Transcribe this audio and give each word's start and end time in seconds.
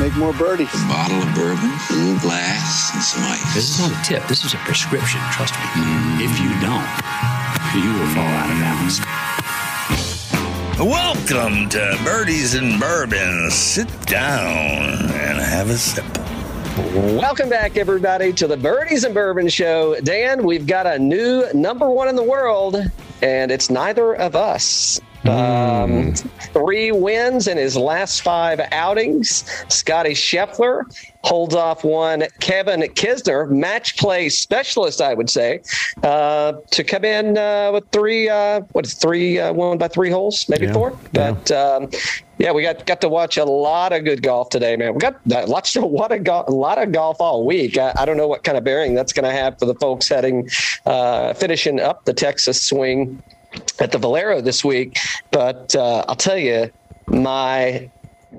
make 0.00 0.16
more 0.16 0.32
birdies. 0.32 0.72
A 0.72 0.88
bottle 0.88 1.18
of 1.18 1.34
bourbon, 1.34 1.70
a 1.90 1.92
little 1.92 2.18
glass, 2.20 2.90
and 2.94 3.02
some 3.02 3.22
ice. 3.24 3.54
This 3.54 3.68
is 3.68 3.80
not 3.80 3.92
a 3.92 4.02
tip. 4.02 4.26
This 4.28 4.46
is 4.46 4.54
a 4.54 4.56
prescription. 4.58 5.20
Trust 5.30 5.52
me. 5.52 5.60
Mm. 5.60 6.20
If 6.24 6.40
you 6.40 6.48
don't, 6.64 6.88
you 7.76 7.92
will 8.00 8.08
fall 8.14 8.24
out 8.24 8.50
of 8.50 8.58
balance. 8.64 8.98
Welcome 10.78 11.68
to 11.68 12.00
Birdies 12.02 12.54
and 12.54 12.80
Bourbon. 12.80 13.50
Sit 13.50 13.88
down 14.06 15.12
and 15.12 15.38
have 15.38 15.68
a 15.68 15.76
sip. 15.76 16.06
Welcome 17.20 17.50
back, 17.50 17.76
everybody, 17.76 18.32
to 18.32 18.46
the 18.46 18.56
Birdies 18.56 19.04
and 19.04 19.12
Bourbon 19.12 19.50
Show. 19.50 20.00
Dan, 20.00 20.44
we've 20.44 20.66
got 20.66 20.86
a 20.86 20.98
new 20.98 21.44
number 21.52 21.90
one 21.90 22.08
in 22.08 22.16
the 22.16 22.22
world, 22.22 22.78
and 23.20 23.50
it's 23.50 23.68
neither 23.68 24.14
of 24.14 24.34
us. 24.34 24.98
Um, 25.28 26.14
three 26.54 26.92
wins 26.92 27.46
in 27.46 27.58
his 27.58 27.76
last 27.76 28.22
five 28.22 28.60
outings. 28.72 29.44
Scotty 29.68 30.10
Scheffler 30.12 30.82
holds 31.24 31.54
off 31.54 31.84
one 31.84 32.24
Kevin 32.40 32.80
Kisner, 32.80 33.48
match 33.50 33.98
play 33.98 34.28
specialist, 34.30 35.02
I 35.02 35.12
would 35.14 35.28
say, 35.28 35.60
uh, 36.02 36.54
to 36.70 36.84
come 36.84 37.04
in 37.04 37.36
uh, 37.36 37.70
with 37.72 37.84
three, 37.92 38.28
uh, 38.28 38.62
what 38.72 38.86
is 38.86 38.94
three, 38.94 39.38
uh, 39.38 39.52
won 39.52 39.76
by 39.76 39.88
three 39.88 40.10
holes, 40.10 40.46
maybe 40.48 40.66
Yeah, 40.66 40.72
four. 40.72 40.98
yeah. 41.12 41.32
But 41.32 41.50
um, 41.50 41.88
yeah, 42.38 42.52
we 42.52 42.62
got 42.62 42.86
got 42.86 43.02
to 43.02 43.08
watch 43.10 43.36
a 43.36 43.44
lot 43.44 43.92
of 43.92 44.04
good 44.04 44.22
golf 44.22 44.48
today, 44.48 44.76
man. 44.76 44.94
We 44.94 45.00
got 45.00 45.16
uh, 45.30 45.46
lots 45.46 45.76
of 45.76 45.84
what 45.90 46.10
a, 46.12 46.18
go- 46.18 46.44
a 46.48 46.52
lot 46.52 46.82
of 46.82 46.92
golf 46.92 47.20
all 47.20 47.44
week. 47.44 47.76
I, 47.76 47.92
I 47.98 48.06
don't 48.06 48.16
know 48.16 48.28
what 48.28 48.44
kind 48.44 48.56
of 48.56 48.64
bearing 48.64 48.94
that's 48.94 49.12
going 49.12 49.26
to 49.26 49.32
have 49.32 49.58
for 49.58 49.66
the 49.66 49.74
folks 49.74 50.08
heading 50.08 50.48
uh, 50.86 51.34
finishing 51.34 51.78
up 51.78 52.06
the 52.06 52.14
Texas 52.14 52.64
swing 52.66 53.22
at 53.78 53.92
the 53.92 53.98
Valero 53.98 54.40
this 54.40 54.64
week. 54.64 54.98
But 55.30 55.74
uh, 55.76 56.04
I'll 56.08 56.16
tell 56.16 56.38
you, 56.38 56.70
my 57.06 57.90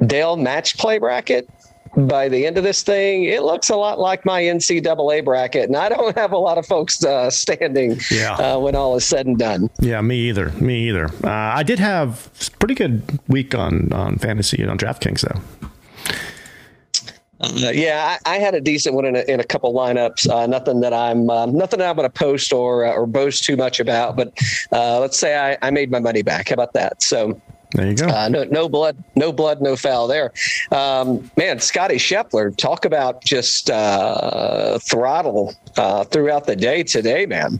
Dell 0.07 0.37
match 0.37 0.77
play 0.77 0.97
bracket. 0.99 1.49
By 1.97 2.29
the 2.29 2.45
end 2.45 2.57
of 2.57 2.63
this 2.63 2.83
thing, 2.83 3.25
it 3.25 3.43
looks 3.43 3.69
a 3.69 3.75
lot 3.75 3.99
like 3.99 4.23
my 4.23 4.41
NCAA 4.43 5.25
bracket, 5.25 5.65
and 5.65 5.75
I 5.75 5.89
don't 5.89 6.15
have 6.17 6.31
a 6.31 6.37
lot 6.37 6.57
of 6.57 6.65
folks 6.65 7.03
uh, 7.03 7.29
standing 7.29 7.99
Yeah. 8.09 8.35
uh, 8.35 8.59
when 8.59 8.75
all 8.75 8.95
is 8.95 9.03
said 9.03 9.25
and 9.25 9.37
done. 9.37 9.69
Yeah, 9.81 9.99
me 9.99 10.15
either. 10.29 10.51
Me 10.61 10.87
either. 10.87 11.07
Uh, 11.21 11.29
I 11.29 11.63
did 11.63 11.79
have 11.79 12.29
a 12.47 12.57
pretty 12.59 12.75
good 12.75 13.19
week 13.27 13.53
on 13.53 13.91
on 13.91 14.17
fantasy 14.19 14.61
and 14.61 14.71
on 14.71 14.77
DraftKings 14.77 15.19
though. 15.19 15.41
Uh, 17.41 17.71
yeah, 17.73 18.17
I, 18.25 18.35
I 18.35 18.37
had 18.37 18.53
a 18.53 18.61
decent 18.61 18.95
one 18.95 19.05
in 19.05 19.15
a, 19.15 19.21
in 19.21 19.39
a 19.39 19.43
couple 19.43 19.73
lineups. 19.73 20.29
Uh, 20.29 20.45
nothing 20.47 20.81
that 20.81 20.93
I'm 20.93 21.29
um, 21.29 21.57
nothing 21.57 21.79
that 21.79 21.89
I'm 21.89 21.95
going 21.95 22.07
to 22.09 22.13
post 22.13 22.53
or 22.53 22.85
uh, 22.85 22.93
or 22.93 23.07
boast 23.07 23.43
too 23.43 23.55
much 23.57 23.79
about. 23.79 24.15
But 24.15 24.33
uh, 24.71 24.99
let's 24.99 25.17
say 25.17 25.37
I, 25.37 25.57
I 25.65 25.71
made 25.71 25.89
my 25.91 25.99
money 25.99 26.21
back. 26.21 26.49
How 26.49 26.53
about 26.53 26.73
that? 26.73 27.01
So 27.01 27.39
There 27.73 27.87
you 27.87 27.95
go. 27.95 28.07
uh, 28.07 28.29
no 28.29 28.43
no 28.43 28.69
blood 28.69 29.03
no 29.15 29.31
blood 29.31 29.61
no 29.61 29.75
foul 29.75 30.07
there. 30.07 30.31
Um, 30.71 31.31
man, 31.35 31.59
Scotty 31.59 31.95
Scheffler, 31.95 32.55
talk 32.55 32.85
about 32.85 33.23
just 33.23 33.69
uh, 33.71 34.77
throttle 34.79 35.55
uh, 35.77 36.03
throughout 36.03 36.45
the 36.45 36.55
day 36.55 36.83
today, 36.83 37.25
man. 37.25 37.59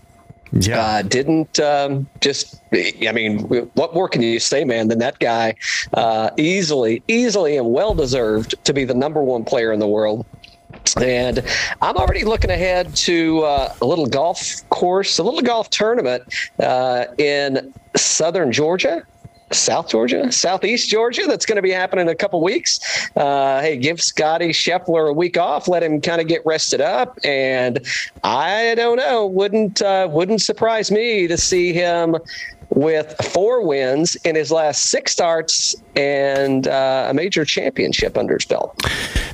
Yeah. 0.51 0.81
Uh, 0.81 1.01
didn't 1.01 1.59
um, 1.59 2.07
just. 2.19 2.61
I 2.73 3.11
mean, 3.13 3.39
what 3.73 3.93
more 3.93 4.07
can 4.07 4.21
you 4.21 4.39
say, 4.39 4.63
man? 4.63 4.87
Than 4.87 4.99
that 4.99 5.19
guy 5.19 5.55
uh, 5.93 6.31
easily, 6.37 7.03
easily, 7.07 7.57
and 7.57 7.71
well 7.71 7.93
deserved 7.93 8.55
to 8.65 8.73
be 8.73 8.83
the 8.83 8.93
number 8.93 9.21
one 9.21 9.43
player 9.43 9.71
in 9.71 9.79
the 9.79 9.87
world. 9.87 10.25
And 10.97 11.43
I'm 11.81 11.95
already 11.97 12.23
looking 12.23 12.49
ahead 12.49 12.95
to 12.97 13.41
uh, 13.41 13.73
a 13.81 13.85
little 13.85 14.05
golf 14.07 14.67
course, 14.69 15.19
a 15.19 15.23
little 15.23 15.41
golf 15.41 15.69
tournament 15.69 16.23
uh, 16.59 17.05
in 17.17 17.73
southern 17.95 18.51
Georgia. 18.51 19.03
South 19.53 19.89
Georgia, 19.89 20.31
Southeast 20.31 20.89
Georgia. 20.89 21.25
That's 21.27 21.45
going 21.45 21.57
to 21.57 21.61
be 21.61 21.71
happening 21.71 22.07
in 22.07 22.09
a 22.09 22.15
couple 22.15 22.41
weeks. 22.41 22.79
Uh, 23.15 23.61
hey, 23.61 23.77
give 23.77 24.01
Scotty 24.01 24.49
Scheffler 24.49 25.09
a 25.09 25.13
week 25.13 25.37
off. 25.37 25.67
Let 25.67 25.83
him 25.83 26.01
kind 26.01 26.21
of 26.21 26.27
get 26.27 26.41
rested 26.45 26.81
up. 26.81 27.17
And 27.23 27.85
I 28.23 28.75
don't 28.75 28.97
know. 28.97 29.25
Wouldn't 29.27 29.81
uh, 29.81 30.07
wouldn't 30.11 30.41
surprise 30.41 30.91
me 30.91 31.27
to 31.27 31.37
see 31.37 31.73
him 31.73 32.17
with 32.73 33.13
four 33.33 33.65
wins 33.65 34.15
in 34.23 34.35
his 34.35 34.51
last 34.51 34.85
six 34.85 35.11
starts 35.11 35.75
and 35.95 36.67
uh, 36.67 37.07
a 37.09 37.13
major 37.13 37.43
championship 37.43 38.17
under 38.17 38.35
his 38.35 38.45
belt. 38.45 38.77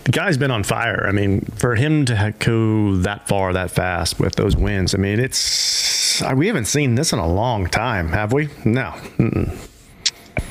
the 0.05 0.11
guy's 0.11 0.37
been 0.37 0.49
on 0.51 0.63
fire. 0.63 1.05
I 1.07 1.11
mean, 1.11 1.41
for 1.41 1.75
him 1.75 2.05
to 2.05 2.33
go 2.39 2.95
that 2.97 3.27
far 3.27 3.53
that 3.53 3.69
fast 3.69 4.19
with 4.19 4.35
those 4.35 4.55
wins, 4.55 4.95
I 4.95 4.97
mean, 4.97 5.19
it's 5.19 6.21
uh, 6.21 6.33
we 6.35 6.47
haven't 6.47 6.65
seen 6.65 6.95
this 6.95 7.13
in 7.13 7.19
a 7.19 7.27
long 7.27 7.67
time, 7.67 8.09
have 8.09 8.33
we? 8.33 8.49
No. 8.65 8.93
Mm-mm. 9.17 9.55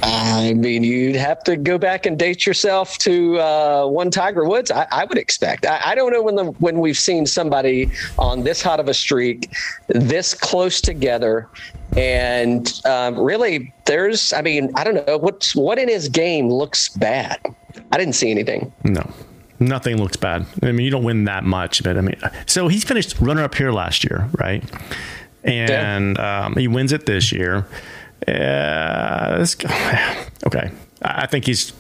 I 0.02 0.54
mean, 0.54 0.84
you'd 0.84 1.16
have 1.16 1.42
to 1.44 1.56
go 1.56 1.78
back 1.78 2.06
and 2.06 2.19
date 2.19 2.47
yourself 2.47 2.98
to 2.98 3.38
uh, 3.38 3.86
one 3.86 4.10
Tiger 4.10 4.44
Woods. 4.44 4.70
I, 4.70 4.86
I 4.91 5.04
would 5.04 5.19
expect. 5.19 5.66
I, 5.66 5.80
I 5.84 5.94
don't 5.94 6.12
know 6.12 6.22
when 6.22 6.34
the 6.34 6.44
when 6.44 6.80
we've 6.80 6.98
seen 6.98 7.26
somebody 7.26 7.91
on 8.19 8.44
this 8.44 8.62
hot 8.62 8.80
of 8.80 8.88
a 8.88 8.94
streak, 8.94 9.50
this 9.88 10.34
close 10.34 10.80
together, 10.80 11.48
and 11.96 12.80
um, 12.84 13.19
really, 13.19 13.72
there's. 13.84 14.32
I 14.32 14.42
mean, 14.42 14.70
I 14.75 14.84
don't 14.84 15.06
know 15.06 15.19
what's 15.19 15.54
what 15.54 15.78
in 15.78 15.88
his 15.88 16.08
game 16.08 16.50
looks 16.50 16.88
bad. 16.88 17.41
I 17.92 17.98
didn't 17.98 18.14
see 18.14 18.30
anything. 18.30 18.72
No. 18.84 19.08
Nothing 19.58 19.96
looks 19.96 20.16
bad. 20.16 20.44
I 20.62 20.72
mean, 20.72 20.84
you 20.84 20.91
don't 20.91 21.04
win 21.04 21.25
that 21.25 21.44
much, 21.44 21.82
but 21.82 21.96
I 21.96 22.02
mean, 22.02 22.20
so 22.44 22.69
he's 22.69 22.84
finished 22.84 23.19
runner 23.20 23.42
up 23.42 23.54
here 23.54 23.72
last 23.72 24.04
year, 24.04 24.28
right? 24.38 24.62
And 25.44 26.19
um, 26.19 26.54
he 26.56 26.69
wins 26.69 26.92
it 26.92 27.06
this 27.06 27.32
year. 27.32 27.66
Uh, 28.26 29.38
this, 29.38 29.56
okay, 30.47 30.70
I 31.03 31.22
I 31.22 31.26
think 31.26 31.47
he's. 31.47 31.72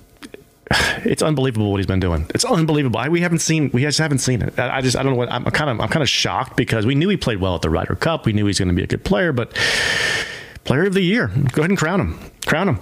It's 1.04 1.22
unbelievable 1.22 1.70
what 1.70 1.76
he's 1.76 1.86
been 1.86 2.00
doing. 2.00 2.26
It's 2.34 2.44
unbelievable. 2.44 2.98
I, 2.98 3.08
we 3.08 3.20
haven't 3.20 3.38
seen. 3.38 3.70
We 3.72 3.82
just 3.82 3.98
haven't 3.98 4.18
seen 4.18 4.42
it. 4.42 4.58
I, 4.58 4.78
I 4.78 4.80
just. 4.80 4.96
I 4.96 5.04
don't 5.04 5.12
know 5.12 5.18
what. 5.18 5.30
I'm 5.30 5.44
kind 5.44 5.70
of. 5.70 5.80
I'm 5.80 5.88
kind 5.88 6.02
of 6.02 6.08
shocked 6.08 6.56
because 6.56 6.84
we 6.84 6.96
knew 6.96 7.08
he 7.08 7.16
played 7.16 7.40
well 7.40 7.54
at 7.54 7.62
the 7.62 7.70
Ryder 7.70 7.94
Cup. 7.94 8.26
We 8.26 8.32
knew 8.32 8.46
he's 8.46 8.58
going 8.58 8.70
to 8.70 8.74
be 8.74 8.82
a 8.82 8.86
good 8.88 9.04
player, 9.04 9.32
but 9.32 9.52
player 10.64 10.84
of 10.86 10.94
the 10.94 11.02
year. 11.02 11.28
Go 11.28 11.62
ahead 11.62 11.70
and 11.70 11.78
crown 11.78 12.00
him. 12.00 12.18
Crown 12.46 12.68
him. 12.70 12.78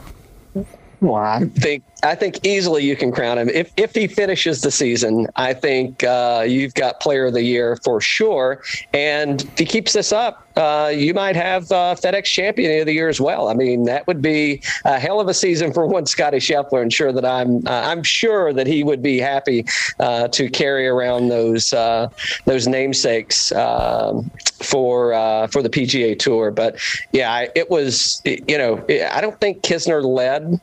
Well, 1.00 1.16
I 1.16 1.44
think 1.44 1.84
I 2.04 2.15
think 2.15 2.44
easily 2.44 2.84
you 2.84 2.97
can 2.97 3.10
crown 3.10 3.38
him 3.38 3.48
if 3.48 3.72
if 3.76 3.94
he 3.94 4.06
finishes 4.06 4.60
the 4.60 4.70
season. 4.70 5.26
I 5.37 5.54
think 5.54 6.04
uh, 6.04 6.44
you've 6.47 6.75
got 6.75 7.00
Player 7.00 7.26
of 7.26 7.34
the 7.34 7.42
Year 7.42 7.76
for 7.82 8.00
sure, 8.00 8.62
and 8.92 9.42
if 9.42 9.59
he 9.59 9.65
keeps 9.65 9.94
this 9.94 10.12
up, 10.12 10.47
uh, 10.56 10.93
you 10.94 11.14
might 11.14 11.34
have 11.34 11.70
uh, 11.72 11.97
FedEx 11.98 12.25
Champion 12.26 12.81
of 12.81 12.87
the 12.87 12.93
Year 12.93 13.09
as 13.09 13.20
well. 13.20 13.48
I 13.48 13.54
mean, 13.54 13.84
that 13.84 14.06
would 14.06 14.22
be 14.22 14.62
a 14.84 14.98
hell 15.00 15.20
of 15.20 15.28
a 15.28 15.34
season 15.34 15.72
for 15.72 15.87
one 15.94 16.06
Scotty 16.06 16.38
Scheffler, 16.38 16.82
and 16.82 16.93
sure 16.93 17.12
that 17.12 17.25
I'm 17.25 17.66
uh, 17.66 17.82
I'm 17.84 18.03
sure 18.03 18.53
that 18.53 18.66
he 18.66 18.84
would 18.84 19.03
be 19.03 19.19
happy 19.19 19.64
uh, 19.98 20.28
to 20.28 20.48
carry 20.48 20.87
around 20.87 21.28
those 21.28 21.72
uh, 21.72 22.09
those 22.44 22.69
namesakes 22.69 23.50
um, 23.53 24.31
for 24.62 25.12
for 25.48 25.62
the 25.62 25.70
PGA 25.70 26.19
Tour. 26.19 26.50
But 26.50 26.76
yeah, 27.12 27.47
it 27.54 27.70
was 27.70 28.20
you 28.25 28.59
know 28.59 28.84
I 29.10 29.20
don't 29.20 29.41
think 29.41 29.62
Kisner 29.62 30.04
led 30.04 30.60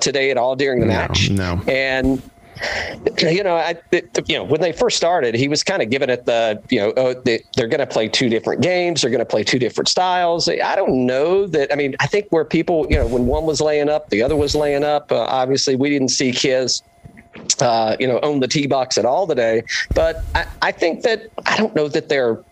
today 0.00 0.30
at 0.30 0.36
all 0.36 0.49
during 0.54 0.80
the 0.80 0.86
No, 0.86 0.92
match. 0.92 1.30
no. 1.30 1.60
and 1.68 2.22
you 3.18 3.42
know, 3.42 3.56
I, 3.56 3.74
it, 3.90 4.28
you 4.28 4.36
know, 4.36 4.44
when 4.44 4.60
they 4.60 4.72
first 4.72 4.96
started, 4.96 5.34
he 5.34 5.48
was 5.48 5.64
kind 5.64 5.80
of 5.82 5.88
giving 5.88 6.10
it 6.10 6.26
the, 6.26 6.62
you 6.68 6.78
know, 6.78 6.92
oh, 6.96 7.14
they, 7.14 7.42
they're 7.56 7.68
going 7.68 7.80
to 7.80 7.86
play 7.86 8.06
two 8.08 8.28
different 8.28 8.60
games. 8.62 9.00
They're 9.00 9.10
going 9.10 9.20
to 9.20 9.24
play 9.24 9.44
two 9.44 9.58
different 9.58 9.88
styles. 9.88 10.46
I 10.46 10.76
don't 10.76 11.06
know 11.06 11.46
that. 11.46 11.72
I 11.72 11.76
mean, 11.76 11.94
I 12.00 12.06
think 12.06 12.26
where 12.30 12.44
people, 12.44 12.86
you 12.90 12.96
know, 12.96 13.06
when 13.06 13.26
one 13.26 13.44
was 13.46 13.60
laying 13.62 13.88
up, 13.88 14.10
the 14.10 14.22
other 14.22 14.36
was 14.36 14.54
laying 14.54 14.84
up. 14.84 15.10
Uh, 15.10 15.20
obviously, 15.20 15.74
we 15.76 15.88
didn't 15.88 16.10
see 16.10 16.32
Kiz 16.32 16.82
uh, 17.60 17.96
you 18.00 18.06
know, 18.06 18.18
own 18.22 18.40
the 18.40 18.48
tee 18.48 18.66
box 18.66 18.98
at 18.98 19.04
all 19.04 19.26
today. 19.26 19.62
But 19.94 20.22
I, 20.34 20.46
I 20.62 20.72
think 20.72 21.02
that 21.02 21.22
I 21.46 21.56
don't 21.56 21.74
know 21.74 21.88
that 21.88 22.08
their 22.08 22.42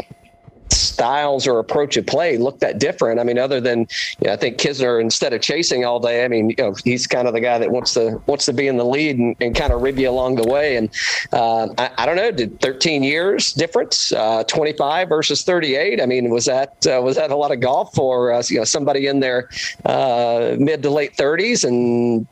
styles 0.98 1.46
or 1.46 1.60
approach 1.60 1.96
of 1.96 2.04
play 2.06 2.36
look 2.38 2.58
that 2.58 2.80
different. 2.80 3.20
I 3.20 3.22
mean, 3.22 3.38
other 3.38 3.60
than 3.60 3.86
you 4.20 4.26
know, 4.26 4.32
I 4.32 4.36
think 4.36 4.58
Kisner 4.58 5.00
instead 5.00 5.32
of 5.32 5.40
chasing 5.40 5.84
all 5.84 6.00
day, 6.00 6.24
I 6.24 6.28
mean, 6.28 6.50
you 6.50 6.56
know, 6.58 6.74
he's 6.82 7.06
kind 7.06 7.28
of 7.28 7.34
the 7.34 7.40
guy 7.40 7.56
that 7.56 7.70
wants 7.70 7.94
to 7.94 8.20
wants 8.26 8.46
to 8.46 8.52
be 8.52 8.66
in 8.66 8.78
the 8.78 8.84
lead 8.84 9.16
and, 9.16 9.36
and 9.40 9.54
kind 9.54 9.72
of 9.72 9.80
rib 9.80 9.96
you 9.96 10.10
along 10.10 10.34
the 10.36 10.48
way. 10.48 10.76
And 10.76 10.90
uh, 11.32 11.68
I, 11.78 11.90
I 11.98 12.06
don't 12.06 12.16
know, 12.16 12.32
did 12.32 12.60
13 12.60 13.04
years 13.04 13.52
difference, 13.52 14.10
uh, 14.10 14.42
25 14.44 15.08
versus 15.08 15.44
38? 15.44 16.00
I 16.00 16.06
mean, 16.06 16.30
was 16.30 16.46
that 16.46 16.84
uh, 16.84 17.00
was 17.00 17.14
that 17.14 17.30
a 17.30 17.36
lot 17.36 17.52
of 17.52 17.60
golf 17.60 17.94
for 17.94 18.32
uh, 18.32 18.42
you 18.48 18.58
know 18.58 18.64
somebody 18.64 19.06
in 19.06 19.20
their 19.20 19.48
uh, 19.84 20.56
mid 20.58 20.82
to 20.82 20.90
late 20.90 21.16
30s 21.16 21.64
and 21.64 22.26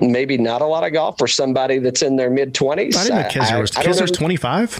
maybe 0.00 0.38
not 0.38 0.62
a 0.62 0.66
lot 0.66 0.84
of 0.84 0.92
golf 0.92 1.18
for 1.18 1.26
somebody 1.26 1.78
that's 1.78 2.02
in 2.02 2.14
their 2.14 2.30
mid 2.30 2.54
20s? 2.54 2.96
I 2.96 3.02
didn't 3.02 3.08
know 3.08 3.42
Kisner 3.42 3.60
was. 3.60 3.72
Kisner's 3.72 4.12
25. 4.12 4.78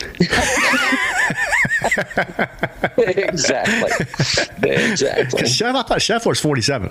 exactly. 2.96 4.06
exactly. 4.62 5.46
Chef, 5.48 5.74
I 5.74 5.82
thought 5.82 5.98
Scheffler's 5.98 6.40
47. 6.40 6.90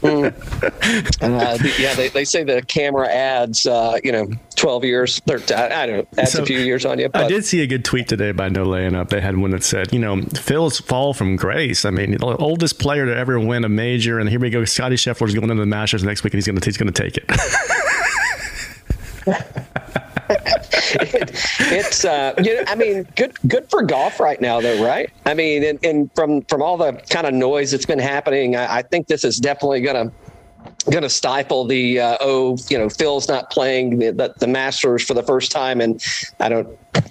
Uh, 0.00 1.56
the- 1.56 1.74
yeah, 1.78 1.94
they, 1.94 2.08
they 2.08 2.24
say 2.24 2.44
the 2.44 2.62
camera 2.62 3.08
adds, 3.08 3.66
uh, 3.66 3.98
you 4.04 4.12
know, 4.12 4.28
12 4.56 4.84
years. 4.84 5.20
Or, 5.28 5.40
I, 5.54 5.82
I 5.82 5.86
don't 5.86 5.96
know, 5.98 6.06
adds 6.22 6.32
So, 6.32 6.42
a 6.42 6.46
few 6.46 6.58
years 6.58 6.84
on 6.86 6.98
you. 6.98 7.08
But 7.08 7.24
I 7.24 7.28
did 7.28 7.44
see 7.44 7.62
a 7.62 7.66
good 7.66 7.84
tweet 7.84 8.08
today 8.08 8.32
by 8.32 8.48
No 8.48 8.64
Laying 8.64 8.94
Up. 8.94 9.10
They 9.10 9.20
had 9.20 9.36
one 9.36 9.50
that 9.50 9.64
said, 9.64 9.92
you 9.92 9.98
know, 9.98 10.22
Phil's 10.22 10.78
fall 10.80 11.14
from 11.14 11.36
grace. 11.36 11.84
I 11.84 11.90
mean, 11.90 12.12
the 12.12 12.36
oldest 12.38 12.78
player 12.78 13.06
to 13.06 13.16
ever 13.16 13.38
win 13.40 13.64
a 13.64 13.68
major, 13.68 14.18
and 14.18 14.28
here 14.28 14.40
we 14.40 14.50
go. 14.50 14.64
Scotty 14.64 14.96
Scheffler's 14.96 15.34
going 15.34 15.50
into 15.50 15.60
the 15.60 15.66
Masters 15.66 16.04
next 16.04 16.22
week, 16.24 16.32
and 16.34 16.38
he's 16.38 16.46
going 16.46 16.58
to 16.58 16.64
he's 16.64 16.76
going 16.76 16.92
to 16.92 17.02
take 17.02 17.16
it. 17.16 17.24
it, 21.00 21.30
it's 21.72 22.04
uh, 22.04 22.34
you 22.42 22.56
know, 22.56 22.64
I 22.66 22.74
mean, 22.74 23.06
good 23.16 23.32
good 23.46 23.68
for 23.70 23.82
golf 23.82 24.20
right 24.20 24.40
now, 24.40 24.60
though, 24.60 24.82
right? 24.82 25.10
I 25.26 25.34
mean, 25.34 25.64
and, 25.64 25.78
and 25.82 26.10
from 26.14 26.42
from 26.42 26.62
all 26.62 26.76
the 26.76 26.92
kind 27.10 27.26
of 27.26 27.34
noise 27.34 27.70
that's 27.70 27.86
been 27.86 27.98
happening, 27.98 28.56
I, 28.56 28.78
I 28.78 28.82
think 28.82 29.06
this 29.06 29.24
is 29.24 29.38
definitely 29.38 29.80
going 29.80 30.08
to 30.08 30.14
going 30.90 31.02
to 31.02 31.10
stifle 31.10 31.66
the 31.66 32.00
uh, 32.00 32.16
oh 32.20 32.56
you 32.70 32.78
know 32.78 32.88
Phil's 32.88 33.28
not 33.28 33.50
playing 33.50 33.98
the, 33.98 34.10
the, 34.10 34.34
the 34.38 34.46
Masters 34.46 35.04
for 35.04 35.12
the 35.14 35.22
first 35.22 35.50
time 35.52 35.80
in 35.80 35.98
I 36.40 36.48
don't 36.48 36.68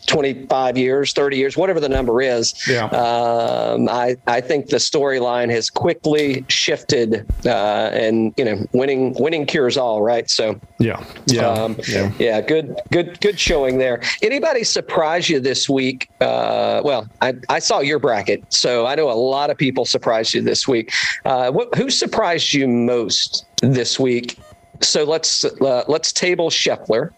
25 0.08 0.78
years 0.78 1.14
30 1.14 1.38
years 1.38 1.56
whatever 1.58 1.80
the 1.80 1.90
number 1.90 2.22
is 2.22 2.54
Yeah. 2.68 2.86
um, 2.88 3.88
I 3.90 4.16
I 4.26 4.42
think 4.42 4.68
the 4.70 4.78
storyline 4.78 5.50
has 5.52 5.70
quickly 5.70 6.44
shifted 6.48 7.26
uh, 7.46 7.90
and 7.94 8.34
you 8.38 8.46
know 8.46 8.66
winning 8.74 9.14
winning 9.20 9.46
cures 9.46 9.78
all 9.78 10.02
right 10.02 10.30
so 10.30 10.60
Yeah. 10.80 11.04
Yeah. 11.28 11.48
um, 11.52 11.78
yeah. 11.88 12.12
yeah, 12.20 12.42
good, 12.42 12.76
good, 12.92 13.20
good 13.22 13.40
showing 13.40 13.78
there. 13.80 14.02
Anybody 14.22 14.64
surprise 14.64 15.30
you 15.30 15.40
this 15.40 15.68
week? 15.70 16.10
Uh, 16.22 16.82
well, 16.84 17.08
I, 17.22 17.34
I 17.50 17.60
saw 17.60 17.80
your 17.80 18.00
bracket, 18.00 18.44
so 18.54 18.86
I 18.86 18.96
know 18.96 19.10
a 19.10 19.14
lot 19.14 19.50
of 19.50 19.58
people 19.58 19.86
surprised 19.86 20.34
you 20.34 20.42
this 20.42 20.68
week. 20.68 20.94
Uh, 21.26 21.52
what, 21.52 21.74
who 21.76 21.90
surprised 21.90 22.54
you 22.54 22.68
most 22.68 23.46
this 23.62 24.00
week? 24.00 24.38
So 24.82 25.04
let's 25.06 25.44
uh, 25.44 25.84
let's 25.88 26.12
table 26.14 26.52
Scheffler 26.52 27.12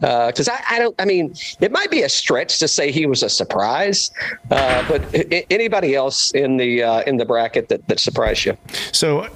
because 0.00 0.48
I, 0.48 0.62
I 0.68 0.78
don't. 0.78 0.94
I 0.98 1.06
mean, 1.06 1.34
it 1.60 1.72
might 1.72 1.90
be 1.90 2.02
a 2.02 2.10
stretch 2.10 2.58
to 2.58 2.68
say 2.68 2.92
he 2.92 3.06
was 3.06 3.22
a 3.22 3.30
surprise, 3.30 4.10
uh, 4.50 4.86
but 4.86 5.02
I- 5.14 5.46
anybody 5.48 5.94
else 5.94 6.30
in 6.32 6.58
the 6.58 6.82
uh, 6.82 7.00
in 7.06 7.16
the 7.16 7.24
bracket 7.24 7.70
that, 7.70 7.88
that 7.88 8.00
surprised 8.00 8.44
you? 8.44 8.58
So, 8.92 9.28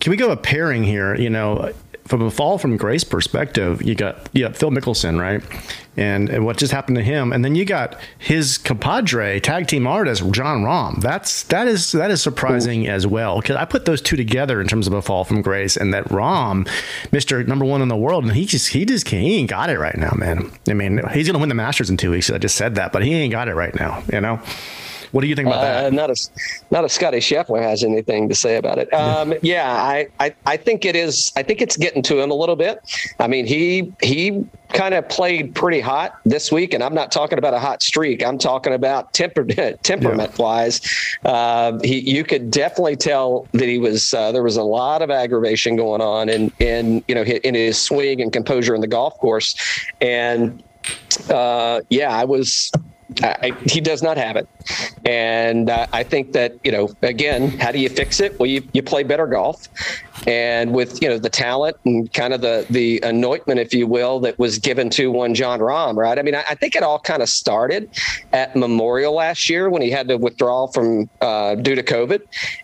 can 0.00 0.10
we 0.10 0.16
go 0.16 0.32
a 0.32 0.36
pairing 0.36 0.82
here? 0.82 1.14
You 1.14 1.30
know, 1.30 1.72
from 2.06 2.22
a 2.22 2.30
fall 2.30 2.58
from 2.58 2.76
grace 2.76 3.04
perspective, 3.04 3.82
you 3.82 3.94
got 3.94 4.28
you 4.32 4.42
got 4.42 4.56
Phil 4.56 4.70
Mickelson, 4.70 5.20
right? 5.20 5.40
And, 5.98 6.30
and 6.30 6.44
what 6.44 6.58
just 6.58 6.72
happened 6.72 6.96
to 6.98 7.02
him, 7.02 7.32
and 7.32 7.44
then 7.44 7.56
you 7.56 7.64
got 7.64 7.98
his 8.18 8.56
compadre, 8.56 9.40
tag 9.40 9.66
team 9.66 9.84
artist 9.84 10.22
Jon 10.30 10.62
Rahm. 10.62 11.02
That's 11.02 11.42
that 11.44 11.66
is 11.66 11.90
that 11.90 12.12
is 12.12 12.22
surprising 12.22 12.86
as 12.86 13.04
well 13.04 13.40
because 13.40 13.56
I 13.56 13.64
put 13.64 13.84
those 13.84 14.00
two 14.00 14.16
together 14.16 14.60
in 14.60 14.68
terms 14.68 14.86
of 14.86 14.92
a 14.92 15.02
fall 15.02 15.24
from 15.24 15.42
grace, 15.42 15.76
and 15.76 15.92
that 15.92 16.04
Rahm, 16.04 16.68
Mister 17.10 17.42
Number 17.42 17.64
One 17.64 17.82
in 17.82 17.88
the 17.88 17.96
world, 17.96 18.22
and 18.22 18.32
he 18.32 18.46
just 18.46 18.68
he 18.68 18.84
just 18.84 19.08
he 19.08 19.38
ain't 19.38 19.50
got 19.50 19.70
it 19.70 19.78
right 19.80 19.96
now, 19.96 20.12
man. 20.16 20.48
I 20.68 20.74
mean, 20.74 21.00
he's 21.12 21.26
gonna 21.26 21.40
win 21.40 21.48
the 21.48 21.56
Masters 21.56 21.90
in 21.90 21.96
two 21.96 22.12
weeks. 22.12 22.30
I 22.30 22.38
just 22.38 22.54
said 22.54 22.76
that, 22.76 22.92
but 22.92 23.02
he 23.02 23.12
ain't 23.14 23.32
got 23.32 23.48
it 23.48 23.54
right 23.54 23.74
now. 23.74 24.04
You 24.12 24.20
know. 24.20 24.40
What 25.12 25.22
do 25.22 25.26
you 25.26 25.34
think 25.34 25.46
about 25.48 25.64
Uh, 25.64 25.82
that? 25.82 25.92
not 25.92 26.10
a 26.10 26.16
not 26.70 26.84
a 26.84 26.88
Scotty 26.88 27.18
Scheffler 27.18 27.62
has 27.62 27.82
anything 27.84 28.28
to 28.28 28.34
say 28.34 28.56
about 28.56 28.78
it. 28.78 28.92
Um, 28.92 29.34
yeah, 29.42 29.72
I, 29.72 30.08
I 30.20 30.34
I 30.46 30.56
think 30.56 30.84
it 30.84 30.94
is. 30.96 31.32
I 31.36 31.42
think 31.42 31.60
it's 31.62 31.76
getting 31.76 32.02
to 32.04 32.20
him 32.20 32.30
a 32.30 32.34
little 32.34 32.56
bit. 32.56 32.80
I 33.18 33.26
mean, 33.26 33.46
he 33.46 33.92
he 34.02 34.44
kind 34.74 34.92
of 34.94 35.08
played 35.08 35.54
pretty 35.54 35.80
hot 35.80 36.18
this 36.26 36.52
week, 36.52 36.74
and 36.74 36.82
I'm 36.82 36.94
not 36.94 37.10
talking 37.10 37.38
about 37.38 37.54
a 37.54 37.58
hot 37.58 37.82
streak. 37.82 38.22
I'm 38.24 38.36
talking 38.38 38.72
about 38.74 39.12
temper 39.14 39.44
temperament 39.82 40.38
wise. 40.38 40.80
Uh, 41.24 41.78
he 41.82 42.00
you 42.00 42.24
could 42.24 42.50
definitely 42.50 42.96
tell 42.96 43.46
that 43.52 43.66
he 43.68 43.78
was 43.78 44.12
uh, 44.14 44.30
there 44.32 44.42
was 44.42 44.56
a 44.56 44.62
lot 44.62 45.00
of 45.02 45.10
aggravation 45.10 45.76
going 45.76 46.00
on, 46.00 46.28
in 46.28 46.52
in 46.58 47.02
you 47.08 47.14
know 47.14 47.22
in 47.22 47.54
his 47.54 47.80
swing 47.80 48.20
and 48.20 48.32
composure 48.32 48.74
in 48.74 48.80
the 48.80 48.86
golf 48.86 49.16
course, 49.18 49.56
and 50.00 50.62
uh, 51.30 51.80
yeah, 51.90 52.14
I 52.14 52.24
was. 52.24 52.70
I, 53.22 53.52
he 53.64 53.80
does 53.80 54.02
not 54.02 54.18
have 54.18 54.36
it, 54.36 54.46
and 55.06 55.70
uh, 55.70 55.86
I 55.92 56.02
think 56.02 56.32
that 56.32 56.58
you 56.62 56.70
know 56.70 56.90
again, 57.02 57.58
how 57.58 57.72
do 57.72 57.78
you 57.78 57.88
fix 57.88 58.20
it? 58.20 58.38
Well, 58.38 58.48
you, 58.48 58.62
you 58.74 58.82
play 58.82 59.02
better 59.02 59.26
golf, 59.26 59.66
and 60.26 60.74
with 60.74 61.00
you 61.02 61.08
know 61.08 61.18
the 61.18 61.30
talent 61.30 61.78
and 61.84 62.12
kind 62.12 62.34
of 62.34 62.42
the 62.42 62.66
the 62.68 63.00
anointment, 63.02 63.60
if 63.60 63.72
you 63.72 63.86
will, 63.86 64.20
that 64.20 64.38
was 64.38 64.58
given 64.58 64.90
to 64.90 65.10
one 65.10 65.34
Jon 65.34 65.60
Rahm, 65.60 65.96
right? 65.96 66.18
I 66.18 66.22
mean, 66.22 66.34
I, 66.34 66.44
I 66.50 66.54
think 66.54 66.76
it 66.76 66.82
all 66.82 66.98
kind 66.98 67.22
of 67.22 67.30
started 67.30 67.88
at 68.34 68.54
Memorial 68.54 69.14
last 69.14 69.48
year 69.48 69.70
when 69.70 69.80
he 69.80 69.90
had 69.90 70.08
to 70.08 70.18
withdraw 70.18 70.66
from 70.66 71.08
uh, 71.22 71.54
due 71.54 71.74
to 71.74 71.82
COVID, 71.82 72.20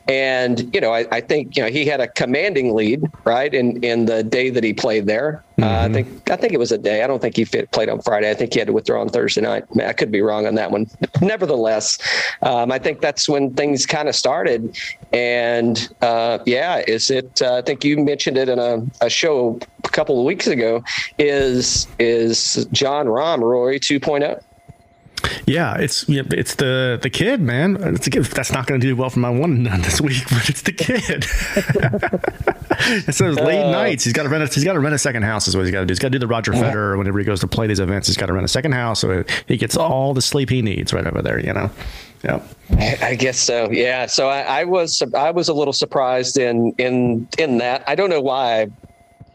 and 0.09 0.75
you 0.75 0.81
know 0.81 0.93
I, 0.93 1.07
I 1.11 1.21
think 1.23 1.57
you 1.57 1.63
know 1.63 1.71
he 1.71 1.87
had 1.87 2.01
a 2.01 2.09
commanding 2.09 2.75
lead, 2.75 3.11
right, 3.25 3.53
in 3.53 3.83
in 3.83 4.05
the 4.05 4.23
day 4.23 4.51
that 4.51 4.63
he 4.63 4.75
played 4.75 5.07
there. 5.07 5.43
Uh, 5.61 5.87
I 5.89 5.93
think 5.93 6.31
I 6.31 6.37
think 6.37 6.53
it 6.53 6.59
was 6.59 6.73
a 6.73 6.79
day. 6.79 7.05
I 7.05 7.07
don't 7.07 7.23
think 7.23 7.37
he 7.37 7.45
fit, 7.45 7.71
played 7.71 7.89
on 7.89 8.01
Friday. 8.03 8.29
I 8.29 8.35
think 8.35 8.53
he 8.53 8.59
had 8.59 8.67
to 8.67 8.73
withdraw 8.73 9.01
on 9.01 9.09
Thursday 9.09 9.41
night. 9.41 9.65
I 9.85 9.93
could 9.93 10.11
be 10.11 10.21
wrong 10.21 10.47
on 10.47 10.57
that 10.57 10.73
one. 10.73 10.87
Nevertheless, 11.21 11.99
um, 12.43 12.73
I 12.73 12.79
think 12.79 13.01
that's 13.01 13.29
when 13.29 13.55
things 13.55 13.87
kind 13.87 14.09
of 14.09 14.17
started. 14.17 14.77
And 15.13 15.89
uh, 16.01 16.39
yeah, 16.45 16.83
is 16.89 17.09
it? 17.09 17.41
Uh, 17.41 17.59
I 17.59 17.63
think 17.63 17.85
you 17.85 17.99
mentioned 17.99 18.37
it 18.37 18.49
in 18.49 18.59
a, 18.59 18.85
a 19.01 19.09
show 19.09 19.61
a 19.85 19.89
couple 19.91 20.19
of 20.19 20.27
weeks 20.27 20.49
ago. 20.49 20.83
Is 21.19 21.87
is 22.01 22.67
Jon 22.73 23.07
Rahm 23.07 23.41
Rory 23.41 23.77
oh? 23.77 23.79
2.0? 23.79 24.43
Yeah, 25.47 25.77
it's 25.77 26.05
it's 26.09 26.55
the 26.57 26.99
the 27.01 27.11
kid, 27.11 27.41
man. 27.41 27.77
It's 27.95 28.07
a 28.07 28.11
kid. 28.11 28.25
That's 28.25 28.53
not 28.53 28.67
going 28.67 28.81
to 28.81 28.87
do 28.87 28.97
well 28.97 29.11
for 29.11 29.21
my 29.21 29.31
one 29.31 29.53
and 29.53 29.65
none 29.65 29.83
this 29.83 30.01
week, 30.01 30.23
but 30.31 30.49
it's 30.49 30.63
the 30.63 30.73
kid. 30.73 31.27
it's 33.09 33.19
those 33.19 33.37
late 33.37 33.63
uh. 33.63 33.71
nights. 33.71 34.05
He's 34.05 34.13
got 34.13 34.25
to 34.25 34.29
rent. 34.29 34.43
A, 34.51 34.55
he's 34.55 34.65
got 34.65 34.75
to 34.75 34.81
rent 34.81 34.95
a 34.95 34.99
second 34.99 35.23
house. 35.23 35.49
Is 35.49 35.57
what 35.57 35.65
he's 35.65 35.73
got 35.73 35.81
to 35.81 35.87
do. 35.87 35.93
He's 35.93 35.99
got 35.99 36.09
to 36.09 36.13
do 36.13 36.19
the 36.19 36.27
Roger 36.27 36.53
Federer 36.53 36.97
whenever 36.99 37.19
he 37.19 37.25
goes 37.25 37.41
to 37.41 37.47
play 37.47 37.67
these 37.67 37.81
events. 37.81 38.09
He's 38.09 38.17
got 38.17 38.27
to 38.27 38.33
rent 38.33 38.45
a 38.45 38.49
second 38.49 38.73
house, 38.73 39.01
so 39.01 39.25
he 39.47 39.57
gets 39.57 39.77
all 39.77 40.15
the 40.15 40.23
sleep 40.23 40.51
he 40.51 40.63
needs 40.63 40.93
right 40.93 41.07
over 41.07 41.23
there. 41.23 41.39
You 41.39 41.53
know. 41.53 41.71
Yeah. 42.23 42.43
I 42.71 42.99
I 43.03 43.15
guess 43.15 43.39
so. 43.39 43.71
Yeah. 43.71 44.07
So 44.07 44.29
I, 44.29 44.41
I 44.41 44.65
was 44.65 45.03
I 45.15 45.31
was 45.31 45.49
a 45.49 45.55
little 45.55 45.75
surprised 45.75 46.39
in 46.39 46.73
in 46.79 47.29
in 47.39 47.59
that. 47.59 47.85
I 47.87 47.95
don't 47.95 48.11
know 48.11 48.23
why. 48.23 48.69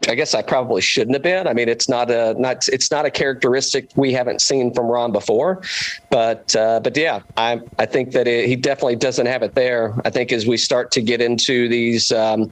I 0.08 0.14
guess 0.14 0.34
I 0.34 0.40
probably 0.42 0.80
shouldn't 0.80 1.14
have 1.14 1.22
been. 1.22 1.46
I 1.46 1.52
mean, 1.52 1.68
it's 1.68 1.88
not 1.88 2.10
a 2.10 2.34
not 2.38 2.66
it's 2.68 2.90
not 2.90 3.04
a 3.04 3.10
characteristic 3.10 3.90
we 3.96 4.12
haven't 4.12 4.40
seen 4.40 4.72
from 4.72 4.86
Rahm 4.86 5.12
before, 5.12 5.62
but 6.08 6.56
uh, 6.56 6.80
but 6.80 6.96
yeah, 6.96 7.20
I 7.36 7.60
I 7.78 7.84
think 7.84 8.12
that 8.12 8.26
it, 8.26 8.48
he 8.48 8.56
definitely 8.56 8.96
doesn't 8.96 9.26
have 9.26 9.42
it 9.42 9.54
there. 9.54 9.94
I 10.04 10.10
think 10.10 10.32
as 10.32 10.46
we 10.46 10.56
start 10.56 10.90
to 10.92 11.02
get 11.02 11.20
into 11.20 11.68
these 11.68 12.12
um, 12.12 12.50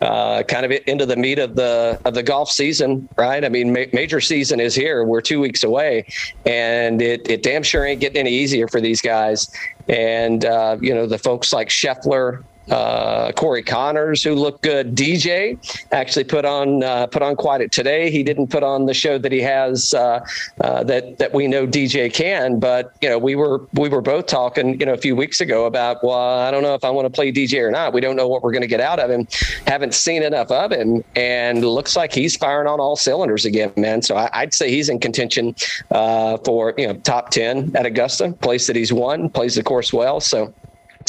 uh, 0.00 0.42
kind 0.42 0.66
of 0.66 0.72
into 0.86 1.06
the 1.06 1.16
meat 1.16 1.38
of 1.38 1.54
the 1.54 2.00
of 2.04 2.14
the 2.14 2.24
golf 2.24 2.50
season, 2.50 3.08
right? 3.16 3.44
I 3.44 3.48
mean, 3.48 3.72
ma- 3.72 3.90
major 3.92 4.20
season 4.20 4.58
is 4.58 4.74
here. 4.74 5.04
We're 5.04 5.20
two 5.20 5.40
weeks 5.40 5.62
away, 5.62 6.06
and 6.44 7.00
it 7.00 7.30
it 7.30 7.44
damn 7.44 7.62
sure 7.62 7.84
ain't 7.84 8.00
getting 8.00 8.18
any 8.18 8.32
easier 8.32 8.66
for 8.66 8.80
these 8.80 9.00
guys. 9.00 9.48
And 9.88 10.44
uh, 10.44 10.76
you 10.80 10.92
know, 10.92 11.06
the 11.06 11.18
folks 11.18 11.52
like 11.52 11.68
Scheffler, 11.68 12.42
uh, 12.70 13.32
Corey 13.32 13.62
Conners, 13.62 14.22
who 14.22 14.34
looked 14.34 14.62
good. 14.62 14.94
DJ 14.94 15.58
actually 15.92 16.24
put 16.24 16.44
on 16.44 16.82
uh, 16.82 17.06
put 17.06 17.22
on 17.22 17.36
quite 17.36 17.60
it 17.60 17.72
today. 17.72 18.10
He 18.10 18.22
didn't 18.22 18.48
put 18.48 18.62
on 18.62 18.86
the 18.86 18.94
show 18.94 19.18
that 19.18 19.32
he 19.32 19.40
has 19.40 19.92
uh, 19.94 20.24
uh, 20.60 20.84
that 20.84 21.18
that 21.18 21.34
we 21.34 21.48
know 21.48 21.66
DJ 21.66 22.12
can. 22.12 22.60
But 22.60 22.94
you 23.00 23.08
know, 23.08 23.18
we 23.18 23.34
were 23.34 23.66
we 23.74 23.88
were 23.88 24.00
both 24.00 24.26
talking 24.26 24.78
you 24.78 24.86
know 24.86 24.92
a 24.92 24.98
few 24.98 25.16
weeks 25.16 25.40
ago 25.40 25.66
about 25.66 26.02
well, 26.04 26.18
I 26.18 26.50
don't 26.50 26.62
know 26.62 26.74
if 26.74 26.84
I 26.84 26.90
want 26.90 27.06
to 27.06 27.10
play 27.10 27.32
DJ 27.32 27.60
or 27.62 27.70
not. 27.70 27.92
We 27.92 28.00
don't 28.00 28.16
know 28.16 28.28
what 28.28 28.42
we're 28.42 28.52
going 28.52 28.62
to 28.62 28.68
get 28.68 28.80
out 28.80 28.98
of 28.98 29.10
him. 29.10 29.26
Haven't 29.66 29.94
seen 29.94 30.22
enough 30.22 30.50
of 30.50 30.72
him, 30.72 31.04
and 31.16 31.64
looks 31.64 31.96
like 31.96 32.12
he's 32.12 32.36
firing 32.36 32.68
on 32.68 32.80
all 32.80 32.96
cylinders 32.96 33.44
again, 33.44 33.72
man. 33.76 34.02
So 34.02 34.16
I, 34.16 34.30
I'd 34.32 34.54
say 34.54 34.70
he's 34.70 34.88
in 34.88 35.00
contention 35.00 35.54
uh, 35.90 36.38
for 36.38 36.74
you 36.78 36.86
know 36.86 36.94
top 36.94 37.30
ten 37.30 37.74
at 37.74 37.86
Augusta, 37.86 38.32
place 38.40 38.66
that 38.66 38.76
he's 38.76 38.92
won, 38.92 39.28
plays 39.30 39.54
the 39.56 39.62
course 39.62 39.92
well. 39.92 40.20
So. 40.20 40.52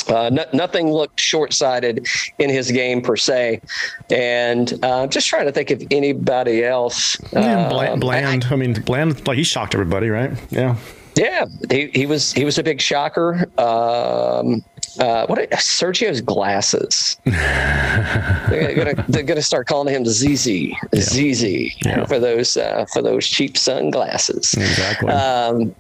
Uh, 0.10 0.30
no, 0.30 0.46
nothing 0.54 0.92
looked 0.92 1.20
short-sighted 1.20 2.08
in 2.40 2.50
his 2.50 2.72
game 2.72 3.02
per 3.02 3.16
se, 3.16 3.62
and 4.10 4.74
uh, 4.84 5.08
just 5.08 5.28
trying 5.28 5.46
to 5.46 5.52
think 5.52 5.72
of 5.72 5.82
anybody 5.92 6.64
else. 6.64 7.18
Yeah, 7.34 7.64
Um, 7.64 7.70
bland. 7.70 8.02
bland. 8.02 8.46
I, 8.52 8.56
mean, 8.56 8.74
bland. 8.74 9.28
Like 9.28 9.38
he 9.38 9.44
shocked 9.44 9.74
everybody, 9.76 10.10
right? 10.10 10.32
Yeah. 10.50 10.76
yeah, 11.16 11.46
he, 11.70 11.88
he 11.94 12.06
was 12.06 12.32
he 12.34 12.46
was 12.46 12.58
a 12.58 12.64
big 12.64 12.80
shocker. 12.82 13.46
Um, 13.58 14.64
uh, 15.00 15.26
what 15.28 15.40
are, 15.40 15.48
Sergio's 15.58 16.20
glasses? 16.22 17.18
they're 17.26 18.76
gonna 18.76 19.06
they're 19.08 19.24
gonna 19.24 19.42
start 19.42 19.68
calling 19.68 19.94
him 19.94 20.06
ZZ 20.06 20.72
ZZ 20.96 21.44
Yeah. 21.86 22.06
for 22.06 22.20
those 22.20 22.58
uh, 22.58 22.86
for 22.94 23.02
those 23.02 23.26
cheap 23.28 23.58
sunglasses. 23.58 24.54
Exactly. 24.54 25.12
Um, 25.12 25.76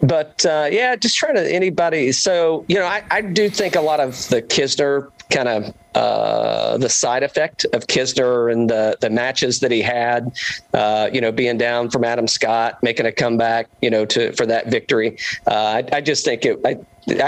but 0.00 0.44
uh, 0.44 0.68
yeah, 0.70 0.96
just 0.96 1.16
trying 1.16 1.34
to 1.34 1.52
anybody. 1.52 2.12
So 2.12 2.64
you 2.68 2.76
know, 2.76 2.86
I, 2.86 3.02
I 3.10 3.20
do 3.20 3.48
think 3.48 3.76
a 3.76 3.80
lot 3.80 4.00
of 4.00 4.28
the 4.28 4.42
Kisner 4.42 5.10
kind 5.30 5.48
of 5.48 5.74
uh, 5.94 6.76
the 6.78 6.88
side 6.88 7.22
effect 7.22 7.64
of 7.72 7.86
Kisner 7.86 8.52
and 8.52 8.68
the 8.68 8.96
the 9.00 9.10
matches 9.10 9.60
that 9.60 9.70
he 9.70 9.80
had. 9.80 10.32
Uh, 10.72 11.08
you 11.12 11.20
know, 11.20 11.32
being 11.32 11.56
down 11.56 11.90
from 11.90 12.04
Adam 12.04 12.28
Scott, 12.28 12.82
making 12.82 13.06
a 13.06 13.12
comeback. 13.12 13.68
You 13.80 13.90
know, 13.90 14.04
to 14.06 14.32
for 14.32 14.46
that 14.46 14.68
victory. 14.68 15.18
Uh, 15.46 15.82
I, 15.82 15.96
I 15.96 16.00
just 16.00 16.24
think 16.24 16.44
it. 16.44 16.60
I, 16.64 16.76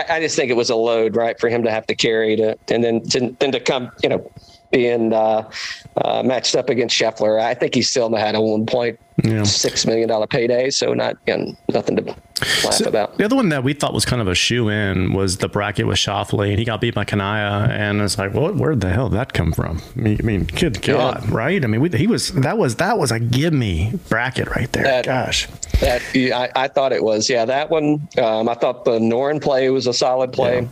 I 0.08 0.20
just 0.20 0.36
think 0.36 0.50
it 0.50 0.56
was 0.56 0.70
a 0.70 0.76
load, 0.76 1.16
right, 1.16 1.38
for 1.38 1.48
him 1.48 1.62
to 1.64 1.70
have 1.70 1.86
to 1.86 1.94
carry 1.94 2.36
to, 2.36 2.56
and 2.68 2.82
then 2.82 3.02
to, 3.08 3.36
then 3.38 3.52
to 3.52 3.60
come, 3.60 3.90
you 4.02 4.08
know, 4.08 4.30
being 4.72 5.12
uh, 5.12 5.50
uh, 5.98 6.22
matched 6.22 6.56
up 6.56 6.70
against 6.70 6.96
Scheffler. 6.96 7.40
I 7.40 7.54
think 7.54 7.74
he 7.74 7.82
still 7.82 8.14
had 8.14 8.34
a 8.34 8.40
one 8.40 8.64
point 8.66 8.98
Yeah. 9.24 9.44
six 9.44 9.86
million 9.86 10.08
dollar 10.08 10.26
payday, 10.26 10.68
so 10.68 10.92
not 10.92 11.16
you 11.26 11.36
know, 11.36 11.56
nothing 11.72 11.96
to 11.96 12.02
laugh 12.02 12.74
So, 12.74 12.84
about. 12.84 13.16
the 13.16 13.24
other 13.24 13.34
one 13.34 13.48
that 13.48 13.64
we 13.64 13.72
thought 13.72 13.94
was 13.94 14.04
kind 14.04 14.20
of 14.20 14.28
a 14.28 14.34
shoe 14.34 14.68
in 14.68 15.14
was 15.14 15.38
the 15.38 15.48
bracket 15.48 15.86
with 15.86 15.96
Schauffele, 15.96 16.50
and 16.50 16.58
he 16.58 16.66
got 16.66 16.82
beat 16.82 16.94
by 16.94 17.04
Kanaya, 17.04 17.66
and 17.72 18.02
it's 18.02 18.18
like, 18.18 18.34
well, 18.34 18.52
Where 18.52 18.76
the 18.76 18.90
hell 18.90 19.08
did 19.08 19.16
that 19.18 19.32
come 19.32 19.52
from? 19.52 19.80
I 19.96 19.98
mean, 20.00 20.16
I 20.20 20.22
mean 20.22 20.44
good 20.44 20.82
God, 20.82 21.30
right? 21.30 21.64
I 21.64 21.66
mean, 21.66 21.80
we, 21.80 21.88
he 21.90 22.06
was 22.06 22.30
that 22.32 22.58
was 22.58 22.76
that 22.76 22.98
was 22.98 23.10
a 23.10 23.18
give 23.18 23.54
me 23.54 23.94
bracket 24.10 24.48
right 24.54 24.70
there. 24.72 24.82
That- 24.84 25.04
Gosh, 25.06 25.48
That 25.80 26.02
I, 26.14 26.50
I 26.54 26.68
thought 26.68 26.92
it 26.92 27.02
was, 27.02 27.30
yeah, 27.30 27.46
that 27.46 27.70
one. 27.70 28.06
Um, 28.18 28.50
I 28.50 28.54
thought 28.54 28.84
the 28.84 28.98
Noren 28.98 29.40
play 29.40 29.70
was 29.70 29.86
a 29.86 29.94
solid 29.94 30.30
play. 30.32 30.68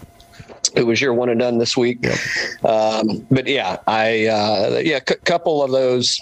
It 0.75 0.83
was 0.83 1.01
your 1.01 1.15
one 1.15 1.29
and 1.31 1.41
done 1.41 1.57
this 1.59 1.77
week. 1.79 2.05
Um, 2.65 3.27
but 3.31 3.47
yeah, 3.47 3.79
I 3.87 4.27
uh, 4.27 4.81
yeah, 4.85 4.97
a 4.97 5.01
couple 5.01 5.63
of 5.63 5.71
those 5.71 6.21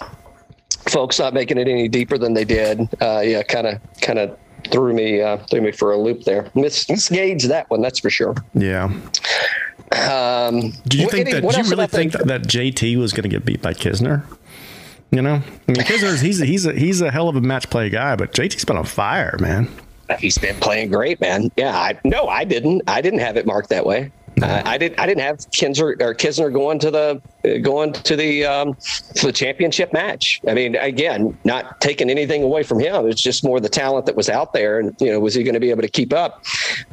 folks 0.89 1.19
not 1.19 1.33
making 1.33 1.57
it 1.57 1.67
any 1.67 1.87
deeper 1.87 2.17
than 2.17 2.33
they 2.33 2.45
did. 2.45 2.79
Uh, 3.01 3.21
yeah, 3.23 3.43
kind 3.43 3.67
of 3.67 3.79
kind 4.01 4.19
of 4.19 4.37
threw 4.71 4.93
me 4.93 5.21
uh, 5.21 5.37
threw 5.49 5.61
me 5.61 5.71
for 5.71 5.91
a 5.91 5.97
loop 5.97 6.23
there. 6.23 6.49
Mis- 6.55 6.85
misgauged 6.85 7.47
that 7.49 7.69
one, 7.69 7.81
that's 7.81 7.99
for 7.99 8.09
sure. 8.09 8.35
yeah. 8.53 8.91
Um, 9.91 10.71
Did 10.87 10.95
you 11.01 11.09
think 11.09 11.27
any- 11.27 11.33
that? 11.39 11.41
Did 11.47 11.65
you 11.65 11.69
really 11.71 11.87
think 11.87 12.13
that, 12.13 12.25
that 12.27 12.43
JT 12.43 12.97
was 12.97 13.13
going 13.13 13.23
to 13.23 13.29
get 13.29 13.45
beat 13.45 13.61
by 13.61 13.73
Kisner? 13.73 14.23
You 15.11 15.21
know, 15.21 15.35
I 15.35 15.71
mean, 15.71 15.81
Kisner's 15.85 16.21
he's 16.21 16.39
he's 16.39 16.65
a, 16.65 16.73
he's 16.73 16.99
a 17.01 17.11
hell 17.11 17.29
of 17.29 17.35
a 17.35 17.41
match 17.41 17.69
play 17.69 17.89
guy, 17.89 18.15
but 18.15 18.33
JT's 18.33 18.65
been 18.65 18.77
on 18.77 18.85
fire, 18.85 19.37
man. 19.39 19.69
He's 20.17 20.37
been 20.39 20.55
playing 20.55 20.89
great, 20.89 21.21
man. 21.21 21.51
Yeah, 21.55 21.77
I 21.77 21.99
no, 22.03 22.27
I 22.27 22.43
didn't. 22.43 22.81
I 22.87 23.01
didn't 23.01 23.19
have 23.19 23.37
it 23.37 23.45
marked 23.45 23.69
that 23.69 23.85
way. 23.85 24.11
Uh, 24.41 24.61
I 24.65 24.77
didn't. 24.77 24.99
I 24.99 25.05
didn't 25.05 25.21
have 25.21 25.37
Kinsler 25.51 26.01
or 26.01 26.15
Kisner 26.15 26.51
going 26.51 26.79
to 26.79 26.91
the 26.91 27.21
going 27.61 27.93
to 27.93 28.15
the 28.15 28.45
um, 28.45 28.75
to 29.15 29.27
the 29.27 29.31
championship 29.31 29.93
match. 29.93 30.41
I 30.47 30.53
mean, 30.53 30.75
again, 30.75 31.37
not 31.43 31.79
taking 31.81 32.09
anything 32.09 32.41
away 32.41 32.63
from 32.63 32.79
him. 32.79 33.07
It's 33.07 33.21
just 33.21 33.43
more 33.43 33.59
the 33.59 33.69
talent 33.69 34.05
that 34.07 34.15
was 34.15 34.29
out 34.29 34.53
there, 34.53 34.79
and 34.79 34.95
you 34.99 35.11
know, 35.11 35.19
was 35.19 35.35
he 35.35 35.43
going 35.43 35.53
to 35.53 35.59
be 35.59 35.69
able 35.69 35.83
to 35.83 35.89
keep 35.89 36.13
up? 36.13 36.43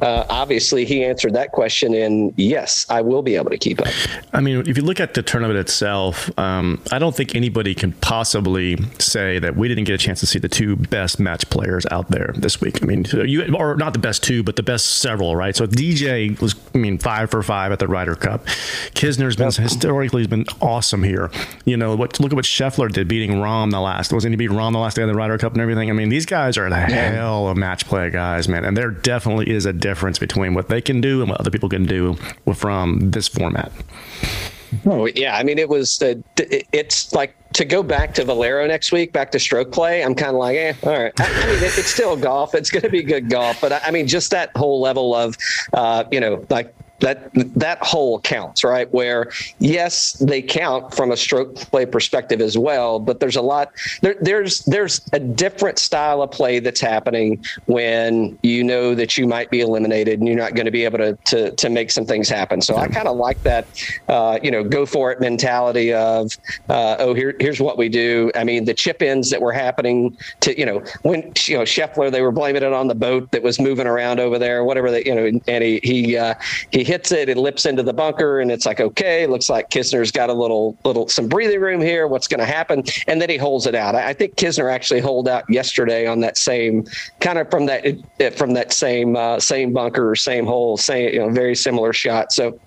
Uh, 0.01 0.25
obviously, 0.29 0.85
he 0.85 1.03
answered 1.03 1.33
that 1.33 1.51
question, 1.51 1.93
and 1.93 2.33
yes, 2.37 2.85
I 2.89 3.01
will 3.01 3.23
be 3.23 3.35
able 3.35 3.49
to 3.49 3.57
keep 3.57 3.81
up. 3.81 3.87
I 4.33 4.41
mean, 4.41 4.67
if 4.67 4.77
you 4.77 4.83
look 4.83 4.99
at 4.99 5.13
the 5.13 5.23
tournament 5.23 5.59
itself, 5.59 6.29
um, 6.37 6.81
I 6.91 6.99
don't 6.99 7.15
think 7.15 7.33
anybody 7.33 7.73
can 7.73 7.93
possibly 7.93 8.77
say 8.99 9.39
that 9.39 9.55
we 9.55 9.67
didn't 9.67 9.85
get 9.85 9.95
a 9.95 9.97
chance 9.97 10.19
to 10.19 10.27
see 10.27 10.39
the 10.39 10.49
two 10.49 10.75
best 10.75 11.19
match 11.19 11.49
players 11.49 11.85
out 11.89 12.09
there 12.09 12.33
this 12.35 12.61
week. 12.61 12.83
I 12.83 12.85
mean, 12.85 13.05
you 13.05 13.55
or 13.55 13.75
not 13.75 13.93
the 13.93 13.99
best 13.99 14.23
two, 14.23 14.43
but 14.43 14.57
the 14.57 14.63
best 14.63 14.99
several, 14.99 15.35
right? 15.35 15.55
So 15.55 15.65
DJ 15.65 16.39
was, 16.39 16.55
I 16.75 16.77
mean, 16.77 16.97
five 16.97 17.30
for 17.31 17.41
five 17.41 17.71
at 17.71 17.79
the 17.79 17.87
Ryder 17.87 18.15
Cup. 18.15 18.45
Kisner's 18.93 19.35
been 19.35 19.51
historically 19.51 20.21
has 20.21 20.27
been 20.27 20.45
awesome 20.61 21.03
here. 21.03 21.31
You 21.65 21.77
know, 21.77 21.95
what 21.95 22.19
look 22.19 22.31
at 22.31 22.35
what 22.35 22.45
Scheffler 22.45 22.91
did, 22.91 23.07
beating 23.07 23.31
Rahm 23.31 23.71
the 23.71 23.79
last. 23.79 24.13
Wasn't 24.13 24.31
he 24.31 24.35
beat 24.35 24.51
Rahm 24.51 24.73
the 24.73 24.79
last 24.79 24.95
day 24.95 25.03
of 25.03 25.07
the 25.07 25.15
Ryder 25.15 25.37
Cup 25.37 25.53
and 25.53 25.61
everything? 25.61 25.89
I 25.89 25.93
mean, 25.93 26.09
these 26.09 26.25
guys 26.25 26.57
are 26.57 26.69
the 26.69 26.79
hell 26.79 27.47
of 27.47 27.57
match 27.57 27.85
play 27.85 28.09
guys, 28.09 28.47
man, 28.47 28.65
and 28.65 28.77
there 28.77 28.91
definitely 28.91 29.49
is 29.49 29.65
a 29.65 29.73
difference 29.73 30.19
between 30.19 30.53
what 30.53 30.69
they 30.69 30.81
can 30.81 31.01
do 31.01 31.21
and 31.21 31.29
what 31.29 31.39
other 31.39 31.51
people 31.51 31.69
can 31.69 31.85
do 31.85 32.15
from 32.53 33.11
this 33.11 33.27
format. 33.27 33.71
Oh 34.85 35.05
yeah, 35.05 35.35
I 35.35 35.43
mean 35.43 35.57
it 35.57 35.67
was. 35.69 36.01
Uh, 36.01 36.15
it's 36.37 37.13
like 37.13 37.35
to 37.53 37.65
go 37.65 37.83
back 37.83 38.13
to 38.15 38.23
Valero 38.23 38.65
next 38.67 38.91
week, 38.91 39.11
back 39.11 39.31
to 39.31 39.39
stroke 39.39 39.71
play. 39.71 40.03
I'm 40.03 40.15
kind 40.15 40.31
of 40.31 40.37
like, 40.37 40.55
eh, 40.55 40.73
all 40.83 40.91
right. 40.91 41.19
I, 41.19 41.25
I 41.25 41.45
mean, 41.47 41.57
it, 41.57 41.77
it's 41.77 41.87
still 41.87 42.15
golf. 42.15 42.55
It's 42.55 42.71
going 42.71 42.83
to 42.83 42.89
be 42.89 43.03
good 43.03 43.29
golf, 43.29 43.59
but 43.59 43.73
I, 43.73 43.81
I 43.85 43.91
mean, 43.91 44.07
just 44.07 44.31
that 44.31 44.55
whole 44.55 44.79
level 44.79 45.13
of, 45.13 45.37
uh, 45.73 46.05
you 46.11 46.21
know, 46.21 46.45
like 46.49 46.73
that 47.01 47.29
that 47.55 47.79
whole 47.81 48.19
counts, 48.21 48.63
right? 48.63 48.91
Where 48.93 49.31
yes, 49.59 50.13
they 50.13 50.41
count 50.41 50.93
from 50.93 51.11
a 51.11 51.17
stroke 51.17 51.55
play 51.55 51.85
perspective 51.85 52.41
as 52.41 52.57
well, 52.57 52.99
but 52.99 53.19
there's 53.19 53.35
a 53.35 53.41
lot. 53.41 53.69
There, 54.01 54.15
there's 54.21 54.63
there's 54.65 55.01
a 55.13 55.19
different 55.19 55.79
style 55.79 56.21
of 56.21 56.31
play 56.31 56.59
that's 56.59 56.81
happening 56.81 57.43
when 57.65 58.37
you 58.43 58.63
know 58.63 58.95
that 58.95 59.17
you 59.17 59.27
might 59.27 59.49
be 59.49 59.61
eliminated 59.61 60.19
and 60.19 60.27
you're 60.27 60.37
not 60.37 60.55
going 60.55 60.65
to 60.65 60.71
be 60.71 60.85
able 60.85 60.99
to 60.99 61.17
to 61.27 61.51
to 61.55 61.69
make 61.69 61.91
some 61.91 62.05
things 62.05 62.29
happen. 62.29 62.61
So 62.61 62.77
I 62.77 62.87
kind 62.87 63.07
of 63.07 63.17
like 63.17 63.41
that, 63.43 63.67
uh, 64.07 64.39
you 64.41 64.51
know, 64.51 64.63
go 64.63 64.85
for 64.85 65.11
it 65.11 65.19
mentality 65.19 65.93
of, 65.93 66.31
uh, 66.69 66.95
oh, 66.99 67.13
here 67.13 67.35
here's 67.39 67.59
what 67.59 67.77
we 67.77 67.89
do. 67.89 68.31
I 68.35 68.43
mean, 68.43 68.65
the 68.65 68.73
chip 68.73 69.01
ins 69.01 69.29
that 69.31 69.41
were 69.41 69.53
happening 69.53 70.15
to 70.41 70.57
you 70.57 70.65
know 70.65 70.83
when 71.01 71.33
you 71.47 71.57
know 71.57 71.63
Scheffler, 71.63 72.11
they 72.11 72.21
were 72.21 72.31
blaming 72.31 72.63
it 72.63 72.73
on 72.73 72.87
the 72.87 72.95
boat 72.95 73.31
that 73.31 73.41
was 73.41 73.59
moving 73.59 73.87
around 73.87 74.19
over 74.19 74.37
there, 74.37 74.63
whatever 74.63 74.91
they 74.91 75.03
you 75.03 75.15
know, 75.15 75.39
and 75.47 75.63
he 75.63 75.79
he 75.83 76.17
uh, 76.17 76.35
he 76.71 76.83
hits 76.91 77.09
it, 77.13 77.29
it 77.29 77.37
lips 77.37 77.65
into 77.65 77.83
the 77.83 77.93
bunker, 77.93 78.41
and 78.41 78.51
it's 78.51 78.65
like 78.65 78.81
okay, 78.81 79.25
looks 79.25 79.49
like 79.49 79.69
Kisner's 79.69 80.11
got 80.11 80.29
a 80.29 80.33
little 80.33 80.77
little 80.83 81.07
some 81.07 81.27
breathing 81.29 81.61
room 81.61 81.79
here. 81.79 82.05
What's 82.05 82.27
going 82.27 82.41
to 82.41 82.45
happen? 82.45 82.83
And 83.07 83.21
then 83.21 83.29
he 83.29 83.37
holds 83.37 83.65
it 83.65 83.75
out. 83.75 83.95
I, 83.95 84.09
I 84.09 84.13
think 84.13 84.35
Kisner 84.35 84.69
actually 84.69 84.99
holed 84.99 85.29
out 85.29 85.45
yesterday 85.49 86.05
on 86.05 86.19
that 86.19 86.37
same 86.37 86.85
kind 87.21 87.37
of 87.37 87.49
from 87.49 87.65
that 87.67 87.81
from 88.37 88.53
that 88.55 88.73
same 88.73 89.15
uh, 89.15 89.39
same 89.39 89.71
bunker, 89.71 90.15
same 90.15 90.45
hole, 90.45 90.75
same 90.75 91.13
you 91.13 91.19
know 91.19 91.29
very 91.29 91.55
similar 91.55 91.93
shot. 91.93 92.33
So 92.33 92.59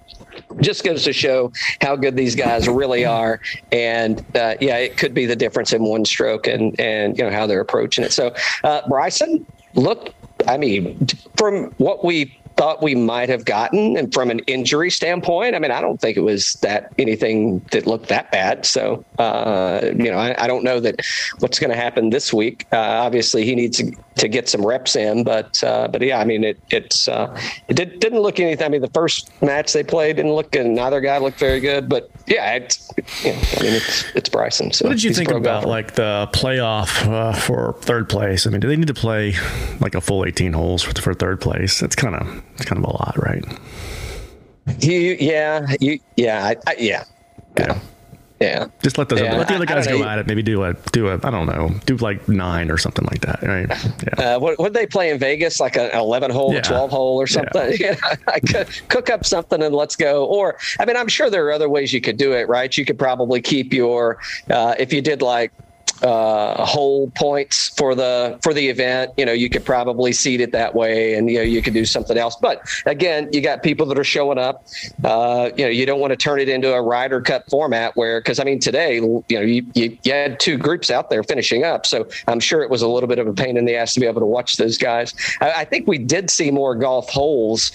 just 0.61 0.85
goes 0.85 1.05
to 1.05 1.13
show 1.13 1.53
how 1.83 1.95
good 1.95 2.17
these 2.17 2.35
guys 2.35 2.67
really 2.67 3.05
are. 3.05 3.41
And 3.73 4.25
uh, 4.35 4.55
yeah, 4.59 4.79
it 4.79 4.97
could 4.97 5.13
be 5.13 5.27
the 5.27 5.37
difference 5.37 5.75
in 5.75 5.85
one 5.85 6.07
stroke 6.07 6.47
and 6.47 6.79
and 6.81 7.19
you 7.19 7.25
know 7.25 7.31
how 7.31 7.47
they're 7.47 7.61
approaching 7.61 8.05
it. 8.05 8.13
So 8.13 8.35
uh, 8.65 8.89
Bryson, 8.89 9.45
look, 9.75 10.15
I 10.49 10.57
mean, 10.57 11.07
from 11.37 11.67
what 11.77 12.05
we 12.05 12.39
thought 12.57 12.83
we 12.83 12.95
might 12.95 13.29
have 13.29 13.45
gotten. 13.45 13.97
And 13.97 14.13
from 14.13 14.31
an 14.31 14.41
injury 14.41 14.91
standpoint 14.91 15.55
i 15.55 15.59
mean 15.59 15.71
i 15.71 15.81
don't 15.81 16.01
think 16.01 16.17
it 16.17 16.21
was 16.21 16.55
that 16.55 16.93
anything 16.99 17.59
that 17.71 17.87
looked 17.87 18.09
that 18.09 18.31
bad. 18.31 18.67
So 18.67 19.05
uh, 19.19 19.81
you 19.85 20.11
know 20.11 20.19
I, 20.19 20.45
I, 20.45 20.47
don't 20.47 20.65
know 20.65 20.81
that 20.81 21.01
what's 21.39 21.59
going 21.59 21.71
to 21.71 21.77
happen 21.77 22.11
this 22.11 22.33
week. 22.33 22.67
Uh, 22.73 22.79
obviously 22.79 23.45
he 23.45 23.55
needs 23.55 23.79
to, 23.79 23.93
to, 24.17 24.29
get 24.29 24.49
some 24.49 24.65
reps 24.65 24.97
in 24.97 25.23
but 25.23 25.63
uh, 25.63 25.87
but 25.89 26.01
yeah 26.01 26.19
i 26.19 26.25
mean 26.25 26.45
it 26.45 26.59
it's 26.71 27.09
uh, 27.09 27.39
it 27.69 27.75
did, 27.75 28.01
didn't 28.01 28.21
look 28.21 28.41
anything. 28.41 28.65
I 28.65 28.69
mean 28.69 28.81
the 28.81 28.89
first 28.89 29.31
match 29.43 29.73
they 29.73 29.85
played 29.85 30.17
didn't 30.17 30.33
look 30.33 30.55
and 30.57 30.75
neither 30.75 31.01
guy 31.01 31.19
looked 31.19 31.39
very 31.39 31.61
good 31.61 31.89
but 31.89 32.11
yeah 32.27 32.55
it's 32.55 32.91
you 33.25 33.33
know, 33.33 33.39
i 33.59 33.63
mean 33.63 33.75
it's 33.75 34.05
it's 34.15 34.29
bryson 34.29 34.73
so 34.73 34.87
what 34.87 34.93
did 34.93 35.03
you 35.03 35.13
think 35.13 35.31
about 35.31 35.43
golfer. 35.43 35.69
like 35.69 35.95
the 35.95 36.29
playoff 36.33 37.07
uh, 37.07 37.33
for 37.33 37.75
third 37.81 38.09
place? 38.09 38.47
I 38.47 38.51
mean 38.51 38.61
do 38.61 38.69
they 38.69 38.77
need 38.77 38.89
to 38.89 38.95
play 38.95 39.35
like 39.81 39.95
a 39.95 40.01
full 40.01 40.25
18 40.25 40.53
holes 40.53 40.83
for, 40.83 41.01
for 41.01 41.15
third 41.15 41.41
place? 41.41 41.81
That's 41.81 41.97
kind 41.97 42.15
of 42.15 42.44
it's 42.55 42.65
kind 42.65 42.85
of 42.85 42.91
a 42.91 42.93
lot, 42.93 43.15
right? 43.19 43.45
You, 44.81 45.17
yeah, 45.21 45.67
you, 45.81 46.01
yeah, 46.17 46.45
I, 46.47 46.57
I, 46.67 46.77
yeah, 46.79 47.05
yeah, 47.59 47.79
yeah. 48.41 48.67
Just 48.83 48.97
let 48.97 49.11
those 49.11 49.21
yeah, 49.21 49.27
other, 49.29 49.39
let 49.39 49.49
the 49.49 49.55
other 49.57 49.67
guys 49.67 49.87
go 49.87 49.99
know. 49.99 50.05
at 50.09 50.19
it. 50.19 50.27
Maybe 50.27 50.43
do 50.43 50.65
a 50.65 50.73
do 50.93 51.09
a 51.09 51.15
I 51.23 51.31
don't 51.31 51.47
know, 51.47 51.71
do 51.85 51.97
like 51.99 52.27
nine 52.29 52.71
or 52.71 52.79
something 52.79 53.05
like 53.05 53.21
that, 53.21 53.43
right? 53.43 53.69
Yeah. 54.19 54.37
Uh, 54.37 54.39
what 54.39 54.59
what 54.59 54.73
they 54.73 54.87
play 54.87 55.11
in 55.11 55.19
Vegas? 55.19 55.61
Like 55.61 55.77
an 55.77 55.91
eleven 55.93 56.31
hole, 56.31 56.53
Yeah. 56.53 56.61
a 56.61 56.63
twelve 56.63 56.91
hole, 56.91 57.17
or 57.21 57.27
something? 57.27 57.77
Yeah. 57.79 57.97
I 58.27 58.41
could 58.41 58.69
cook 58.89 59.11
up 59.11 59.27
something 59.27 59.63
and 59.63 59.75
let's 59.75 59.97
go. 59.97 60.25
Or 60.25 60.57
I 60.81 60.85
mean, 60.87 60.97
I'm 60.97 61.09
sure 61.09 61.29
there 61.29 61.47
are 61.47 61.53
other 61.53 61.69
ways 61.69 61.93
you 61.93 62.01
could 62.01 62.17
do 62.17 62.33
it, 62.33 62.49
right? 62.49 62.75
You 62.77 62.85
could 62.85 62.99
probably 62.99 63.41
keep 63.43 63.73
your 63.73 64.19
uh, 64.51 64.75
if 64.79 64.93
you 64.93 65.03
did 65.03 65.21
like 65.21 65.53
uh, 66.03 66.65
whole 66.65 67.11
points 67.11 67.69
for 67.77 67.95
the 67.95 68.39
for 68.43 68.53
the 68.53 68.69
event. 68.69 69.13
You 69.17 69.27
know, 69.27 69.33
you 69.33 69.49
could 69.49 69.65
probably 69.65 70.13
seed 70.13 70.41
it 70.41 70.53
that 70.53 70.75
way, 70.75 71.15
and 71.15 71.31
you 71.31 71.39
know, 71.39 71.43
you 71.43 71.63
could 71.63 71.75
do 71.75 71.85
something 71.85 72.17
else. 72.17 72.37
But 72.37 72.69
again, 72.87 73.29
you 73.33 73.41
got 73.41 73.63
people 73.63 73.87
that 73.87 73.99
are 73.99 74.05
showing 74.05 74.39
up. 74.39 74.67
Uh, 75.03 75.51
you 75.57 75.65
know, 75.65 75.71
you 75.71 75.87
don't 75.87 76.01
want 76.01 76.11
to 76.13 76.17
turn 76.17 76.41
it 76.41 76.49
into 76.49 76.73
a 76.73 76.83
Ryder 76.83 77.21
Cup 77.21 77.45
format 77.49 77.97
where, 77.97 78.21
because 78.21 78.39
I 78.39 78.45
mean, 78.45 78.59
today, 78.59 78.97
you 78.97 79.25
know, 79.31 79.41
you, 79.41 79.67
you 79.75 79.99
you 80.03 80.13
had 80.13 80.41
two 80.41 80.57
groups 80.57 80.91
out 80.91 81.11
there 81.11 81.23
finishing 81.23 81.65
up, 81.65 81.87
so 81.87 82.09
I'm 82.29 82.41
sure 82.41 82.63
it 82.63 82.71
was 82.71 82.83
a 82.83 82.89
little 82.89 83.09
bit 83.09 83.19
of 83.19 83.27
a 83.27 83.33
pain 83.33 83.57
in 83.57 83.65
the 83.65 83.75
ass 83.77 83.95
to 83.95 84.01
be 84.01 84.07
able 84.07 84.21
to 84.21 84.27
watch 84.27 84.57
those 84.57 84.79
guys. 84.79 85.15
I, 85.41 85.53
I 85.53 85.65
think 85.65 85.87
we 85.87 85.99
did 85.99 86.31
see 86.31 86.51
more 86.51 86.75
golf 86.75 87.09
holes 87.09 87.73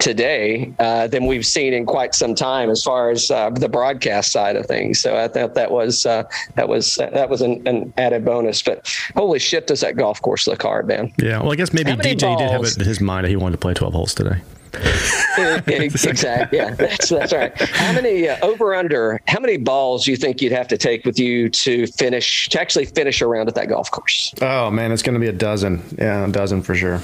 today 0.00 0.72
uh, 0.78 1.06
than 1.06 1.26
we've 1.26 1.46
seen 1.46 1.72
in 1.72 1.86
quite 1.86 2.14
some 2.14 2.34
time 2.34 2.70
as 2.70 2.82
far 2.82 3.10
as 3.10 3.30
uh, 3.30 3.50
the 3.50 3.68
broadcast 3.68 4.32
side 4.32 4.56
of 4.56 4.66
things. 4.66 4.98
So 4.98 5.16
I 5.16 5.28
thought 5.28 5.54
that 5.54 5.70
was 5.70 6.06
uh, 6.06 6.24
that 6.56 6.68
was 6.68 6.96
that 6.96 7.28
was 7.28 7.42
an, 7.42 7.66
an, 7.68 7.92
added 7.96 8.24
bonus. 8.24 8.62
But 8.62 8.92
holy 9.14 9.38
shit, 9.38 9.66
does 9.66 9.80
that 9.80 9.96
golf 9.96 10.20
course 10.22 10.46
look 10.46 10.62
hard, 10.62 10.88
man? 10.88 11.12
Yeah. 11.18 11.40
Well, 11.40 11.52
I 11.52 11.56
guess 11.56 11.72
maybe 11.72 11.90
How 11.90 11.96
many 11.96 12.16
DJ 12.16 12.36
did 12.38 12.50
have 12.50 12.64
it 12.64 12.76
in 12.76 12.84
his 12.84 13.00
mind 13.00 13.24
that 13.24 13.30
he 13.30 13.36
wanted 13.36 13.52
to 13.52 13.58
play 13.58 13.74
12 13.74 13.94
holes 13.94 14.14
today. 14.14 14.40
exactly. 15.66 16.58
Yeah, 16.58 16.74
that's 16.74 17.08
that's 17.08 17.32
right. 17.32 17.52
How 17.60 17.92
many 17.92 18.28
uh, 18.28 18.38
over 18.42 18.72
under? 18.74 19.20
How 19.26 19.40
many 19.40 19.56
balls 19.56 20.04
do 20.04 20.12
you 20.12 20.16
think 20.16 20.40
you'd 20.40 20.52
have 20.52 20.68
to 20.68 20.78
take 20.78 21.04
with 21.04 21.18
you 21.18 21.48
to 21.50 21.88
finish 21.88 22.48
to 22.50 22.60
actually 22.60 22.84
finish 22.84 23.20
around 23.20 23.48
at 23.48 23.56
that 23.56 23.68
golf 23.68 23.90
course? 23.90 24.32
Oh 24.40 24.70
man, 24.70 24.92
it's 24.92 25.02
going 25.02 25.14
to 25.14 25.20
be 25.20 25.26
a 25.26 25.32
dozen. 25.32 25.82
Yeah, 25.98 26.26
a 26.26 26.30
dozen 26.30 26.62
for 26.62 26.76
sure. 26.76 27.00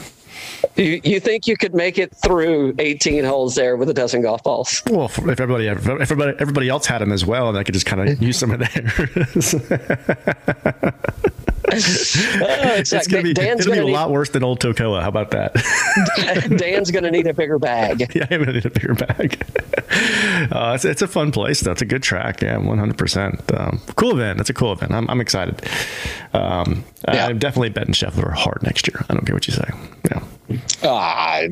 You, 0.77 1.01
you 1.05 1.21
think 1.21 1.47
you 1.47 1.57
could 1.57 1.75
make 1.75 1.99
it 1.99 2.15
through 2.15 2.75
18 2.79 3.25
holes 3.25 3.55
there 3.55 3.77
with 3.77 3.89
a 3.89 3.95
dozen 3.95 4.23
golf 4.23 4.43
balls? 4.43 4.83
Well, 4.89 5.07
if 5.07 5.19
everybody, 5.19 5.69
if 5.69 5.89
everybody, 5.89 6.37
everybody 6.39 6.69
else 6.69 6.87
had 6.87 7.01
them 7.01 7.13
as 7.13 7.25
well, 7.25 7.49
and 7.49 7.57
I 7.59 7.65
could 7.65 7.75
just 7.75 7.87
kind 7.87 8.09
of 8.09 8.23
use 8.23 8.39
some 8.39 8.51
of 8.51 8.59
theirs. 8.61 9.55
it's 11.69 12.93
like 12.93 13.09
gonna 13.09 13.23
be, 13.23 13.33
Dan's 13.35 13.61
it'll 13.61 13.73
be 13.73 13.77
gonna 13.77 13.87
a 13.87 13.87
need- 13.87 13.93
lot 13.93 14.11
worse 14.11 14.31
than 14.31 14.43
Old 14.45 14.61
Toccoa. 14.61 15.03
How 15.03 15.09
about 15.09 15.31
that? 15.33 15.55
Dan's 16.59 16.91
going 16.91 17.05
to 17.05 17.11
need 17.11 17.27
a 17.27 17.35
bigger 17.35 17.59
bag. 17.59 18.01
yeah, 18.15 18.27
I'm 18.31 18.41
gonna 18.41 18.53
need 18.53 18.67
a 18.67 18.71
bigger 18.71 18.95
bag. 18.95 19.43
uh, 20.53 20.73
it's, 20.75 20.85
it's 20.85 21.03
a 21.03 21.09
fun 21.09 21.33
place 21.33 21.61
though. 21.61 21.73
It's 21.73 21.83
a 21.83 21.87
good 21.87 22.03
track. 22.03 22.43
Yeah, 22.43 22.59
100. 22.59 22.83
Um, 22.91 22.95
percent 22.97 23.41
Cool 23.97 24.13
event. 24.13 24.41
It's 24.41 24.51
a 24.51 24.55
cool 24.55 24.73
event. 24.73 24.93
I'm, 24.93 25.09
I'm 25.11 25.21
excited. 25.21 25.63
Um, 26.33 26.85
Yeah. 27.09 27.27
I'm 27.27 27.39
definitely 27.39 27.71
betting 27.71 27.95
Scheffler 27.95 28.33
hard 28.33 28.63
next 28.63 28.87
year. 28.89 29.05
I 29.09 29.15
don't 29.15 29.25
care 29.27 29.35
what 29.35 29.47
you 29.47 29.55
say. 29.55 29.69
Yeah. 30.11 30.23
Ah, 30.83 31.43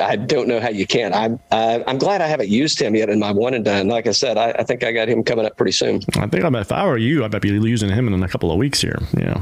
I 0.00 0.16
don't 0.16 0.48
know 0.48 0.60
how 0.60 0.70
you 0.70 0.86
can. 0.86 1.12
I'm 1.12 1.38
I, 1.50 1.82
I'm 1.86 1.98
glad 1.98 2.20
I 2.20 2.26
haven't 2.26 2.48
used 2.48 2.80
him 2.80 2.94
yet 2.94 3.08
in 3.08 3.18
my 3.18 3.32
one 3.32 3.54
and 3.54 3.64
done. 3.64 3.88
Like 3.88 4.06
I 4.06 4.12
said, 4.12 4.36
I, 4.38 4.50
I 4.50 4.62
think 4.64 4.84
I 4.84 4.92
got 4.92 5.08
him 5.08 5.22
coming 5.22 5.46
up 5.46 5.56
pretty 5.56 5.72
soon. 5.72 6.00
I 6.16 6.26
think 6.26 6.44
I'm, 6.44 6.54
if 6.54 6.72
I 6.72 6.86
were 6.86 6.98
you, 6.98 7.24
I 7.24 7.28
might 7.28 7.42
be 7.42 7.50
using 7.50 7.90
him 7.90 8.08
in 8.12 8.22
a 8.22 8.28
couple 8.28 8.50
of 8.50 8.58
weeks 8.58 8.80
here. 8.80 8.98
Yeah. 9.16 9.40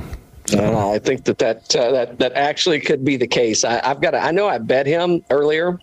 Uh, 0.52 0.90
I 0.90 0.98
think 0.98 1.24
that 1.24 1.38
that 1.38 1.74
uh, 1.76 1.92
that 1.92 2.18
that 2.18 2.32
actually 2.32 2.80
could 2.80 3.04
be 3.04 3.16
the 3.16 3.28
case. 3.28 3.64
I, 3.64 3.80
I've 3.84 4.00
got. 4.00 4.10
To, 4.10 4.18
I 4.18 4.32
know 4.32 4.48
I 4.48 4.58
bet 4.58 4.86
him 4.86 5.24
earlier. 5.30 5.78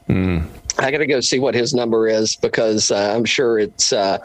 I 0.80 0.92
got 0.92 1.00
to 1.00 1.06
go 1.08 1.20
see 1.20 1.40
what 1.40 1.54
his 1.56 1.74
number 1.74 2.08
is 2.08 2.36
because 2.36 2.90
uh, 2.92 3.14
I'm 3.16 3.26
sure 3.26 3.60
it's. 3.60 3.92
Uh, 3.94 4.18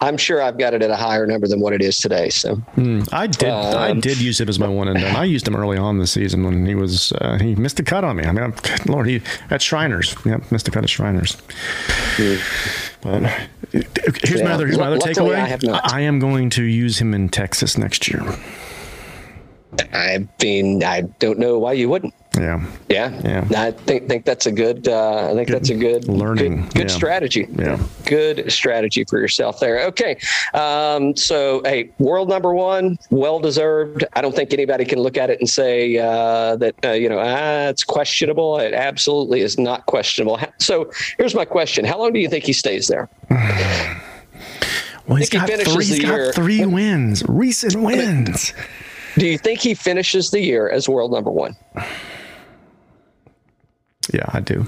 I'm 0.00 0.16
sure 0.16 0.42
I've 0.42 0.58
got 0.58 0.74
it 0.74 0.82
at 0.82 0.90
a 0.90 0.96
higher 0.96 1.26
number 1.26 1.46
than 1.46 1.60
what 1.60 1.72
it 1.72 1.80
is 1.82 1.98
today. 1.98 2.28
So 2.30 2.60
I 3.12 3.26
did. 3.26 3.48
I 3.48 3.90
Um, 3.90 4.00
did 4.00 4.20
use 4.20 4.40
him 4.40 4.48
as 4.48 4.58
my 4.58 4.68
one 4.68 4.88
and 4.88 4.98
done. 4.98 5.14
I 5.16 5.24
used 5.24 5.46
him 5.46 5.54
early 5.56 5.78
on 5.78 5.98
this 5.98 6.12
season 6.12 6.44
when 6.44 6.66
he 6.66 6.74
was 6.74 7.12
uh, 7.12 7.38
he 7.38 7.54
missed 7.54 7.78
a 7.80 7.82
cut 7.82 8.04
on 8.04 8.16
me. 8.16 8.24
I 8.24 8.32
mean, 8.32 8.44
I'm, 8.44 8.54
Lord, 8.86 9.06
he 9.06 9.22
at 9.50 9.62
Shriners. 9.62 10.14
Yep, 10.24 10.50
missed 10.50 10.68
a 10.68 10.70
cut 10.70 10.82
at 10.84 10.90
Shriners. 10.90 11.36
But 13.02 13.22
here's 13.70 14.42
my 14.42 14.52
other 14.52 14.66
here's 14.66 14.78
my 14.78 14.86
other 14.86 14.96
Luckily, 14.96 15.14
takeaway. 15.30 15.34
I 15.36 15.46
have 15.46 15.62
not. 15.62 15.92
I 15.92 16.00
am 16.00 16.18
going 16.18 16.50
to 16.50 16.62
use 16.62 16.98
him 16.98 17.14
in 17.14 17.28
Texas 17.28 17.76
next 17.78 18.08
year. 18.08 18.22
I 19.92 20.26
mean, 20.42 20.84
I 20.84 21.02
don't 21.18 21.38
know 21.38 21.58
why 21.58 21.72
you 21.72 21.88
wouldn't. 21.88 22.14
Yeah. 22.38 22.64
Yeah, 22.88 23.20
Yeah. 23.24 23.46
I 23.56 23.72
think 23.72 24.08
think 24.08 24.24
that's 24.24 24.46
a 24.46 24.52
good. 24.52 24.88
Uh, 24.88 25.30
I 25.30 25.34
think 25.34 25.48
that's 25.48 25.68
a 25.68 25.74
good 25.74 26.08
learning, 26.08 26.62
good, 26.62 26.74
good 26.74 26.88
yeah. 26.90 26.96
strategy. 26.96 27.46
Yeah. 27.58 27.78
good 28.06 28.50
strategy 28.50 29.04
for 29.04 29.18
yourself 29.18 29.60
there. 29.60 29.84
Okay, 29.86 30.16
um, 30.54 31.14
so 31.14 31.60
hey, 31.64 31.90
world 31.98 32.28
number 32.28 32.54
one, 32.54 32.98
well 33.10 33.38
deserved. 33.38 34.04
I 34.14 34.22
don't 34.22 34.34
think 34.34 34.52
anybody 34.52 34.84
can 34.84 34.98
look 34.98 35.18
at 35.18 35.28
it 35.28 35.40
and 35.40 35.48
say 35.48 35.98
uh, 35.98 36.56
that 36.56 36.74
uh, 36.84 36.92
you 36.92 37.08
know 37.08 37.18
ah, 37.18 37.68
it's 37.68 37.84
questionable. 37.84 38.58
It 38.58 38.72
absolutely 38.72 39.40
is 39.42 39.58
not 39.58 39.86
questionable. 39.86 40.40
So 40.58 40.90
here's 41.18 41.34
my 41.34 41.44
question: 41.44 41.84
How 41.84 41.98
long 41.98 42.12
do 42.12 42.20
you 42.20 42.28
think 42.28 42.44
he 42.44 42.52
stays 42.52 42.88
there? 42.88 43.08
Well, 45.06 45.16
he's 45.16 45.28
he 45.28 45.38
got 45.38 45.48
finishes 45.48 45.74
three. 45.74 45.84
He's 45.84 46.00
got 46.00 46.34
three 46.34 46.64
wins, 46.64 47.24
recent 47.28 47.76
wins. 47.76 48.54
Do 49.18 49.26
you 49.26 49.36
think 49.36 49.60
he 49.60 49.74
finishes 49.74 50.30
the 50.30 50.40
year 50.40 50.70
as 50.70 50.88
world 50.88 51.12
number 51.12 51.30
one? 51.30 51.56
Yeah, 54.12 54.24
I 54.28 54.40
do. 54.40 54.66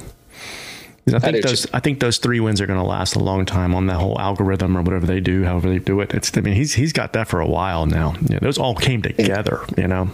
I 1.13 1.19
think 1.19 1.37
too. 1.37 1.43
those 1.43 1.67
I 1.75 1.81
think 1.81 2.01
those 2.01 2.17
three 2.17 2.41
wins 2.41 2.61
are 2.63 2.67
going 2.67 2.79
to 2.79 2.85
last 2.85 3.15
a 3.15 3.19
long 3.19 3.45
time 3.45 3.75
on 3.75 3.87
that 3.89 3.97
whole 3.97 4.19
algorithm 4.19 4.77
or 4.77 4.83
whatever 4.83 5.05
they 5.07 5.21
do, 5.21 5.45
however 5.45 5.69
they 5.69 5.79
do 5.79 6.01
it. 6.01 6.15
It's 6.15 6.35
I 6.37 6.41
mean 6.41 6.55
he's 6.55 6.73
he's 6.75 6.93
got 6.95 7.13
that 7.13 7.29
for 7.29 7.41
a 7.41 7.47
while 7.47 7.85
now. 7.85 8.15
Yeah, 8.27 8.39
those 8.39 8.57
all 8.57 8.75
came 8.75 9.03
together, 9.03 9.61
you 9.77 9.87
know. 9.87 10.11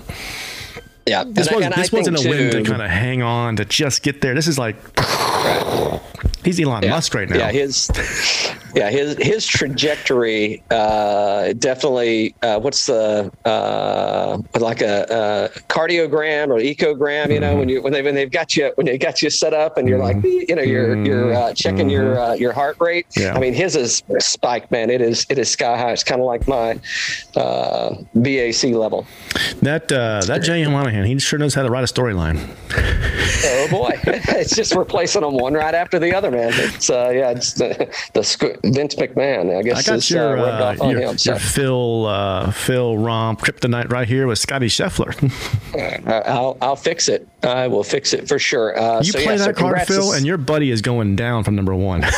Yeah, 1.06 1.24
This 1.24 1.46
And 1.46 1.56
wasn't 1.56 1.78
I 1.78 1.80
this 1.80 1.92
wasn't 1.92 2.16
a 2.16 2.20
think, 2.20 2.34
win 2.34 2.64
to 2.64 2.70
kind 2.70 2.82
of 2.82 2.90
hang 2.90 3.22
on 3.22 3.56
to 3.56 3.64
just 3.64 4.02
get 4.02 4.20
there. 4.20 4.34
This 4.34 4.48
is 4.48 4.58
like 4.58 4.76
he's 6.44 6.60
Elon 6.60 6.82
Yeah. 6.82 6.90
Musk 6.90 7.14
right 7.14 7.28
now. 7.28 7.36
Yeah, 7.36 7.50
his 7.52 7.90
yeah 8.74 8.90
his 8.90 9.16
his 9.18 9.46
trajectory 9.46 10.62
uh, 10.70 11.52
definitely. 11.54 12.34
Uh, 12.42 12.58
what's 12.60 12.86
the 12.86 13.30
uh, 13.44 14.38
like 14.58 14.80
a, 14.80 15.50
a 15.54 15.60
cardiogram 15.68 16.48
or 16.48 16.58
ecogram? 16.60 17.32
You 17.32 17.40
know, 17.40 17.56
when 17.56 17.68
you 17.68 17.82
when 17.82 17.92
they 17.92 18.02
when 18.02 18.14
they've 18.14 18.30
got 18.30 18.56
you 18.56 18.72
when 18.76 18.86
they 18.86 18.98
got 18.98 19.22
you 19.22 19.30
set 19.30 19.54
up 19.54 19.76
and 19.76 19.88
you're 19.88 19.98
like 19.98 20.22
you 20.22 20.54
know 20.54 20.62
you're 20.62 20.96
you're 21.04 21.32
uh, 21.34 21.52
checking 21.54 21.90
your 21.90 22.18
uh, 22.18 22.34
your 22.34 22.52
heart 22.52 22.76
rate. 22.80 23.06
Yeah. 23.16 23.34
I 23.34 23.40
mean 23.40 23.54
his 23.54 23.76
is 23.76 24.02
spiked, 24.18 24.70
man. 24.70 24.90
It 24.90 25.00
is 25.00 25.26
it 25.30 25.38
is 25.38 25.50
sky 25.50 25.76
high. 25.76 25.92
It's 25.92 26.04
kind 26.04 26.20
of 26.20 26.26
like 26.26 26.46
my 26.48 26.78
uh, 27.36 27.94
BAC 28.14 28.64
level. 28.74 29.06
that 29.62 29.90
uh, 29.92 30.20
that 30.26 30.42
Jay 30.42 30.64
Monahan, 30.66 31.04
he 31.04 31.18
sure 31.18 31.38
knows 31.38 31.54
how 31.54 31.62
to 31.62 31.70
write 31.70 31.84
a 31.84 31.92
storyline. 31.92 32.38
Oh 33.44 33.68
boy, 33.70 33.98
it's 34.04 34.54
just 34.54 34.74
replacing 34.74 35.22
them 35.22 35.34
one 35.34 35.54
right 35.54 35.74
after 35.74 35.98
the 35.98 36.14
other, 36.14 36.29
man. 36.30 36.52
It's 36.54 36.90
uh, 36.90 37.10
yeah, 37.14 37.30
it's 37.30 37.54
the, 37.54 37.94
the 38.14 38.22
sc- 38.22 38.60
Vince 38.64 38.94
McMahon. 38.94 39.56
I 39.56 39.62
guess 39.62 39.86
I 39.86 39.90
got 39.90 39.98
is, 39.98 40.10
your 40.10 40.38
uh, 40.38 40.42
uh, 40.42 40.72
off 40.72 40.80
on 40.80 40.90
your, 40.90 41.00
him. 41.00 41.18
So. 41.18 41.32
your 41.32 41.40
Phil 41.40 42.06
uh, 42.06 42.50
Phil 42.52 42.98
Romp 42.98 43.40
Kryptonite 43.40 43.90
right 43.90 44.08
here 44.08 44.26
with 44.26 44.38
Scotty 44.38 44.68
Scheffler. 44.68 45.10
Uh, 46.06 46.22
I'll 46.26 46.56
I'll 46.60 46.76
fix 46.76 47.08
it. 47.08 47.28
I 47.42 47.66
will 47.68 47.84
fix 47.84 48.12
it 48.12 48.28
for 48.28 48.38
sure. 48.38 48.78
Uh, 48.78 48.98
you 48.98 49.12
so, 49.12 49.18
play 49.18 49.32
yeah, 49.34 49.38
so 49.38 49.44
that 49.46 49.56
card, 49.56 49.82
Phil, 49.86 50.12
and 50.12 50.26
your 50.26 50.38
buddy 50.38 50.70
is 50.70 50.82
going 50.82 51.16
down 51.16 51.44
from 51.44 51.56
number 51.56 51.74
one. 51.74 52.04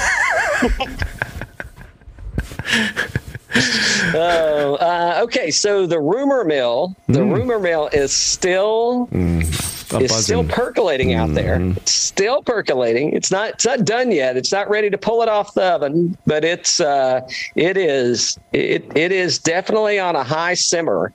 Oh, 4.15 4.77
uh, 4.81 5.21
okay. 5.25 5.51
So 5.51 5.87
the 5.87 6.01
rumor 6.01 6.45
mill, 6.45 6.95
the 7.07 7.21
Mm. 7.21 7.35
rumor 7.35 7.59
mill 7.59 7.89
is 7.93 8.13
still 8.13 9.09
A 9.13 9.99
is 10.01 10.15
still 10.25 10.45
percolating 10.45 11.13
out 11.15 11.35
there. 11.35 11.59
Mm-hmm. 11.59 11.77
It's 11.79 11.93
still 11.93 12.43
percolating. 12.43 13.13
It's 13.13 13.31
not 13.31 13.51
it's 13.51 13.67
not 13.67 13.85
done 13.85 14.11
yet. 14.11 14.37
It's 14.37 14.51
not 14.53 14.71
ready 14.71 14.89
to 14.91 14.97
pull 14.99 15.23
it 15.23 15.29
off 15.29 15.53
the 15.55 15.65
oven, 15.65 16.17
but 16.27 16.45
it's 16.45 16.81
uh, 16.81 17.21
it 17.55 17.77
is 17.77 18.39
it 18.53 18.85
it 18.97 19.13
is 19.13 19.39
definitely 19.39 19.99
on 19.99 20.17
a 20.17 20.25
high 20.25 20.55
simmer. 20.55 21.13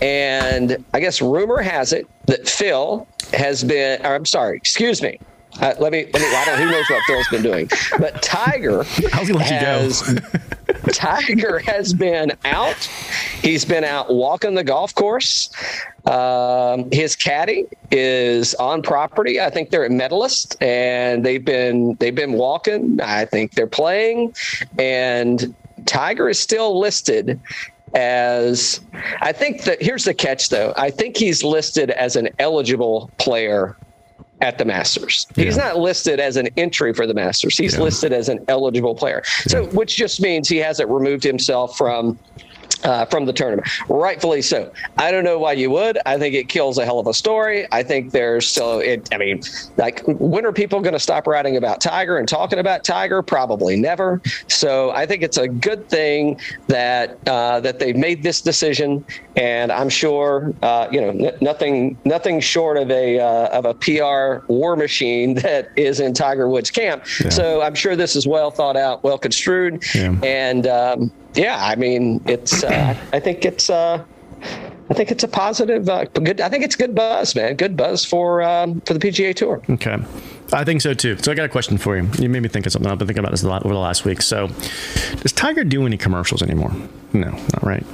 And 0.00 0.84
I 0.94 1.00
guess 1.00 1.20
rumor 1.20 1.62
has 1.62 1.92
it 1.92 2.06
that 2.26 2.48
Phil 2.48 3.06
has 3.34 3.64
been. 3.64 4.04
Or 4.06 4.14
I'm 4.14 4.26
sorry. 4.26 4.56
Excuse 4.56 5.02
me. 5.02 5.18
Uh, 5.60 5.74
let 5.80 5.92
me 5.92 6.04
let 6.12 6.22
me. 6.22 6.28
I 6.36 6.44
don't. 6.46 6.58
Who 6.58 6.70
knows 6.70 6.88
what 6.88 7.02
Phil's 7.06 7.28
been 7.28 7.42
doing? 7.42 7.68
But 7.98 8.22
Tiger 8.22 8.78
was 8.78 9.28
gonna 9.28 9.34
let 9.34 9.50
you 9.50 10.22
go. 10.32 10.71
Tiger 10.92 11.60
has 11.60 11.94
been 11.94 12.32
out. 12.44 12.76
He's 13.40 13.64
been 13.64 13.84
out 13.84 14.12
walking 14.12 14.54
the 14.54 14.64
golf 14.64 14.94
course. 14.94 15.50
Um, 16.06 16.90
his 16.90 17.14
caddy 17.14 17.66
is 17.92 18.54
on 18.56 18.82
property. 18.82 19.40
I 19.40 19.50
think 19.50 19.70
they're 19.70 19.84
at 19.84 19.92
Medalist, 19.92 20.60
and 20.60 21.24
they've 21.24 21.44
been 21.44 21.94
they've 22.00 22.14
been 22.14 22.32
walking. 22.32 23.00
I 23.00 23.24
think 23.26 23.52
they're 23.52 23.68
playing, 23.68 24.34
and 24.78 25.54
Tiger 25.86 26.28
is 26.28 26.40
still 26.40 26.80
listed 26.80 27.40
as. 27.94 28.80
I 29.20 29.30
think 29.32 29.62
that 29.64 29.80
here's 29.80 30.04
the 30.04 30.14
catch, 30.14 30.48
though. 30.48 30.74
I 30.76 30.90
think 30.90 31.16
he's 31.16 31.44
listed 31.44 31.90
as 31.90 32.16
an 32.16 32.28
eligible 32.40 33.10
player 33.18 33.76
at 34.42 34.58
the 34.58 34.64
Masters. 34.64 35.26
He's 35.36 35.56
not 35.56 35.78
listed 35.78 36.18
as 36.20 36.36
an 36.36 36.48
entry 36.56 36.92
for 36.92 37.06
the 37.06 37.14
Masters. 37.14 37.56
He's 37.56 37.74
Yeah. 37.74 37.82
listed 37.82 38.12
as 38.12 38.28
an 38.28 38.44
eligible 38.48 38.94
player. 38.94 39.22
So, 39.46 39.66
which 39.66 39.96
just 39.96 40.20
means 40.20 40.48
he 40.48 40.58
hasn't 40.58 40.90
removed 40.90 41.22
himself 41.22 41.78
from. 41.78 42.18
Uh, 42.84 43.04
from 43.06 43.24
the 43.26 43.32
tournament, 43.32 43.68
rightfully 43.88 44.42
so. 44.42 44.72
I 44.98 45.12
don't 45.12 45.22
know 45.22 45.38
why 45.38 45.52
you 45.52 45.70
would. 45.70 45.98
I 46.04 46.18
think 46.18 46.34
it 46.34 46.48
kills 46.48 46.78
a 46.78 46.84
hell 46.84 46.98
of 46.98 47.06
a 47.06 47.14
story. 47.14 47.64
I 47.70 47.84
think 47.84 48.10
there's 48.10 48.48
so 48.48 48.80
it. 48.80 49.08
I 49.14 49.18
mean, 49.18 49.40
like, 49.76 50.02
when 50.06 50.44
are 50.44 50.52
people 50.52 50.80
going 50.80 50.92
to 50.94 50.98
stop 50.98 51.28
writing 51.28 51.56
about 51.56 51.80
Tiger 51.80 52.16
and 52.18 52.28
talking 52.28 52.58
about 52.58 52.82
Tiger? 52.82 53.22
Probably 53.22 53.76
never. 53.76 54.20
So 54.48 54.90
I 54.90 55.06
think 55.06 55.22
it's 55.22 55.36
a 55.36 55.46
good 55.46 55.88
thing 55.88 56.40
that 56.66 57.18
uh, 57.28 57.60
that 57.60 57.78
they've 57.78 57.94
made 57.96 58.24
this 58.24 58.40
decision, 58.40 59.04
and 59.36 59.70
I'm 59.70 59.88
sure 59.88 60.52
uh, 60.62 60.88
you 60.90 61.00
know 61.00 61.10
n- 61.10 61.38
nothing 61.40 61.96
nothing 62.04 62.40
short 62.40 62.78
of 62.78 62.90
a 62.90 63.20
uh, 63.20 63.58
of 63.58 63.64
a 63.64 63.74
PR 63.74 64.44
war 64.52 64.74
machine 64.74 65.34
that 65.44 65.70
is 65.76 66.00
in 66.00 66.14
Tiger 66.14 66.48
Woods 66.48 66.70
camp. 66.72 67.06
So 67.06 67.62
I'm 67.62 67.76
sure 67.76 67.94
this 67.94 68.16
is 68.16 68.26
well 68.26 68.50
thought 68.50 68.76
out, 68.76 69.04
well 69.04 69.18
construed, 69.18 69.84
Yeah. 69.94 70.16
and 70.24 70.66
um, 70.66 71.12
yeah, 71.34 71.58
I 71.60 71.76
mean 71.76 72.22
it's. 72.26 72.62
Uh, 72.64 72.96
I 73.12 73.20
think 73.20 73.44
it's. 73.44 73.70
Uh, 73.70 74.04
I 74.90 74.94
think 74.94 75.10
it's 75.10 75.24
a 75.24 75.28
positive. 75.28 75.88
Uh, 75.88 76.04
good. 76.04 76.40
I 76.40 76.48
think 76.48 76.64
it's 76.64 76.76
good 76.76 76.94
buzz, 76.94 77.34
man. 77.34 77.56
Good 77.56 77.76
buzz 77.76 78.04
for 78.04 78.42
um, 78.42 78.80
for 78.82 78.94
the 78.94 79.00
PGA 79.00 79.34
Tour. 79.34 79.62
Okay. 79.70 79.96
I 80.52 80.64
think 80.64 80.82
so 80.82 80.92
too. 80.92 81.16
So 81.16 81.32
I 81.32 81.34
got 81.34 81.46
a 81.46 81.48
question 81.48 81.78
for 81.78 81.96
you. 81.96 82.08
You 82.18 82.28
made 82.28 82.42
me 82.42 82.48
think 82.48 82.66
of 82.66 82.72
something. 82.72 82.90
I've 82.90 82.98
been 82.98 83.06
thinking 83.06 83.24
about 83.24 83.30
this 83.30 83.42
a 83.42 83.48
lot 83.48 83.64
over 83.64 83.72
the 83.72 83.80
last 83.80 84.04
week. 84.04 84.20
So, 84.20 84.48
does 85.22 85.32
Tiger 85.32 85.64
do 85.64 85.86
any 85.86 85.96
commercials 85.96 86.42
anymore? 86.42 86.72
No, 87.14 87.30
not 87.30 87.62
right. 87.62 87.86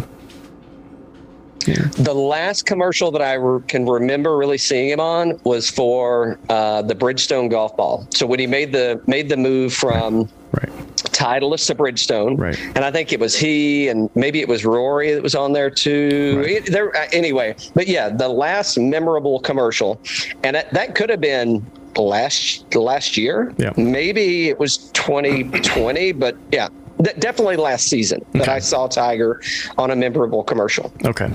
The 1.75 2.15
last 2.15 2.67
commercial 2.67 3.11
that 3.13 3.23
I 3.23 3.35
re- 3.35 3.61
can 3.69 3.87
remember 3.87 4.37
really 4.37 4.59
seeing 4.59 4.89
him 4.91 5.01
on 5.01 5.39
was 5.45 5.69
for 5.71 6.39
uh, 6.49 6.83
the 6.83 6.95
Bridgestone 6.95 7.51
golf 7.51 7.77
ball. 7.77 8.07
So 8.15 8.27
when 8.27 8.39
he 8.39 8.47
made 8.47 8.73
the 8.73 9.01
made 9.07 9.29
the 9.29 9.37
move 9.37 9.73
from 9.75 10.29
Right. 10.51 10.71
Titleist 10.97 11.67
to 11.67 11.75
Bridgestone, 11.75 12.39
Right. 12.39 12.59
and 12.75 12.79
I 12.79 12.91
think 12.91 13.13
it 13.13 13.21
was 13.21 13.37
he 13.37 13.89
and 13.89 14.09
maybe 14.15 14.41
it 14.41 14.49
was 14.49 14.65
Rory 14.65 15.13
that 15.13 15.23
was 15.23 15.35
on 15.35 15.53
there 15.53 15.69
too. 15.69 16.39
Right. 16.39 16.51
It- 16.51 16.73
there, 16.73 16.97
uh, 16.97 17.07
anyway, 17.13 17.55
but 17.75 17.87
yeah, 17.87 18.09
the 18.09 18.29
last 18.31 18.79
memorable 18.79 19.41
commercial, 19.41 20.01
and 20.43 20.57
that, 20.57 20.73
that 20.73 20.95
could 20.95 21.11
have 21.11 21.21
been 21.21 21.65
last 21.97 22.75
last 22.75 23.17
year. 23.19 23.53
Yeah. 23.59 23.73
Maybe 23.77 24.49
it 24.49 24.59
was 24.59 24.79
2020, 24.93 26.13
but 26.13 26.37
yeah. 26.51 26.69
De- 27.03 27.15
Definitely 27.15 27.57
last 27.57 27.89
season 27.89 28.25
that 28.33 28.49
I 28.49 28.59
saw 28.59 28.87
Tiger 28.87 29.41
on 29.77 29.91
a 29.91 29.97
memorable 29.97 30.43
commercial. 30.45 30.93
Okay. 31.05 31.27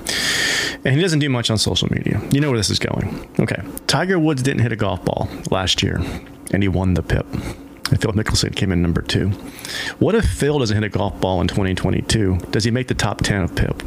and 0.85 0.95
he 0.95 1.01
doesn't 1.01 1.19
do 1.19 1.29
much 1.29 1.49
on 1.49 1.57
social 1.57 1.87
media. 1.91 2.21
You 2.31 2.41
know 2.41 2.49
where 2.49 2.57
this 2.59 2.69
is 2.69 2.79
going. 2.79 3.29
Okay. 3.39 3.61
Tiger 3.87 4.19
Woods 4.19 4.41
didn't 4.43 4.61
hit 4.61 4.71
a 4.71 4.75
golf 4.75 5.03
ball 5.05 5.27
last 5.51 5.81
year, 5.83 6.01
and 6.51 6.63
he 6.63 6.67
won 6.69 6.93
the 6.95 7.03
PIP. 7.03 7.25
And 7.91 8.01
Phil 8.01 8.13
Mickelson 8.13 8.55
came 8.55 8.71
in 8.71 8.81
number 8.81 9.01
two. 9.01 9.29
What 9.99 10.15
if 10.15 10.25
Phil 10.25 10.57
doesn't 10.59 10.75
hit 10.75 10.83
a 10.83 10.89
golf 10.89 11.19
ball 11.19 11.41
in 11.41 11.47
2022? 11.47 12.37
Does 12.51 12.63
he 12.63 12.71
make 12.71 12.87
the 12.87 12.93
top 12.95 13.21
10 13.21 13.41
of 13.43 13.55
PIP? 13.55 13.83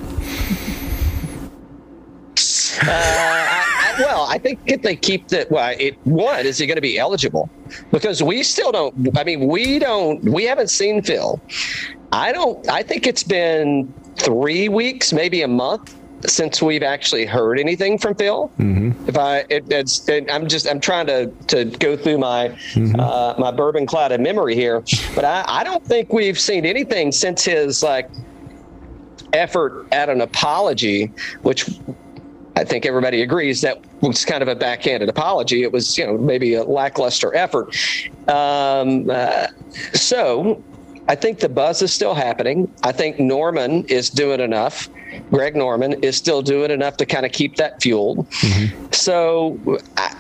Uh, 2.79 2.89
I, 2.89 3.65
I, 3.65 3.76
well, 3.99 4.27
I 4.29 4.39
think 4.39 4.61
if 4.67 4.83
they 4.83 4.97
keep 4.97 5.29
the 5.29 5.47
well, 5.51 5.75
it, 5.79 5.97
one 6.05 6.47
is 6.47 6.59
he 6.59 6.67
going 6.67 6.77
to 6.77 6.83
be 6.83 6.99
eligible 6.99 7.49
because 7.91 8.23
we 8.23 8.43
still 8.43 8.73
don't. 8.73 9.17
I 9.17 9.25
mean, 9.25 9.47
we 9.47 9.79
don't. 9.79 10.23
We 10.25 10.45
haven't 10.45 10.69
seen 10.71 11.03
Phil. 11.03 11.41
I 12.13 12.33
don't. 12.33 12.69
I 12.69 12.83
think 12.83 13.07
it's 13.07 13.23
been 13.23 13.93
three 14.17 14.69
weeks, 14.69 15.13
maybe 15.13 15.43
a 15.43 15.49
month 15.49 15.95
since 16.25 16.63
we've 16.63 16.83
actually 16.83 17.27
heard 17.27 17.59
anything 17.59 17.99
from 17.99 18.15
Phil. 18.15 18.51
Mm-hmm. 18.59 19.09
If 19.09 19.19
I, 19.19 19.39
it, 19.51 19.71
it's, 19.71 20.09
it, 20.09 20.31
I'm 20.31 20.49
just, 20.49 20.67
I'm 20.67 20.81
trying 20.81 21.07
to 21.07 21.27
to 21.49 21.67
go 21.67 21.97
through 21.97 22.19
my 22.19 22.49
mm-hmm. 22.49 22.99
uh, 22.99 23.35
my 23.39 23.51
bourbon 23.51 23.87
clouded 23.87 24.21
memory 24.21 24.55
here, 24.55 24.83
but 25.15 25.25
I, 25.25 25.45
I 25.47 25.65
don't 25.65 25.85
think 25.85 26.13
we've 26.13 26.39
seen 26.39 26.65
anything 26.65 27.13
since 27.13 27.45
his 27.45 27.83
like 27.83 28.11
effort 29.33 29.87
at 29.93 30.09
an 30.09 30.21
apology, 30.21 31.13
which 31.43 31.69
I 32.57 32.65
think 32.65 32.87
everybody 32.87 33.23
agrees 33.23 33.61
that 33.61 33.85
was 34.01 34.25
kind 34.25 34.43
of 34.43 34.49
a 34.49 34.55
backhanded 34.57 35.09
apology. 35.09 35.63
It 35.63 35.73
was, 35.73 35.97
you 35.99 36.07
know, 36.07 36.17
maybe 36.17 36.55
a 36.55 36.65
lackluster 36.65 37.35
effort. 37.35 37.77
Um, 38.29 39.11
uh, 39.11 39.49
so 39.93 40.63
I 41.09 41.15
think 41.15 41.41
the 41.41 41.51
buzz 41.51 41.83
is 41.83 41.93
still 41.93 42.15
happening. 42.15 42.73
I 42.83 42.93
think 42.93 43.21
Norman 43.21 43.85
is 43.85 44.09
doing 44.09 44.41
enough. 44.41 44.89
Greg 45.31 45.55
Norman 45.55 46.03
is 46.03 46.17
still 46.17 46.41
doing 46.43 46.71
enough 46.71 46.97
to 46.97 47.07
kind 47.07 47.27
of 47.27 47.33
keep 47.33 47.57
that 47.57 47.83
fueled. 47.83 48.29
Mm-hmm. 48.31 48.93
So 48.93 49.79
I, 49.99 50.17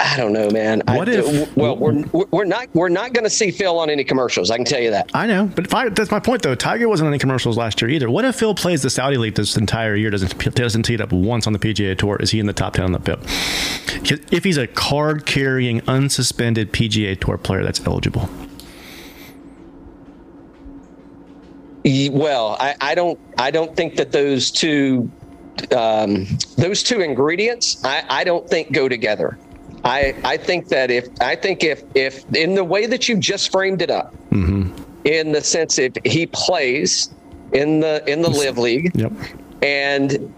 I 0.00 0.16
don't 0.16 0.32
know, 0.32 0.48
man. 0.50 0.82
What 0.86 1.08
I, 1.08 1.12
if? 1.12 1.56
Well, 1.56 1.76
we're 1.76 2.04
we're 2.30 2.44
not 2.44 2.68
we're 2.74 2.88
not 2.88 3.12
going 3.12 3.24
to 3.24 3.30
see 3.30 3.50
Phil 3.50 3.78
on 3.78 3.90
any 3.90 4.04
commercials. 4.04 4.50
I 4.50 4.56
can 4.56 4.64
tell 4.64 4.80
you 4.80 4.90
that. 4.90 5.10
I 5.12 5.26
know, 5.26 5.50
but 5.54 5.72
I, 5.74 5.88
that's 5.88 6.10
my 6.10 6.20
point 6.20 6.42
though. 6.42 6.54
Tiger 6.54 6.88
wasn't 6.88 7.08
on 7.08 7.12
any 7.12 7.18
commercials 7.18 7.56
last 7.56 7.82
year 7.82 7.90
either. 7.90 8.08
What 8.08 8.24
if 8.24 8.36
Phil 8.36 8.54
plays 8.54 8.82
the 8.82 8.90
Saudi 8.90 9.16
League 9.16 9.34
this 9.34 9.56
entire 9.56 9.96
year, 9.96 10.10
doesn't 10.10 10.54
doesn't 10.54 10.84
tee 10.84 10.94
it 10.94 11.00
up 11.00 11.12
once 11.12 11.46
on 11.46 11.52
the 11.52 11.58
PGA 11.58 11.98
Tour? 11.98 12.16
Is 12.20 12.30
he 12.30 12.38
in 12.38 12.46
the 12.46 12.52
top 12.52 12.74
ten 12.74 12.84
on 12.84 12.92
the 12.92 13.00
PIP? 13.00 13.24
If 14.32 14.44
he's 14.44 14.56
a 14.56 14.66
card 14.68 15.26
carrying, 15.26 15.80
unsuspended 15.82 16.66
PGA 16.66 17.18
Tour 17.18 17.38
player 17.38 17.64
that's 17.64 17.84
eligible. 17.84 18.28
Well, 21.84 22.56
I, 22.60 22.74
I 22.80 22.94
don't 22.94 23.18
I 23.38 23.50
don't 23.50 23.74
think 23.74 23.96
that 23.96 24.12
those 24.12 24.50
two 24.50 25.10
um, 25.76 26.26
those 26.56 26.84
two 26.84 27.00
ingredients 27.00 27.84
I, 27.84 28.04
I 28.08 28.24
don't 28.24 28.48
think 28.48 28.72
go 28.72 28.88
together. 28.88 29.38
I, 29.84 30.14
I 30.24 30.36
think 30.36 30.68
that 30.68 30.90
if 30.90 31.08
I 31.20 31.36
think 31.36 31.64
if 31.64 31.82
if 31.94 32.24
in 32.34 32.54
the 32.54 32.64
way 32.64 32.86
that 32.86 33.08
you 33.08 33.16
just 33.16 33.52
framed 33.52 33.82
it 33.82 33.90
up, 33.90 34.14
mm-hmm. 34.30 34.72
in 35.04 35.32
the 35.32 35.42
sense 35.42 35.78
if 35.78 35.92
he 36.04 36.26
plays 36.26 37.10
in 37.52 37.80
the 37.80 38.02
in 38.10 38.22
the 38.22 38.30
LIV 38.30 38.58
league, 38.58 38.92
yep. 38.94 39.12
and 39.62 40.32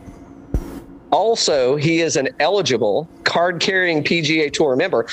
also 1.10 1.76
he 1.76 2.00
is 2.00 2.16
an 2.16 2.28
eligible 2.38 3.08
card 3.24 3.60
carrying 3.60 4.02
PGA 4.02 4.52
Tour 4.52 4.76
member. 4.76 5.06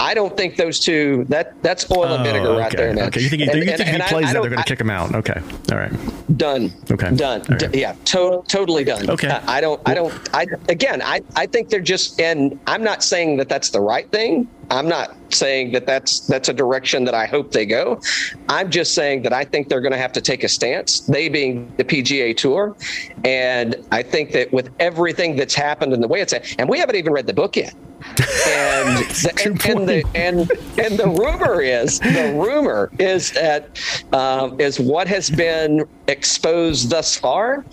I 0.00 0.14
don't 0.14 0.36
think 0.36 0.56
those 0.56 0.80
two 0.80 1.24
that 1.28 1.60
that's 1.62 1.88
oil 1.90 2.12
and 2.14 2.24
vinegar 2.24 2.48
oh, 2.48 2.58
right 2.58 2.72
there, 2.72 2.92
man. 2.92 3.08
Okay, 3.08 3.20
you 3.20 3.28
think, 3.28 3.42
and, 3.42 3.54
you 3.54 3.64
think 3.64 3.80
and, 3.80 4.02
he 4.02 4.08
plays 4.08 4.26
I, 4.26 4.32
that, 4.32 4.42
they're 4.42 4.50
going 4.50 4.62
to 4.62 4.68
kick 4.68 4.80
him 4.80 4.90
out? 4.90 5.14
Okay, 5.14 5.40
all 5.70 5.78
right, 5.78 6.36
done. 6.36 6.72
Okay, 6.90 7.14
done. 7.14 7.42
Okay. 7.42 7.68
D- 7.68 7.80
yeah, 7.80 7.94
to- 8.06 8.42
totally 8.48 8.82
done. 8.82 9.08
Okay, 9.08 9.28
I, 9.28 9.58
I 9.58 9.60
don't. 9.60 9.80
I 9.86 9.94
don't. 9.94 10.12
I 10.34 10.46
again. 10.68 11.00
I 11.02 11.20
I 11.36 11.46
think 11.46 11.68
they're 11.68 11.80
just. 11.80 12.20
And 12.20 12.58
I'm 12.66 12.82
not 12.82 13.04
saying 13.04 13.36
that 13.36 13.48
that's 13.48 13.70
the 13.70 13.80
right 13.80 14.10
thing. 14.10 14.48
I'm 14.72 14.88
not 14.88 15.14
saying 15.28 15.72
that 15.72 15.86
that's 15.86 16.20
that's 16.26 16.48
a 16.48 16.52
direction 16.54 17.04
that 17.04 17.14
I 17.14 17.26
hope 17.26 17.52
they 17.52 17.66
go. 17.66 18.00
I'm 18.48 18.70
just 18.70 18.94
saying 18.94 19.22
that 19.22 19.32
I 19.32 19.44
think 19.44 19.68
they're 19.68 19.82
going 19.82 19.92
to 19.92 19.98
have 19.98 20.12
to 20.12 20.22
take 20.22 20.44
a 20.44 20.48
stance. 20.48 21.00
They 21.00 21.28
being 21.28 21.70
the 21.76 21.84
PGA 21.84 22.34
Tour, 22.34 22.74
and 23.22 23.76
I 23.92 24.02
think 24.02 24.32
that 24.32 24.50
with 24.50 24.70
everything 24.80 25.36
that's 25.36 25.54
happened 25.54 25.92
and 25.92 26.02
the 26.02 26.08
way 26.08 26.22
it's 26.22 26.32
and 26.58 26.68
we 26.70 26.78
haven't 26.78 26.96
even 26.96 27.12
read 27.12 27.26
the 27.26 27.34
book 27.34 27.54
yet 27.56 27.74
and 28.06 28.18
the, 29.06 29.42
and, 29.44 29.66
and, 29.66 29.88
the 29.88 30.04
and 30.14 30.50
and 30.78 30.98
the 30.98 31.08
rumor 31.08 31.60
is 31.60 32.00
the 32.00 32.32
rumor 32.36 32.90
is 32.98 33.32
that 33.32 33.78
um, 34.12 34.60
is 34.60 34.80
what 34.80 35.06
has 35.06 35.30
been 35.30 35.84
exposed 36.08 36.90
thus 36.90 37.16
far 37.16 37.64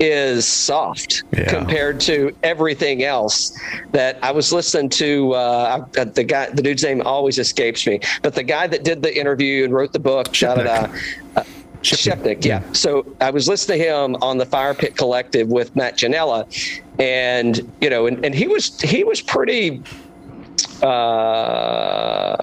is 0.00 0.46
soft 0.46 1.24
yeah. 1.32 1.48
compared 1.48 2.00
to 2.00 2.34
everything 2.42 3.04
else 3.04 3.56
that 3.92 4.18
I 4.22 4.30
was 4.30 4.52
listening 4.52 4.88
to. 4.90 5.32
Uh, 5.32 5.84
the 5.92 6.24
guy, 6.24 6.43
the 6.52 6.62
dude's 6.62 6.82
name 6.82 7.02
always 7.02 7.38
escapes 7.38 7.86
me, 7.86 8.00
but 8.22 8.34
the 8.34 8.42
guy 8.42 8.66
that 8.66 8.84
did 8.84 9.02
the 9.02 9.16
interview 9.16 9.64
and 9.64 9.72
wrote 9.72 9.92
the 9.92 9.98
book, 9.98 10.32
da, 10.32 10.54
da, 10.54 10.62
da, 10.62 10.92
uh, 11.36 11.44
Shipnuck, 11.82 12.44
yeah. 12.44 12.62
So 12.72 13.06
I 13.20 13.30
was 13.30 13.46
listening 13.48 13.78
to 13.80 13.84
him 13.84 14.16
on 14.22 14.38
the 14.38 14.46
Fire 14.46 14.74
Pit 14.74 14.96
Collective 14.96 15.48
with 15.48 15.76
Matt 15.76 15.98
Ginella, 15.98 16.46
and 16.98 17.70
you 17.80 17.90
know, 17.90 18.06
and, 18.06 18.24
and 18.24 18.34
he 18.34 18.46
was 18.46 18.80
he 18.80 19.04
was 19.04 19.20
pretty 19.20 19.82
uh, 20.82 22.36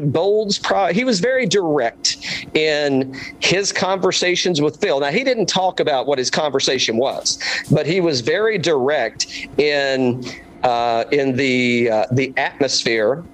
Bolds. 0.00 0.58
Pro- 0.58 0.92
he 0.92 1.04
was 1.04 1.20
very 1.20 1.46
direct 1.46 2.16
in 2.54 3.14
his 3.40 3.72
conversations 3.72 4.60
with 4.60 4.80
Phil. 4.80 5.00
Now 5.00 5.10
he 5.10 5.22
didn't 5.22 5.46
talk 5.46 5.78
about 5.78 6.06
what 6.06 6.18
his 6.18 6.30
conversation 6.30 6.96
was, 6.96 7.38
but 7.70 7.86
he 7.86 8.00
was 8.00 8.22
very 8.22 8.58
direct 8.58 9.26
in 9.58 10.24
uh, 10.62 11.04
in 11.12 11.36
the 11.36 11.90
uh, 11.90 12.06
the 12.12 12.32
atmosphere 12.36 13.24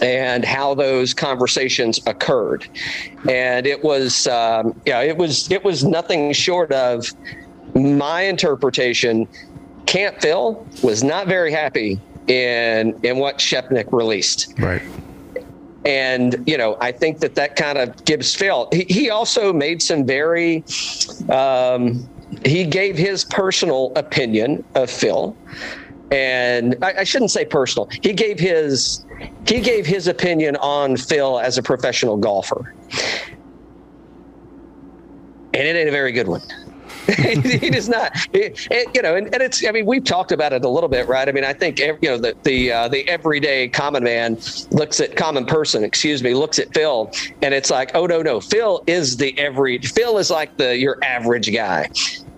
and 0.00 0.44
how 0.44 0.74
those 0.74 1.14
conversations 1.14 2.00
occurred. 2.06 2.66
And 3.28 3.66
it 3.66 3.82
was, 3.82 4.26
um, 4.26 4.80
yeah, 4.86 5.00
it 5.00 5.16
was, 5.16 5.50
it 5.50 5.64
was 5.64 5.84
nothing 5.84 6.32
short 6.32 6.72
of 6.72 7.06
my 7.74 8.22
interpretation. 8.22 9.26
Camp 9.86 10.20
Phil 10.20 10.66
was 10.82 11.02
not 11.02 11.26
very 11.26 11.50
happy 11.50 12.00
in 12.26 12.98
in 13.02 13.16
what 13.18 13.38
Shipnuck 13.38 13.90
released. 13.92 14.52
Right. 14.58 14.82
And 15.84 16.44
you 16.46 16.58
know, 16.58 16.76
I 16.80 16.92
think 16.92 17.20
that 17.20 17.34
that 17.36 17.56
kind 17.56 17.78
of 17.78 18.04
gives 18.04 18.34
Phil. 18.34 18.68
He, 18.72 18.84
he 18.88 19.10
also 19.10 19.52
made 19.52 19.82
some 19.82 20.04
very. 20.04 20.64
Um, 21.30 22.06
he 22.44 22.64
gave 22.64 22.98
his 22.98 23.24
personal 23.24 23.92
opinion 23.96 24.62
of 24.74 24.90
Phil 24.90 25.34
and 26.10 26.76
I, 26.82 27.00
I, 27.00 27.04
shouldn't 27.04 27.30
say 27.30 27.44
personal. 27.44 27.88
He 28.02 28.12
gave 28.12 28.38
his 28.40 29.04
he 29.46 29.60
gave 29.60 29.86
his 29.86 30.08
opinion 30.08 30.56
on 30.56 30.96
Phil 30.96 31.38
as 31.38 31.58
a 31.58 31.62
professional 31.62 32.16
golfer, 32.16 32.74
and 35.54 35.66
it 35.68 35.76
ain't 35.76 35.88
a 35.88 35.92
very 35.92 36.12
good 36.12 36.28
one. 36.28 36.42
he 37.16 37.70
does 37.70 37.88
not, 37.88 38.12
it, 38.34 38.68
it, 38.70 38.88
you 38.94 39.00
know, 39.00 39.16
and, 39.16 39.32
and, 39.32 39.42
it's. 39.42 39.66
I 39.66 39.72
mean, 39.72 39.86
we've 39.86 40.04
talked 40.04 40.30
about 40.30 40.52
it 40.52 40.62
a 40.62 40.68
little 40.68 40.90
bit, 40.90 41.08
right? 41.08 41.26
I 41.26 41.32
mean, 41.32 41.44
I 41.44 41.54
think 41.54 41.78
you 41.78 41.96
know 42.02 42.18
the 42.18 42.36
the 42.42 42.70
uh, 42.70 42.88
the 42.88 43.08
everyday 43.08 43.68
common 43.68 44.04
man 44.04 44.38
looks 44.72 45.00
at 45.00 45.16
common 45.16 45.46
person, 45.46 45.84
excuse 45.84 46.22
me, 46.22 46.34
looks 46.34 46.58
at 46.58 46.72
Phil, 46.74 47.10
and 47.40 47.54
it's 47.54 47.70
like, 47.70 47.92
oh 47.94 48.04
no, 48.04 48.20
no, 48.20 48.40
Phil 48.40 48.84
is 48.86 49.16
the 49.16 49.38
every. 49.38 49.78
Phil 49.78 50.18
is 50.18 50.30
like 50.30 50.54
the 50.58 50.76
your 50.76 51.02
average 51.02 51.50
guy, 51.50 51.88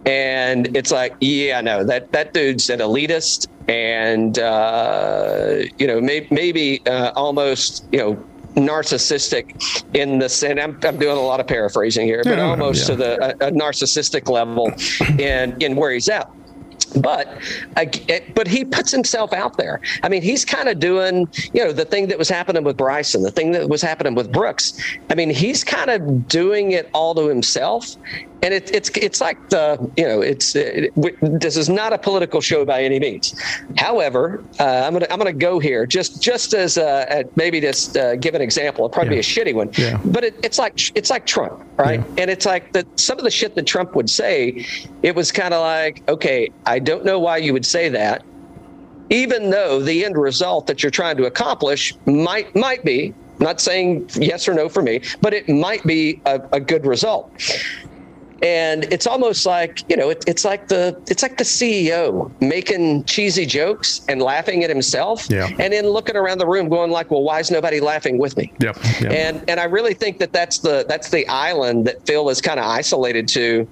and 0.07 0.75
it's 0.77 0.91
like, 0.91 1.15
yeah, 1.21 1.61
no, 1.61 1.85
that 1.85 2.13
that 2.13 2.33
dude's 2.33 2.71
an 2.71 2.81
elitist, 2.81 3.49
and 3.69 4.39
uh, 4.39 5.63
you 5.79 5.87
know, 5.87 6.01
may, 6.01 6.27
maybe 6.31 6.83
uh, 6.87 7.13
almost, 7.15 7.85
you 7.93 7.99
know, 7.99 8.25
narcissistic 8.55 9.85
in 9.95 10.19
the 10.19 10.29
sense. 10.29 10.61
I'm, 10.61 10.79
I'm 10.83 10.99
doing 10.99 11.17
a 11.17 11.21
lot 11.21 11.41
of 11.41 11.47
paraphrasing 11.47 12.07
here, 12.07 12.23
but 12.25 12.39
yeah, 12.39 12.45
almost 12.45 12.89
yeah. 12.89 12.95
to 12.95 12.97
the 12.97 13.45
a, 13.45 13.49
a 13.49 13.53
narcissistic 13.53 14.29
level 14.29 14.73
in 15.21 15.61
in 15.61 15.77
where 15.77 15.93
he's 15.93 16.09
at 16.09 16.31
but 16.97 17.41
but 18.35 18.49
he 18.49 18.65
puts 18.65 18.91
himself 18.91 19.33
out 19.33 19.57
there. 19.57 19.81
I 20.03 20.09
mean, 20.09 20.23
he's 20.23 20.45
kind 20.45 20.69
of 20.69 20.81
doing 20.81 21.29
you 21.53 21.65
know 21.65 21.73
the 21.73 21.85
thing 21.85 22.09
that 22.09 22.19
was 22.19 22.29
happening 22.29 22.65
with 22.65 22.77
Bryson, 22.77 23.23
the 23.23 23.31
thing 23.31 23.53
that 23.53 23.69
was 23.69 23.83
happening 23.83 24.15
with 24.15 24.33
Brooks. 24.33 24.73
I 25.09 25.15
mean, 25.15 25.31
he's 25.31 25.63
kind 25.63 25.91
of 25.91 26.29
doing 26.29 26.73
it 26.73 26.91
all 26.93 27.15
to 27.15 27.29
himself, 27.29 27.97
and 28.43 28.55
it, 28.55 28.75
it's 28.75 28.89
it's 28.91 29.21
like 29.21 29.51
the 29.51 29.91
you 29.97 30.05
know 30.05 30.21
it's 30.21 30.55
it, 30.55 30.93
this 31.21 31.57
is 31.57 31.69
not 31.69 31.93
a 31.93 31.99
political 31.99 32.41
show 32.41 32.65
by 32.65 32.83
any 32.83 32.99
means. 32.99 33.35
However, 33.77 34.43
uh, 34.59 34.65
I'm 34.65 34.93
gonna 34.93 35.07
I'm 35.11 35.19
gonna 35.19 35.33
go 35.33 35.59
here 35.59 35.87
just 35.87 36.23
just 36.23 36.55
as 36.55 36.79
uh, 36.79 37.23
maybe 37.37 37.61
just 37.61 37.97
uh, 37.97 38.17
give 38.17 38.35
an 38.35 38.41
example. 38.41 38.85
It'll 38.85 38.95
probably 38.95 39.17
yeah. 39.17 39.23
be 39.23 39.51
a 39.51 39.53
shitty 39.53 39.55
one, 39.55 39.71
yeah. 39.77 40.01
but 40.05 40.25
it, 40.25 40.35
it's 40.43 40.59
like 40.59 40.79
it's 40.97 41.11
like 41.11 41.27
Trump, 41.27 41.65
right? 41.77 42.01
Yeah. 42.01 42.23
And 42.23 42.31
it's 42.31 42.47
like 42.47 42.73
that 42.73 42.87
some 42.99 43.19
of 43.19 43.25
the 43.25 43.31
shit 43.31 43.55
that 43.57 43.67
Trump 43.67 43.95
would 43.95 44.09
say, 44.09 44.67
it 45.03 45.15
was 45.15 45.31
kind 45.33 45.53
of 45.53 45.61
like, 45.61 46.03
okay, 46.09 46.49
I 46.67 46.79
don't 46.79 47.05
know 47.05 47.19
why 47.19 47.39
you 47.39 47.53
would 47.53 47.67
say 47.67 47.89
that, 47.91 48.25
even 49.11 49.51
though 49.51 49.81
the 49.83 50.05
end 50.05 50.17
result 50.17 50.67
that 50.69 50.83
you're 50.83 50.91
trying 50.91 51.17
to 51.19 51.27
accomplish 51.27 51.95
might 52.07 52.55
might 52.55 52.85
be. 52.85 53.15
not 53.41 53.59
saying 53.59 54.07
yes 54.17 54.47
or 54.47 54.53
no 54.53 54.69
for 54.69 54.83
me, 54.83 55.01
but 55.23 55.33
it 55.33 55.49
might 55.49 55.83
be 55.85 56.21
a, 56.27 56.43
a 56.53 56.61
good 56.61 56.85
result 56.85 57.33
and 58.43 58.85
it's 58.93 59.07
almost 59.07 59.45
like 59.45 59.89
you 59.91 59.97
know 59.97 60.11
it, 60.11 60.25
it's 60.27 60.45
like 60.45 60.69
the 60.69 60.97
it's 61.09 61.23
like 61.23 61.37
the 61.37 61.45
ceo 61.45 62.31
making 62.41 63.05
cheesy 63.05 63.45
jokes 63.45 64.01
and 64.09 64.23
laughing 64.23 64.65
at 64.65 64.71
himself 64.71 65.27
Yeah. 65.31 65.49
and 65.59 65.73
then 65.73 65.87
looking 65.87 66.17
around 66.17 66.39
the 66.39 66.47
room 66.47 66.69
going 66.69 66.91
like 66.91 67.11
well 67.11 67.23
why 67.23 67.41
is 67.41 67.51
nobody 67.51 67.81
laughing 67.81 68.19
with 68.19 68.37
me 68.37 68.53
Yep. 68.61 68.79
yep. 69.01 69.13
and 69.13 69.51
and 69.51 69.61
I 69.61 69.65
really 69.65 69.95
think 69.95 70.19
that 70.19 70.33
that's 70.33 70.59
the 70.59 70.85
that's 70.89 71.11
the 71.11 71.27
island 71.29 71.87
that 71.87 72.07
Phil 72.07 72.29
is 72.31 72.41
kind 72.41 72.59
of 72.59 72.67
isolated 72.67 73.29
to 73.29 73.69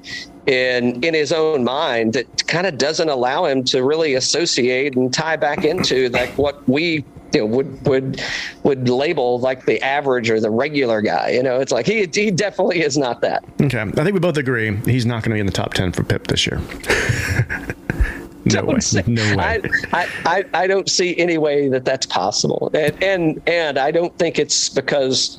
in 0.47 1.03
in 1.05 1.15
his 1.15 1.33
own 1.33 1.65
mind 1.65 2.13
that 2.15 2.47
kind 2.47 2.67
of 2.67 2.79
doesn't 2.79 3.09
allow 3.09 3.45
him 3.45 3.65
to 3.65 3.83
really 3.85 4.15
associate 4.15 4.97
and 4.97 5.13
tie 5.13 5.37
back 5.37 5.65
into 5.65 6.09
like 6.11 6.31
what 6.39 6.67
we 6.69 7.05
you 7.33 7.41
know 7.41 7.47
would 7.47 7.87
would 7.87 8.21
would 8.63 8.89
label 8.89 9.39
like 9.41 9.65
the 9.67 9.81
average 9.83 10.31
or 10.31 10.41
the 10.41 10.51
regular 10.51 11.01
guy 11.03 11.31
you 11.31 11.43
know 11.43 11.61
it's 11.61 11.73
like 11.73 11.87
he 11.87 12.09
he 12.13 12.31
definitely 12.31 12.81
is 12.83 12.97
not 12.97 13.21
that 13.21 13.45
okay. 13.63 13.81
I 13.81 13.91
think 13.91 14.13
we 14.15 14.21
both 14.21 14.37
agree 14.39 14.77
he's 14.87 15.05
not 15.07 15.23
going 15.23 15.31
to 15.31 15.35
be 15.35 15.41
in 15.41 15.47
the 15.47 15.53
top 15.53 15.75
10 15.75 15.93
for 15.93 16.05
PIP 16.05 16.27
this 16.29 16.47
year. 16.47 16.59
no 18.45 18.65
way. 18.65 18.81
Say- 18.81 19.03
No 19.07 19.23
way. 19.37 19.43
I, 19.43 19.61
I, 19.93 20.09
I, 20.25 20.45
I 20.55 20.67
don't 20.67 20.89
see 20.89 21.17
any 21.19 21.39
way 21.39 21.69
that 21.69 21.85
that's 21.85 22.07
possible. 22.07 22.71
And, 22.75 23.03
and, 23.03 23.43
and 23.47 23.79
I 23.79 23.91
don't 23.91 24.17
think 24.19 24.39
it's 24.39 24.69
because, 24.69 25.39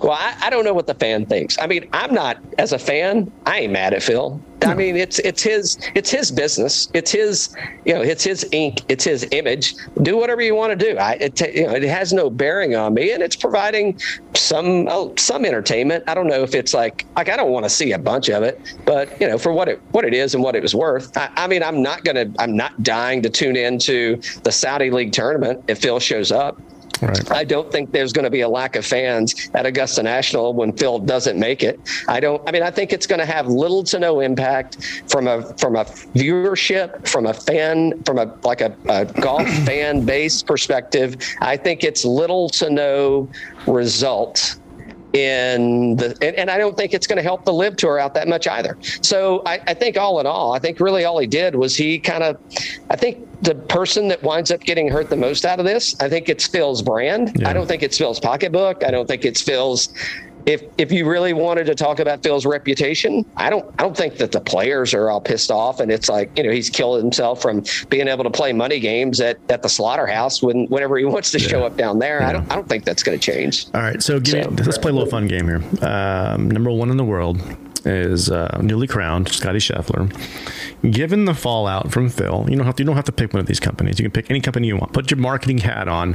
well, 0.00 0.12
I, 0.12 0.36
I 0.40 0.50
don't 0.50 0.64
know 0.64 0.74
what 0.74 0.86
the 0.86 0.94
fan 0.94 1.26
thinks. 1.26 1.58
I 1.58 1.66
mean, 1.66 1.88
I'm 1.92 2.14
not, 2.14 2.38
as 2.58 2.72
a 2.72 2.78
fan, 2.78 3.30
I 3.46 3.60
ain't 3.60 3.72
mad 3.72 3.94
at 3.94 4.02
Phil. 4.02 4.40
I 4.62 4.74
mean, 4.74 4.96
it's, 4.96 5.20
it's 5.20 5.42
his, 5.42 5.78
it's 5.94 6.10
his 6.10 6.32
business. 6.32 6.88
It's 6.92 7.12
his, 7.12 7.54
you 7.84 7.94
know, 7.94 8.02
it's 8.02 8.24
his 8.24 8.46
ink, 8.50 8.82
it's 8.88 9.04
his 9.04 9.26
image. 9.30 9.74
Do 10.02 10.16
whatever 10.16 10.42
you 10.42 10.54
want 10.54 10.78
to 10.78 10.92
do. 10.92 10.98
I, 10.98 11.12
it, 11.12 11.40
you 11.54 11.66
know, 11.66 11.74
it 11.74 11.84
has 11.84 12.12
no 12.12 12.28
bearing 12.28 12.74
on 12.74 12.94
me 12.94 13.12
and 13.12 13.22
it's 13.22 13.36
providing 13.36 13.98
some, 14.34 14.88
oh, 14.88 15.14
some 15.16 15.44
entertainment. 15.44 16.04
I 16.08 16.14
don't 16.14 16.26
know 16.26 16.42
if 16.42 16.54
it's 16.54 16.74
like, 16.74 17.06
like, 17.16 17.28
I 17.28 17.36
don't 17.36 17.50
want 17.50 17.64
to 17.64 17.70
see 17.70 17.92
a 17.92 17.98
bunch 17.98 18.28
of 18.28 18.42
it, 18.42 18.74
but 18.84 19.20
you 19.20 19.28
know, 19.28 19.38
for 19.38 19.52
what 19.52 19.68
it, 19.68 19.80
what 19.92 20.04
it 20.04 20.12
is 20.12 20.34
and 20.34 20.42
what 20.42 20.56
it 20.56 20.62
was 20.62 20.74
worth. 20.74 21.16
I, 21.16 21.30
I 21.36 21.46
mean, 21.46 21.62
I'm 21.62 21.80
not 21.80 22.04
to, 22.04 22.30
I'm 22.38 22.56
not 22.56 22.82
dying 22.82 23.22
to 23.22 23.30
tune 23.30 23.56
into 23.56 24.20
the 24.42 24.50
Saudi 24.50 24.90
League 24.90 25.12
tournament 25.12 25.64
if 25.68 25.80
Phil 25.80 26.00
shows 26.00 26.32
up. 26.32 26.60
Right. 27.02 27.30
I 27.30 27.44
don't 27.44 27.70
think 27.70 27.92
there's 27.92 28.12
going 28.12 28.24
to 28.24 28.30
be 28.30 28.40
a 28.40 28.48
lack 28.48 28.76
of 28.76 28.84
fans 28.84 29.50
at 29.54 29.66
Augusta 29.66 30.02
National 30.02 30.52
when 30.52 30.72
Phil 30.72 30.98
doesn't 30.98 31.38
make 31.38 31.62
it. 31.62 31.80
I 32.08 32.20
don't. 32.20 32.46
I 32.48 32.52
mean, 32.52 32.62
I 32.62 32.70
think 32.70 32.92
it's 32.92 33.06
going 33.06 33.20
to 33.20 33.26
have 33.26 33.46
little 33.46 33.84
to 33.84 33.98
no 33.98 34.20
impact 34.20 35.02
from 35.08 35.26
a 35.26 35.42
from 35.58 35.76
a 35.76 35.84
viewership, 35.84 37.06
from 37.08 37.26
a 37.26 37.34
fan, 37.34 38.02
from 38.04 38.18
a 38.18 38.34
like 38.42 38.60
a, 38.60 38.76
a 38.88 39.04
golf 39.04 39.48
fan 39.66 40.04
base 40.04 40.42
perspective. 40.42 41.16
I 41.40 41.56
think 41.56 41.84
it's 41.84 42.04
little 42.04 42.48
to 42.50 42.70
no 42.70 43.30
result 43.66 44.56
in 45.12 45.96
the 45.96 46.16
and, 46.20 46.36
and 46.36 46.50
I 46.50 46.58
don't 46.58 46.76
think 46.76 46.92
it's 46.92 47.06
going 47.06 47.16
to 47.16 47.22
help 47.22 47.44
the 47.44 47.52
LIV 47.52 47.76
tour 47.76 47.98
out 47.98 48.14
that 48.14 48.28
much 48.28 48.46
either. 48.46 48.76
So 49.02 49.42
I, 49.46 49.60
I 49.66 49.74
think 49.74 49.96
all 49.96 50.20
in 50.20 50.26
all, 50.26 50.52
I 50.52 50.58
think 50.58 50.80
really 50.80 51.04
all 51.04 51.18
he 51.18 51.26
did 51.26 51.54
was 51.54 51.74
he 51.76 51.98
kind 51.98 52.22
of 52.22 52.38
I 52.90 52.96
think 52.96 53.26
the 53.42 53.54
person 53.54 54.08
that 54.08 54.22
winds 54.22 54.50
up 54.50 54.60
getting 54.60 54.88
hurt 54.88 55.10
the 55.10 55.16
most 55.16 55.44
out 55.44 55.60
of 55.60 55.64
this, 55.64 55.98
I 56.00 56.08
think 56.08 56.28
it's 56.28 56.46
Phil's 56.46 56.82
brand. 56.82 57.32
Yeah. 57.36 57.48
I 57.48 57.52
don't 57.52 57.66
think 57.66 57.82
it's 57.82 57.96
Phil's 57.96 58.20
pocketbook. 58.20 58.84
I 58.84 58.90
don't 58.90 59.06
think 59.06 59.24
it's 59.24 59.40
Phil's 59.40 59.88
if 60.46 60.62
if 60.78 60.90
you 60.92 61.08
really 61.08 61.32
wanted 61.32 61.64
to 61.66 61.74
talk 61.74 61.98
about 62.00 62.22
Phil's 62.22 62.46
reputation, 62.46 63.24
I 63.36 63.50
don't 63.50 63.64
I 63.78 63.82
don't 63.82 63.96
think 63.96 64.16
that 64.16 64.32
the 64.32 64.40
players 64.40 64.94
are 64.94 65.10
all 65.10 65.20
pissed 65.20 65.50
off 65.50 65.80
and 65.80 65.90
it's 65.90 66.08
like, 66.08 66.36
you 66.36 66.44
know, 66.44 66.50
he's 66.50 66.70
killed 66.70 67.02
himself 67.02 67.42
from 67.42 67.64
being 67.88 68.08
able 68.08 68.24
to 68.24 68.30
play 68.30 68.52
money 68.52 68.80
games 68.80 69.20
at, 69.20 69.38
at 69.50 69.62
the 69.62 69.68
slaughterhouse 69.68 70.42
when 70.42 70.66
whenever 70.66 70.96
he 70.98 71.04
wants 71.14 71.30
to 71.32 71.38
show 71.38 71.64
up 71.64 71.76
down 71.76 71.98
there. 71.98 72.22
I 72.22 72.32
don't 72.32 72.50
I 72.50 72.54
don't 72.54 72.68
think 72.68 72.84
that's 72.84 73.02
gonna 73.02 73.18
change. 73.18 73.66
All 73.74 73.80
right, 73.82 74.02
so, 74.02 74.18
give 74.20 74.44
So- 74.44 74.50
me, 74.50 74.56
let's 74.64 74.78
play 74.78 74.90
a 74.90 74.94
little 74.94 75.08
fun 75.10 75.26
game 75.26 75.46
here. 75.46 75.62
Um, 75.82 76.50
number 76.50 76.70
one 76.70 76.90
in 76.90 76.96
the 76.96 77.04
world 77.04 77.40
is 77.88 78.30
uh, 78.30 78.58
newly 78.62 78.86
crowned 78.86 79.28
Scotty 79.28 79.58
Scheffler. 79.58 80.08
Given 80.88 81.24
the 81.24 81.34
fallout 81.34 81.90
from 81.90 82.08
Phil, 82.08 82.46
you 82.48 82.56
don't 82.56 82.66
have 82.66 82.76
to, 82.76 82.82
you 82.82 82.86
don't 82.86 82.96
have 82.96 83.04
to 83.06 83.12
pick 83.12 83.32
one 83.32 83.40
of 83.40 83.46
these 83.46 83.58
companies. 83.58 83.98
You 83.98 84.04
can 84.04 84.12
pick 84.12 84.30
any 84.30 84.40
company 84.40 84.68
you 84.68 84.76
want. 84.76 84.92
Put 84.92 85.10
your 85.10 85.18
marketing 85.18 85.58
hat 85.58 85.88
on. 85.88 86.12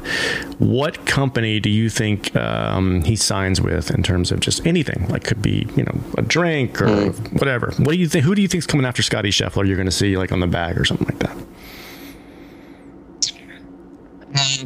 What 0.60 1.06
company 1.06 1.60
do 1.60 1.70
you 1.70 1.90
think 1.90 2.34
um, 2.36 3.04
he 3.04 3.16
signs 3.16 3.60
with 3.60 3.92
in 3.92 4.04
terms 4.04 4.32
of 4.32 4.40
just 4.40 4.66
anything? 4.66 5.08
Like 5.10 5.24
could 5.24 5.42
be 5.42 5.68
you 5.76 5.84
know 5.84 6.00
a 6.18 6.22
drink 6.22 6.82
or 6.82 7.12
whatever. 7.34 7.72
What 7.78 7.92
do 7.92 7.98
you 7.98 8.08
think? 8.08 8.24
Who 8.24 8.36
do 8.36 8.42
you 8.42 8.48
think 8.48 8.60
is 8.60 8.68
coming 8.68 8.86
after 8.86 9.02
Scotty 9.02 9.30
Scheffler? 9.30 9.68
You're 9.68 9.76
going 9.76 9.86
to 9.86 9.92
see 9.92 10.18
like 10.18 10.32
on 10.32 10.40
the 10.40 10.48
bag 10.48 10.78
or 10.78 10.86
something 10.86 11.08
like 11.08 11.20
that. 11.20 11.33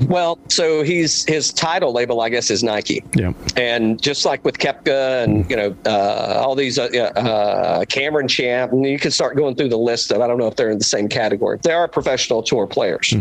Well, 0.08 0.40
so 0.48 0.84
he's 0.84 1.26
his 1.26 1.52
title 1.52 1.92
label, 1.92 2.22
I 2.22 2.30
guess, 2.30 2.50
is 2.50 2.64
Nike. 2.64 3.04
Yeah. 3.14 3.34
And 3.56 4.02
just 4.02 4.26
like 4.26 4.44
with 4.46 4.58
Koepka 4.58 5.24
and 5.24 5.50
you 5.50 5.56
know 5.56 5.76
uh, 5.86 6.42
all 6.44 6.56
these 6.56 6.80
uh, 6.80 6.86
uh, 6.86 7.86
Cameron 7.86 8.28
Champ, 8.28 8.72
and 8.72 8.86
you 8.86 9.00
can 9.00 9.12
start 9.12 9.36
going 9.36 9.56
through 9.56 9.70
the 9.70 9.78
list 9.78 10.12
of 10.12 10.22
I 10.22 10.28
don't 10.28 10.38
know 10.38 10.48
if 10.48 10.56
they're 10.56 10.70
in 10.70 10.78
the 10.78 10.84
same 10.84 11.10
category. 11.10 11.60
They 11.62 11.74
are 11.74 11.88
professional 11.88 12.42
tour 12.42 12.68
players. 12.68 13.14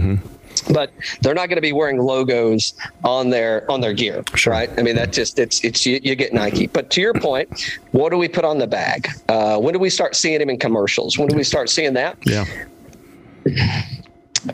But 0.72 0.90
they're 1.20 1.34
not 1.34 1.48
going 1.48 1.56
to 1.56 1.62
be 1.62 1.72
wearing 1.72 1.98
logos 1.98 2.72
on 3.04 3.28
their 3.28 3.70
on 3.70 3.82
their 3.82 3.92
gear, 3.92 4.24
right? 4.46 4.70
I 4.78 4.82
mean, 4.82 4.96
that 4.96 5.12
just 5.12 5.38
it's 5.38 5.62
it's 5.62 5.84
you, 5.84 6.00
you 6.02 6.14
get 6.14 6.32
Nike. 6.32 6.66
But 6.66 6.88
to 6.90 7.00
your 7.02 7.12
point, 7.12 7.78
what 7.92 8.10
do 8.10 8.16
we 8.16 8.26
put 8.26 8.44
on 8.44 8.58
the 8.58 8.66
bag? 8.66 9.08
Uh, 9.28 9.58
when 9.58 9.74
do 9.74 9.78
we 9.78 9.90
start 9.90 10.16
seeing 10.16 10.40
him 10.40 10.48
in 10.48 10.58
commercials? 10.58 11.18
When 11.18 11.28
do 11.28 11.36
we 11.36 11.44
start 11.44 11.68
seeing 11.68 11.92
that? 11.94 12.16
Yeah. 12.24 12.46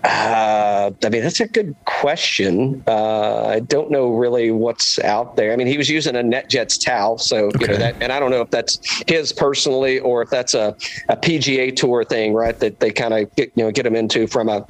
Uh, 0.05 0.91
I 1.05 1.09
mean, 1.09 1.23
that's 1.23 1.41
a 1.41 1.49
good 1.49 1.75
question. 1.85 2.83
Uh, 2.87 3.47
I 3.47 3.61
don't 3.61 3.91
know 3.91 4.11
really 4.15 4.51
what's 4.51 4.99
out 5.01 5.37
there. 5.37 5.53
I 5.53 5.57
mean, 5.57 5.67
he 5.67 5.77
was 5.77 5.89
using 5.91 6.17
a 6.17 6.21
NetJets 6.21 6.83
towel, 6.85 7.19
so 7.19 7.51
you 7.61 7.67
know 7.67 7.77
that, 7.77 7.97
and 8.03 8.13
I 8.13 8.19
don't 8.21 8.31
know 8.31 8.41
if 8.41 8.51
that's 8.51 8.79
his 9.07 9.33
personally 9.33 9.99
or 10.01 10.23
if 10.23 10.31
that's 10.31 10.55
a, 10.55 10.77
a 11.09 11.17
PGA 11.17 11.75
Tour 11.75 12.05
thing, 12.05 12.35
right? 12.35 12.59
That 12.59 12.81
they 12.81 12.91
kind 12.91 13.15
of 13.15 13.35
get 13.37 13.53
you 13.55 13.65
know 13.65 13.71
get 13.71 13.87
him 13.87 13.97
into 13.97 14.27
from 14.27 14.49
a 14.49 14.67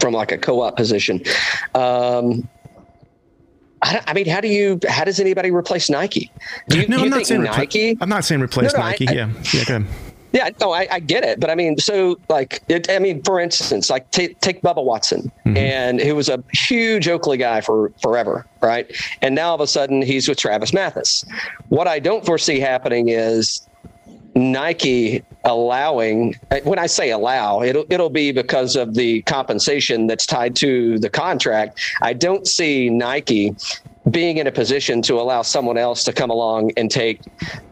from 0.00 0.12
like 0.14 0.32
a 0.32 0.38
co-op 0.38 0.76
position. 0.76 1.20
Um, 1.74 2.48
I, 3.82 3.92
don't- 3.94 4.04
I 4.08 4.12
mean, 4.14 4.26
how 4.26 4.40
do 4.40 4.48
you? 4.48 4.80
How 4.88 5.04
does 5.04 5.20
anybody 5.20 5.50
replace 5.50 5.90
Nike? 5.90 6.30
Do 6.68 6.80
you, 6.80 6.88
No, 6.88 6.96
do 6.96 7.00
you 7.00 7.04
I'm 7.04 7.10
not 7.10 7.16
think 7.16 7.26
saying 7.26 7.42
Nike? 7.42 7.98
I'm 8.00 8.08
not 8.08 8.24
saying 8.24 8.40
replace 8.40 8.72
No, 8.72 8.78
no, 8.80 8.84
Nike. 8.86 9.08
I- 9.08 9.12
yeah. 9.12 9.28
Yeah. 9.52 9.64
Go 9.64 9.76
ahead. 9.76 9.86
Yeah, 10.34 10.50
no, 10.60 10.72
I, 10.72 10.88
I 10.90 10.98
get 10.98 11.22
it, 11.22 11.38
but 11.38 11.48
I 11.48 11.54
mean, 11.54 11.78
so 11.78 12.18
like, 12.28 12.60
it, 12.66 12.90
I 12.90 12.98
mean, 12.98 13.22
for 13.22 13.38
instance, 13.38 13.88
like 13.88 14.10
take 14.10 14.40
take 14.40 14.62
Bubba 14.62 14.84
Watson, 14.84 15.30
mm-hmm. 15.46 15.56
and 15.56 16.00
he 16.00 16.10
was 16.10 16.28
a 16.28 16.42
huge 16.52 17.06
Oakley 17.06 17.36
guy 17.36 17.60
for 17.60 17.92
forever, 18.02 18.44
right? 18.60 18.90
And 19.22 19.36
now 19.36 19.50
all 19.50 19.54
of 19.54 19.60
a 19.60 19.68
sudden 19.68 20.02
he's 20.02 20.28
with 20.28 20.38
Travis 20.38 20.72
Mathew. 20.72 21.02
What 21.68 21.86
I 21.86 22.00
don't 22.00 22.26
foresee 22.26 22.58
happening 22.58 23.10
is 23.10 23.64
Nike 24.34 25.22
allowing 25.44 26.34
uh, 26.50 26.58
when 26.64 26.80
I 26.80 26.86
say 26.86 27.10
allow, 27.10 27.62
it'll 27.62 27.84
it'll 27.88 28.10
be 28.10 28.32
because 28.32 28.74
of 28.74 28.94
the 28.94 29.22
compensation 29.22 30.08
that's 30.08 30.26
tied 30.26 30.56
to 30.56 30.98
the 30.98 31.10
contract. 31.10 31.80
I 32.02 32.12
don't 32.12 32.46
see 32.48 32.90
Nike 32.90 33.54
being 34.10 34.36
in 34.36 34.46
a 34.46 34.52
position 34.52 35.00
to 35.02 35.14
allow 35.14 35.42
someone 35.42 35.78
else 35.78 36.04
to 36.04 36.12
come 36.12 36.30
along 36.30 36.70
and 36.76 36.90
take 36.90 37.20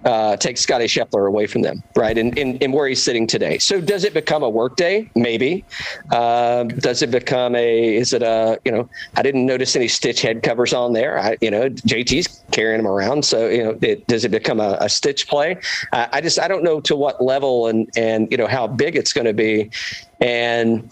uh, 0.05 0.37
take 0.37 0.57
Scotty 0.57 0.87
Scheffler 0.87 1.29
away 1.29 1.47
from 1.47 1.63
them, 1.63 1.83
right? 1.95 2.17
And 2.17 2.37
in, 2.39 2.57
in, 2.59 2.73
where 2.73 2.89
he's 2.89 3.03
sitting 3.03 3.27
today. 3.27 3.59
So 3.59 3.81
does 3.81 4.05
it 4.05 4.15
become 4.15 4.43
a 4.43 4.49
Workday? 4.49 5.11
Maybe. 5.15 5.65
Um, 6.11 6.69
does 6.69 7.03
it 7.03 7.11
become 7.11 7.55
a? 7.55 7.97
Is 7.97 8.13
it 8.13 8.23
a? 8.23 8.59
You 8.65 8.73
know, 8.73 8.89
I 9.17 9.23
didn't 9.23 9.47
notice 9.47 9.77
any 9.77 9.89
Stitch 9.89 10.23
head 10.23 10.43
covers 10.43 10.73
on 10.73 10.95
there. 10.95 11.19
I, 11.19 11.37
you 11.41 11.51
know, 11.51 11.69
JT's 11.69 12.43
carrying 12.51 12.83
them 12.83 12.91
around. 12.91 13.25
So 13.25 13.49
you 13.49 13.65
know, 13.65 13.79
it, 13.83 14.07
does 14.07 14.25
it 14.25 14.31
become 14.31 14.59
a, 14.59 14.79
a 14.81 14.89
Stitch 14.89 15.29
play? 15.29 15.59
Uh, 15.93 16.09
I 16.13 16.21
just 16.21 16.39
I 16.39 16.49
don't 16.49 16.65
know 16.65 16.81
to 16.81 16.97
what 16.97 17.23
level 17.23 17.67
and 17.67 17.89
and 17.97 18.29
you 18.31 18.39
know 18.39 18.47
how 18.47 18.67
big 18.67 18.97
it's 18.97 19.13
going 19.13 19.27
to 19.27 19.35
be, 19.35 19.71
and 20.21 20.91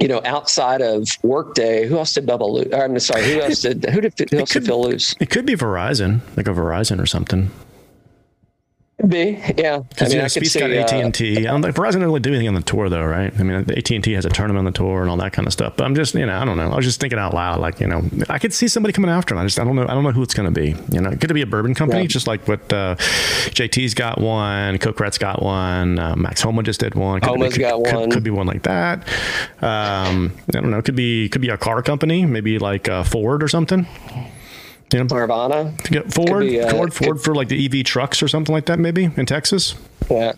you 0.00 0.08
know, 0.08 0.20
outside 0.24 0.80
of 0.80 1.06
Workday, 1.22 1.86
who 1.86 1.98
else 1.98 2.14
did 2.14 2.26
Bubba 2.26 2.50
lose? 2.50 2.72
I'm 2.72 2.98
sorry, 2.98 3.22
who 3.24 3.40
else 3.40 3.60
did 3.60 3.84
who 3.84 4.00
did 4.00 4.14
who 4.30 4.38
else 4.38 4.50
did 4.50 4.60
could- 4.60 4.66
Phil 4.66 4.82
lose? 4.82 5.14
It 5.20 5.30
could 5.30 5.46
be 5.46 5.54
Verizon, 5.54 6.20
like 6.36 6.48
a 6.48 6.52
Verizon 6.52 7.00
or 7.00 7.06
something. 7.06 7.50
Could 9.00 9.08
be, 9.10 9.40
yeah. 9.56 9.76
I 9.76 9.78
Because 9.80 10.08
mean, 10.08 10.10
you 10.10 10.16
know, 10.18 10.24
I 10.24 10.28
could 10.28 10.42
Spieth's 10.42 10.56
got 10.56 10.70
AT 10.70 10.92
uh, 10.92 10.96
and 10.96 11.14
T. 11.14 11.38
I 11.38 11.50
don't 11.52 11.62
think 11.62 11.74
Verizon 11.74 11.84
doesn't 11.86 12.02
really 12.02 12.20
do 12.20 12.30
anything 12.30 12.48
on 12.48 12.54
the 12.54 12.60
tour, 12.60 12.90
though, 12.90 13.04
right? 13.04 13.32
I 13.38 13.42
mean, 13.42 13.56
AT 13.70 13.90
and 13.90 14.04
T 14.04 14.12
has 14.12 14.26
a 14.26 14.28
tournament 14.28 14.58
on 14.58 14.64
the 14.66 14.76
tour 14.76 15.00
and 15.00 15.10
all 15.10 15.16
that 15.16 15.32
kind 15.32 15.46
of 15.46 15.54
stuff. 15.54 15.74
But 15.76 15.84
I'm 15.84 15.94
just, 15.94 16.14
you 16.14 16.26
know, 16.26 16.36
I 16.38 16.44
don't 16.44 16.58
know. 16.58 16.70
I 16.70 16.76
was 16.76 16.84
just 16.84 17.00
thinking 17.00 17.18
out 17.18 17.32
loud, 17.32 17.60
like, 17.60 17.80
you 17.80 17.86
know, 17.86 18.02
I 18.28 18.38
could 18.38 18.52
see 18.52 18.68
somebody 18.68 18.92
coming 18.92 19.10
after 19.10 19.34
him. 19.34 19.40
I 19.40 19.44
just, 19.44 19.58
I 19.58 19.64
don't 19.64 19.74
know, 19.74 19.84
I 19.84 19.94
don't 19.94 20.04
know 20.04 20.10
who 20.12 20.22
it's 20.22 20.34
going 20.34 20.52
to 20.52 20.60
be. 20.60 20.74
You 20.92 21.00
know, 21.00 21.08
it 21.10 21.18
could 21.20 21.32
be 21.32 21.40
a 21.40 21.46
bourbon 21.46 21.74
company, 21.74 22.02
Yeah. 22.02 22.08
just 22.08 22.26
like 22.26 22.46
what 22.46 22.70
uh, 22.72 22.96
JT's 22.96 23.94
got 23.94 24.20
one, 24.20 24.76
Kokrak's 24.76 25.16
got 25.16 25.42
one, 25.42 25.98
uh, 25.98 26.14
Max 26.16 26.42
Homa 26.42 26.62
just 26.62 26.80
did 26.80 26.94
one. 26.94 27.20
Could, 27.20 27.28
Homa's 27.30 27.54
could, 27.54 27.60
got 27.60 27.82
could, 27.84 27.94
one. 27.94 28.10
Could 28.10 28.22
be 28.22 28.30
one 28.30 28.46
like 28.46 28.64
that. 28.64 28.98
Um, 29.62 30.32
I 30.48 30.60
don't 30.60 30.70
know. 30.70 30.78
It 30.78 30.84
could 30.84 30.96
be, 30.96 31.30
could 31.30 31.40
be 31.40 31.48
a 31.48 31.56
car 31.56 31.80
company, 31.82 32.26
maybe 32.26 32.58
like 32.58 32.86
uh, 32.88 33.02
Ford 33.04 33.42
or 33.42 33.48
something. 33.48 33.86
You 34.92 35.00
know, 35.00 35.06
Carvana. 35.06 35.80
to 35.84 35.90
get 35.90 36.12
Ford, 36.12 36.40
be, 36.40 36.60
uh, 36.60 36.70
Ford, 36.70 36.92
Ford 36.92 37.16
could- 37.16 37.24
for 37.24 37.34
like 37.34 37.48
the 37.48 37.64
EV 37.64 37.84
trucks 37.84 38.22
or 38.22 38.28
something 38.28 38.52
like 38.52 38.66
that, 38.66 38.78
maybe 38.78 39.10
in 39.16 39.26
Texas. 39.26 39.74
Yeah. 40.10 40.32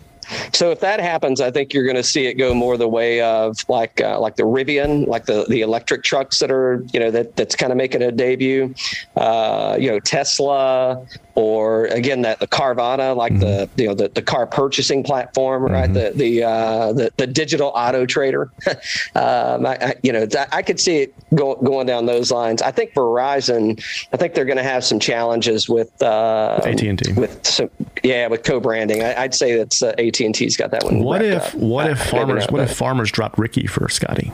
So 0.53 0.71
if 0.71 0.79
that 0.81 0.99
happens, 0.99 1.41
I 1.41 1.51
think 1.51 1.73
you're 1.73 1.85
going 1.85 1.95
to 1.95 2.03
see 2.03 2.25
it 2.25 2.35
go 2.35 2.53
more 2.53 2.77
the 2.77 2.87
way 2.87 3.21
of 3.21 3.57
like 3.67 4.01
uh, 4.01 4.19
like 4.19 4.35
the 4.35 4.43
Rivian, 4.43 5.07
like 5.07 5.25
the 5.25 5.45
the 5.49 5.61
electric 5.61 6.03
trucks 6.03 6.39
that 6.39 6.51
are 6.51 6.83
you 6.93 6.99
know 6.99 7.11
that 7.11 7.35
that's 7.35 7.55
kind 7.55 7.71
of 7.71 7.77
making 7.77 8.01
a 8.01 8.11
debut. 8.11 8.73
Uh, 9.15 9.77
you 9.79 9.89
know, 9.89 9.99
Tesla 9.99 11.05
or 11.35 11.85
again 11.87 12.21
that 12.21 12.39
the 12.39 12.47
Carvana, 12.47 13.15
like 13.15 13.33
mm-hmm. 13.33 13.41
the 13.41 13.69
you 13.75 13.87
know 13.87 13.95
the, 13.95 14.09
the 14.09 14.21
car 14.21 14.45
purchasing 14.45 15.03
platform, 15.03 15.63
right? 15.63 15.89
Mm-hmm. 15.89 16.17
The 16.17 16.23
the, 16.23 16.43
uh, 16.43 16.93
the 16.93 17.11
the 17.17 17.27
digital 17.27 17.71
auto 17.75 18.05
trader. 18.05 18.51
um, 19.15 19.65
I, 19.65 19.77
I, 19.81 19.95
you 20.03 20.11
know, 20.11 20.27
I 20.51 20.61
could 20.61 20.79
see 20.79 20.97
it 20.97 21.15
go, 21.33 21.55
going 21.55 21.87
down 21.87 22.05
those 22.05 22.31
lines. 22.31 22.61
I 22.61 22.71
think 22.71 22.93
Verizon, 22.93 23.83
I 24.13 24.17
think 24.17 24.33
they're 24.33 24.45
going 24.45 24.57
to 24.57 24.63
have 24.63 24.83
some 24.83 24.99
challenges 24.99 25.67
with 25.67 26.01
uh, 26.01 26.59
AT 26.63 26.81
and 26.81 26.99
T. 26.99 27.13
With 27.13 27.45
some, 27.45 27.69
yeah, 28.03 28.27
with 28.27 28.43
co-branding. 28.43 29.03
I, 29.03 29.23
would 29.23 29.33
say 29.33 29.57
that's 29.57 29.81
uh, 29.81 29.95
AT 29.97 30.12
and 30.21 30.35
T's 30.35 30.57
got 30.57 30.71
that 30.71 30.83
one. 30.83 30.99
What 30.99 31.21
if 31.23 31.47
up. 31.47 31.55
what 31.55 31.89
if 31.89 32.09
farmers 32.09 32.45
what 32.49 32.61
if 32.61 32.75
farmers 32.75 33.11
drop 33.11 33.37
Ricky 33.37 33.67
for 33.67 33.89
Scotty? 33.89 34.31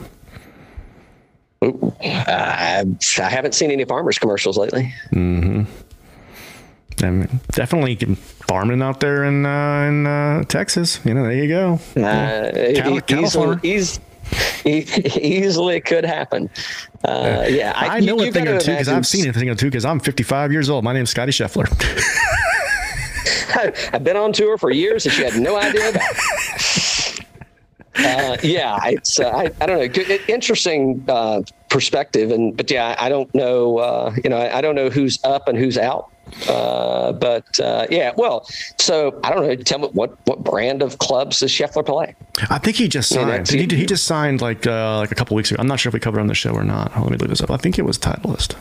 Ooh, 1.64 1.94
I, 2.02 2.84
I 3.18 3.22
haven't 3.22 3.54
seen 3.54 3.70
any 3.70 3.84
farmers 3.84 4.18
commercials 4.18 4.56
lately. 4.56 4.94
Mm-hmm. 5.12 5.64
I'm 7.04 7.40
definitely 7.52 7.96
farming 8.14 8.82
out 8.82 9.00
there 9.00 9.24
in 9.24 9.46
uh, 9.46 9.82
in 9.88 10.06
uh, 10.06 10.44
Texas. 10.44 11.00
You 11.04 11.14
know, 11.14 11.24
there 11.24 11.32
you 11.32 11.48
go. 11.48 11.80
Uh, 11.96 12.50
Cal- 12.74 13.22
he, 13.22 13.74
easily, 13.74 14.00
easily 14.64 15.80
could 15.80 16.04
happen. 16.04 16.50
Uh, 17.04 17.46
yeah, 17.48 17.72
I, 17.74 17.96
I 17.96 18.00
know 18.00 18.20
you, 18.20 18.28
a 18.28 18.32
thing 18.32 18.48
or 18.48 18.60
two 18.60 18.72
because 18.72 18.88
I've 18.88 19.06
seen 19.06 19.28
a 19.28 19.32
thing 19.32 19.48
or 19.48 19.54
two 19.54 19.66
because 19.66 19.84
I'm 19.84 20.00
55 20.00 20.52
years 20.52 20.68
old. 20.68 20.84
My 20.84 20.92
name's 20.92 21.10
Scotty 21.10 21.32
Scheffler. 21.32 21.66
I've 23.92 24.04
been 24.04 24.16
on 24.16 24.32
tour 24.32 24.58
for 24.58 24.70
years 24.70 25.04
that 25.04 25.16
you 25.18 25.24
had 25.24 25.40
no 25.40 25.56
idea 25.56 25.90
about. 25.90 26.02
Uh, 27.96 28.36
yeah, 28.42 28.78
it's 28.84 29.18
uh, 29.18 29.28
I, 29.28 29.50
I 29.60 29.66
don't 29.66 29.78
know. 29.78 30.18
Interesting 30.28 31.04
uh, 31.08 31.42
perspective, 31.68 32.30
and 32.30 32.56
but 32.56 32.70
yeah, 32.70 32.94
I 32.98 33.08
don't 33.08 33.32
know. 33.34 33.78
Uh, 33.78 34.14
you 34.22 34.30
know, 34.30 34.38
I, 34.38 34.58
I, 34.58 34.60
don't 34.60 34.74
know 34.74 34.90
who's 34.90 35.22
up 35.24 35.48
and 35.48 35.58
who's 35.58 35.76
out. 35.76 36.10
Uh, 36.48 37.12
but 37.12 37.58
uh, 37.58 37.86
yeah, 37.90 38.12
well, 38.16 38.46
so 38.78 39.18
I 39.24 39.30
don't 39.30 39.46
know. 39.46 39.56
Tell 39.56 39.80
me 39.80 39.88
what 39.88 40.16
what 40.26 40.42
brand 40.44 40.82
of 40.82 40.98
clubs 40.98 41.40
does 41.40 41.50
Scheffler 41.50 41.84
play? 41.84 42.14
I 42.48 42.58
think 42.58 42.76
he 42.76 42.88
just 42.88 43.08
signed. 43.08 43.48
he, 43.48 43.66
he 43.66 43.86
just 43.86 44.04
signed 44.04 44.40
like 44.40 44.66
uh, 44.66 44.98
like 44.98 45.10
a 45.10 45.14
couple 45.14 45.36
weeks 45.36 45.50
ago. 45.50 45.60
I'm 45.60 45.66
not 45.66 45.80
sure 45.80 45.90
if 45.90 45.94
we 45.94 46.00
covered 46.00 46.20
on 46.20 46.28
the 46.28 46.34
show 46.34 46.52
or 46.52 46.64
not. 46.64 46.96
Let 46.96 47.10
me 47.10 47.16
look 47.16 47.28
this 47.28 47.42
up. 47.42 47.50
I 47.50 47.56
think 47.56 47.78
it 47.78 47.82
was 47.82 47.98
Titleist. 47.98 48.54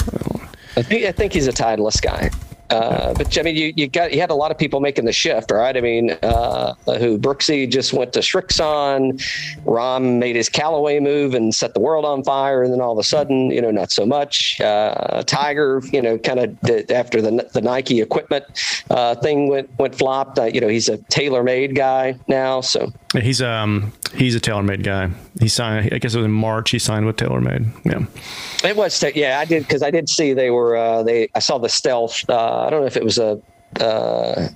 I 0.75 0.81
think 0.81 1.05
I 1.05 1.11
think 1.11 1.33
he's 1.33 1.47
a 1.47 1.53
Titleist 1.53 2.01
guy. 2.01 2.31
Uh, 2.69 3.13
but 3.13 3.37
I 3.37 3.41
mean, 3.41 3.55
you, 3.55 3.73
you 3.75 3.87
got 3.87 4.13
you 4.13 4.19
had 4.19 4.29
a 4.29 4.35
lot 4.35 4.51
of 4.51 4.57
people 4.57 4.79
making 4.79 5.05
the 5.05 5.11
shift, 5.11 5.51
right? 5.51 5.75
I 5.75 5.81
mean, 5.81 6.11
uh, 6.21 6.73
who 6.85 7.17
Brooksy 7.17 7.69
just 7.69 7.93
went 7.93 8.13
to 8.13 8.19
Srixon, 8.19 9.19
Rahm 9.65 10.19
made 10.19 10.35
his 10.35 10.49
Callaway 10.49 10.99
move 10.99 11.33
and 11.33 11.53
set 11.53 11.73
the 11.73 11.79
world 11.79 12.05
on 12.05 12.23
fire, 12.23 12.63
and 12.63 12.71
then 12.71 12.81
all 12.81 12.91
of 12.91 12.99
a 12.99 13.03
sudden, 13.03 13.51
you 13.51 13.61
know, 13.61 13.71
not 13.71 13.91
so 13.91 14.05
much. 14.05 14.61
Uh, 14.61 15.23
Tiger, 15.23 15.81
you 15.91 16.01
know, 16.01 16.17
kind 16.17 16.39
of 16.39 16.91
after 16.91 17.21
the 17.21 17.49
the 17.53 17.61
Nike 17.61 18.01
equipment 18.01 18.45
uh, 18.89 19.15
thing 19.15 19.49
went 19.49 19.69
went 19.79 19.95
flopped. 19.95 20.37
Uh, 20.37 20.45
you 20.45 20.61
know, 20.61 20.67
he's 20.67 20.89
a 20.89 20.97
TaylorMade 20.97 21.75
guy 21.75 22.17
now, 22.27 22.61
so 22.61 22.91
he's 23.13 23.41
um 23.41 23.91
he's 24.13 24.35
a 24.35 24.39
TaylorMade 24.39 24.83
guy. 24.83 25.09
He 25.39 25.47
signed, 25.47 25.93
I 25.93 25.97
guess 25.99 26.13
it 26.13 26.17
was 26.17 26.25
in 26.25 26.31
March. 26.31 26.71
He 26.71 26.79
signed 26.79 27.05
with 27.05 27.15
TaylorMade. 27.15 27.67
Yeah. 27.85 28.69
It 28.69 28.75
was, 28.75 29.01
yeah, 29.15 29.39
I 29.39 29.45
did 29.45 29.63
because 29.63 29.81
I 29.81 29.91
did 29.91 30.09
see 30.09 30.33
they 30.33 30.49
were 30.49 30.75
uh, 30.75 31.03
they. 31.03 31.29
I 31.33 31.39
saw 31.39 31.57
the 31.57 31.69
stealth. 31.69 32.29
Uh, 32.29 32.58
I 32.59 32.69
don't 32.69 32.81
know 32.81 32.87
if 32.87 32.97
it 32.97 33.03
was 33.03 33.17
a 33.17 33.41
uh, 33.79 34.49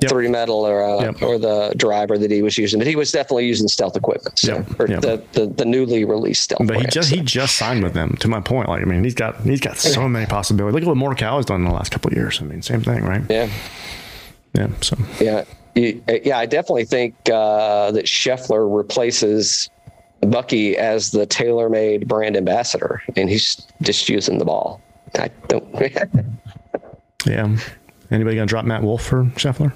yep. 0.00 0.10
three 0.10 0.28
metal 0.28 0.66
or 0.66 0.82
uh, 0.82 1.04
yep. 1.04 1.22
or 1.22 1.38
the 1.38 1.74
driver 1.76 2.18
that 2.18 2.30
he 2.30 2.42
was 2.42 2.58
using, 2.58 2.78
but 2.78 2.86
he 2.86 2.96
was 2.96 3.12
definitely 3.12 3.46
using 3.46 3.68
stealth 3.68 3.96
equipment. 3.96 4.38
So, 4.38 4.56
yep. 4.56 4.80
or 4.80 4.86
The, 4.86 5.22
the, 5.32 5.46
the 5.46 5.64
newly 5.64 6.04
released 6.04 6.42
stealth. 6.44 6.66
But 6.66 6.80
he 6.80 6.86
just 6.86 7.10
so. 7.10 7.16
he 7.16 7.22
just 7.22 7.56
signed 7.56 7.82
with 7.82 7.94
them. 7.94 8.16
To 8.20 8.28
my 8.28 8.40
point, 8.40 8.68
like 8.68 8.82
I 8.82 8.84
mean, 8.84 9.04
he's 9.04 9.14
got 9.14 9.40
he's 9.40 9.60
got 9.60 9.78
so 9.78 10.08
many 10.08 10.26
possibilities. 10.26 10.74
Look 10.74 10.82
at 10.82 10.88
what 10.88 10.96
Morikawa 10.96 11.36
has 11.36 11.46
done 11.46 11.60
in 11.62 11.66
the 11.66 11.74
last 11.74 11.92
couple 11.92 12.10
of 12.10 12.16
years. 12.16 12.40
I 12.40 12.44
mean, 12.44 12.62
same 12.62 12.82
thing, 12.82 13.04
right? 13.04 13.22
Yeah. 13.28 13.50
Yeah. 14.54 14.68
So. 14.80 14.96
Yeah. 15.20 15.44
Yeah, 15.74 16.38
I 16.38 16.46
definitely 16.46 16.86
think 16.86 17.14
uh, 17.28 17.90
that 17.90 18.06
Scheffler 18.06 18.74
replaces 18.74 19.68
Bucky 20.22 20.74
as 20.78 21.10
the 21.10 21.26
TaylorMade 21.26 22.08
brand 22.08 22.34
ambassador, 22.34 23.02
and 23.14 23.28
he's 23.28 23.60
just 23.82 24.08
using 24.08 24.38
the 24.38 24.46
ball. 24.46 24.80
I 25.18 25.28
don't. 25.48 25.66
yeah. 27.26 27.56
Anybody 28.10 28.36
gonna 28.36 28.46
drop 28.46 28.64
Matt 28.64 28.82
Wolff 28.82 29.04
for 29.04 29.24
Scheffler? 29.36 29.72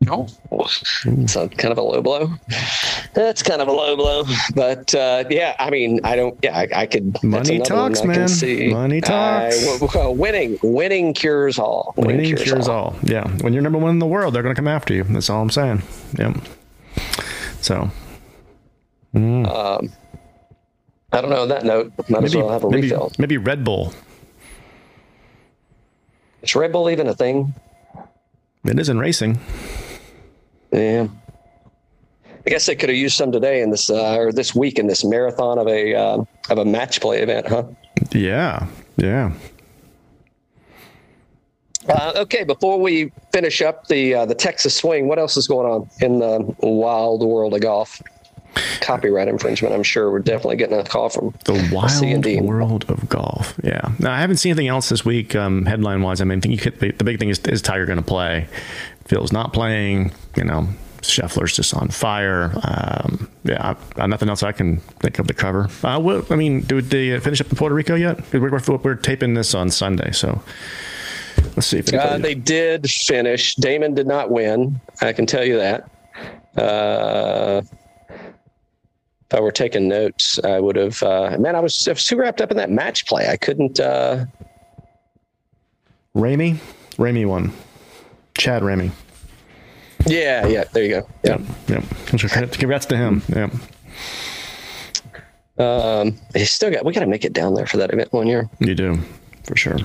No, 0.00 0.26
it's 0.50 1.36
a, 1.36 1.48
kind 1.48 1.70
of 1.70 1.78
a 1.78 1.82
low 1.82 2.02
blow. 2.02 2.32
That's 3.14 3.40
kind 3.40 3.62
of 3.62 3.68
a 3.68 3.72
low 3.72 3.94
blow, 3.94 4.24
but 4.52 4.92
uh, 4.96 5.22
yeah, 5.30 5.54
I 5.60 5.70
mean, 5.70 6.00
I 6.02 6.16
don't. 6.16 6.36
Yeah, 6.42 6.58
I, 6.58 6.68
I 6.74 6.86
could. 6.86 7.22
Money 7.22 7.60
talks, 7.60 8.02
man. 8.02 8.28
Money 8.72 9.00
talks. 9.00 9.64
I, 9.64 9.86
well, 9.94 10.12
winning, 10.12 10.58
winning 10.64 11.14
cures 11.14 11.56
all. 11.56 11.94
Winning, 11.96 12.16
winning 12.16 12.26
cures, 12.34 12.42
cures 12.42 12.68
all. 12.68 12.84
all. 12.84 12.96
Yeah, 13.04 13.28
when 13.42 13.52
you're 13.52 13.62
number 13.62 13.78
one 13.78 13.90
in 13.90 13.98
the 14.00 14.06
world, 14.06 14.34
they're 14.34 14.42
going 14.42 14.56
to 14.56 14.58
come 14.58 14.66
after 14.66 14.92
you. 14.92 15.04
That's 15.04 15.30
all 15.30 15.40
I'm 15.40 15.50
saying. 15.50 15.82
Yep. 16.18 16.36
So 17.60 17.88
Mm. 19.14 19.46
Um, 19.46 19.92
I 21.12 21.20
don't 21.20 21.30
know. 21.30 21.42
On 21.42 21.48
that 21.48 21.64
note, 21.64 21.92
might 22.08 22.22
maybe, 22.22 22.24
as 22.24 22.36
well 22.36 22.50
have 22.50 22.64
a 22.64 22.70
maybe, 22.70 22.82
refill. 22.82 23.12
Maybe 23.18 23.36
Red 23.36 23.64
Bull. 23.64 23.92
Is 26.42 26.54
Red 26.54 26.72
Bull 26.72 26.90
even 26.90 27.06
a 27.06 27.14
thing? 27.14 27.54
It 28.64 28.78
is 28.78 28.88
in 28.88 28.98
racing. 28.98 29.38
Yeah. 30.72 31.08
I 32.44 32.50
guess 32.50 32.66
they 32.66 32.74
could 32.74 32.88
have 32.88 32.98
used 32.98 33.16
some 33.16 33.30
today 33.30 33.62
in 33.62 33.70
this 33.70 33.88
uh, 33.88 34.16
or 34.16 34.32
this 34.32 34.54
week 34.54 34.78
in 34.78 34.88
this 34.88 35.04
marathon 35.04 35.58
of 35.58 35.68
a 35.68 35.94
uh, 35.94 36.24
of 36.50 36.58
a 36.58 36.64
match 36.64 37.00
play 37.00 37.22
event, 37.22 37.46
huh? 37.46 37.64
Yeah, 38.10 38.66
yeah. 38.96 39.32
Uh, 41.88 42.12
okay, 42.16 42.42
before 42.42 42.80
we 42.80 43.12
finish 43.32 43.62
up 43.62 43.86
the 43.86 44.14
uh, 44.14 44.26
the 44.26 44.34
Texas 44.34 44.74
swing, 44.76 45.06
what 45.06 45.20
else 45.20 45.36
is 45.36 45.46
going 45.46 45.70
on 45.70 45.88
in 46.00 46.18
the 46.18 46.54
wild 46.60 47.22
world 47.22 47.54
of 47.54 47.60
golf? 47.60 48.02
Copyright 48.80 49.28
infringement. 49.28 49.74
I'm 49.74 49.82
sure 49.82 50.10
we're 50.10 50.18
definitely 50.18 50.56
getting 50.56 50.78
a 50.78 50.84
call 50.84 51.08
from 51.08 51.34
the 51.44 51.70
wild 51.72 52.48
world 52.48 52.84
of 52.88 53.08
golf. 53.08 53.54
Yeah. 53.62 53.92
Now 53.98 54.12
I 54.12 54.20
haven't 54.20 54.36
seen 54.36 54.50
anything 54.50 54.68
else 54.68 54.88
this 54.88 55.04
week, 55.04 55.34
um, 55.34 55.66
headline 55.66 56.02
wise. 56.02 56.20
I 56.20 56.24
mean, 56.24 56.38
I 56.38 56.40
think 56.40 56.98
the 56.98 57.04
big 57.04 57.18
thing 57.18 57.28
is, 57.28 57.38
is 57.40 57.62
Tiger 57.62 57.86
going 57.86 57.98
to 57.98 58.04
play? 58.04 58.48
Phil's 59.06 59.32
not 59.32 59.52
playing. 59.52 60.12
You 60.36 60.44
know, 60.44 60.68
Scheffler's 61.02 61.54
just 61.54 61.74
on 61.74 61.88
fire. 61.88 62.52
Um, 62.62 63.28
yeah, 63.44 63.74
I, 63.96 64.06
nothing 64.06 64.28
else 64.28 64.42
I 64.42 64.52
can 64.52 64.78
think 65.00 65.18
of 65.18 65.26
to 65.26 65.34
cover. 65.34 65.68
Uh, 65.82 65.98
well, 66.00 66.24
I 66.30 66.36
mean, 66.36 66.62
did 66.62 66.90
they 66.90 67.18
finish 67.20 67.40
up 67.40 67.50
in 67.50 67.56
Puerto 67.56 67.74
Rico 67.74 67.94
yet? 67.94 68.20
We're, 68.32 68.50
we're, 68.50 68.76
we're 68.76 68.94
taping 68.94 69.34
this 69.34 69.54
on 69.54 69.70
Sunday, 69.70 70.12
so 70.12 70.42
let's 71.56 71.66
see. 71.66 71.78
If 71.78 71.92
uh, 71.92 72.18
they 72.18 72.34
did 72.34 72.88
finish. 72.90 73.56
Damon 73.56 73.94
did 73.94 74.06
not 74.06 74.30
win. 74.30 74.80
I 75.00 75.12
can 75.12 75.26
tell 75.26 75.44
you 75.44 75.58
that. 75.58 75.88
Uh, 76.56 77.62
if 79.32 79.38
I 79.38 79.40
were 79.40 79.50
taking 79.50 79.88
notes, 79.88 80.38
I 80.44 80.60
would 80.60 80.76
have. 80.76 81.02
Uh, 81.02 81.36
man, 81.38 81.56
I 81.56 81.60
was, 81.60 81.88
I 81.88 81.92
was 81.92 82.04
too 82.04 82.16
wrapped 82.16 82.42
up 82.42 82.50
in 82.50 82.58
that 82.58 82.70
match 82.70 83.06
play. 83.06 83.28
I 83.28 83.38
couldn't. 83.38 83.80
Uh... 83.80 84.26
Ramey, 86.14 86.58
Ramey 86.96 87.26
won. 87.26 87.50
Chad 88.36 88.62
Ramey. 88.62 88.90
Yeah, 90.06 90.46
yeah. 90.46 90.64
There 90.64 90.82
you 90.84 90.90
go. 90.90 91.08
Yeah, 91.24 91.38
yeah. 91.66 91.82
Congrats 92.06 92.84
to 92.86 92.96
him. 92.96 93.22
Yeah. 93.30 93.48
Um, 95.58 96.18
he 96.34 96.44
still 96.44 96.70
got. 96.70 96.84
We 96.84 96.92
got 96.92 97.00
to 97.00 97.06
make 97.06 97.24
it 97.24 97.32
down 97.32 97.54
there 97.54 97.66
for 97.66 97.78
that 97.78 97.90
event 97.90 98.12
one 98.12 98.26
year. 98.26 98.50
You 98.58 98.74
do, 98.74 98.98
for 99.44 99.56
sure. 99.56 99.78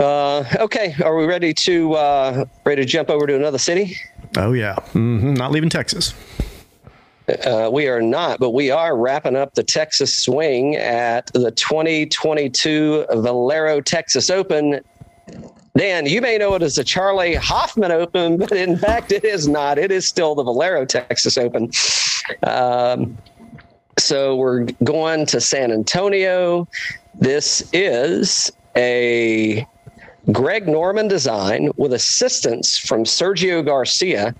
Uh, 0.00 0.42
okay, 0.56 0.96
are 1.04 1.16
we 1.16 1.24
ready 1.24 1.54
to 1.54 1.92
uh, 1.94 2.44
ready 2.64 2.82
to 2.82 2.88
jump 2.88 3.10
over 3.10 3.28
to 3.28 3.36
another 3.36 3.58
city? 3.58 3.96
Oh 4.36 4.52
yeah, 4.54 4.74
mm-hmm. 4.74 5.34
not 5.34 5.52
leaving 5.52 5.70
Texas. 5.70 6.14
Uh, 7.28 7.70
we 7.72 7.88
are 7.88 8.02
not, 8.02 8.38
but 8.38 8.50
we 8.50 8.70
are 8.70 8.96
wrapping 8.96 9.34
up 9.34 9.54
the 9.54 9.62
Texas 9.62 10.16
swing 10.16 10.76
at 10.76 11.26
the 11.32 11.50
2022 11.50 13.06
Valero 13.10 13.80
Texas 13.80 14.28
Open. 14.28 14.80
Dan, 15.76 16.06
you 16.06 16.20
may 16.20 16.36
know 16.36 16.54
it 16.54 16.62
as 16.62 16.76
the 16.76 16.84
Charley 16.84 17.34
Hoffman 17.34 17.90
Open, 17.90 18.36
but 18.36 18.52
in 18.52 18.76
fact, 18.76 19.10
it 19.10 19.24
is 19.24 19.48
not. 19.48 19.78
It 19.78 19.90
is 19.90 20.06
still 20.06 20.34
the 20.34 20.44
Valero 20.44 20.84
Texas 20.84 21.38
Open. 21.38 21.70
Um, 22.42 23.16
so 23.98 24.36
we're 24.36 24.64
going 24.84 25.24
to 25.26 25.40
San 25.40 25.72
Antonio. 25.72 26.68
This 27.14 27.68
is 27.72 28.52
a 28.76 29.66
Greg 30.32 30.66
Norman 30.66 31.06
design 31.06 31.70
with 31.76 31.92
assistance 31.92 32.78
from 32.78 33.04
Sergio 33.04 33.64
Garcia, 33.64 34.34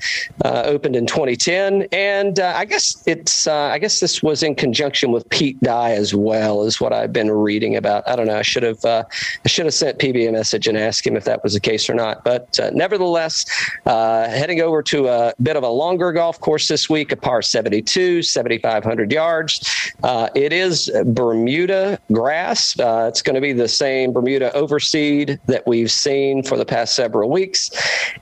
uh, 0.45 0.63
opened 0.65 0.97
in 0.97 1.07
2010, 1.07 1.87
and 1.93 2.41
uh, 2.41 2.55
I 2.57 2.65
guess 2.65 3.03
it's 3.07 3.47
uh, 3.47 3.55
I 3.55 3.79
guess 3.79 4.01
this 4.01 4.23
was 4.23 4.43
in 4.43 4.55
conjunction 4.55 5.13
with 5.13 5.29
Pete 5.29 5.61
Dye 5.61 5.93
as 5.93 6.15
well, 6.15 6.65
is 6.65 6.81
what 6.81 6.93
I've 6.93 7.13
been 7.13 7.31
reading 7.31 7.77
about. 7.77 8.09
I 8.09 8.17
don't 8.17 8.27
know. 8.27 8.39
I 8.39 8.43
should 8.43 8.63
have 8.63 8.83
uh, 8.85 9.05
I 9.45 9.49
should 9.49 9.67
have 9.67 9.75
sent 9.75 9.99
PB 9.99 10.29
a 10.29 10.33
message 10.33 10.67
and 10.67 10.79
asked 10.79 11.07
him 11.07 11.17
if 11.17 11.25
that 11.25 11.43
was 11.43 11.53
the 11.53 11.61
case 11.61 11.91
or 11.91 11.95
not. 11.95 12.25
But 12.25 12.59
uh, 12.59 12.71
nevertheless, 12.73 13.45
uh, 13.85 14.29
heading 14.29 14.63
over 14.63 14.83
to 14.85 15.09
a 15.09 15.35
bit 15.43 15.57
of 15.57 15.65
a 15.65 15.69
longer 15.69 16.13
golf 16.13 16.41
course 16.41 16.69
this 16.69 16.89
week, 16.89 17.13
a 17.13 17.17
par 17.17 17.43
72, 17.43 18.23
7,500 18.23 19.13
yards. 19.13 19.93
it 20.35 20.53
is 20.53 20.91
Bermuda 21.07 21.99
grass. 22.13 22.75
it's 22.79 23.23
going 23.23 23.35
to 23.35 23.41
be 23.41 23.53
the 23.53 23.69
same 23.69 24.13
Bermuda 24.13 24.53
overseed 24.55 25.39
that 25.47 25.67
we 25.67 25.74
we've 25.75 25.91
seen 25.91 26.43
for 26.43 26.57
the 26.57 26.65
past 26.65 26.95
several 26.95 27.31
weeks. 27.31 27.71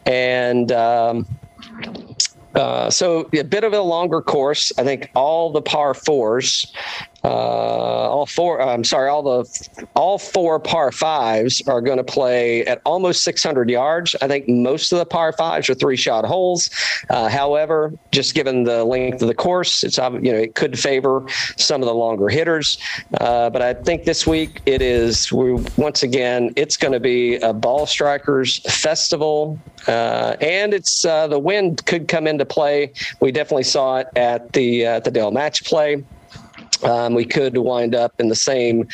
And 0.07 0.73
um, 0.73 1.27
uh, 2.55 2.91
so 2.91 3.29
a 3.35 3.45
bit 3.45 3.65
of 3.65 3.73
a 3.75 3.81
longer 3.81 4.23
course. 4.23 4.73
I 4.79 4.85
think 4.85 5.11
all 5.15 5.53
the 5.53 5.63
par 5.63 5.93
fours 5.93 6.73
uh, 7.25 7.29
all 7.29 8.27
four. 8.27 8.61
Uh, 8.61 8.67
I'm 8.67 8.85
sorry, 8.85 9.09
all 9.09 9.23
the 9.23 9.87
all 9.95 10.19
four 10.19 10.59
par 10.59 10.91
fives 10.91 11.63
are 11.69 11.81
going 11.81 11.99
to 11.99 12.05
play 12.05 12.65
at 12.67 12.81
almost 12.85 13.23
600 13.23 13.71
yards. 13.71 14.17
I 14.21 14.29
think 14.29 14.49
most 14.49 14.93
of 14.93 14.99
the 14.99 15.07
par 15.07 15.33
fives 15.33 15.71
are 15.71 15.75
three 15.75 15.97
shot 15.97 16.25
holes. 16.25 16.69
Uh, 17.11 17.29
however, 17.29 17.93
just 18.11 18.35
given 18.35 18.65
the 18.65 18.85
length 18.85 19.23
of 19.23 19.29
the 19.29 19.35
course, 19.35 19.85
it's 19.85 19.99
you 19.99 20.33
know 20.33 20.39
it 20.39 20.55
could 20.55 20.79
favor 20.79 21.25
some 21.57 21.81
of 21.81 21.87
the 21.87 21.95
longer 21.95 22.29
hitters. 22.29 22.79
Uh, 23.21 23.51
but 23.51 23.63
I 23.63 23.75
think 23.75 24.05
this 24.05 24.27
week 24.27 24.61
it 24.67 24.83
is 24.83 25.33
we 25.33 25.53
once 25.77 26.03
again 26.03 26.53
it's 26.57 26.77
going 26.77 26.93
to 26.93 27.01
be 27.01 27.37
a 27.37 27.53
ball 27.53 27.87
strikers 27.87 28.59
festival, 28.81 29.59
uh, 29.87 30.37
and 30.41 30.75
it's 30.75 31.05
uh, 31.05 31.29
the 31.29 31.39
wind 31.39 31.87
could 31.87 32.09
come 32.09 32.27
into 32.27 32.45
play. 32.45 32.93
We 33.21 33.31
definitely 33.31 33.65
saw 33.65 33.99
it 33.99 34.09
at 34.17 34.53
the 34.55 34.87
at 34.87 35.05
the 35.05 35.13
Dell 35.13 35.31
match 35.31 35.65
play 35.65 36.03
um, 36.85 37.15
we 37.15 37.25
could 37.25 37.57
wind 37.59 37.95
up 37.95 38.13
in 38.19 38.29
the 38.29 38.35
same 38.35 38.89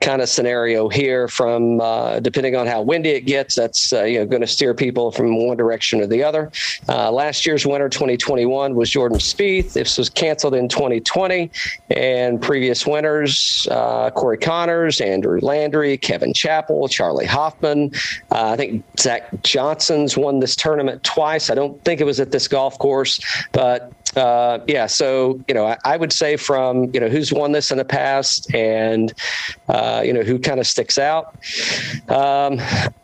kind 0.00 0.20
of 0.22 0.28
scenario 0.28 0.88
here 0.88 1.26
from 1.28 1.80
uh, 1.80 2.20
depending 2.20 2.54
on 2.54 2.66
how 2.66 2.82
windy 2.82 3.10
it 3.10 3.22
gets 3.22 3.54
that's 3.54 3.92
uh, 3.92 4.04
you 4.04 4.18
know 4.18 4.26
going 4.26 4.40
to 4.40 4.46
steer 4.46 4.74
people 4.74 5.10
from 5.10 5.46
one 5.46 5.56
direction 5.56 6.00
or 6.00 6.06
the 6.06 6.22
other. 6.22 6.50
Uh, 6.88 7.10
last 7.10 7.46
year's 7.46 7.66
winner 7.66 7.88
2021 7.88 8.74
was 8.74 8.90
jordan 8.90 9.18
Spieth. 9.18 9.72
this 9.72 9.98
was 9.98 10.10
canceled 10.10 10.54
in 10.54 10.68
2020 10.68 11.50
and 11.90 12.40
previous 12.40 12.86
winners 12.86 13.66
uh, 13.70 14.10
corey 14.10 14.38
Conners 14.38 15.00
andrew 15.00 15.40
landry 15.40 15.96
kevin 15.96 16.32
chappell 16.32 16.88
Charley 16.88 17.26
hoffman. 17.26 17.90
Uh, 18.30 18.50
i 18.52 18.56
think 18.56 18.84
zach 18.98 19.28
johnson's 19.42 20.16
won 20.16 20.40
this 20.40 20.54
tournament 20.56 21.02
twice. 21.04 21.50
I 21.50 21.54
don't 21.54 21.82
think 21.84 22.00
it 22.00 22.04
was 22.04 22.20
at 22.20 22.30
this 22.30 22.48
golf 22.48 22.78
course 22.78 23.20
but 23.52 23.92
uh, 24.16 24.64
yeah, 24.66 24.86
so 24.86 25.38
you 25.46 25.54
know, 25.54 25.66
I, 25.66 25.76
I, 25.84 25.96
would 25.98 26.12
say 26.12 26.36
from 26.36 26.90
you 26.94 27.00
know 27.00 27.08
who's 27.08 27.32
won 27.32 27.52
this 27.52 27.70
in 27.70 27.76
the 27.76 27.84
past, 27.84 28.52
and 28.54 29.12
uh, 29.68 30.02
you 30.04 30.12
know 30.12 30.22
who 30.22 30.38
kind 30.38 30.58
of 30.58 30.66
sticks 30.66 30.96
out. 30.96 31.36
Um, 32.08 32.58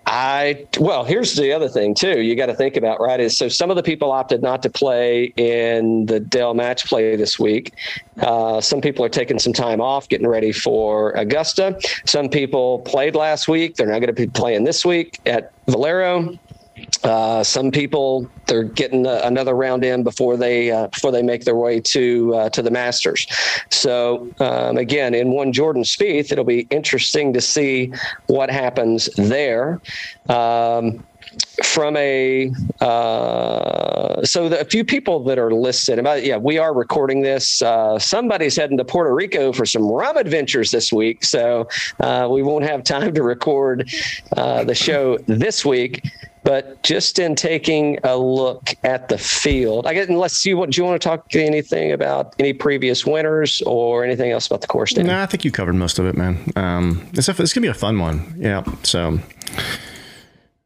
I 0.06 0.66
well, 0.80 1.04
here's 1.04 1.34
the 1.34 1.52
other 1.52 1.68
thing 1.68 1.94
too. 1.94 2.22
You 2.22 2.34
got 2.34 2.46
to 2.46 2.54
think 2.54 2.76
about 2.76 2.98
right 2.98 3.20
is 3.20 3.36
so 3.36 3.48
some 3.48 3.70
of 3.70 3.76
the 3.76 3.82
people 3.82 4.10
opted 4.10 4.42
not 4.42 4.62
to 4.62 4.70
play 4.70 5.32
in 5.36 6.06
the 6.06 6.18
Dell 6.18 6.54
match 6.54 6.86
play 6.86 7.14
this 7.16 7.38
week. 7.38 7.74
Uh, 8.18 8.62
some 8.62 8.80
people 8.80 9.04
are 9.04 9.10
taking 9.10 9.38
some 9.38 9.52
time 9.52 9.82
off, 9.82 10.08
getting 10.08 10.26
ready 10.26 10.52
for 10.52 11.12
Augusta. 11.12 11.78
Some 12.06 12.30
people 12.30 12.80
played 12.80 13.14
last 13.14 13.48
week. 13.48 13.76
They're 13.76 13.86
not 13.86 14.00
going 14.00 14.06
to 14.06 14.12
be 14.14 14.28
playing 14.28 14.64
this 14.64 14.84
week 14.84 15.20
at 15.26 15.52
Valero. 15.66 16.38
Uh, 17.04 17.42
some 17.42 17.70
people 17.70 18.28
they're 18.46 18.62
getting 18.62 19.06
a, 19.06 19.20
another 19.24 19.54
round 19.54 19.84
in 19.84 20.02
before 20.02 20.36
they 20.36 20.70
uh, 20.70 20.88
before 20.88 21.10
they 21.10 21.22
make 21.22 21.44
their 21.44 21.56
way 21.56 21.80
to 21.80 22.34
uh, 22.34 22.48
to 22.50 22.62
the 22.62 22.70
Masters. 22.70 23.26
So 23.70 24.30
um, 24.40 24.76
again, 24.76 25.14
in 25.14 25.30
one 25.30 25.52
Jordan 25.52 25.82
Spieth, 25.82 26.32
it'll 26.32 26.44
be 26.44 26.66
interesting 26.70 27.32
to 27.32 27.40
see 27.40 27.92
what 28.26 28.50
happens 28.50 29.08
there. 29.16 29.80
Um, 30.28 31.02
from 31.64 31.96
a 31.96 32.50
uh, 32.80 34.22
so 34.24 34.48
the, 34.48 34.60
a 34.60 34.64
few 34.64 34.84
people 34.84 35.22
that 35.24 35.38
are 35.38 35.52
listed 35.52 35.98
about 35.98 36.24
yeah 36.24 36.36
we 36.36 36.58
are 36.58 36.74
recording 36.74 37.22
this 37.22 37.62
uh, 37.62 37.98
somebody's 37.98 38.56
heading 38.56 38.76
to 38.76 38.84
puerto 38.84 39.14
rico 39.14 39.52
for 39.52 39.64
some 39.64 39.84
rum 39.84 40.16
adventures 40.16 40.70
this 40.70 40.92
week 40.92 41.24
so 41.24 41.66
uh, 42.00 42.28
we 42.30 42.42
won't 42.42 42.64
have 42.64 42.82
time 42.82 43.14
to 43.14 43.22
record 43.22 43.88
uh, 44.36 44.64
the 44.64 44.74
show 44.74 45.16
this 45.26 45.64
week 45.64 46.02
but 46.44 46.82
just 46.82 47.18
in 47.18 47.34
taking 47.34 47.98
a 48.04 48.16
look 48.16 48.74
at 48.84 49.08
the 49.08 49.18
field, 49.18 49.86
I 49.86 49.94
guess 49.94 50.08
unless 50.08 50.44
you 50.44 50.66
do 50.66 50.80
you 50.80 50.84
want 50.84 51.00
to 51.00 51.08
talk 51.08 51.34
anything 51.34 51.92
about 51.92 52.34
any 52.38 52.52
previous 52.52 53.06
winners 53.06 53.62
or 53.62 54.04
anything 54.04 54.30
else 54.30 54.46
about 54.46 54.60
the 54.60 54.66
course? 54.66 54.96
No, 54.96 55.02
nah, 55.02 55.22
I 55.22 55.26
think 55.26 55.44
you 55.44 55.50
covered 55.50 55.74
most 55.74 55.98
of 55.98 56.06
it, 56.06 56.16
man. 56.16 56.38
Um, 56.56 57.08
it's, 57.12 57.28
a, 57.28 57.42
it's 57.42 57.52
gonna 57.52 57.64
be 57.64 57.68
a 57.68 57.74
fun 57.74 57.98
one. 57.98 58.34
Yeah. 58.38 58.64
So 58.82 59.18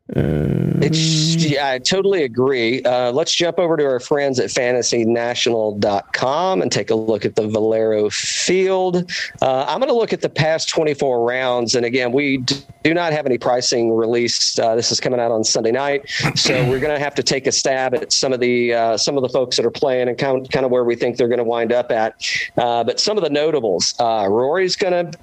it's, 0.08 1.34
yeah, 1.36 1.70
I 1.70 1.80
totally 1.80 2.22
agree. 2.22 2.80
Uh, 2.82 3.10
let's 3.10 3.34
jump 3.34 3.58
over 3.58 3.76
to 3.76 3.84
our 3.84 3.98
friends 3.98 4.38
at 4.38 4.50
fantasynational.com 4.50 6.62
and 6.62 6.70
take 6.70 6.90
a 6.90 6.94
look 6.94 7.24
at 7.24 7.34
the 7.34 7.48
Valero 7.48 8.08
field. 8.10 9.10
Uh, 9.42 9.64
I'm 9.66 9.80
going 9.80 9.90
to 9.90 9.96
look 9.96 10.12
at 10.12 10.20
the 10.20 10.28
past 10.28 10.68
24 10.68 11.24
rounds. 11.24 11.74
And 11.74 11.84
again, 11.84 12.12
we 12.12 12.36
do 12.38 12.94
not 12.94 13.12
have 13.12 13.26
any 13.26 13.36
pricing 13.36 13.92
released. 13.92 14.60
Uh, 14.60 14.76
this 14.76 14.92
is 14.92 15.00
coming 15.00 15.18
out 15.18 15.32
on 15.32 15.42
Sunday 15.42 15.72
night. 15.72 16.08
So 16.36 16.54
we're 16.68 16.78
going 16.78 16.94
to 16.94 17.00
have 17.00 17.16
to 17.16 17.24
take 17.24 17.48
a 17.48 17.52
stab 17.52 17.92
at 17.94 18.12
some 18.12 18.32
of 18.32 18.38
the 18.38 18.74
uh, 18.74 18.96
some 18.96 19.16
of 19.16 19.22
the 19.22 19.28
folks 19.28 19.56
that 19.56 19.66
are 19.66 19.72
playing 19.72 20.08
and 20.08 20.16
count, 20.16 20.52
kind 20.52 20.64
of 20.64 20.70
where 20.70 20.84
we 20.84 20.94
think 20.94 21.16
they're 21.16 21.26
going 21.26 21.38
to 21.38 21.44
wind 21.44 21.72
up 21.72 21.90
at. 21.90 22.24
Uh, 22.56 22.84
but 22.84 23.00
some 23.00 23.16
of 23.16 23.24
the 23.24 23.30
notables, 23.30 23.92
uh, 23.98 24.28
Rory's 24.30 24.76
going 24.76 25.10
to 25.10 25.18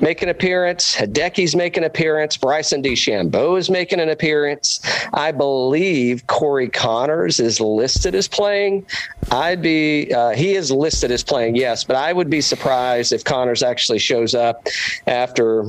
make 0.00 0.22
an 0.22 0.28
appearance. 0.28 0.94
Hideki's 0.94 1.56
making 1.56 1.84
an 1.84 1.86
appearance. 1.90 2.36
Bryson 2.36 2.82
DeChambeau 2.82 3.58
is 3.58 3.70
making 3.70 4.00
an 4.00 4.08
appearance. 4.08 4.80
I 5.12 5.32
believe 5.32 6.26
Corey 6.26 6.68
Conners 6.68 7.40
is 7.40 7.60
listed 7.60 8.14
as 8.14 8.28
playing. 8.28 8.86
I'd 9.30 9.62
be 9.62 10.12
uh, 10.12 10.30
he 10.30 10.54
is 10.54 10.70
listed 10.70 11.10
as 11.10 11.22
playing, 11.22 11.56
yes, 11.56 11.84
but 11.84 11.96
I 11.96 12.12
would 12.12 12.30
be 12.30 12.40
surprised 12.40 13.12
if 13.12 13.24
Conners 13.24 13.62
actually 13.62 13.98
shows 13.98 14.34
up 14.34 14.66
after 15.06 15.64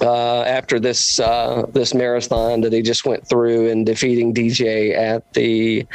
uh, 0.00 0.42
after 0.42 0.80
this 0.80 1.20
uh, 1.20 1.64
this 1.72 1.94
marathon 1.94 2.60
that 2.62 2.72
he 2.72 2.82
just 2.82 3.04
went 3.04 3.26
through 3.26 3.70
and 3.70 3.84
defeating 3.84 4.32
DJ 4.32 4.96
at 4.96 5.30
the 5.34 5.86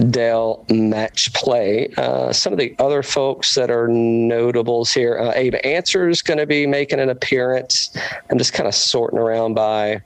Dell 0.00 0.64
match 0.70 1.32
play. 1.32 1.88
Uh, 1.96 2.32
some 2.32 2.52
of 2.52 2.58
the 2.58 2.74
other 2.78 3.02
folks 3.02 3.54
that 3.54 3.70
are 3.70 3.88
notables 3.88 4.92
here, 4.92 5.18
uh, 5.18 5.32
Abe 5.34 5.54
Ancer 5.64 6.08
is 6.08 6.22
going 6.22 6.38
to 6.38 6.46
be 6.46 6.66
making 6.66 7.00
an 7.00 7.08
appearance. 7.08 7.96
I'm 8.30 8.38
just 8.38 8.52
kind 8.52 8.66
of 8.68 8.74
sorting 8.74 9.18
around 9.18 9.54
by. 9.54 10.02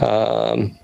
Um, 0.00 0.78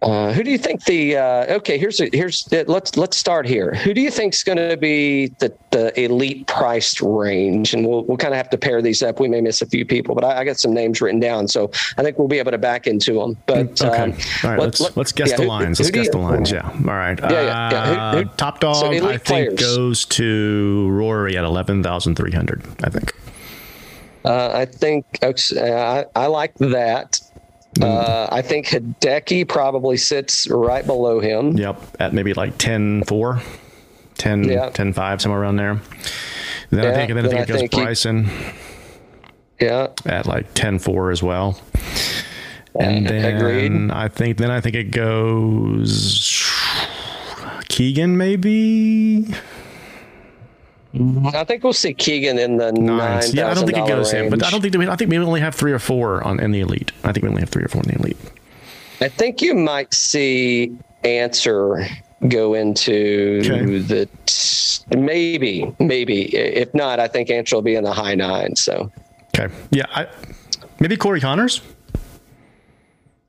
uh, 0.00 0.32
who 0.32 0.44
do 0.44 0.50
you 0.50 0.58
think 0.58 0.84
the 0.84 1.16
uh, 1.16 1.56
okay? 1.56 1.76
Here's 1.76 2.00
a, 2.00 2.08
here's 2.12 2.48
let's 2.68 2.96
let's 2.96 3.16
start 3.16 3.46
here. 3.46 3.74
Who 3.74 3.92
do 3.92 4.00
you 4.00 4.12
think 4.12 4.32
is 4.32 4.44
going 4.44 4.58
to 4.58 4.76
be 4.76 5.26
the, 5.40 5.52
the 5.72 6.00
elite 6.00 6.46
priced 6.46 7.00
range? 7.00 7.74
And 7.74 7.84
we'll 7.84 8.04
we'll 8.04 8.16
kind 8.16 8.32
of 8.32 8.36
have 8.36 8.48
to 8.50 8.58
pair 8.58 8.80
these 8.80 9.02
up. 9.02 9.18
We 9.18 9.26
may 9.26 9.40
miss 9.40 9.60
a 9.60 9.66
few 9.66 9.84
people, 9.84 10.14
but 10.14 10.22
I, 10.22 10.40
I, 10.40 10.44
got 10.44 10.56
some 10.56 10.72
names 10.72 11.00
written 11.00 11.18
down, 11.18 11.48
so 11.48 11.72
I 11.96 12.04
think 12.04 12.16
we'll 12.16 12.28
be 12.28 12.38
able 12.38 12.52
to 12.52 12.58
back 12.58 12.86
into 12.86 13.14
them. 13.14 13.36
But 13.46 13.82
okay, 13.82 14.02
um, 14.02 14.12
all 14.44 14.50
right, 14.50 14.60
let, 14.60 14.96
us 14.96 15.12
guess 15.12 15.30
yeah, 15.30 15.36
the 15.36 15.46
lines. 15.46 15.78
Who, 15.78 15.84
let's 15.84 15.90
guess 15.90 16.06
you, 16.06 16.12
the 16.12 16.18
lines. 16.18 16.52
Yeah, 16.52 16.68
all 16.68 16.84
right. 16.84 17.18
Yeah, 17.18 17.30
yeah. 17.30 17.70
yeah. 17.70 18.10
Who, 18.12 18.18
who, 18.18 18.24
uh, 18.28 18.36
top 18.36 18.60
dog, 18.60 18.76
so 18.76 18.92
I 18.92 19.16
think 19.18 19.24
players. 19.26 19.60
goes 19.60 20.04
to 20.04 20.88
Rory 20.90 21.36
at 21.36 21.42
eleven 21.42 21.82
thousand 21.82 22.14
three 22.14 22.32
hundred. 22.32 22.62
I 22.84 22.90
think. 22.90 23.12
Uh, 24.24 24.50
I 24.52 24.64
think 24.64 25.06
uh, 25.22 25.32
I, 25.56 26.04
I 26.14 26.26
like 26.26 26.54
that. 26.56 27.20
Uh, 27.80 28.28
I 28.30 28.42
think 28.42 28.66
Hideki 28.66 29.46
probably 29.46 29.96
sits 29.96 30.48
right 30.50 30.84
below 30.84 31.20
him. 31.20 31.56
Yep, 31.56 31.96
at 32.00 32.12
maybe 32.12 32.34
like 32.34 32.58
10 32.58 33.04
4, 33.04 33.40
10, 34.16 34.44
yeah. 34.44 34.70
10 34.70 34.92
5, 34.92 35.22
somewhere 35.22 35.40
around 35.40 35.56
there. 35.56 35.80
Then 36.70 36.84
yeah, 36.84 36.90
I 36.90 36.94
think, 36.94 37.14
then 37.14 37.24
I 37.24 37.28
think 37.28 37.40
it 37.40 37.48
goes 37.48 37.60
think 37.60 37.72
Bryson. 37.72 38.24
He, 38.24 39.66
yeah. 39.66 39.88
At 40.06 40.26
like 40.26 40.52
10 40.54 40.78
4 40.78 41.10
as 41.10 41.22
well. 41.22 41.60
And 42.78 43.06
then 43.06 43.36
Agreed. 43.36 43.90
I 43.90 44.08
think 44.08 44.38
then 44.38 44.50
I 44.50 44.60
think 44.60 44.76
it 44.76 44.90
goes 44.92 46.44
Keegan 47.68 48.16
maybe. 48.16 49.26
Mm-hmm. 50.94 51.28
I 51.36 51.44
think 51.44 51.62
we'll 51.64 51.72
see 51.72 51.92
Keegan 51.92 52.38
in 52.38 52.56
the 52.56 52.72
nine. 52.72 53.22
Yeah, 53.32 53.50
I 53.50 53.54
don't 53.54 53.66
think 53.66 53.78
it 53.78 53.86
goes 53.86 54.12
range. 54.12 54.24
him, 54.24 54.30
but 54.30 54.44
I 54.44 54.50
don't 54.50 54.62
think 54.62 54.76
we, 54.76 54.88
I 54.88 54.96
think 54.96 55.10
we 55.10 55.18
only 55.18 55.40
have 55.40 55.54
three 55.54 55.72
or 55.72 55.78
four 55.78 56.24
on 56.24 56.40
in 56.40 56.50
the 56.50 56.60
elite. 56.60 56.92
I 57.04 57.12
think 57.12 57.24
we 57.24 57.28
only 57.28 57.42
have 57.42 57.50
three 57.50 57.64
or 57.64 57.68
four 57.68 57.82
in 57.82 57.88
the 57.90 57.96
elite. 57.96 58.16
I 59.00 59.08
think 59.08 59.42
you 59.42 59.54
might 59.54 59.92
see 59.92 60.76
Ancer 61.04 61.86
go 62.28 62.54
into 62.54 63.42
okay. 63.44 63.78
the 63.78 64.08
t- 64.26 64.96
maybe 64.96 65.72
maybe 65.78 66.34
if 66.34 66.72
not, 66.74 67.00
I 67.00 67.06
think 67.06 67.30
Ancer 67.30 67.56
will 67.56 67.62
be 67.62 67.74
in 67.74 67.84
the 67.84 67.92
high 67.92 68.14
nine. 68.14 68.56
So 68.56 68.90
okay, 69.36 69.52
yeah, 69.70 69.84
I 69.90 70.08
Maybe 70.80 70.96
Corey 70.96 71.20
Conners. 71.20 71.60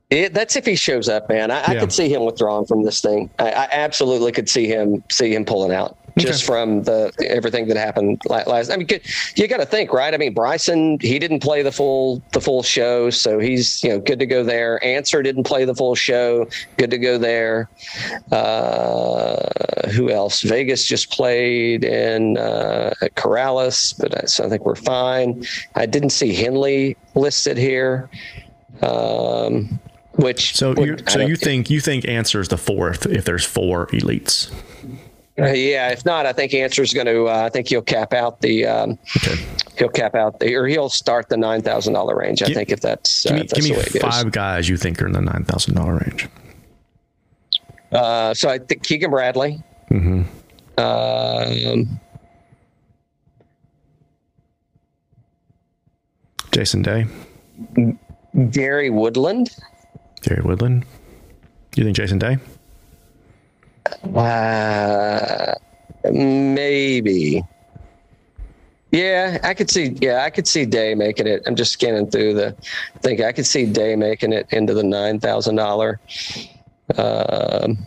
It, 0.10 0.34
that's 0.34 0.56
if 0.56 0.66
he 0.66 0.76
shows 0.76 1.08
up, 1.08 1.30
man. 1.30 1.52
I, 1.52 1.64
I 1.64 1.76
could 1.76 1.94
see 1.94 2.12
him 2.12 2.26
withdrawing 2.26 2.66
from 2.66 2.84
this 2.84 3.00
thing. 3.00 3.30
I, 3.38 3.52
I 3.52 3.68
absolutely 3.72 4.32
could 4.32 4.50
see 4.50 4.66
him 4.68 5.04
see 5.12 5.34
him 5.34 5.46
pulling 5.46 5.72
out 5.72 5.99
just 6.18 6.44
from 6.44 6.84
the 6.84 7.12
everything 7.28 7.68
that 7.68 7.78
happened 7.78 8.22
last. 8.26 8.72
I 8.72 8.78
mean, 8.78 8.88
you 9.36 9.48
got 9.48 9.58
to 9.58 9.66
think, 9.66 9.94
right? 9.94 10.14
I 10.14 10.18
mean, 10.18 10.34
Bryson 10.34 11.00
he 11.00 11.20
didn't 11.20 11.42
play 11.42 11.62
the 11.62 11.72
full 11.72 12.22
the 12.32 12.42
full 12.42 12.64
show, 12.64 13.10
so 13.10 13.40
he's 13.40 13.84
you 13.84 13.90
know 13.90 14.00
good 14.00 14.20
to 14.20 14.26
go 14.26 14.44
there. 14.44 14.84
Ancer 14.84 15.22
didn't 15.24 15.44
play 15.44 15.66
the 15.66 15.76
full 15.76 15.96
show, 15.96 16.48
good 16.78 16.92
to 16.92 16.98
go 16.98 17.18
there. 17.18 17.70
Uh, 18.32 19.90
who 19.92 20.10
else? 20.10 20.42
Vegas 20.42 20.86
just 20.86 21.12
played 21.12 21.84
in 21.84 22.38
uh, 22.38 22.94
Corales, 23.16 23.98
but 24.00 24.24
I, 24.24 24.26
so 24.26 24.46
I 24.46 24.50
think 24.50 24.66
we're 24.66 24.76
fine. 24.76 25.46
I 25.76 25.86
didn't 25.86 26.12
see 26.12 26.34
Henley 26.34 26.98
listed 27.16 27.58
here. 27.58 28.10
Um, 28.82 29.80
which 30.20 30.56
So 30.56 30.76
you 30.78 30.98
so 31.08 31.20
you 31.20 31.36
think 31.36 31.70
you 31.70 31.80
think 31.80 32.06
Ancer 32.08 32.42
is 32.42 32.50
the 32.50 32.58
fourth 32.58 33.06
if 33.06 33.26
there's 33.26 33.46
four 33.46 33.88
elites. 33.88 34.52
Uh, 35.40 35.48
yeah, 35.54 35.90
if 35.90 36.06
not, 36.06 36.26
I 36.26 36.34
think 36.34 36.54
Ancer's 36.54 36.94
going 36.94 37.06
to. 37.08 37.28
Uh, 37.28 37.44
I 37.46 37.50
think 37.50 37.68
he'll 37.68 37.82
cap 37.82 38.14
out 38.14 38.42
the. 38.42 38.66
Um, 38.66 39.00
Okay. 39.18 39.36
He'll 39.78 39.88
cap 39.90 40.14
out 40.14 40.42
the, 40.42 40.54
or 40.56 40.68
he'll 40.68 40.90
start 40.90 41.30
the 41.30 41.38
nine 41.38 41.62
thousand 41.62 41.94
dollar 41.94 42.18
range. 42.18 42.44
I 42.44 42.48
think 42.54 42.70
if 42.70 42.82
that's, 42.82 43.26
uh, 43.26 43.30
Give 43.30 43.38
me, 43.38 43.42
if 43.44 43.50
that's 43.50 43.68
give 43.68 43.78
me 43.78 43.84
goes. 44.00 44.02
five 44.02 44.32
guys 44.34 44.68
you 44.68 44.76
think 44.76 45.02
are 45.02 45.06
in 45.06 45.14
the 45.14 45.22
nine 45.22 45.46
thousand 45.46 45.76
dollar 45.76 45.94
range. 46.06 46.28
Uh, 47.92 48.34
so 48.34 48.50
I 48.50 48.58
think 48.60 48.84
Keegan 48.84 49.10
Bradley. 49.10 49.64
Mm-hmm. 49.90 50.24
Um, 50.78 52.00
Jason 56.52 56.82
Day, 56.82 57.06
Gary 58.50 58.90
Woodland. 58.90 59.56
Gary 60.22 60.42
Woodland. 60.44 60.86
You 61.76 61.84
think 61.84 61.96
Jason 61.96 62.20
Day? 62.20 62.38
Uh, 64.16 65.56
maybe. 66.12 67.44
Yeah, 68.92 69.38
I 69.44 69.54
could 69.54 69.70
see. 69.70 69.96
Yeah, 70.02 70.24
I 70.24 70.30
could 70.32 70.48
see 70.48 70.66
Day 70.66 70.96
making 70.96 71.28
it. 71.28 71.44
I'm 71.46 71.56
just 71.56 71.72
scanning 71.72 72.10
through 72.10 72.34
the 72.34 72.56
thing. 73.02 73.24
I 73.24 73.32
could 73.32 73.46
see 73.46 73.66
Day 73.66 73.96
making 73.96 74.34
it 74.34 74.48
into 74.52 74.74
the 74.74 74.84
nine 74.84 75.20
thousand 75.20 75.58
dollar. 75.58 76.00
Um, 76.98 77.78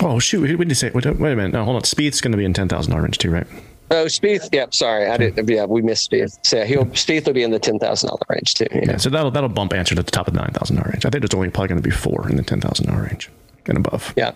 Oh 0.00 0.18
shoot! 0.18 0.42
What 0.42 0.58
did 0.58 0.68
you 0.70 0.74
say? 0.74 0.90
Wait, 0.90 1.04
wait 1.04 1.32
a 1.32 1.36
minute. 1.36 1.52
No, 1.52 1.64
hold 1.64 1.76
on. 1.76 1.82
Spieth's 1.82 2.20
going 2.20 2.32
to 2.32 2.38
be 2.38 2.44
in 2.44 2.52
ten 2.54 2.68
thousand 2.68 2.90
dollar 2.92 3.02
range 3.02 3.18
too, 3.18 3.30
right? 3.30 3.46
Oh, 3.90 4.04
Spieth. 4.04 4.48
Yep. 4.52 4.74
sorry, 4.74 5.06
I 5.08 5.16
didn't. 5.16 5.48
Yeah, 5.48 5.64
we 5.64 5.80
missed 5.82 6.10
Spieth. 6.10 6.38
So 6.44 6.58
yeah, 6.58 6.64
he'll 6.66 6.84
Spieth 6.86 7.26
will 7.26 7.32
be 7.32 7.42
in 7.42 7.50
the 7.50 7.58
ten 7.58 7.78
thousand 7.78 8.08
dollar 8.08 8.20
range 8.28 8.54
too. 8.54 8.66
Yeah. 8.70 8.80
Yeah. 8.86 8.96
So 8.98 9.10
that'll 9.10 9.30
that'll 9.30 9.48
bump 9.48 9.72
Ancer 9.72 9.94
to 9.94 10.02
the 10.02 10.10
top 10.10 10.28
of 10.28 10.34
the 10.34 10.40
nine 10.40 10.50
thousand 10.52 10.76
dollar 10.76 10.90
range. 10.92 11.04
I 11.06 11.10
think 11.10 11.22
there's 11.22 11.34
only 11.34 11.50
probably 11.50 11.68
going 11.68 11.82
to 11.82 11.88
be 11.88 11.94
four 11.94 12.28
in 12.28 12.36
the 12.36 12.42
ten 12.42 12.60
thousand 12.60 12.86
dollar 12.86 13.02
range 13.04 13.30
and 13.68 13.78
above. 13.78 14.12
Yeah. 14.16 14.32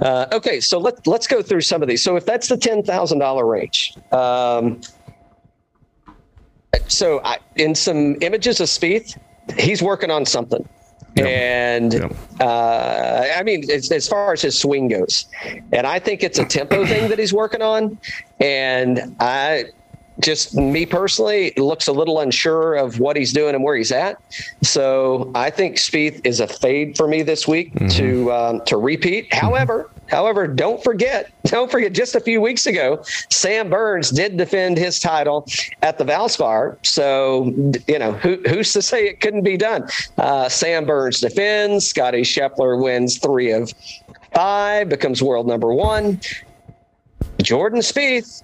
Uh, 0.00 0.26
okay, 0.32 0.60
so 0.60 0.78
let 0.78 1.06
let's 1.06 1.26
go 1.26 1.42
through 1.42 1.60
some 1.60 1.82
of 1.82 1.88
these. 1.88 2.02
So 2.02 2.16
if 2.16 2.24
that's 2.26 2.48
the 2.48 2.56
ten 2.56 2.82
thousand 2.82 3.18
dollar 3.18 3.46
range, 3.46 3.94
um, 4.12 4.80
so 6.88 7.20
I, 7.24 7.38
in 7.56 7.74
some 7.74 8.16
images 8.22 8.60
of 8.60 8.68
Spieth, 8.68 9.18
he's 9.58 9.82
working 9.82 10.10
on 10.10 10.24
something. 10.26 10.66
And 11.16 11.94
Yep. 11.94 12.12
uh, 12.40 13.24
I 13.36 13.42
mean, 13.42 13.70
as, 13.70 13.90
as 13.90 14.06
far 14.06 14.34
as 14.34 14.42
his 14.42 14.58
swing 14.58 14.88
goes, 14.88 15.24
and 15.72 15.86
I 15.86 15.98
think 15.98 16.22
it's 16.22 16.38
a 16.38 16.44
tempo 16.44 16.84
thing 16.84 17.08
that 17.08 17.18
he's 17.18 17.32
working 17.32 17.62
on. 17.62 17.98
And 18.38 19.16
I 19.18 19.66
just 20.20 20.54
me 20.54 20.86
personally 20.86 21.52
looks 21.56 21.86
a 21.86 21.92
little 21.92 22.20
unsure 22.20 22.74
of 22.74 22.98
what 23.00 23.16
he's 23.16 23.32
doing 23.32 23.54
and 23.54 23.62
where 23.62 23.76
he's 23.76 23.92
at. 23.92 24.20
So 24.62 25.30
I 25.34 25.50
think 25.50 25.76
Spieth 25.76 26.20
is 26.24 26.40
a 26.40 26.46
fade 26.46 26.96
for 26.96 27.06
me 27.06 27.22
this 27.22 27.46
week 27.46 27.72
to 27.90 28.32
um, 28.32 28.60
to 28.66 28.76
repeat. 28.76 29.32
However, 29.32 29.90
however, 30.08 30.46
don't 30.46 30.82
forget, 30.82 31.32
don't 31.44 31.70
forget. 31.70 31.92
Just 31.92 32.14
a 32.14 32.20
few 32.20 32.40
weeks 32.40 32.66
ago, 32.66 33.02
Sam 33.30 33.68
Burns 33.68 34.10
did 34.10 34.36
defend 34.36 34.78
his 34.78 34.98
title 34.98 35.46
at 35.82 35.98
the 35.98 36.04
Valspar. 36.04 36.78
So 36.84 37.52
you 37.86 37.98
know 37.98 38.12
who, 38.12 38.40
who's 38.48 38.72
to 38.72 38.82
say 38.82 39.06
it 39.06 39.20
couldn't 39.20 39.42
be 39.42 39.56
done? 39.56 39.88
Uh, 40.18 40.48
Sam 40.48 40.86
Burns 40.86 41.20
defends. 41.20 41.86
Scotty 41.86 42.22
Scheffler 42.22 42.82
wins 42.82 43.18
three 43.18 43.50
of 43.50 43.72
five, 44.32 44.88
becomes 44.88 45.22
world 45.22 45.46
number 45.46 45.72
one. 45.72 46.20
Jordan 47.42 47.80
Spieth 47.80 48.42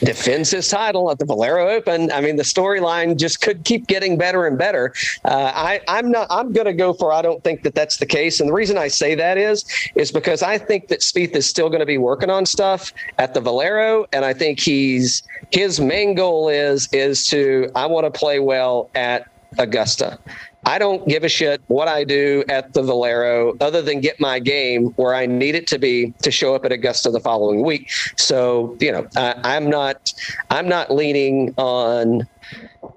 defends 0.00 0.50
his 0.50 0.68
title 0.68 1.10
at 1.10 1.18
the 1.18 1.24
Valero 1.24 1.68
Open. 1.68 2.10
I 2.12 2.20
mean, 2.20 2.36
the 2.36 2.42
storyline 2.42 3.16
just 3.16 3.40
could 3.40 3.64
keep 3.64 3.86
getting 3.86 4.16
better 4.16 4.46
and 4.46 4.58
better. 4.58 4.94
Uh, 5.24 5.52
I, 5.54 5.80
I'm 5.88 6.10
not. 6.10 6.26
I'm 6.30 6.52
going 6.52 6.66
to 6.66 6.72
go 6.72 6.92
for. 6.92 7.12
I 7.12 7.22
don't 7.22 7.42
think 7.44 7.62
that 7.62 7.74
that's 7.74 7.98
the 7.98 8.06
case, 8.06 8.40
and 8.40 8.48
the 8.48 8.54
reason 8.54 8.76
I 8.78 8.88
say 8.88 9.14
that 9.14 9.38
is 9.38 9.64
is 9.94 10.10
because 10.10 10.42
I 10.42 10.58
think 10.58 10.88
that 10.88 11.00
Spieth 11.00 11.34
is 11.34 11.46
still 11.46 11.68
going 11.68 11.80
to 11.80 11.86
be 11.86 11.98
working 11.98 12.30
on 12.30 12.46
stuff 12.46 12.92
at 13.18 13.34
the 13.34 13.40
Valero, 13.40 14.06
and 14.12 14.24
I 14.24 14.32
think 14.32 14.60
he's 14.60 15.22
his 15.50 15.80
main 15.80 16.14
goal 16.14 16.48
is 16.48 16.88
is 16.92 17.26
to 17.28 17.70
I 17.74 17.86
want 17.86 18.12
to 18.12 18.18
play 18.18 18.38
well 18.40 18.90
at 18.94 19.26
Augusta. 19.58 20.18
I 20.64 20.78
don't 20.78 21.06
give 21.08 21.24
a 21.24 21.28
shit 21.28 21.62
what 21.68 21.88
I 21.88 22.04
do 22.04 22.44
at 22.48 22.74
the 22.74 22.82
Valero 22.82 23.56
other 23.60 23.80
than 23.80 24.00
get 24.00 24.20
my 24.20 24.38
game 24.38 24.88
where 24.96 25.14
I 25.14 25.26
need 25.26 25.54
it 25.54 25.66
to 25.68 25.78
be 25.78 26.12
to 26.22 26.30
show 26.30 26.54
up 26.54 26.64
at 26.64 26.72
Augusta 26.72 27.10
the 27.10 27.20
following 27.20 27.62
week. 27.64 27.90
So, 28.16 28.76
you 28.78 28.92
know, 28.92 29.08
I, 29.16 29.34
I'm 29.42 29.70
not 29.70 30.12
I'm 30.50 30.68
not 30.68 30.92
leaning 30.92 31.54
on 31.56 32.26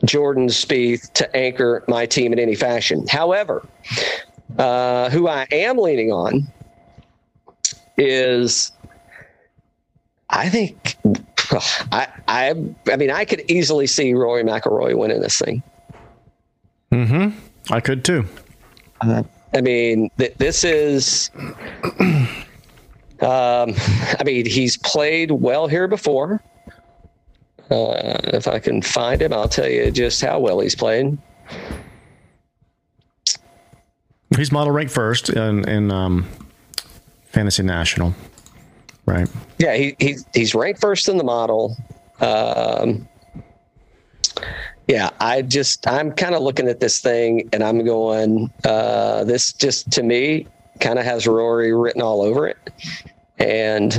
Jordan 0.05 0.47
Spieth 0.47 1.11
to 1.13 1.35
anchor 1.35 1.83
my 1.87 2.05
team 2.05 2.33
in 2.33 2.39
any 2.39 2.55
fashion. 2.55 3.07
However, 3.07 3.65
uh, 4.57 5.09
who 5.09 5.27
I 5.27 5.47
am 5.51 5.77
leaning 5.77 6.11
on 6.11 6.47
is 7.97 8.73
I 10.29 10.49
think 10.49 10.97
I 11.91 12.07
I 12.27 12.55
I 12.91 12.97
mean 12.97 13.09
I 13.09 13.23
could 13.23 13.43
easily 13.49 13.87
see 13.87 14.13
Rory 14.13 14.43
McIlroy 14.43 14.97
winning 14.97 15.21
this 15.21 15.39
thing. 15.39 15.63
Mm-hmm. 16.91 17.39
I 17.71 17.79
could 17.79 18.03
too. 18.03 18.25
I 19.01 19.61
mean, 19.61 20.09
th- 20.17 20.35
this 20.37 20.63
is. 20.63 21.31
Um, 23.21 23.73
I 24.19 24.23
mean, 24.25 24.45
he's 24.45 24.75
played 24.75 25.31
well 25.31 25.67
here 25.67 25.87
before. 25.87 26.41
Uh, 27.71 28.19
if 28.25 28.49
I 28.49 28.59
can 28.59 28.81
find 28.81 29.21
him, 29.21 29.31
I'll 29.31 29.47
tell 29.47 29.69
you 29.69 29.91
just 29.91 30.21
how 30.21 30.39
well 30.39 30.59
he's 30.59 30.75
played. 30.75 31.17
He's 34.35 34.51
model 34.51 34.73
ranked 34.73 34.91
first 34.91 35.29
in 35.29 35.67
in 35.69 35.89
um, 35.89 36.27
Fantasy 37.27 37.63
National, 37.63 38.13
right? 39.05 39.29
Yeah, 39.57 39.75
he, 39.75 39.95
he's 39.99 40.25
he's 40.33 40.53
ranked 40.53 40.81
first 40.81 41.07
in 41.07 41.17
the 41.17 41.23
model. 41.23 41.77
Um, 42.19 43.07
yeah, 44.87 45.11
I 45.19 45.41
just 45.41 45.87
I'm 45.87 46.11
kind 46.11 46.35
of 46.35 46.41
looking 46.41 46.67
at 46.67 46.79
this 46.79 46.99
thing 46.99 47.49
and 47.53 47.63
I'm 47.63 47.85
going, 47.85 48.51
uh, 48.65 49.23
this 49.23 49.53
just 49.53 49.91
to 49.91 50.03
me 50.03 50.47
kind 50.79 50.99
of 50.99 51.05
has 51.05 51.25
Rory 51.27 51.73
written 51.73 52.01
all 52.01 52.21
over 52.21 52.47
it, 52.47 52.57
and 53.37 53.97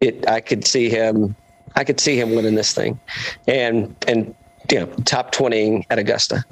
it 0.00 0.28
I 0.28 0.40
could 0.40 0.66
see 0.66 0.88
him 0.88 1.34
I 1.76 1.84
could 1.84 1.98
see 1.98 2.18
him 2.18 2.34
winning 2.34 2.54
this 2.54 2.72
thing, 2.72 3.00
and 3.48 3.94
and 4.06 4.34
you 4.70 4.80
know 4.80 4.86
top 5.04 5.32
twenty 5.32 5.86
at 5.90 5.98
Augusta. 5.98 6.44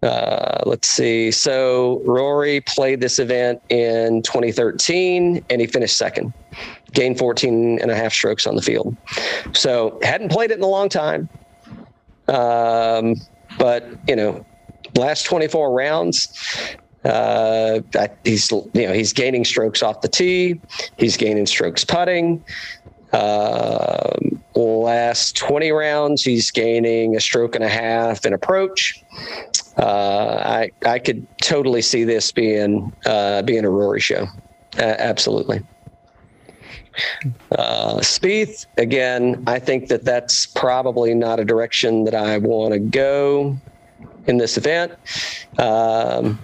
Uh, 0.00 0.62
let's 0.64 0.88
see. 0.88 1.32
So 1.32 2.00
Rory 2.04 2.60
played 2.60 3.00
this 3.00 3.18
event 3.18 3.60
in 3.68 4.22
2013 4.22 5.44
and 5.50 5.60
he 5.60 5.66
finished 5.66 5.96
second, 5.96 6.32
gained 6.92 7.18
14 7.18 7.80
and 7.80 7.90
a 7.90 7.96
half 7.96 8.12
strokes 8.12 8.46
on 8.46 8.54
the 8.54 8.62
field. 8.62 8.96
So 9.54 9.98
hadn't 10.04 10.30
played 10.30 10.52
it 10.52 10.58
in 10.58 10.62
a 10.62 10.68
long 10.68 10.88
time. 10.88 11.28
Um, 12.28 13.14
but, 13.58 13.88
you 14.06 14.16
know, 14.16 14.44
last 14.94 15.24
24 15.24 15.72
rounds, 15.72 16.28
uh, 17.04 17.80
he's, 18.24 18.50
you 18.50 18.70
know, 18.74 18.92
he's 18.92 19.12
gaining 19.12 19.44
strokes 19.44 19.82
off 19.82 20.00
the 20.00 20.08
tee. 20.08 20.60
He's 20.96 21.16
gaining 21.16 21.46
strokes 21.46 21.84
putting. 21.84 22.44
Um, 23.12 24.42
last 24.54 25.36
20 25.36 25.70
rounds, 25.70 26.22
he's 26.22 26.50
gaining 26.50 27.16
a 27.16 27.20
stroke 27.20 27.54
and 27.54 27.64
a 27.64 27.68
half 27.68 28.24
in 28.26 28.32
approach. 28.32 29.02
Uh, 29.76 30.42
I 30.44 30.70
I 30.84 30.98
could 30.98 31.26
totally 31.42 31.82
see 31.82 32.04
this 32.04 32.32
being 32.32 32.92
uh, 33.06 33.42
being 33.42 33.64
a 33.64 33.70
Rory 33.70 34.00
show. 34.00 34.26
Uh, 34.76 34.94
absolutely. 34.98 35.60
Uh, 37.52 37.96
Spieth 37.96 38.66
again. 38.76 39.42
I 39.46 39.58
think 39.58 39.88
that 39.88 40.04
that's 40.04 40.46
probably 40.46 41.14
not 41.14 41.40
a 41.40 41.44
direction 41.44 42.04
that 42.04 42.14
I 42.14 42.38
want 42.38 42.72
to 42.72 42.78
go 42.78 43.56
in 44.26 44.38
this 44.38 44.56
event. 44.56 44.92
Um, 45.58 46.38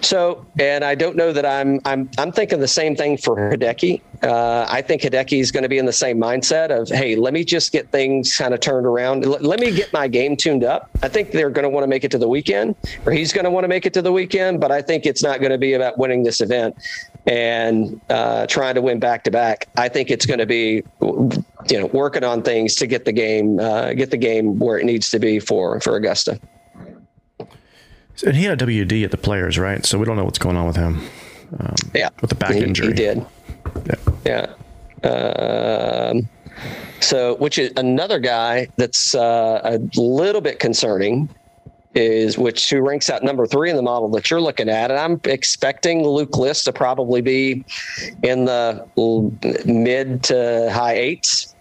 so, 0.00 0.44
and 0.58 0.84
I 0.84 0.94
don't 0.94 1.16
know 1.16 1.32
that 1.32 1.46
I'm 1.46 1.80
I'm 1.84 2.10
I'm 2.18 2.30
thinking 2.30 2.60
the 2.60 2.68
same 2.68 2.94
thing 2.94 3.16
for 3.16 3.36
Hideki. 3.36 4.00
Uh, 4.22 4.66
I 4.68 4.82
think 4.82 5.02
Hideki 5.02 5.40
is 5.40 5.50
going 5.50 5.62
to 5.62 5.68
be 5.68 5.78
in 5.78 5.86
the 5.86 5.92
same 5.92 6.18
mindset 6.18 6.70
of, 6.70 6.88
hey, 6.88 7.16
let 7.16 7.32
me 7.32 7.42
just 7.44 7.72
get 7.72 7.90
things 7.90 8.36
kind 8.36 8.54
of 8.54 8.60
turned 8.60 8.86
around. 8.86 9.26
Let, 9.26 9.42
let 9.42 9.58
me 9.58 9.72
get 9.72 9.92
my 9.92 10.06
game 10.06 10.36
tuned 10.36 10.62
up. 10.62 10.90
I 11.02 11.08
think 11.08 11.32
they're 11.32 11.50
going 11.50 11.64
to 11.64 11.68
want 11.68 11.82
to 11.84 11.88
make 11.88 12.04
it 12.04 12.10
to 12.12 12.18
the 12.18 12.28
weekend, 12.28 12.76
or 13.06 13.12
he's 13.12 13.32
going 13.32 13.44
to 13.44 13.50
want 13.50 13.64
to 13.64 13.68
make 13.68 13.86
it 13.86 13.94
to 13.94 14.02
the 14.02 14.12
weekend. 14.12 14.60
But 14.60 14.70
I 14.70 14.82
think 14.82 15.06
it's 15.06 15.22
not 15.22 15.40
going 15.40 15.52
to 15.52 15.58
be 15.58 15.72
about 15.72 15.98
winning 15.98 16.22
this 16.22 16.40
event 16.40 16.76
and 17.26 18.00
uh, 18.10 18.46
trying 18.46 18.74
to 18.74 18.82
win 18.82 18.98
back 18.98 19.24
to 19.24 19.30
back. 19.30 19.68
I 19.76 19.88
think 19.88 20.10
it's 20.10 20.26
going 20.26 20.40
to 20.40 20.46
be, 20.46 20.82
you 21.00 21.80
know, 21.80 21.86
working 21.92 22.24
on 22.24 22.42
things 22.42 22.74
to 22.76 22.86
get 22.86 23.04
the 23.04 23.12
game, 23.12 23.60
uh, 23.60 23.92
get 23.92 24.10
the 24.10 24.16
game 24.16 24.58
where 24.58 24.78
it 24.78 24.84
needs 24.84 25.10
to 25.10 25.18
be 25.18 25.38
for 25.38 25.80
for 25.80 25.96
Augusta. 25.96 26.40
And 28.24 28.36
he 28.36 28.44
had 28.44 28.60
a 28.60 28.66
WD 28.66 29.04
at 29.04 29.10
the 29.10 29.16
players, 29.16 29.58
right? 29.58 29.84
So 29.84 29.98
we 29.98 30.04
don't 30.04 30.16
know 30.16 30.24
what's 30.24 30.38
going 30.38 30.56
on 30.56 30.66
with 30.66 30.76
him. 30.76 31.00
Um, 31.58 31.74
yeah, 31.94 32.10
with 32.20 32.30
the 32.30 32.36
back 32.36 32.54
he, 32.54 32.62
injury. 32.62 32.88
He 32.88 32.92
did. 32.94 33.26
Yeah. 34.24 34.54
yeah. 35.04 36.10
Um, 36.10 36.28
so, 37.00 37.34
which 37.36 37.58
is 37.58 37.72
another 37.76 38.18
guy 38.18 38.68
that's 38.76 39.14
uh, 39.14 39.60
a 39.64 39.78
little 40.00 40.40
bit 40.40 40.60
concerning 40.60 41.28
is 41.94 42.38
which 42.38 42.70
who 42.70 42.80
ranks 42.80 43.10
out 43.10 43.22
number 43.22 43.46
three 43.46 43.70
in 43.70 43.76
the 43.76 43.82
model 43.82 44.08
that 44.10 44.30
you're 44.30 44.40
looking 44.40 44.68
at, 44.68 44.90
and 44.90 44.98
I'm 44.98 45.20
expecting 45.24 46.06
Luke 46.06 46.36
List 46.36 46.64
to 46.64 46.72
probably 46.72 47.20
be 47.20 47.64
in 48.22 48.44
the 48.44 48.86
mid 49.64 50.22
to 50.24 50.70
high 50.72 50.94
eights 50.94 51.54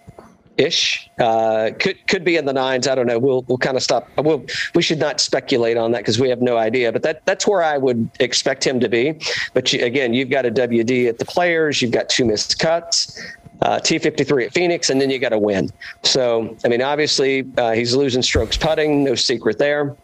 ish. 0.58 1.10
Uh, 1.20 1.72
could 1.80 1.96
could 2.08 2.24
be 2.24 2.38
in 2.38 2.46
the 2.46 2.54
nines. 2.54 2.88
I 2.88 2.96
don't 2.96 3.08
know. 3.08 3.20
We'll 3.20 3.44
we'll 3.48 3.58
kind 3.58 3.76
of 3.76 3.84
stop. 3.84 4.08
We'll, 4.18 4.46
we 4.76 4.82
should 4.82 5.00
not 5.00 5.20
speculate 5.20 5.78
on 5.78 5.92
that 5.92 6.00
because 6.00 6.20
we 6.20 6.30
have 6.30 6.42
no 6.42 6.58
idea. 6.58 6.92
But 6.92 7.04
that 7.04 7.26
that's 7.26 7.48
where 7.48 7.64
I 7.64 7.78
would 7.78 8.10
expect 8.20 8.66
him 8.66 8.80
to 8.80 8.90
be. 8.90 9.20
But 9.54 9.74
you, 9.74 9.84
again, 9.84 10.14
you've 10.14 10.30
got 10.30 10.46
a 10.46 10.52
WD 10.52 11.10
at 11.10 11.20
the 11.20 11.26
players. 11.26 11.82
You've 11.82 11.92
got 11.92 12.10
two 12.10 12.26
missed 12.26 12.60
cuts. 12.60 13.22
Uh, 13.62 13.78
T53 13.78 14.48
at 14.48 14.54
Phoenix, 14.54 14.90
and 14.90 15.00
then 15.00 15.12
you 15.12 15.20
got 15.20 15.30
to 15.30 15.38
win. 15.38 15.70
So, 16.02 16.58
I 16.66 16.68
mean, 16.68 16.82
obviously, 16.82 17.46
uh, 17.60 17.74
he's 17.74 17.96
losing 17.96 18.24
strokes 18.24 18.58
putting, 18.58 19.04
no 19.04 19.14
secret 19.14 19.60
there 19.60 19.96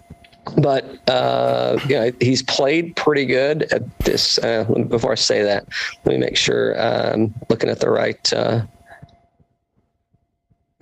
but 0.58 0.86
uh, 1.10 1.80
you 1.88 1.96
know, 1.96 2.12
he's 2.20 2.44
played 2.44 2.96
pretty 2.96 3.26
good 3.26 3.64
at 3.72 4.00
this. 4.00 4.38
Uh, 4.40 4.64
before 4.88 5.12
I 5.12 5.16
say 5.16 5.44
that, 5.44 5.68
let 6.06 6.14
me 6.14 6.18
make 6.18 6.38
sure 6.38 6.80
I'm 6.80 7.24
um, 7.24 7.36
looking 7.50 7.70
at 7.70 7.80
the 7.80 7.90
right 7.90 8.34
uh, 8.34 8.62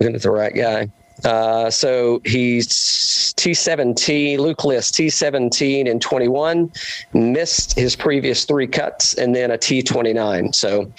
looking 0.00 0.14
at 0.14 0.22
the 0.22 0.30
right 0.30 0.54
guy. 0.54 0.90
Uh, 1.24 1.70
so 1.70 2.20
he's 2.24 2.68
T17, 2.68 4.38
Luke 4.38 4.64
List, 4.64 4.94
T17 4.94 5.90
and 5.90 6.00
21, 6.00 6.70
missed 7.14 7.78
his 7.78 7.96
previous 7.96 8.44
three 8.44 8.66
cuts, 8.66 9.14
and 9.14 9.34
then 9.34 9.50
a 9.50 9.56
T29. 9.56 10.54
So 10.54 10.92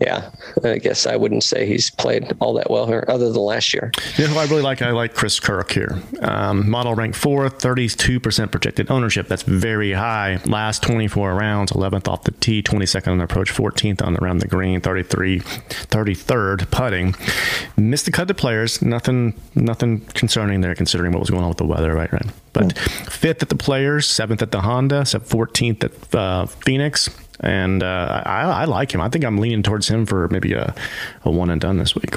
yeah, 0.00 0.30
I 0.64 0.78
guess 0.78 1.06
I 1.06 1.14
wouldn't 1.14 1.44
say 1.44 1.66
he's 1.66 1.88
played 1.88 2.32
all 2.40 2.52
that 2.54 2.68
well 2.68 2.86
here, 2.86 3.04
other 3.06 3.30
than 3.30 3.40
last 3.40 3.72
year. 3.72 3.92
You 4.16 4.26
know 4.26 4.34
who 4.34 4.40
I 4.40 4.44
really 4.46 4.62
like? 4.62 4.82
I 4.82 4.90
like 4.90 5.14
Chris 5.14 5.38
Kirk 5.38 5.70
here. 5.70 5.96
Um, 6.20 6.68
model 6.68 6.96
rank 6.96 7.14
four, 7.14 7.48
32% 7.48 8.50
projected 8.50 8.90
ownership. 8.90 9.28
That's 9.28 9.44
very 9.44 9.92
high. 9.92 10.40
Last 10.46 10.82
24 10.82 11.34
rounds, 11.34 11.70
11th 11.70 12.08
off 12.08 12.24
the 12.24 12.32
tee, 12.32 12.60
22nd 12.60 13.12
on 13.12 13.18
the 13.18 13.24
approach, 13.24 13.52
14th 13.52 14.04
on 14.04 14.14
the 14.14 14.24
around 14.24 14.38
the 14.38 14.48
green, 14.48 14.80
33, 14.80 15.40
33rd 15.40 16.70
putting. 16.72 17.14
Missed 17.76 18.06
the 18.06 18.10
cut 18.10 18.26
to 18.26 18.34
players. 18.34 18.82
Nothing, 18.82 19.40
nothing 19.54 20.00
concerning 20.14 20.60
there, 20.60 20.74
considering 20.74 21.12
what 21.12 21.20
was 21.20 21.30
going 21.30 21.44
on 21.44 21.50
with 21.50 21.58
the 21.58 21.66
weather, 21.66 21.94
right? 21.94 22.12
Right. 22.12 22.26
But 22.52 22.76
fifth 22.78 23.42
at 23.42 23.48
the 23.48 23.56
players, 23.56 24.06
seventh 24.06 24.42
at 24.42 24.50
the 24.50 24.62
Honda, 24.62 25.02
14th 25.02 25.84
at 25.84 26.14
uh, 26.14 26.46
Phoenix 26.46 27.08
and 27.40 27.82
uh, 27.82 28.22
I, 28.24 28.42
I, 28.42 28.64
like 28.64 28.94
him. 28.94 29.00
I 29.00 29.08
think 29.08 29.24
I'm 29.24 29.38
leaning 29.38 29.62
towards 29.62 29.88
him 29.88 30.06
for 30.06 30.28
maybe 30.28 30.52
a, 30.52 30.74
a 31.24 31.30
one 31.30 31.50
and 31.50 31.60
done 31.60 31.78
this 31.78 31.94
week. 31.94 32.16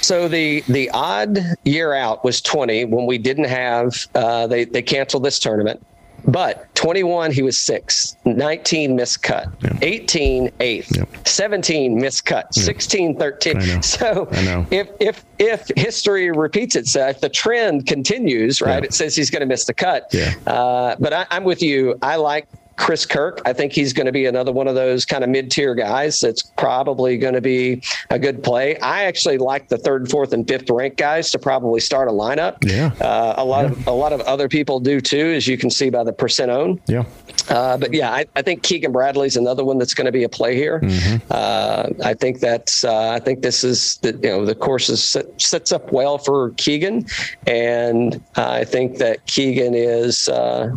So 0.00 0.28
the 0.28 0.62
the 0.68 0.90
odd 0.90 1.38
year 1.64 1.92
out 1.92 2.24
was 2.24 2.40
20 2.40 2.86
when 2.86 3.06
we 3.06 3.18
didn't 3.18 3.44
have 3.44 4.06
uh, 4.14 4.46
they 4.46 4.64
they 4.64 4.82
canceled 4.82 5.24
this 5.24 5.38
tournament. 5.38 5.84
But 6.26 6.74
21, 6.74 7.32
he 7.32 7.42
was 7.42 7.56
six. 7.56 8.16
19 8.24 8.96
missed 8.96 9.22
cut. 9.22 9.48
Yeah. 9.62 9.78
18, 9.82 10.50
eighth. 10.60 10.96
Yep. 10.96 11.26
17 11.26 12.00
missed 12.00 12.24
cut. 12.24 12.48
Yeah. 12.54 12.64
16, 12.64 13.18
13. 13.18 13.82
So 13.82 14.28
if 14.70 14.88
if 15.00 15.24
if 15.38 15.68
history 15.76 16.30
repeats 16.30 16.76
itself, 16.76 17.20
the 17.20 17.28
trend 17.28 17.86
continues, 17.86 18.60
right? 18.60 18.84
It 18.84 18.92
says 18.92 19.16
he's 19.16 19.30
going 19.30 19.40
to 19.40 19.46
miss 19.46 19.64
the 19.64 19.74
cut. 19.74 20.08
Yeah. 20.12 20.34
Uh, 20.46 20.96
but 20.98 21.12
I, 21.12 21.26
I'm 21.30 21.44
with 21.44 21.62
you. 21.62 21.96
I 22.02 22.16
like 22.16 22.48
Chris 22.78 23.04
Kirk. 23.04 23.42
I 23.44 23.52
think 23.52 23.72
he's 23.72 23.92
going 23.92 24.06
to 24.06 24.12
be 24.12 24.26
another 24.26 24.52
one 24.52 24.68
of 24.68 24.74
those 24.74 25.04
kind 25.04 25.24
of 25.24 25.30
mid 25.30 25.50
tier 25.50 25.74
guys 25.74 26.20
that's 26.20 26.42
probably 26.42 27.18
going 27.18 27.34
to 27.34 27.40
be 27.40 27.82
a 28.10 28.18
good 28.18 28.42
play. 28.42 28.78
I 28.78 29.04
actually 29.04 29.36
like 29.36 29.68
the 29.68 29.76
third, 29.76 30.08
fourth, 30.08 30.32
and 30.32 30.46
fifth 30.46 30.70
ranked 30.70 30.96
guys 30.96 31.30
to 31.32 31.38
probably 31.38 31.80
start 31.80 32.08
a 32.08 32.12
lineup. 32.12 32.56
Yeah. 32.62 32.92
Uh, 33.04 33.34
a 33.36 33.44
lot 33.44 33.64
yeah. 33.64 33.72
of 33.72 33.86
a 33.88 33.92
lot 33.92 34.12
of 34.12 34.20
other 34.22 34.48
people 34.48 34.80
do 34.80 35.00
too, 35.00 35.32
as 35.34 35.46
you 35.46 35.58
can 35.58 35.70
see 35.70 35.90
by 35.90 36.04
the 36.04 36.12
percent 36.12 36.50
own. 36.50 36.80
Yeah. 36.86 37.04
Uh, 37.48 37.76
but 37.76 37.92
yeah, 37.92 38.12
I, 38.12 38.26
I, 38.36 38.42
think 38.42 38.62
Keegan 38.62 38.92
Bradley's 38.92 39.36
another 39.36 39.64
one 39.64 39.78
that's 39.78 39.94
going 39.94 40.04
to 40.04 40.12
be 40.12 40.22
a 40.22 40.28
play 40.28 40.54
here. 40.54 40.80
Mm-hmm. 40.80 41.26
Uh, 41.30 41.88
I 42.04 42.12
think 42.12 42.40
that's 42.40 42.84
uh, 42.84 43.10
I 43.10 43.20
think 43.20 43.40
this 43.40 43.64
is 43.64 43.96
the 43.98 44.12
you 44.12 44.28
know 44.28 44.44
the 44.44 44.54
course 44.54 44.90
is 44.90 45.02
set, 45.02 45.40
sets 45.40 45.72
up 45.72 45.90
well 45.90 46.18
for 46.18 46.50
Keegan, 46.58 47.06
and 47.46 48.22
I 48.36 48.64
think 48.64 48.98
that 48.98 49.24
Keegan 49.26 49.74
is 49.74 50.28
uh, 50.28 50.76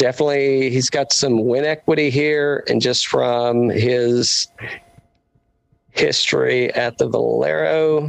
definitely 0.00 0.70
he's 0.70 0.88
got 0.88 1.12
some 1.12 1.44
win 1.44 1.66
equity 1.66 2.08
here 2.08 2.64
and 2.68 2.80
just 2.80 3.06
from 3.06 3.68
his 3.68 4.48
history 5.90 6.72
at 6.72 6.96
the 6.96 7.06
Valero. 7.06 8.08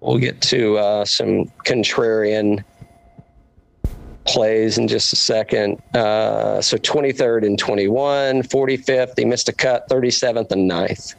We'll 0.00 0.18
get 0.18 0.40
to 0.42 0.78
uh, 0.78 1.04
some 1.04 1.52
contrarian 1.66 2.64
plays 4.24 4.78
in 4.78 4.88
just 4.88 5.12
a 5.12 5.16
second. 5.16 5.82
Uh, 5.94 6.62
so 6.62 6.78
23rd 6.78 7.46
and 7.46 7.58
21, 7.58 8.42
45th, 8.42 9.18
he 9.18 9.26
missed 9.26 9.50
a 9.50 9.52
cut, 9.52 9.86
37th 9.90 10.50
and 10.50 10.68
9th. 10.70 11.14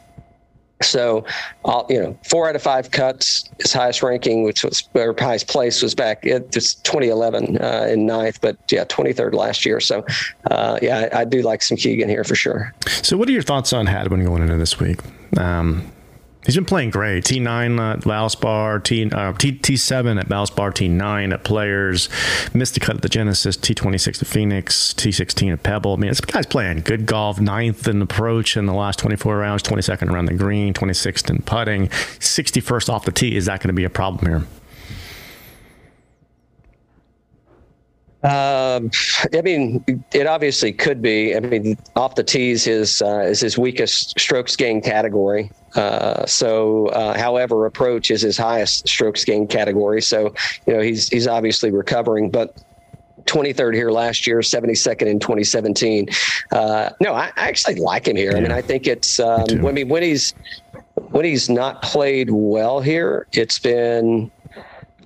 So, 0.82 1.24
uh, 1.64 1.84
you 1.88 2.00
know, 2.00 2.18
four 2.28 2.48
out 2.48 2.56
of 2.56 2.62
five 2.62 2.90
cuts. 2.90 3.48
His 3.60 3.72
highest 3.72 4.02
ranking, 4.02 4.42
which 4.42 4.64
was 4.64 4.88
or 4.94 5.14
highest 5.18 5.48
place, 5.48 5.82
was 5.82 5.94
back 5.94 6.26
at 6.26 6.52
2011 6.52 7.58
uh, 7.58 7.86
in 7.90 8.06
ninth, 8.06 8.40
but 8.40 8.56
yeah, 8.70 8.84
23rd 8.84 9.34
last 9.34 9.64
year. 9.64 9.80
So, 9.80 10.04
uh, 10.50 10.78
yeah, 10.82 11.08
I, 11.12 11.20
I, 11.20 11.24
do 11.24 11.42
like 11.42 11.62
some 11.62 11.76
Keegan 11.76 12.08
here 12.08 12.24
for 12.24 12.34
sure. 12.34 12.74
So, 12.86 13.16
what 13.16 13.28
are 13.28 13.32
your 13.32 13.42
thoughts 13.42 13.72
on 13.72 13.86
Hadwin 13.86 14.24
going 14.24 14.42
into 14.42 14.56
this 14.56 14.78
week? 14.78 14.98
Um, 15.38 15.90
He's 16.44 16.54
been 16.54 16.64
playing 16.64 16.90
great. 16.90 17.24
T9 17.24 17.80
at 17.80 18.00
Valspar, 18.00 18.82
T, 18.84 19.10
uh, 19.10 19.32
T, 19.32 19.52
T7 19.52 20.20
at 20.20 20.28
Valspar, 20.28 20.72
T9 20.72 21.32
at 21.32 21.42
Players, 21.42 22.08
missed 22.52 22.76
a 22.76 22.80
cut 22.80 22.96
at 22.96 23.02
the 23.02 23.08
Genesis, 23.08 23.56
T26 23.56 24.22
at 24.22 24.28
Phoenix, 24.28 24.92
T16 24.92 25.52
at 25.52 25.62
Pebble. 25.62 25.94
I 25.94 25.96
mean, 25.96 26.10
this 26.10 26.20
guy's 26.20 26.46
playing 26.46 26.80
good 26.80 27.06
golf, 27.06 27.40
ninth 27.40 27.88
in 27.88 28.02
approach 28.02 28.56
in 28.56 28.66
the 28.66 28.74
last 28.74 28.98
24 28.98 29.38
rounds, 29.38 29.62
22nd 29.62 30.10
around 30.10 30.26
the 30.26 30.34
green, 30.34 30.74
26th 30.74 31.30
in 31.30 31.40
putting, 31.42 31.88
61st 31.88 32.88
off 32.90 33.06
the 33.06 33.12
tee. 33.12 33.36
Is 33.36 33.46
that 33.46 33.60
going 33.60 33.68
to 33.68 33.74
be 33.74 33.84
a 33.84 33.90
problem 33.90 34.26
here? 34.26 34.46
Um, 38.24 38.90
I 39.34 39.42
mean, 39.42 39.84
it 40.12 40.26
obviously 40.26 40.72
could 40.72 41.02
be. 41.02 41.36
I 41.36 41.40
mean, 41.40 41.76
off 41.94 42.14
the 42.14 42.24
tees 42.24 42.66
is 42.66 43.02
uh, 43.02 43.20
is 43.20 43.40
his 43.40 43.58
weakest 43.58 44.18
strokes 44.18 44.56
gain 44.56 44.80
category. 44.80 45.50
Uh, 45.74 46.24
so, 46.24 46.86
uh, 46.88 47.18
however, 47.18 47.66
approach 47.66 48.10
is 48.10 48.22
his 48.22 48.38
highest 48.38 48.88
strokes 48.88 49.24
gain 49.24 49.46
category. 49.46 50.00
So, 50.00 50.34
you 50.66 50.72
know, 50.72 50.80
he's 50.80 51.08
he's 51.08 51.28
obviously 51.28 51.70
recovering, 51.70 52.30
but. 52.30 52.56
23rd 53.26 53.74
here 53.74 53.90
last 53.90 54.26
year, 54.26 54.40
72nd 54.40 55.06
in 55.06 55.18
2017. 55.18 56.08
Uh, 56.52 56.90
no, 57.00 57.14
I, 57.14 57.32
I, 57.36 57.48
actually 57.48 57.76
like 57.76 58.06
him 58.06 58.16
here. 58.16 58.32
Yeah. 58.32 58.36
I 58.36 58.40
mean, 58.40 58.52
I 58.52 58.60
think 58.60 58.86
it's. 58.86 59.18
Um, 59.18 59.46
I 59.66 59.72
mean, 59.72 59.88
when 59.88 60.02
he's 60.02 60.34
when 61.10 61.24
he's 61.24 61.48
not 61.48 61.80
played 61.80 62.28
well 62.30 62.80
here, 62.80 63.26
it's 63.32 63.58
been 63.58 64.30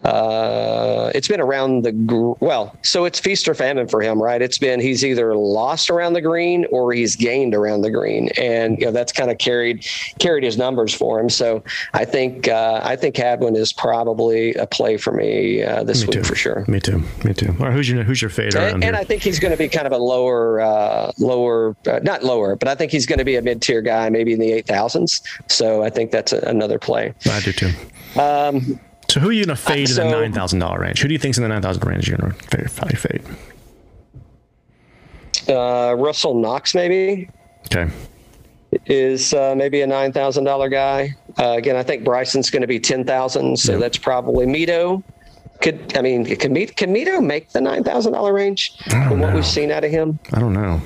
uh, 0.04 1.10
it's 1.14 1.28
been 1.28 1.40
around 1.40 1.82
the 1.82 1.92
gr- 1.92 2.32
well, 2.40 2.76
so 2.82 3.04
it's 3.04 3.18
feast 3.18 3.48
or 3.48 3.54
famine 3.54 3.88
for 3.88 4.00
him, 4.00 4.22
right? 4.22 4.40
It's 4.40 4.58
been 4.58 4.80
he's 4.80 5.04
either 5.04 5.34
lost 5.34 5.90
around 5.90 6.12
the 6.12 6.20
green 6.20 6.66
or 6.70 6.92
he's 6.92 7.16
gained 7.16 7.54
around 7.54 7.82
the 7.82 7.90
green, 7.90 8.30
and 8.38 8.78
you 8.78 8.86
know 8.86 8.92
that's 8.92 9.12
kind 9.12 9.30
of 9.30 9.38
carried 9.38 9.84
carried 10.18 10.44
his 10.44 10.56
numbers 10.56 10.94
for 10.94 11.20
him. 11.20 11.28
So 11.28 11.62
I 11.94 12.04
think 12.04 12.48
uh, 12.48 12.80
I 12.82 12.96
think 12.96 13.16
Hadwin 13.16 13.56
is 13.56 13.72
probably 13.72 14.54
a 14.54 14.66
play 14.66 14.96
for 14.96 15.12
me 15.12 15.62
uh, 15.62 15.84
this 15.84 16.02
me 16.02 16.08
week 16.08 16.12
too. 16.14 16.24
for 16.24 16.34
sure. 16.34 16.64
Me 16.68 16.80
too. 16.80 17.02
Me 17.24 17.34
too. 17.34 17.54
All 17.58 17.66
right, 17.66 17.72
who's 17.72 17.88
your 17.88 18.02
who's 18.04 18.22
your 18.22 18.30
favorite? 18.30 18.56
and, 18.56 18.84
and 18.84 18.96
I 18.96 19.04
think 19.04 19.22
he's 19.22 19.38
going 19.38 19.52
to 19.52 19.58
be 19.58 19.68
kind 19.68 19.86
of 19.86 19.92
a 19.92 19.98
lower 19.98 20.60
uh, 20.60 21.12
lower 21.18 21.76
uh, 21.86 22.00
not 22.02 22.22
lower, 22.22 22.56
but 22.56 22.68
I 22.68 22.74
think 22.74 22.92
he's 22.92 23.06
going 23.06 23.18
to 23.18 23.24
be 23.24 23.36
a 23.36 23.42
mid 23.42 23.62
tier 23.62 23.82
guy, 23.82 24.08
maybe 24.10 24.32
in 24.32 24.40
the 24.40 24.52
eight 24.52 24.66
thousands. 24.66 25.22
So 25.48 25.82
I 25.82 25.90
think 25.90 26.10
that's 26.10 26.32
a, 26.32 26.38
another 26.40 26.78
play. 26.78 27.14
I 27.30 27.40
do 27.40 27.52
too. 27.52 27.72
Um, 28.18 28.80
so 29.10 29.20
who 29.20 29.28
are 29.28 29.32
you 29.32 29.44
going 29.44 29.56
to 29.56 29.62
fade 29.62 29.88
uh, 29.90 29.92
so, 29.94 30.02
in 30.04 30.10
the 30.10 30.20
nine 30.20 30.32
thousand 30.32 30.58
dollar 30.58 30.80
range? 30.80 31.00
Who 31.00 31.08
do 31.08 31.14
you 31.14 31.18
think's 31.18 31.38
in 31.38 31.42
the 31.42 31.48
nine 31.48 31.62
thousand 31.62 31.84
range 31.86 32.08
you're 32.08 32.18
going 32.18 32.32
to 32.32 32.68
fade? 32.68 33.22
Uh, 35.48 35.94
Russell 35.98 36.34
Knox, 36.38 36.74
maybe 36.74 37.28
Okay. 37.66 37.90
is 38.86 39.32
uh, 39.32 39.54
maybe 39.56 39.80
a 39.80 39.86
nine 39.86 40.12
thousand 40.12 40.44
dollar 40.44 40.68
guy. 40.68 41.14
Uh, 41.38 41.52
again, 41.56 41.76
I 41.76 41.82
think 41.82 42.04
Bryson's 42.04 42.50
going 42.50 42.60
to 42.62 42.68
be 42.68 42.78
ten 42.80 43.04
thousand, 43.04 43.58
so 43.58 43.72
Yeah. 43.72 43.78
that's 43.78 43.96
probably 43.98 44.46
Mito. 44.46 45.02
Could 45.62 45.96
I 45.96 46.02
mean 46.02 46.24
can 46.24 46.54
Mito, 46.54 46.76
can 46.76 46.94
Mito 46.94 47.24
make 47.24 47.50
the 47.50 47.60
nine 47.60 47.82
thousand 47.82 48.12
dollar 48.12 48.32
range 48.32 48.76
from 48.90 49.20
what 49.20 49.34
we've 49.34 49.46
seen 49.46 49.70
out 49.72 49.84
of 49.84 49.90
him? 49.90 50.18
I 50.32 50.38
don't 50.40 50.52
know. 50.52 50.80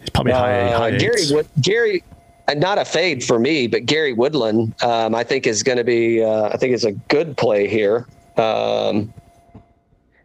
He's 0.00 0.10
probably 0.10 0.32
high, 0.32 0.60
Uh, 0.72 0.78
high 0.78 0.90
Gary 0.98 1.22
eights. 1.22 1.32
Gary, 1.60 2.02
uh, 2.10 2.21
not 2.56 2.78
a 2.78 2.84
fade 2.84 3.24
for 3.24 3.38
me, 3.38 3.66
but 3.66 3.86
Gary 3.86 4.12
Woodland, 4.12 4.74
um, 4.82 5.14
I 5.14 5.24
think 5.24 5.46
is 5.46 5.62
going 5.62 5.78
to 5.78 5.84
be. 5.84 6.22
Uh, 6.22 6.48
I 6.52 6.56
think 6.56 6.74
is 6.74 6.84
a 6.84 6.92
good 6.92 7.36
play 7.36 7.68
here, 7.68 8.06
um, 8.36 9.12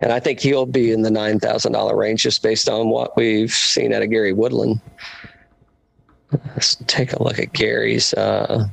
and 0.02 0.12
I 0.12 0.20
think 0.20 0.40
he'll 0.40 0.66
be 0.66 0.92
in 0.92 1.04
the 1.04 1.12
nine 1.12 1.40
thousand 1.40 1.74
dollar 1.74 1.96
range 1.96 2.24
just 2.24 2.42
based 2.44 2.70
on 2.70 2.90
what 2.90 3.16
we've 3.16 3.52
seen 3.52 3.94
out 3.94 4.02
of 4.02 4.10
Gary 4.10 4.34
Woodland. 4.34 4.82
Let's 6.32 6.76
take 6.88 7.14
a 7.14 7.24
look 7.24 7.40
at 7.40 7.54
Gary's. 7.54 8.14
Uh, 8.14 8.68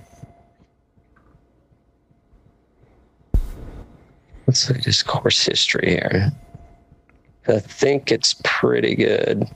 let's 4.46 4.68
look 4.68 4.78
at 4.78 4.84
his 4.84 5.02
course 5.02 5.44
history 5.44 5.90
here. 5.90 6.32
I 7.46 7.58
think 7.60 8.10
it's 8.10 8.36
pretty 8.42 8.94
good. 8.94 9.46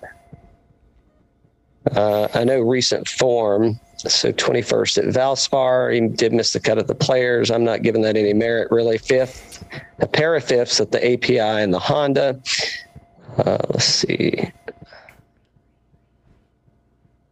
Uh, 1.92 2.28
I 2.34 2.44
know 2.44 2.60
recent 2.60 3.08
form. 3.08 3.78
So 3.98 4.32
21st 4.32 4.98
at 4.98 5.04
Valspar, 5.14 5.92
he 5.92 6.06
did 6.08 6.32
miss 6.32 6.52
the 6.52 6.60
cut 6.60 6.78
of 6.78 6.86
the 6.86 6.94
players. 6.94 7.50
I'm 7.50 7.64
not 7.64 7.82
giving 7.82 8.02
that 8.02 8.16
any 8.16 8.32
merit, 8.32 8.70
really. 8.70 8.96
Fifth, 8.96 9.64
a 9.98 10.06
pair 10.06 10.36
of 10.36 10.44
fifths 10.44 10.80
at 10.80 10.92
the 10.92 11.04
API 11.04 11.40
and 11.40 11.74
the 11.74 11.80
Honda. 11.80 12.40
Uh, 13.38 13.58
let's 13.70 13.84
see 13.84 14.52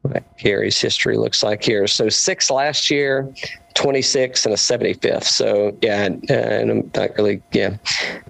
what 0.02 0.24
Gary's 0.38 0.80
history 0.80 1.16
looks 1.16 1.44
like 1.44 1.62
here. 1.62 1.86
So 1.86 2.08
six 2.08 2.50
last 2.50 2.90
year, 2.90 3.32
26 3.76 4.46
and 4.46 4.54
a 4.54 4.56
75th. 4.56 5.24
So 5.24 5.76
yeah, 5.82 6.04
and, 6.04 6.30
and 6.30 6.70
I'm 6.70 6.90
not 6.94 7.10
really 7.16 7.42
yeah. 7.52 7.76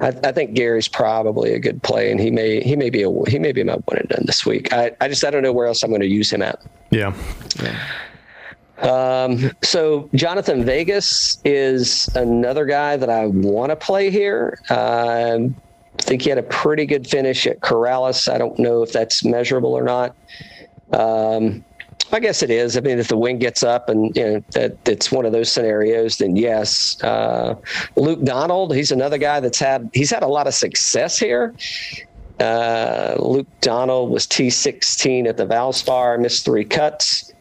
I, 0.00 0.08
I 0.08 0.32
think 0.32 0.54
Gary's 0.54 0.88
probably 0.88 1.54
a 1.54 1.58
good 1.58 1.82
play, 1.82 2.10
and 2.10 2.20
he 2.20 2.30
may 2.30 2.60
he 2.60 2.76
may 2.76 2.90
be 2.90 3.02
a 3.02 3.10
he 3.28 3.38
may 3.38 3.52
be 3.52 3.62
my 3.62 3.74
one 3.74 3.98
and 3.98 4.08
done 4.08 4.24
this 4.26 4.44
week. 4.44 4.72
I, 4.72 4.92
I 5.00 5.08
just 5.08 5.24
I 5.24 5.30
don't 5.30 5.42
know 5.42 5.52
where 5.52 5.66
else 5.66 5.82
I'm 5.82 5.90
going 5.90 6.02
to 6.02 6.06
use 6.06 6.30
him 6.30 6.42
at. 6.42 6.60
Yeah. 6.90 7.14
Um, 8.78 9.50
so 9.62 10.10
Jhonattan 10.12 10.64
Vegas 10.64 11.40
is 11.44 12.08
another 12.14 12.66
guy 12.66 12.96
that 12.96 13.08
I 13.08 13.26
want 13.26 13.70
to 13.70 13.76
play 13.76 14.10
here. 14.10 14.58
Um, 14.68 15.56
I 15.98 16.02
think 16.02 16.22
he 16.22 16.28
had 16.28 16.38
a 16.38 16.42
pretty 16.42 16.84
good 16.84 17.06
finish 17.06 17.46
at 17.46 17.60
Corales. 17.60 18.30
I 18.30 18.36
don't 18.36 18.58
know 18.58 18.82
if 18.82 18.92
that's 18.92 19.24
measurable 19.24 19.72
or 19.72 19.82
not. 19.82 20.14
Um, 20.92 21.64
I 22.12 22.20
guess 22.20 22.42
it 22.42 22.50
is. 22.50 22.76
I 22.76 22.80
mean, 22.80 22.98
if 22.98 23.08
the 23.08 23.16
wind 23.16 23.40
gets 23.40 23.62
up 23.62 23.88
and 23.88 24.14
you 24.16 24.24
know 24.24 24.44
that 24.52 24.76
it's 24.86 25.10
one 25.10 25.26
of 25.26 25.32
those 25.32 25.50
scenarios, 25.50 26.18
then 26.18 26.36
yes. 26.36 27.02
Uh, 27.02 27.56
Luke 27.96 28.22
Donald, 28.22 28.74
he's 28.74 28.92
another 28.92 29.18
guy 29.18 29.40
that's 29.40 29.58
had 29.58 29.90
he's 29.92 30.10
had 30.10 30.22
a 30.22 30.28
lot 30.28 30.46
of 30.46 30.54
success 30.54 31.18
here. 31.18 31.54
Uh, 32.38 33.16
Luke 33.18 33.48
Donald 33.60 34.10
was 34.10 34.26
T16 34.26 35.26
at 35.26 35.36
the 35.36 35.46
Valspar, 35.46 36.20
missed 36.20 36.44
three 36.44 36.64
cuts 36.64 37.32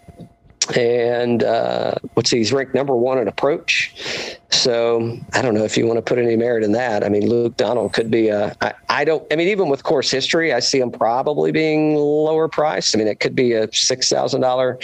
and 0.76 1.44
uh, 1.44 1.96
what's 2.14 2.32
he, 2.32 2.38
he's 2.38 2.52
ranked 2.52 2.74
number 2.74 2.96
one 2.96 3.18
in 3.18 3.28
approach. 3.28 4.38
So 4.50 5.18
I 5.34 5.42
don't 5.42 5.54
know 5.54 5.64
if 5.64 5.78
you 5.78 5.86
want 5.86 5.98
to 5.98 6.02
put 6.02 6.18
any 6.18 6.36
merit 6.36 6.64
in 6.64 6.72
that. 6.72 7.04
I 7.04 7.10
mean, 7.10 7.28
Luke 7.30 7.58
Donald 7.58 7.94
could 7.94 8.10
be 8.10 8.30
a. 8.30 8.56
I, 8.62 8.74
I 8.90 9.06
don't. 9.06 9.26
I 9.32 9.36
mean, 9.36 9.48
even 9.48 9.70
with 9.70 9.84
course 9.84 10.10
history, 10.10 10.54
I 10.54 10.60
see 10.60 10.80
him 10.80 10.92
probably 10.92 11.52
being 11.52 11.96
lower 11.96 12.48
priced. 12.48 12.96
I 12.96 13.00
mean, 13.00 13.08
it 13.08 13.20
could 13.20 13.36
be 13.36 13.54
a 13.54 13.72
six 13.74 14.10
thousand 14.10 14.42
dollar 14.42 14.80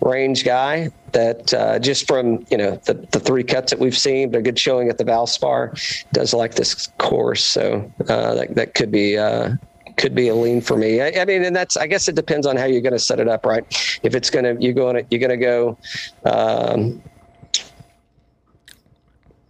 range 0.00 0.44
guy 0.44 0.90
that 1.12 1.52
uh, 1.54 1.78
just 1.78 2.06
from 2.06 2.44
you 2.50 2.56
know 2.56 2.76
the, 2.86 2.94
the 3.12 3.20
three 3.20 3.44
cuts 3.44 3.70
that 3.70 3.78
we've 3.78 3.98
seen, 3.98 4.30
but 4.30 4.38
a 4.38 4.42
good 4.42 4.58
showing 4.58 4.88
at 4.88 4.98
the 4.98 5.04
Valspar, 5.04 6.04
does 6.12 6.32
like 6.32 6.54
this 6.54 6.88
course. 6.98 7.44
So 7.44 7.90
uh, 8.08 8.34
that 8.34 8.54
that 8.54 8.74
could 8.74 8.90
be. 8.90 9.16
Uh, 9.18 9.52
could 9.96 10.14
be 10.14 10.28
a 10.28 10.34
lean 10.34 10.60
for 10.60 10.76
me. 10.76 11.00
I, 11.00 11.22
I 11.22 11.24
mean, 11.24 11.44
and 11.44 11.54
that's 11.54 11.76
I 11.76 11.86
guess 11.86 12.08
it 12.08 12.14
depends 12.14 12.46
on 12.46 12.56
how 12.56 12.64
you're 12.64 12.80
going 12.80 12.92
to 12.92 12.98
set 12.98 13.20
it 13.20 13.28
up, 13.28 13.46
right? 13.46 13.64
If 14.02 14.14
it's 14.14 14.30
going 14.30 14.44
to 14.44 14.62
you're 14.62 14.74
going 14.74 14.96
to 14.96 15.06
you're 15.10 15.20
going 15.20 15.30
to 15.30 15.36
go 15.36 15.78
um, 16.24 17.02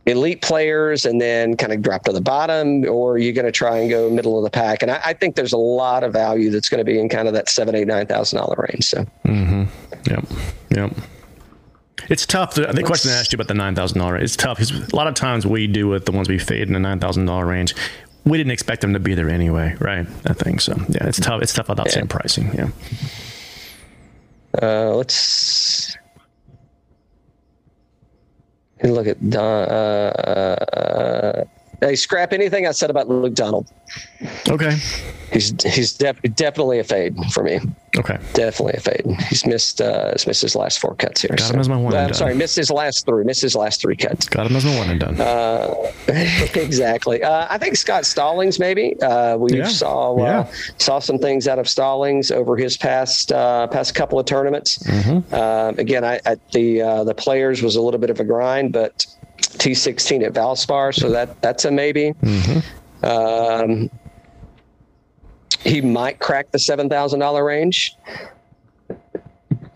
elite 0.07 0.43
players 0.43 1.05
and 1.05 1.20
then 1.20 1.57
kind 1.57 1.72
of 1.72 1.82
drop 1.82 2.05
to 2.05 2.12
the 2.12 2.20
bottom, 2.20 2.84
or 2.88 3.18
you're 3.18 3.32
going 3.32 3.47
to 3.47 3.53
try 3.53 3.78
and 3.78 3.91
go 3.91 4.11
middle 4.11 4.36
of 4.38 4.45
the 4.45 4.51
pack. 4.51 4.82
And 4.82 4.91
I, 4.91 5.01
I 5.05 5.12
think 5.12 5.36
there's 5.36 5.53
a 5.53 5.59
lot 5.59 6.05
of 6.05 6.12
value 6.12 6.51
that's 6.51 6.68
going 6.68 6.78
to 6.78 6.84
be 6.84 6.99
in 6.99 7.09
kind 7.09 7.28
of 7.28 7.34
that 7.34 7.49
seven, 7.49 7.74
eight, 7.74 7.86
nine 7.86 8.07
thousand 8.07 8.38
dollar 8.38 8.66
range. 8.68 8.84
So 8.84 9.07
Yep. 10.09 10.24
Yep. 10.70 10.97
It's 12.09 12.26
tough. 12.26 12.55
To, 12.55 12.66
the 12.66 12.82
question 12.82 13.12
I 13.12 13.14
asked 13.14 13.32
you 13.32 13.36
about 13.36 13.49
the 13.49 13.55
nine 13.55 13.74
thousand 13.74 13.99
dollar. 13.99 14.16
It's 14.16 14.36
tough 14.36 14.59
because 14.59 14.93
a 14.93 14.97
lot 14.97 15.07
of 15.07 15.14
times 15.14 15.47
we 15.47 15.66
do 15.66 15.86
with 15.88 16.07
the 16.07 16.12
ones 16.12 16.28
we 16.28 16.38
fade 16.38 16.66
in 16.66 16.72
the 16.72 16.80
nine 16.80 16.99
thousand 16.99 17.26
dollar 17.26 17.47
range. 17.47 17.74
We 18.25 18.37
didn't 18.39 18.53
expect 18.53 18.83
them 18.83 18.93
to 18.93 19.01
be 19.01 19.14
there 19.14 19.29
anyway, 19.31 19.77
right? 19.81 20.07
I 20.27 20.33
think 20.35 20.61
so. 20.61 20.75
Yeah, 20.89 21.07
it's 21.07 21.18
tough. 21.18 21.43
It's 21.43 21.53
tough 21.55 21.68
without 21.68 21.87
Yeah. 21.87 21.93
seeing 21.93 22.09
pricing. 22.09 22.51
Yeah. 22.55 22.68
uh, 24.62 24.95
let's 24.95 25.97
look 28.83 29.07
at 29.07 29.31
Don. 29.31 29.68
Uh, 29.68 31.45
uh, 31.45 31.45
hey, 31.81 31.97
scrap 31.97 32.33
anything 32.33 32.66
I 32.66 32.72
said 32.72 32.91
about 32.91 33.09
Luke 33.09 33.35
Donald. 33.35 33.70
Okay. 34.49 34.76
He's 35.33 35.55
he's 35.62 35.93
def- 35.93 36.20
definitely 36.35 36.81
a 36.81 36.85
fade 36.85 37.16
for 37.33 37.45
me. 37.45 37.61
Okay. 37.97 38.18
Definitely 38.33 38.74
a 38.76 38.81
fade. 38.81 39.07
He's 39.28 39.47
missed 39.47 39.81
uh, 39.81 40.11
he's 40.12 40.26
missed 40.26 40.43
his 40.43 40.57
last 40.57 40.81
four 40.81 40.97
cuts 40.97 41.20
here. 41.22 41.31
Got 41.37 41.55
him 41.55 41.61
as 41.61 41.68
my 41.68 41.76
one 41.76 41.93
and 41.93 42.01
I'm 42.03 42.07
done. 42.09 42.14
sorry, 42.14 42.35
missed 42.35 42.57
his 42.57 42.68
last 42.70 43.07
three. 43.07 43.22
Missed 43.22 43.43
his 43.43 43.55
last 43.55 43.81
three 43.81 43.95
cuts. 43.95 44.28
Got 44.28 44.47
him 44.51 44.57
as 44.57 44.64
my 44.64 44.76
one 44.76 44.91
and 44.91 44.99
done. 45.01 45.20
Uh, 45.20 45.72
exactly. 46.55 47.22
Uh, 47.22 47.47
I 47.49 47.59
think 47.59 47.76
Scott 47.76 48.05
Stallings 48.07 48.59
maybe. 48.59 49.01
Uh, 49.01 49.37
we 49.37 49.57
Yeah. 49.59 49.68
saw 49.68 50.14
uh, 50.16 50.22
Yeah. 50.22 50.53
saw 50.78 50.99
some 50.99 51.18
things 51.18 51.47
out 51.47 51.59
of 51.61 51.68
Stallings 51.68 52.31
over 52.33 52.57
his 52.57 52.76
past 52.76 53.31
uh, 53.33 53.68
past 53.68 53.95
couple 53.95 54.18
of 54.18 54.26
tournaments. 54.26 54.78
Mm-hmm. 54.78 55.35
Um, 55.35 55.78
again, 55.78 56.05
I, 56.05 56.18
I 56.26 56.37
the 56.53 56.83
uh, 56.83 57.05
the 57.05 57.14
players 57.14 57.62
was 57.62 57.76
a 57.76 57.81
little 57.83 58.01
bit 58.01 58.11
of 58.11 58.18
a 58.20 58.24
grind, 58.24 58.72
but 58.72 59.07
T16 59.41 60.24
at 60.24 60.32
Valspar, 60.32 60.95
so 60.95 61.11
that 61.11 61.41
that's 61.43 61.64
a 61.64 61.70
maybe. 61.70 62.12
Mm-hmm. 62.22 63.05
Um, 63.05 63.91
he 65.61 65.80
might 65.80 66.18
crack 66.18 66.51
the 66.53 66.59
seven 66.59 66.88
thousand 66.88 67.20
dollar 67.20 67.45
range. 67.45 67.97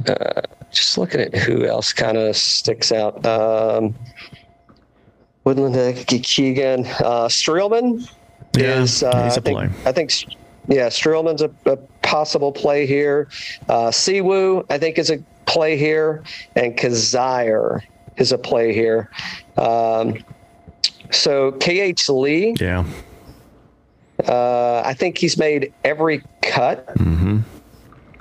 Uh, 0.06 0.42
just 0.70 0.98
looking 0.98 1.20
at 1.20 1.34
who 1.34 1.64
else 1.64 1.92
kind 1.92 2.16
of 2.16 2.36
sticks 2.36 2.92
out. 2.92 3.24
Um, 3.24 3.94
Woodland 5.44 6.06
Keegan 6.06 6.86
uh, 6.86 7.28
Streelman 7.28 8.10
Yeah, 8.56 8.80
is. 8.82 9.02
Uh, 9.02 9.24
he's 9.24 9.36
a 9.36 9.40
I 9.40 9.42
think, 9.42 9.58
play. 9.58 9.70
I 9.84 9.92
think. 9.92 10.10
Yeah, 10.66 10.86
Streelman's 10.88 11.42
a, 11.42 11.50
a 11.66 11.76
possible 12.02 12.50
play 12.50 12.86
here. 12.86 13.28
Uh, 13.68 13.88
Siwoo, 13.90 14.64
I 14.70 14.78
think, 14.78 14.98
is 14.98 15.10
a 15.10 15.18
play 15.44 15.76
here, 15.76 16.22
and 16.56 16.74
Kizzire 16.76 17.82
is 18.16 18.32
a 18.32 18.38
play 18.38 18.72
here. 18.72 19.10
Um, 19.56 20.16
so 21.10 21.52
KH 21.52 22.08
Lee, 22.08 22.54
yeah. 22.60 22.84
uh, 24.26 24.82
I 24.84 24.94
think 24.94 25.18
he's 25.18 25.36
made 25.36 25.72
every 25.84 26.22
cut 26.42 26.88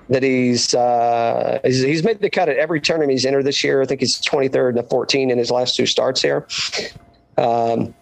that 0.10 0.22
he's, 0.24 0.74
uh, 0.74 1.60
he's 1.64 1.82
he's 1.82 2.04
made 2.04 2.20
the 2.20 2.30
cut 2.30 2.50
at 2.50 2.58
every 2.58 2.82
tournament 2.82 3.12
he's 3.12 3.26
entered 3.26 3.44
this 3.44 3.64
year. 3.64 3.82
I 3.82 3.86
think 3.86 4.02
he's 4.02 4.20
23rd 4.22 4.70
and 4.70 4.78
the 4.78 4.84
14 4.84 5.32
in 5.32 5.38
his 5.38 5.50
last 5.50 5.76
two 5.76 5.86
starts 5.86 6.22
here. 6.22 6.48
Um, 7.38 7.94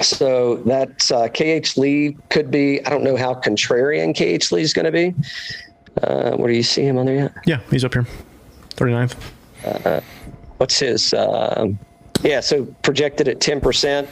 so 0.00 0.56
that 0.56 1.10
uh, 1.12 1.28
KH 1.28 1.76
Lee 1.78 2.16
could 2.30 2.50
be. 2.50 2.84
I 2.84 2.90
don't 2.90 3.04
know 3.04 3.16
how 3.16 3.34
contrarian 3.34 4.14
KH 4.14 4.50
Lee 4.52 4.62
is 4.62 4.72
going 4.72 4.86
to 4.86 4.92
be. 4.92 5.14
Uh, 6.02 6.32
where 6.36 6.48
do 6.48 6.56
you 6.56 6.62
see 6.62 6.82
him 6.82 6.96
on 6.96 7.06
there 7.06 7.14
yet? 7.16 7.32
Yeah. 7.44 7.60
He's 7.70 7.84
up 7.84 7.92
here. 7.92 8.06
39th. 8.76 9.16
What's 10.62 10.78
his 10.78 11.12
um, 11.12 11.76
yeah 12.22 12.38
so 12.38 12.66
projected 12.82 13.26
at 13.26 13.40
10% 13.40 14.06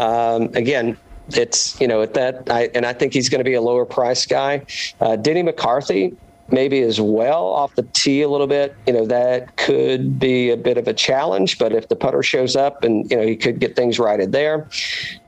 um, 0.00 0.44
again 0.54 0.96
it's 1.28 1.78
you 1.78 1.86
know 1.86 2.00
at 2.00 2.14
that 2.14 2.50
I, 2.50 2.70
and 2.74 2.86
i 2.86 2.94
think 2.94 3.12
he's 3.12 3.28
going 3.28 3.40
to 3.40 3.44
be 3.44 3.52
a 3.52 3.60
lower 3.60 3.84
price 3.84 4.24
guy 4.24 4.64
uh, 5.02 5.16
denny 5.16 5.42
mccarthy 5.42 6.16
maybe 6.48 6.80
as 6.80 7.02
well 7.02 7.48
off 7.48 7.74
the 7.74 7.82
tee 7.92 8.22
a 8.22 8.30
little 8.30 8.46
bit 8.46 8.74
you 8.86 8.94
know 8.94 9.04
that 9.08 9.58
could 9.58 10.18
be 10.18 10.48
a 10.48 10.56
bit 10.56 10.78
of 10.78 10.88
a 10.88 10.94
challenge 10.94 11.58
but 11.58 11.74
if 11.74 11.90
the 11.90 11.96
putter 11.96 12.22
shows 12.22 12.56
up 12.56 12.82
and 12.82 13.10
you 13.10 13.16
know 13.18 13.26
he 13.26 13.36
could 13.36 13.60
get 13.60 13.76
things 13.76 13.98
righted 13.98 14.32
there 14.32 14.70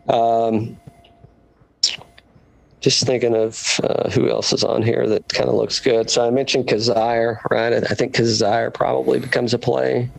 um, 0.09 0.81
just 2.81 3.05
thinking 3.05 3.37
of 3.37 3.79
uh, 3.85 4.09
who 4.09 4.31
else 4.31 4.55
is 4.55 4.65
on 4.65 4.83
here 4.83 5.07
that 5.07 5.29
kind 5.29 5.49
of 5.49 5.55
looks 5.55 5.79
good. 5.79 6.11
So 6.11 6.27
I 6.27 6.31
mentioned 6.31 6.67
Kizzire, 6.67 7.39
right? 7.49 7.73
I 7.73 7.95
think 7.95 8.13
Kizzire 8.13 8.75
probably 8.75 9.21
becomes 9.21 9.55
a 9.55 9.59
play. 9.59 10.11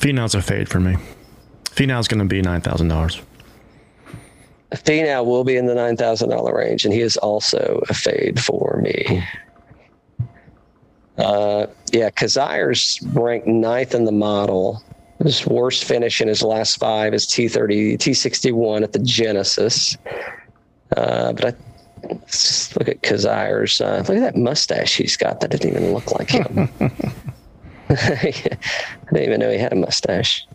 Finau's 0.00 0.34
a 0.34 0.40
fade 0.40 0.68
for 0.68 0.80
me. 0.80 0.96
Finau's 1.64 2.08
going 2.08 2.20
to 2.20 2.26
be 2.26 2.40
nine 2.40 2.62
thousand 2.62 2.88
dollars. 2.88 3.20
Finau 4.74 5.24
will 5.24 5.44
be 5.44 5.56
in 5.56 5.66
the 5.66 5.74
nine 5.74 5.96
thousand 5.96 6.30
dollar 6.30 6.56
range, 6.56 6.84
and 6.84 6.94
he 6.94 7.00
is 7.00 7.16
also 7.18 7.82
a 7.88 7.94
fade 7.94 8.40
for 8.40 8.80
me. 8.82 9.22
Uh, 11.18 11.66
yeah, 11.92 12.08
Kizzire's 12.08 12.98
ranked 13.12 13.46
ninth 13.46 13.94
in 13.94 14.04
the 14.06 14.12
model. 14.12 14.82
His 15.22 15.46
worst 15.46 15.84
finish 15.84 16.22
in 16.22 16.28
his 16.28 16.42
last 16.42 16.78
five 16.78 17.12
is 17.12 17.26
T30, 17.26 17.98
T61 17.98 18.82
at 18.82 18.92
the 18.92 19.00
Genesis. 19.00 19.98
Uh, 20.96 21.34
but 21.34 21.44
I, 21.44 21.54
let's 22.08 22.48
just 22.48 22.76
look 22.78 22.88
at 22.88 23.02
Kizzire's. 23.02 23.82
Uh, 23.82 23.98
look 24.08 24.16
at 24.16 24.20
that 24.20 24.36
mustache 24.36 24.96
he's 24.96 25.18
got. 25.18 25.40
That 25.40 25.50
didn't 25.50 25.68
even 25.68 25.92
look 25.92 26.10
like 26.12 26.30
him. 26.30 26.70
I 27.92 28.32
didn't 29.12 29.24
even 29.24 29.40
know 29.40 29.50
he 29.50 29.58
had 29.58 29.72
a 29.72 29.76
mustache. 29.76 30.46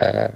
Uh, 0.00 0.28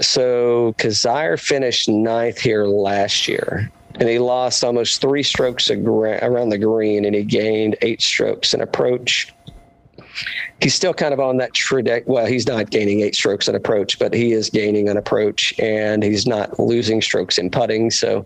so 0.00 0.74
Kizzire 0.78 1.38
finished 1.38 1.90
ninth 1.90 2.38
here 2.38 2.64
last 2.64 3.28
year, 3.28 3.70
and 3.96 4.08
he 4.08 4.18
lost 4.18 4.64
almost 4.64 5.02
three 5.02 5.22
strokes 5.22 5.70
around 5.70 6.48
the 6.48 6.56
green, 6.56 7.04
and 7.04 7.14
he 7.14 7.22
gained 7.22 7.76
eight 7.82 8.00
strokes 8.00 8.54
in 8.54 8.62
approach. 8.62 9.34
He's 10.62 10.74
still 10.74 10.94
kind 10.94 11.12
of 11.12 11.20
on 11.20 11.36
that 11.36 11.52
trajectory. 11.52 12.10
Well, 12.10 12.24
he's 12.24 12.46
not 12.46 12.70
gaining 12.70 13.00
eight 13.00 13.14
strokes 13.14 13.46
in 13.46 13.54
approach, 13.54 13.98
but 13.98 14.14
he 14.14 14.32
is 14.32 14.48
gaining 14.48 14.88
an 14.88 14.96
approach, 14.96 15.52
and 15.58 16.02
he's 16.02 16.26
not 16.26 16.58
losing 16.58 17.02
strokes 17.02 17.36
in 17.36 17.50
putting. 17.50 17.90
So 17.90 18.24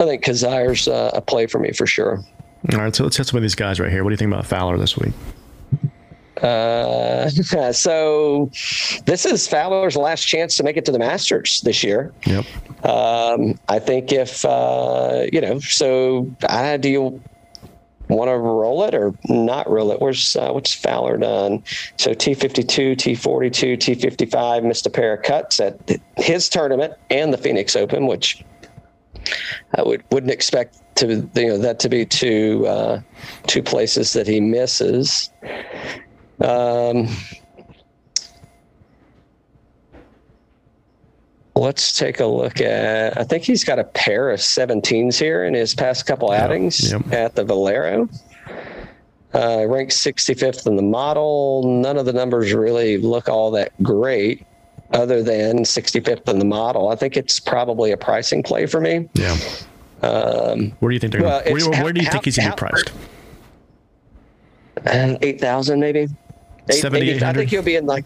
I 0.00 0.04
think 0.04 0.24
Kizzire's 0.24 0.88
uh, 0.88 1.12
a 1.14 1.20
play 1.20 1.46
for 1.46 1.60
me 1.60 1.70
for 1.70 1.86
sure. 1.86 2.24
All 2.72 2.80
right, 2.80 2.94
so 2.94 3.04
let's 3.04 3.16
hit 3.16 3.26
some 3.26 3.36
of 3.36 3.42
these 3.42 3.54
guys 3.54 3.78
right 3.78 3.90
here. 3.90 4.02
What 4.02 4.10
do 4.10 4.14
you 4.14 4.18
think 4.18 4.32
about 4.32 4.46
Fowler 4.46 4.76
this 4.78 4.96
week? 4.96 5.12
Uh, 6.42 7.28
so 7.72 8.50
this 9.06 9.24
is 9.24 9.48
Fowler's 9.48 9.96
last 9.96 10.24
chance 10.24 10.56
to 10.56 10.62
make 10.62 10.76
it 10.76 10.84
to 10.86 10.92
the 10.92 10.98
Masters 10.98 11.60
this 11.62 11.82
year. 11.82 12.12
Yep. 12.26 12.44
Um, 12.84 13.58
I 13.68 13.78
think 13.78 14.12
if 14.12 14.44
uh, 14.44 15.26
you 15.32 15.40
know, 15.40 15.58
so 15.60 16.30
uh, 16.48 16.76
do 16.76 16.88
you 16.88 17.22
want 18.08 18.28
to 18.28 18.36
roll 18.36 18.84
it 18.84 18.94
or 18.94 19.14
not 19.28 19.68
roll 19.68 19.90
it? 19.92 20.00
Where's 20.00 20.36
uh, 20.36 20.50
what's 20.52 20.74
Fowler 20.74 21.16
done? 21.16 21.62
So 21.96 22.14
T 22.14 22.34
fifty 22.34 22.62
two, 22.62 22.94
T 22.94 23.14
forty 23.14 23.50
two, 23.50 23.76
T 23.76 23.94
fifty 23.94 24.26
five 24.26 24.64
missed 24.64 24.86
a 24.86 24.90
pair 24.90 25.14
of 25.14 25.22
cuts 25.22 25.60
at 25.60 25.78
his 26.16 26.48
tournament 26.48 26.94
and 27.10 27.32
the 27.32 27.38
Phoenix 27.38 27.76
Open, 27.76 28.06
which 28.06 28.44
I 29.74 29.82
would 29.82 30.04
wouldn't 30.10 30.32
expect 30.32 30.78
to 30.96 31.28
you 31.34 31.48
know 31.48 31.58
that 31.58 31.78
to 31.80 31.88
be 31.88 32.04
two 32.04 32.66
uh, 32.66 33.00
two 33.46 33.62
places 33.62 34.12
that 34.12 34.26
he 34.26 34.40
misses. 34.40 35.30
Um, 36.40 37.08
let's 41.54 41.96
take 41.96 42.20
a 42.20 42.26
look 42.26 42.60
at. 42.60 43.18
I 43.18 43.24
think 43.24 43.44
he's 43.44 43.64
got 43.64 43.78
a 43.78 43.84
pair 43.84 44.30
of 44.30 44.40
17s 44.40 45.18
here 45.18 45.44
in 45.44 45.54
his 45.54 45.74
past 45.74 46.06
couple 46.06 46.30
outings 46.30 46.92
at 47.12 47.34
the 47.34 47.44
Valero. 47.44 48.08
Uh, 49.34 49.66
ranked 49.66 49.92
65th 49.92 50.66
in 50.66 50.76
the 50.76 50.82
model. 50.82 51.62
None 51.64 51.98
of 51.98 52.06
the 52.06 52.12
numbers 52.12 52.52
really 52.52 52.96
look 52.98 53.28
all 53.28 53.50
that 53.50 53.72
great, 53.82 54.46
other 54.92 55.22
than 55.22 55.58
65th 55.58 56.28
in 56.28 56.38
the 56.38 56.44
model. 56.44 56.88
I 56.88 56.96
think 56.96 57.16
it's 57.16 57.40
probably 57.40 57.92
a 57.92 57.96
pricing 57.96 58.42
play 58.42 58.66
for 58.66 58.80
me. 58.80 59.08
Yeah. 59.14 59.36
Um, 60.02 60.72
where 60.80 60.90
do 60.90 60.94
you 60.94 61.00
think 61.00 61.12
they're? 61.12 61.22
well, 61.22 61.42
gonna, 61.42 61.52
where, 61.70 61.82
where 61.84 61.92
do 61.92 62.00
you 62.00 62.06
how- 62.06 62.12
think 62.12 62.24
he's 62.26 62.36
gonna 62.36 62.50
be 62.50 62.56
priced? 62.56 62.92
uh, 64.86 65.16
8,000 65.22 65.80
maybe. 65.80 66.06
Eight- 66.68 66.92
maybe- 66.92 67.24
I 67.24 67.32
think 67.32 67.50
he'll 67.50 67.62
be 67.62 67.76
in 67.76 67.86
like. 67.86 68.04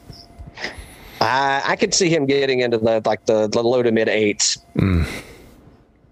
I 1.22 1.62
I 1.66 1.76
could 1.76 1.92
see 1.92 2.08
him 2.08 2.24
getting 2.26 2.60
into 2.60 2.78
the 2.78 3.02
like 3.04 3.24
the, 3.26 3.46
the 3.48 3.62
low 3.62 3.82
to 3.82 3.92
mid 3.92 4.08
eights. 4.08 4.58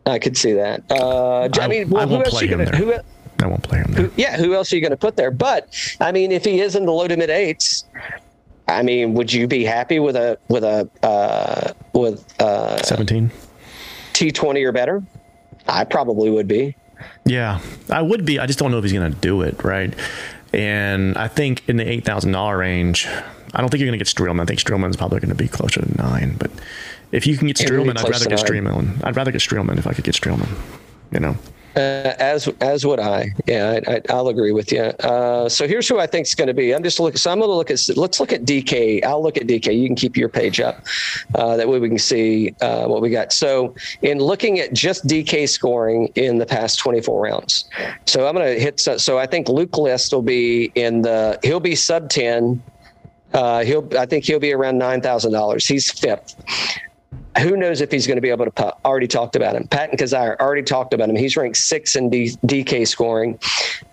I 0.06 0.18
could 0.18 0.36
see 0.36 0.52
that. 0.52 0.82
Uh, 0.90 1.48
I. 1.58 1.60
I- 1.60 1.68
mean, 1.68 1.88
well, 1.90 2.02
I 2.02 2.06
who 2.06 2.16
else 2.16 2.30
play 2.30 2.42
you 2.44 2.48
him 2.48 2.58
gonna, 2.58 2.70
there. 2.70 2.80
who, 2.80 3.44
I 3.44 3.46
won't 3.46 3.62
play 3.62 3.78
him 3.78 3.92
there. 3.92 4.10
yeah, 4.16 4.36
who 4.36 4.54
else 4.54 4.72
are 4.72 4.76
you 4.76 4.82
going 4.82 4.90
to 4.90 4.96
put 4.96 5.16
there? 5.16 5.30
But 5.30 5.68
I 6.00 6.10
mean, 6.12 6.32
if 6.32 6.44
he 6.44 6.60
is 6.60 6.74
in 6.74 6.84
the 6.86 6.92
low 6.92 7.06
to 7.08 7.16
mid 7.16 7.30
eights, 7.30 7.84
I 8.66 8.82
mean, 8.82 9.14
would 9.14 9.32
you 9.32 9.46
be 9.46 9.64
happy 9.64 9.98
with 10.00 10.16
a 10.16 10.38
with 10.48 10.64
a 10.64 10.88
uh, 11.02 11.72
with 11.94 12.24
uh, 12.40 12.82
Seventeen. 12.82 13.30
T 14.14 14.30
twenty 14.32 14.62
or 14.64 14.72
better? 14.72 15.02
I 15.68 15.84
probably 15.84 16.30
would 16.30 16.48
be. 16.48 16.76
Yeah, 17.24 17.60
I 17.90 18.02
would 18.02 18.24
be. 18.24 18.38
I 18.40 18.46
just 18.46 18.58
don't 18.58 18.70
know 18.70 18.78
if 18.78 18.84
he's 18.84 18.92
going 18.92 19.12
to 19.12 19.18
do 19.20 19.42
it, 19.42 19.62
right? 19.62 19.94
And 20.52 21.16
I 21.16 21.28
think 21.28 21.68
in 21.68 21.76
the 21.76 21.88
eight 21.88 22.04
thousand 22.04 22.32
dollar 22.32 22.58
range, 22.58 23.06
I 23.54 23.60
don't 23.60 23.68
think 23.68 23.80
you're 23.80 23.88
going 23.88 23.98
to 23.98 24.04
get 24.04 24.12
Streelman. 24.12 24.40
I 24.40 24.44
think 24.46 24.60
Streelman's 24.60 24.96
probably 24.96 25.20
going 25.20 25.28
to 25.28 25.34
be 25.34 25.46
closer 25.48 25.80
to 25.82 25.96
nine. 25.96 26.36
But 26.38 26.50
if 27.12 27.26
you 27.26 27.36
can 27.36 27.46
get 27.46 27.56
Streelman, 27.56 27.98
I'd 27.98 28.08
rather 28.08 28.24
get 28.24 28.38
nine. 28.38 28.64
Streelman. 28.64 29.04
I'd 29.04 29.16
rather 29.16 29.30
get 29.30 29.42
Streelman 29.42 29.78
if 29.78 29.86
I 29.86 29.92
could 29.92 30.04
get 30.04 30.14
Streelman. 30.14 30.48
You 31.12 31.20
know, 31.20 31.36
Uh, 31.76 32.14
as 32.18 32.48
as 32.60 32.84
would 32.84 32.98
I. 32.98 33.30
Yeah, 33.46 33.80
I, 33.86 33.92
I, 33.92 34.00
I'll 34.10 34.28
agree 34.28 34.52
with 34.52 34.72
you. 34.72 34.82
Uh, 34.82 35.48
so 35.48 35.68
here's 35.68 35.86
who 35.88 35.98
I 35.98 36.06
think 36.06 36.26
is 36.26 36.34
going 36.34 36.48
to 36.48 36.54
be. 36.54 36.74
I'm 36.74 36.82
just 36.82 36.98
looking. 36.98 37.18
So 37.18 37.30
I'm 37.30 37.38
going 37.38 37.48
to 37.50 37.54
look 37.54 37.70
at. 37.70 37.80
Let's 37.96 38.18
look 38.20 38.32
at 38.32 38.44
DK. 38.44 39.04
I'll 39.04 39.22
look 39.22 39.36
at 39.36 39.44
DK. 39.44 39.78
You 39.78 39.86
can 39.86 39.94
keep 39.94 40.16
your 40.16 40.28
page 40.28 40.60
up. 40.60 40.84
Uh, 41.34 41.56
that 41.56 41.68
way 41.68 41.78
we 41.78 41.88
can 41.88 41.98
see 41.98 42.54
uh, 42.62 42.86
what 42.86 43.02
we 43.02 43.10
got. 43.10 43.32
So 43.32 43.74
in 44.02 44.18
looking 44.18 44.58
at 44.58 44.72
just 44.72 45.06
DK 45.06 45.48
scoring 45.48 46.08
in 46.14 46.38
the 46.38 46.46
past 46.46 46.78
24 46.78 47.22
rounds. 47.22 47.68
So 48.06 48.26
I'm 48.26 48.34
going 48.34 48.54
to 48.54 48.60
hit. 48.60 48.80
So, 48.80 48.96
so 48.96 49.18
I 49.18 49.26
think 49.26 49.48
Luke 49.48 49.76
List 49.76 50.12
will 50.12 50.22
be 50.22 50.72
in 50.74 51.02
the. 51.02 51.38
He'll 51.42 51.60
be 51.60 51.76
sub 51.76 52.08
10. 52.08 52.62
Uh, 53.34 53.62
he'll. 53.62 53.88
I 53.96 54.06
think 54.06 54.24
he'll 54.24 54.40
be 54.40 54.52
around 54.52 54.78
nine 54.78 55.02
thousand 55.02 55.32
dollars. 55.32 55.66
He's 55.66 55.90
fifth 55.92 56.34
who 57.40 57.56
knows 57.56 57.80
if 57.80 57.90
he's 57.90 58.06
going 58.06 58.16
to 58.16 58.20
be 58.22 58.30
able 58.30 58.44
to 58.44 58.50
put, 58.50 58.74
already 58.84 59.06
talked 59.06 59.36
about 59.36 59.54
him. 59.54 59.66
Patton 59.68 59.96
Kizzire 59.96 60.36
already 60.40 60.62
talked 60.62 60.92
about 60.92 61.08
him. 61.08 61.16
He's 61.16 61.36
ranked 61.36 61.56
six 61.56 61.96
in 61.96 62.10
D, 62.10 62.30
DK 62.46 62.86
scoring. 62.86 63.38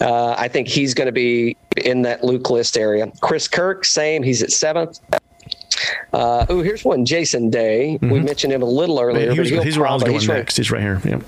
Uh, 0.02 0.36
I 0.38 0.48
think 0.48 0.68
he's 0.68 0.94
going 0.94 1.06
to 1.06 1.12
be 1.12 1.56
in 1.78 2.02
that 2.04 2.24
Luke 2.24 2.50
list 2.50 2.78
area. 2.78 3.12
Chris 3.22 3.48
Kirk, 3.48 3.86
same. 3.86 4.24
He's 4.24 4.42
at 4.42 4.52
seventh. 4.52 5.00
Uh, 6.14 6.46
oh, 6.50 6.62
here's 6.62 6.84
one. 6.84 7.06
Jason 7.06 7.50
Day. 7.50 7.98
We 8.02 8.20
mentioned 8.20 8.54
him 8.54 8.62
a 8.62 8.66
little 8.66 9.00
earlier. 9.00 9.30
he 9.32 9.36
but 9.36 9.40
was, 9.40 9.50
he'll 9.50 9.64
he's 9.64 9.78
where 9.78 9.88
I 9.88 9.94
was 9.94 10.04
going 10.04 10.14
he's 10.14 10.28
ranked- 10.28 10.56
He's 10.56 10.72
right 10.72 10.82
here. 10.82 11.02
Yep. 11.04 11.24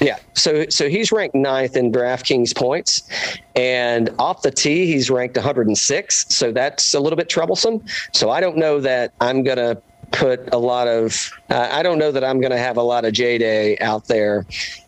yeah. 0.00 0.18
So 0.34 0.66
so 0.68 0.88
he's 0.88 1.12
ranked 1.12 1.34
ninth 1.34 1.76
in 1.76 1.92
DraftKings 1.92 2.56
points, 2.56 3.02
and 3.54 4.10
off 4.18 4.42
the 4.42 4.50
tee 4.50 4.86
he's 4.86 5.10
ranked 5.10 5.36
106. 5.36 6.26
So 6.34 6.50
that's 6.52 6.94
a 6.94 7.00
little 7.00 7.16
bit 7.16 7.28
troublesome. 7.28 7.84
So 8.12 8.30
I 8.30 8.40
don't 8.40 8.56
know 8.56 8.80
that 8.80 9.12
I'm 9.20 9.42
gonna 9.44 9.80
put 10.12 10.52
a 10.52 10.58
lot 10.58 10.88
of. 10.88 11.30
Uh, 11.48 11.68
I 11.70 11.82
don't 11.82 11.98
know 11.98 12.12
that 12.12 12.24
I'm 12.24 12.40
gonna 12.40 12.58
have 12.58 12.76
a 12.76 12.82
lot 12.82 13.04
of 13.04 13.12
J 13.12 13.38
Day 13.38 13.78
out 13.78 14.06
there. 14.06 14.46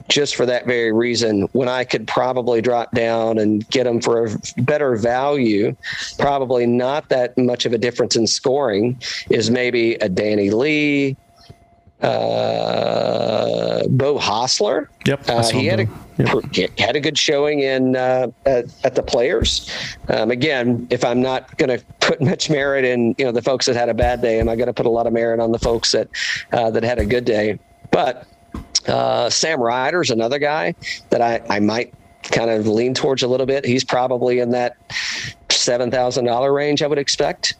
Just 0.08 0.34
for 0.34 0.44
that 0.46 0.66
very 0.66 0.92
reason, 0.92 1.42
when 1.52 1.68
I 1.68 1.84
could 1.84 2.06
probably 2.06 2.60
drop 2.60 2.90
down 2.90 3.38
and 3.38 3.66
get 3.70 3.84
them 3.84 4.00
for 4.00 4.26
a 4.26 4.36
better 4.58 4.96
value, 4.96 5.74
probably 6.18 6.66
not 6.66 7.08
that 7.08 7.38
much 7.38 7.64
of 7.64 7.72
a 7.72 7.78
difference 7.78 8.16
in 8.16 8.26
scoring, 8.26 9.00
is 9.30 9.50
maybe 9.50 9.94
a 9.94 10.08
Danny 10.08 10.50
Lee, 10.50 11.16
uh, 12.02 13.86
Beau 13.88 14.18
Hossler. 14.18 14.88
Yep, 15.06 15.28
Uh, 15.28 15.42
he 15.48 15.66
had 15.66 15.80
a 15.80 15.88
he 16.52 16.68
had 16.82 16.94
a 16.96 17.00
good 17.00 17.16
showing 17.18 17.60
in 17.60 17.96
uh, 17.96 18.28
at, 18.46 18.66
at 18.84 18.94
the 18.94 19.02
players. 19.02 19.70
Um, 20.08 20.30
again, 20.30 20.86
if 20.90 21.04
I'm 21.04 21.20
not 21.22 21.56
going 21.58 21.76
to 21.78 21.84
put 22.00 22.20
much 22.30 22.50
merit 22.50 22.84
in, 22.84 23.14
you 23.18 23.24
know, 23.24 23.32
the 23.32 23.42
folks 23.42 23.66
that 23.66 23.76
had 23.76 23.88
a 23.88 23.94
bad 23.94 24.20
day, 24.22 24.38
am 24.40 24.48
I 24.48 24.56
going 24.56 24.66
to 24.66 24.72
put 24.74 24.86
a 24.86 24.90
lot 24.90 25.06
of 25.06 25.12
merit 25.12 25.40
on 25.40 25.52
the 25.52 25.58
folks 25.58 25.92
that 25.92 26.08
uh, 26.52 26.70
that 26.70 26.82
had 26.82 26.98
a 26.98 27.06
good 27.06 27.24
day? 27.24 27.58
But 27.90 28.26
uh, 28.86 29.30
Sam 29.30 29.60
Ryder's 29.60 30.10
another 30.10 30.38
guy 30.38 30.74
that 31.10 31.20
I, 31.22 31.40
I 31.48 31.60
might 31.60 31.94
kind 32.24 32.50
of 32.50 32.66
lean 32.66 32.94
towards 32.94 33.22
a 33.22 33.28
little 33.28 33.46
bit. 33.46 33.64
He's 33.64 33.84
probably 33.84 34.38
in 34.40 34.50
that 34.50 34.76
seven 35.50 35.90
thousand 35.90 36.24
dollar 36.26 36.52
range. 36.52 36.82
I 36.82 36.86
would 36.86 36.98
expect. 36.98 37.54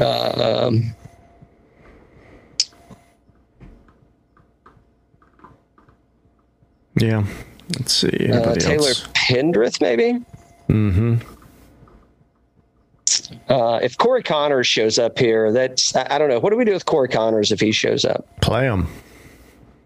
Um, 0.00 0.94
Yeah. 6.96 7.24
Let's 7.78 7.92
see. 7.92 8.30
uh, 8.30 8.54
Taylor 8.56 8.88
else? 8.88 9.06
Pendrith, 9.14 9.80
maybe. 9.80 10.24
Mm-hmm. 10.68 11.16
Uh, 13.48 13.78
if 13.78 13.96
Corey 13.98 14.22
Conners 14.22 14.66
shows 14.66 14.98
up 14.98 15.18
here, 15.18 15.52
that's 15.52 15.94
I, 15.94 16.06
I 16.10 16.18
don't 16.18 16.28
know. 16.28 16.38
What 16.38 16.50
do 16.50 16.56
we 16.56 16.64
do 16.64 16.72
with 16.72 16.86
Corey 16.86 17.08
Conners 17.08 17.52
if 17.52 17.60
he 17.60 17.72
shows 17.72 18.04
up? 18.04 18.26
Play 18.40 18.64
him 18.64 18.88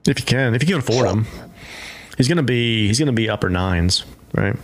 if 0.06 0.18
you 0.18 0.24
can. 0.24 0.54
If 0.54 0.62
you 0.62 0.68
can 0.68 0.78
afford 0.78 1.08
him, 1.08 1.26
he's 2.16 2.28
gonna 2.28 2.42
be 2.42 2.86
he's 2.86 2.98
gonna 2.98 3.12
be 3.12 3.28
upper 3.28 3.50
nines, 3.50 4.04
right? 4.34 4.56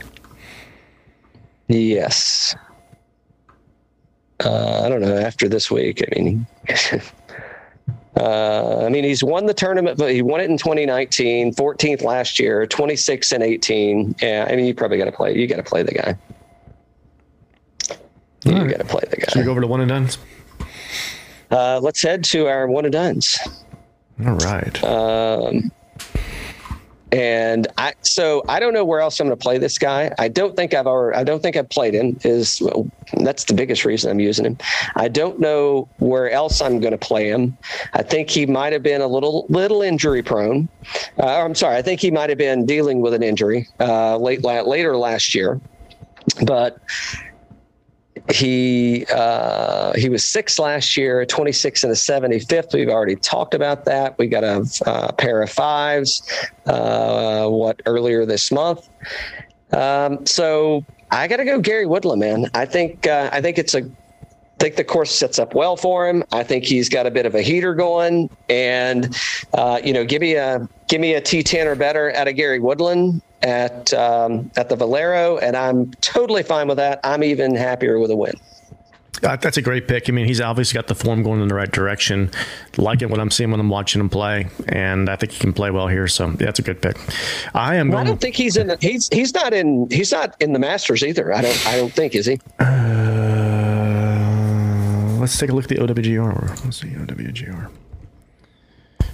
Yes. 1.68 2.54
Uh, 4.44 4.82
I 4.84 4.88
don't 4.88 5.00
know. 5.00 5.16
After 5.16 5.48
this 5.48 5.70
week, 5.70 6.02
I 6.02 6.20
mean, 6.20 6.46
uh, 8.16 8.84
I 8.84 8.88
mean, 8.88 9.04
he's 9.04 9.24
won 9.24 9.46
the 9.46 9.54
tournament, 9.54 9.96
but 9.98 10.12
he 10.12 10.20
won 10.20 10.40
it 10.40 10.50
in 10.50 10.58
2019, 10.58 11.54
14th 11.54 12.02
last 12.02 12.38
year, 12.38 12.66
26 12.66 13.32
and 13.32 13.42
18. 13.42 14.16
Yeah, 14.20 14.46
I 14.48 14.54
mean, 14.54 14.66
you 14.66 14.74
probably 14.74 14.98
got 14.98 15.06
to 15.06 15.12
play. 15.12 15.36
You 15.36 15.46
got 15.46 15.56
to 15.56 15.62
play 15.62 15.82
the 15.82 15.94
guy. 15.94 16.18
You 18.44 18.68
got 18.68 18.80
to 18.80 18.84
play 18.84 19.02
the 19.08 19.16
guy. 19.16 19.26
Should 19.28 19.38
we 19.38 19.44
go 19.44 19.52
over 19.52 19.60
to 19.60 19.66
one 19.66 19.80
and 19.80 19.88
done? 19.88 20.08
Uh, 21.50 21.80
let's 21.80 22.02
head 22.02 22.24
to 22.24 22.46
our 22.46 22.66
one 22.66 22.84
and 22.84 22.92
dones. 22.92 23.38
All 24.26 24.34
right. 24.34 24.82
Um, 24.84 25.70
and 27.12 27.66
I 27.76 27.92
so 28.00 28.42
I 28.48 28.58
don't 28.58 28.72
know 28.72 28.84
where 28.84 29.00
else 29.00 29.20
I'm 29.20 29.26
going 29.26 29.38
to 29.38 29.42
play 29.42 29.58
this 29.58 29.78
guy. 29.78 30.10
I 30.18 30.28
don't 30.28 30.56
think 30.56 30.72
I've 30.72 30.86
ever 30.86 31.14
I 31.14 31.22
don't 31.22 31.42
think 31.42 31.56
I've 31.56 31.68
played 31.68 31.94
him. 31.94 32.18
Is 32.24 32.60
well, 32.62 32.88
that's 33.18 33.44
the 33.44 33.54
biggest 33.54 33.84
reason 33.84 34.10
I'm 34.10 34.18
using 34.18 34.46
him. 34.46 34.56
I 34.96 35.08
don't 35.08 35.38
know 35.38 35.88
where 35.98 36.30
else 36.30 36.62
I'm 36.62 36.80
going 36.80 36.92
to 36.92 36.98
play 36.98 37.28
him. 37.28 37.56
I 37.92 38.02
think 38.02 38.30
he 38.30 38.46
might 38.46 38.72
have 38.72 38.82
been 38.82 39.02
a 39.02 39.06
little 39.06 39.46
little 39.50 39.82
injury 39.82 40.22
prone. 40.22 40.68
Uh, 41.18 41.44
I'm 41.44 41.54
sorry. 41.54 41.76
I 41.76 41.82
think 41.82 42.00
he 42.00 42.10
might 42.10 42.30
have 42.30 42.38
been 42.38 42.64
dealing 42.64 43.02
with 43.02 43.12
an 43.12 43.22
injury 43.22 43.68
uh, 43.78 44.16
late 44.16 44.42
later 44.42 44.96
last 44.96 45.34
year, 45.34 45.60
but 46.44 46.78
he 48.30 49.06
uh, 49.12 49.92
he 49.94 50.08
was 50.08 50.24
six 50.24 50.58
last 50.58 50.96
year, 50.96 51.24
26 51.24 51.84
and 51.84 51.92
a 51.92 51.96
75th. 51.96 52.74
We've 52.74 52.88
already 52.88 53.16
talked 53.16 53.54
about 53.54 53.84
that. 53.86 54.18
We 54.18 54.26
got 54.26 54.44
a, 54.44 54.64
uh 54.86 55.12
pair 55.12 55.42
of 55.42 55.50
fives, 55.50 56.22
uh, 56.66 57.48
what 57.48 57.80
earlier 57.86 58.26
this 58.26 58.52
month. 58.52 58.88
Um, 59.72 60.24
so 60.26 60.84
I 61.10 61.26
got 61.28 61.38
to 61.38 61.44
go 61.44 61.60
Gary 61.60 61.86
Woodland, 61.86 62.20
man. 62.20 62.46
I 62.54 62.66
think 62.66 63.06
uh, 63.06 63.30
I 63.32 63.40
think 63.40 63.58
it's 63.58 63.74
a 63.74 63.80
I 63.80 64.64
think 64.64 64.76
the 64.76 64.84
course 64.84 65.10
sets 65.10 65.40
up 65.40 65.54
well 65.54 65.76
for 65.76 66.08
him. 66.08 66.22
I 66.30 66.44
think 66.44 66.64
he's 66.64 66.88
got 66.88 67.06
a 67.06 67.10
bit 67.10 67.26
of 67.26 67.34
a 67.34 67.42
heater 67.42 67.74
going, 67.74 68.30
and 68.48 69.16
uh, 69.54 69.80
you 69.82 69.92
know, 69.92 70.04
give 70.04 70.20
me 70.20 70.34
a 70.34 70.68
give 70.88 71.00
me 71.00 71.14
a 71.14 71.20
T10 71.20 71.66
or 71.66 71.74
better 71.74 72.14
out 72.14 72.28
of 72.28 72.36
Gary 72.36 72.60
Woodland 72.60 73.22
at 73.42 73.92
um, 73.94 74.50
at 74.56 74.68
the 74.68 74.76
Valero, 74.76 75.38
and 75.38 75.56
I'm 75.56 75.90
totally 75.94 76.42
fine 76.42 76.68
with 76.68 76.76
that. 76.78 77.00
I'm 77.04 77.24
even 77.24 77.54
happier 77.54 77.98
with 77.98 78.10
a 78.10 78.16
win. 78.16 78.34
Uh, 79.22 79.36
that's 79.36 79.56
a 79.56 79.62
great 79.62 79.86
pick. 79.86 80.08
I 80.08 80.12
mean, 80.12 80.26
he's 80.26 80.40
obviously 80.40 80.74
got 80.74 80.88
the 80.88 80.96
form 80.96 81.22
going 81.22 81.40
in 81.40 81.46
the 81.48 81.54
right 81.54 81.70
direction. 81.70 82.30
Like 82.76 83.02
it 83.02 83.10
when 83.10 83.20
I'm 83.20 83.30
seeing 83.30 83.52
when 83.52 83.60
I'm 83.60 83.68
watching 83.68 84.00
him 84.00 84.08
play, 84.08 84.48
and 84.66 85.08
I 85.08 85.14
think 85.16 85.30
he 85.32 85.38
can 85.38 85.52
play 85.52 85.70
well 85.70 85.86
here. 85.86 86.08
So 86.08 86.26
yeah, 86.28 86.36
that's 86.38 86.58
a 86.58 86.62
good 86.62 86.82
pick. 86.82 86.96
I 87.54 87.76
am 87.76 87.90
Well, 87.90 87.98
I 87.98 88.04
don't 88.04 88.20
think 88.20 88.34
he's 88.34 88.56
in. 88.56 88.66
The, 88.68 88.78
he's 88.80 89.08
he's 89.12 89.32
not 89.32 89.54
in. 89.54 89.88
He's 89.90 90.10
not 90.10 90.34
in 90.40 90.52
the 90.52 90.58
Masters 90.58 91.04
either. 91.04 91.32
I 91.32 91.42
don't. 91.42 91.66
I 91.66 91.76
don't 91.76 91.92
think 91.92 92.16
is 92.16 92.26
he. 92.26 92.40
Uh, 92.58 92.64
let's 95.20 95.38
take 95.38 95.50
a 95.50 95.52
look 95.52 95.64
at 95.64 95.68
the 95.70 95.76
OWGR. 95.76 96.64
Let's 96.64 96.80
see 96.80 96.88
OWGR. 96.88 97.70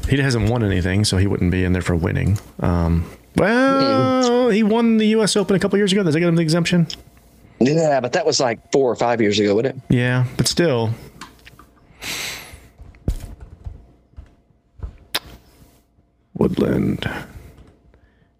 He 0.08 0.16
hasn't 0.16 0.48
won 0.48 0.64
anything, 0.64 1.04
so 1.04 1.18
he 1.18 1.26
wouldn't 1.26 1.50
be 1.50 1.64
in 1.64 1.74
there 1.74 1.82
for 1.82 1.94
winning. 1.94 2.38
Um, 2.60 3.04
well, 3.38 4.50
he 4.50 4.62
won 4.62 4.96
the 4.96 5.06
U.S. 5.08 5.36
Open 5.36 5.56
a 5.56 5.58
couple 5.58 5.78
years 5.78 5.92
ago. 5.92 6.02
Does 6.02 6.14
that 6.14 6.20
get 6.20 6.28
him 6.28 6.36
the 6.36 6.42
exemption? 6.42 6.86
Yeah, 7.60 8.00
but 8.00 8.12
that 8.12 8.24
was 8.24 8.40
like 8.40 8.70
four 8.72 8.90
or 8.90 8.96
five 8.96 9.20
years 9.20 9.38
ago, 9.38 9.54
wasn't 9.54 9.76
it? 9.76 9.82
Yeah, 9.94 10.26
but 10.36 10.46
still. 10.46 10.90
Woodland. 16.34 17.08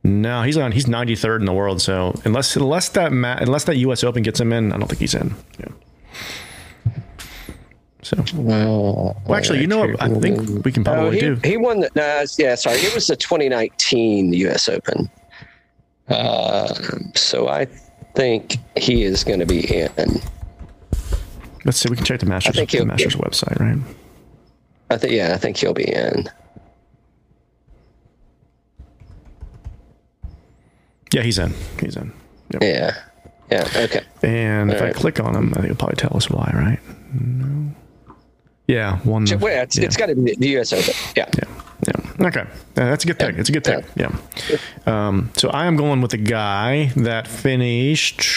No, 0.05 0.43
he's 0.43 0.57
on. 0.57 0.73
He's 0.73 0.87
93rd 0.87 1.41
in 1.41 1.45
the 1.45 1.53
world. 1.53 1.83
So 1.83 2.15
unless 2.25 2.55
unless 2.57 2.89
that 2.91 3.13
unless 3.13 3.65
that 3.65 3.77
U.S. 3.77 4.05
Open 4.05 4.23
gets 4.23 4.41
him 4.41 4.53
in, 4.53 4.73
I 4.73 4.79
don't 4.79 4.87
think 4.89 5.01
he's 5.01 5.15
in. 5.15 5.35
Yeah. 5.59 5.67
So 8.09 8.25
well, 8.37 9.21
actually, 9.29 9.61
you 9.61 9.67
know 9.67 9.81
what? 9.81 10.01
I 10.03 10.09
think 10.15 10.65
we 10.65 10.73
can 10.73 10.81
Oh, 10.89 10.93
probably 10.95 11.17
he, 11.17 11.21
do. 11.21 11.35
he 11.45 11.57
won 11.59 11.81
the. 11.81 11.91
No, 11.95 12.25
yeah, 12.39 12.55
sorry. 12.55 12.79
It 12.79 12.95
was 12.95 13.07
the 13.07 13.17
2019 13.17 14.33
U.S. 14.33 14.67
Open. 14.67 15.11
Uh, 16.09 16.73
so 17.15 17.49
I 17.49 17.67
think 18.15 18.57
he 18.79 19.03
is 19.03 19.25
going 19.25 19.41
to 19.41 19.45
be 19.47 19.61
in. 19.77 19.91
Let's 21.67 21.77
see. 21.77 21.91
We 21.91 21.97
can 21.97 22.07
check 22.07 22.21
the 22.21 22.25
Masters 22.25 22.55
the 22.57 22.85
Masters 22.87 23.17
website, 23.17 23.61
right? 23.61 23.77
I 24.89 24.97
think. 24.97 25.13
Yeah, 25.13 25.35
I 25.35 25.37
think 25.37 25.59
he'll 25.59 25.75
be 25.75 25.93
in. 25.93 26.31
Yeah, 31.13 31.21
he's 31.23 31.39
in. 31.39 31.53
He's 31.79 31.97
in. 31.97 32.11
Yep. 32.55 32.63
Yeah. 32.63 32.97
Yeah. 33.51 33.69
Okay. 33.77 34.01
And 34.23 34.71
if 34.71 34.81
I 34.81 34.93
click 34.93 35.21
on 35.21 35.35
him, 35.37 35.51
I 35.51 35.57
think 35.57 35.65
it'll 35.67 35.77
probably 35.77 35.97
tell 35.97 36.17
us 36.17 36.31
why, 36.31 36.51
right? 36.55 36.79
No. 37.13 37.75
Yeah, 38.69 38.99
one. 38.99 39.27
So, 39.27 39.39
it's, 39.43 39.79
yeah. 39.79 39.85
it's 39.87 39.97
got 39.97 40.07
to 40.07 40.15
be 40.15 40.37
the 40.37 40.49
U.S. 40.51 40.73
Open. 40.73 40.95
Yeah. 41.17 41.29
Yeah. 41.35 41.49
Yeah. 41.87 42.27
Okay. 42.27 42.41
Yeah, 42.41 42.91
that's 42.91 43.05
a 43.05 43.07
good 43.07 43.19
pick. 43.19 43.37
It's 43.39 43.49
a 43.49 43.53
good 43.53 43.65
pick. 43.65 43.85
Yeah. 43.97 44.11
Um, 44.87 45.31
so 45.37 45.49
I 45.51 45.67
am 45.67 45.77
going 45.77 46.03
with 46.03 46.13
a 46.13 46.19
guy 46.19 46.93
that 46.97 47.27
finished 47.27 48.29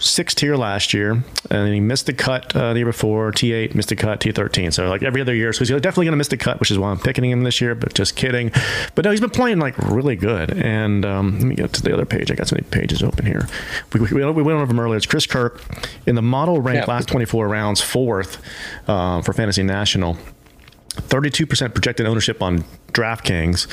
sixth 0.00 0.36
tier 0.38 0.56
last 0.56 0.92
year, 0.94 1.22
and 1.50 1.74
he 1.74 1.80
missed 1.80 2.06
the 2.06 2.12
cut 2.12 2.54
uh, 2.56 2.72
the 2.72 2.80
year 2.80 2.86
before. 2.86 3.30
T8 3.32 3.74
missed 3.74 3.90
the 3.90 3.96
cut. 3.96 4.20
T13. 4.20 4.72
So 4.72 4.88
like 4.88 5.02
every 5.02 5.20
other 5.20 5.34
year, 5.34 5.52
so 5.52 5.60
he's 5.60 5.68
definitely 5.70 6.06
going 6.06 6.12
to 6.12 6.16
miss 6.18 6.28
the 6.28 6.36
cut, 6.36 6.58
which 6.60 6.70
is 6.70 6.78
why 6.78 6.90
I'm 6.90 6.98
picking 6.98 7.24
him 7.30 7.42
this 7.42 7.60
year. 7.60 7.74
But 7.74 7.94
just 7.94 8.16
kidding. 8.16 8.50
But 8.94 9.04
no, 9.04 9.10
he's 9.10 9.20
been 9.20 9.30
playing 9.30 9.58
like 9.58 9.76
really 9.78 10.16
good. 10.16 10.50
And 10.50 11.04
um, 11.04 11.32
let 11.38 11.42
me 11.46 11.54
get 11.54 11.72
to 11.74 11.82
the 11.82 11.92
other 11.92 12.06
page. 12.06 12.30
I 12.30 12.34
got 12.34 12.48
so 12.48 12.56
many 12.56 12.66
pages 12.68 13.02
open 13.02 13.26
here. 13.26 13.48
We, 13.92 14.00
we, 14.00 14.24
we 14.32 14.42
went 14.42 14.58
over 14.58 14.70
him 14.70 14.80
earlier. 14.80 14.96
It's 14.96 15.06
Chris 15.06 15.26
Kirk 15.26 15.62
in 16.06 16.14
the 16.14 16.22
model 16.22 16.60
rank 16.60 16.86
Yeah. 16.86 16.92
last 16.92 17.08
24 17.08 17.48
rounds, 17.48 17.80
fourth 17.80 18.42
uh, 18.88 19.22
for 19.22 19.32
Fantasy 19.32 19.62
National. 19.62 20.16
32% 20.90 21.72
projected 21.72 22.06
ownership 22.06 22.42
on 22.42 22.64
DraftKings. 22.92 23.66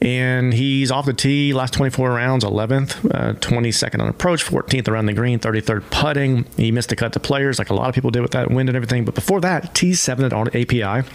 And 0.00 0.54
he's 0.54 0.90
off 0.92 1.06
the 1.06 1.12
tee 1.12 1.52
last 1.52 1.74
24 1.74 2.10
rounds, 2.10 2.44
11th, 2.44 3.04
uh, 3.12 3.32
22nd 3.34 4.00
on 4.00 4.08
approach, 4.08 4.44
14th 4.44 4.86
around 4.88 5.06
the 5.06 5.12
green, 5.12 5.40
33rd 5.40 5.90
putting. 5.90 6.44
He 6.56 6.70
missed 6.70 6.90
the 6.90 6.96
cut 6.96 7.12
to 7.14 7.20
players 7.20 7.58
like 7.58 7.70
a 7.70 7.74
lot 7.74 7.88
of 7.88 7.94
people 7.94 8.10
did 8.10 8.22
with 8.22 8.30
that 8.30 8.50
wind 8.50 8.68
and 8.68 8.76
everything. 8.76 9.04
But 9.04 9.16
before 9.16 9.40
that, 9.40 9.74
T7 9.74 10.24
at 10.24 10.32
on 10.32 10.48
API. 10.48 11.08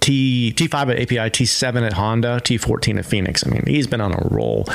T 0.00 0.52
T5 0.54 0.92
at 0.92 0.98
API, 1.00 1.30
T7 1.30 1.86
at 1.86 1.92
Honda, 1.94 2.40
T14 2.40 2.98
at 2.98 3.06
Phoenix. 3.06 3.46
I 3.46 3.50
mean, 3.50 3.64
he's 3.66 3.86
been 3.86 4.00
on 4.00 4.12
a 4.12 4.28
roll, 4.30 4.66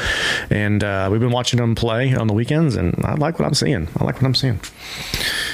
and 0.50 0.84
uh, 0.84 1.10
we've 1.12 1.22
been 1.22 1.32
watching 1.32 1.60
him 1.60 1.76
play 1.76 2.14
on 2.14 2.28
the 2.28 2.34
weekends, 2.34 2.76
and 2.76 2.96
I 3.06 3.16
like 3.16 3.40
what 3.40 3.46
I'm 3.46 3.54
seeing. 3.54 3.88
I 3.98 4.04
like 4.04 4.16
what 4.16 4.26
I'm 4.26 4.36
seeing. 4.36 4.60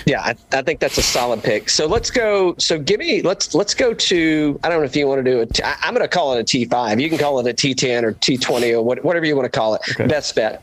Yeah, 0.05 0.22
I, 0.22 0.36
I 0.51 0.61
think 0.61 0.80
that's 0.80 0.97
a 0.97 1.03
solid 1.03 1.43
pick. 1.43 1.70
So 1.70 1.86
let's 1.86 2.09
go. 2.09 2.55
So 2.57 2.80
give 2.80 2.99
me 2.99 3.22
let's 3.22 3.53
let's 3.53 3.74
go 3.74 3.93
to. 3.93 4.59
I 4.63 4.70
don't 4.70 4.80
know 4.80 4.86
if 4.86 4.95
you 4.95 5.07
want 5.07 5.24
to 5.24 5.32
do 5.32 5.39
it. 5.41 5.59
I'm 5.63 5.93
going 5.93 6.07
to 6.07 6.13
call 6.13 6.34
it 6.34 6.41
a 6.41 6.43
T5. 6.43 7.01
You 7.01 7.09
can 7.09 7.17
call 7.17 7.39
it 7.39 7.47
a 7.49 7.53
T10 7.53 8.03
or 8.03 8.13
T20 8.13 8.74
or 8.74 8.82
what, 8.82 9.03
whatever 9.03 9.26
you 9.26 9.36
want 9.36 9.51
to 9.51 9.57
call 9.57 9.76
it. 9.76 9.82
Okay. 9.91 10.07
Best 10.07 10.36
bet. 10.36 10.61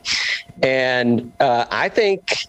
And 0.63 1.33
uh, 1.41 1.67
I 1.71 1.89
think 1.89 2.47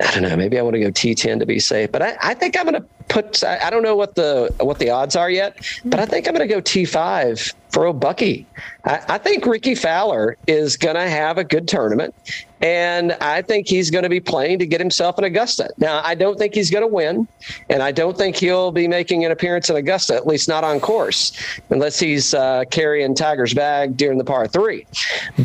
I 0.00 0.12
don't 0.12 0.22
know. 0.22 0.36
Maybe 0.36 0.58
I 0.58 0.62
want 0.62 0.74
to 0.74 0.80
go 0.80 0.90
T10 0.90 1.40
to 1.40 1.46
be 1.46 1.58
safe, 1.58 1.92
but 1.92 2.02
I, 2.02 2.16
I 2.22 2.34
think 2.34 2.56
I'm 2.56 2.64
going 2.64 2.80
to 2.80 2.88
put. 3.10 3.44
I, 3.44 3.66
I 3.66 3.70
don't 3.70 3.82
know 3.82 3.96
what 3.96 4.14
the 4.14 4.54
what 4.60 4.78
the 4.78 4.88
odds 4.88 5.16
are 5.16 5.30
yet, 5.30 5.58
but 5.84 6.00
I 6.00 6.06
think 6.06 6.26
I'm 6.26 6.34
going 6.34 6.48
to 6.48 6.54
go 6.54 6.62
T5 6.62 7.52
for 7.70 7.86
old 7.86 8.00
Bucky. 8.00 8.46
I, 8.84 9.02
I 9.08 9.18
think 9.18 9.44
Rickie 9.44 9.74
Fowler 9.74 10.36
is 10.46 10.76
going 10.76 10.96
to 10.96 11.08
have 11.08 11.36
a 11.38 11.44
good 11.44 11.68
tournament, 11.68 12.14
and 12.60 13.12
I 13.20 13.42
think 13.42 13.68
he's 13.68 13.90
going 13.90 14.02
to 14.02 14.08
be 14.08 14.20
playing 14.20 14.58
to 14.60 14.66
get 14.66 14.80
himself 14.80 15.18
an 15.18 15.24
Augusta. 15.24 15.70
Now, 15.78 16.02
I 16.04 16.14
don't 16.14 16.38
think 16.38 16.54
he's 16.54 16.70
going 16.70 16.82
to 16.82 16.88
win, 16.88 17.28
and 17.68 17.82
I 17.82 17.92
don't 17.92 18.16
think 18.16 18.36
he'll 18.36 18.72
be 18.72 18.88
making 18.88 19.24
an 19.24 19.32
appearance 19.32 19.70
in 19.70 19.76
Augusta, 19.76 20.14
at 20.14 20.26
least 20.26 20.48
not 20.48 20.64
on 20.64 20.80
course, 20.80 21.32
unless 21.70 21.98
he's 21.98 22.34
uh, 22.34 22.64
carrying 22.70 23.14
Tiger's 23.14 23.54
bag 23.54 23.96
during 23.96 24.18
the 24.18 24.24
par 24.24 24.46
three. 24.46 24.86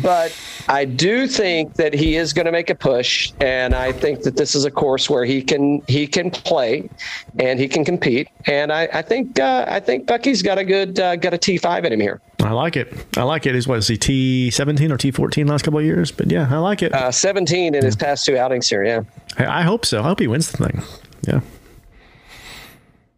But 0.02 0.36
I 0.68 0.84
do 0.84 1.26
think 1.26 1.74
that 1.74 1.94
he 1.94 2.16
is 2.16 2.32
going 2.32 2.46
to 2.46 2.52
make 2.52 2.70
a 2.70 2.74
push, 2.74 3.32
and 3.40 3.74
I 3.74 3.92
think 3.92 4.22
that 4.22 4.36
this 4.36 4.54
is 4.54 4.64
a 4.64 4.70
course 4.70 5.08
where 5.08 5.24
he 5.24 5.42
can 5.42 5.82
he 5.88 6.06
can 6.06 6.30
play 6.30 6.88
and 7.38 7.55
he 7.58 7.68
can 7.68 7.84
compete. 7.84 8.28
And 8.46 8.72
I, 8.72 8.88
I 8.92 9.02
think 9.02 9.38
uh, 9.40 9.64
I 9.68 9.80
think 9.80 10.06
Bucky's 10.06 10.42
got 10.42 10.58
a 10.58 10.64
good 10.64 10.98
uh, 10.98 11.16
got 11.16 11.34
a 11.34 11.38
T 11.38 11.56
five 11.58 11.84
in 11.84 11.92
him 11.92 12.00
here. 12.00 12.20
I 12.42 12.52
like 12.52 12.76
it. 12.76 12.92
I 13.16 13.22
like 13.22 13.46
it. 13.46 13.54
Is 13.56 13.66
what 13.66 13.78
is 13.78 13.88
he 13.88 13.96
T17 13.96 14.90
or 14.90 14.96
T14 14.98 15.48
last 15.48 15.62
couple 15.62 15.80
of 15.80 15.84
years? 15.84 16.10
But 16.12 16.30
yeah, 16.30 16.48
I 16.50 16.58
like 16.58 16.82
it. 16.82 16.92
Uh, 16.92 17.10
17 17.10 17.74
in 17.74 17.84
his 17.84 17.96
past 17.96 18.24
two 18.26 18.36
outings 18.38 18.68
here. 18.68 18.84
Yeah, 18.84 19.02
I, 19.38 19.60
I 19.60 19.62
hope 19.62 19.84
so. 19.86 20.00
I 20.00 20.04
hope 20.04 20.20
he 20.20 20.26
wins 20.28 20.50
the 20.52 20.58
thing. 20.66 20.82
Yeah, 21.26 21.40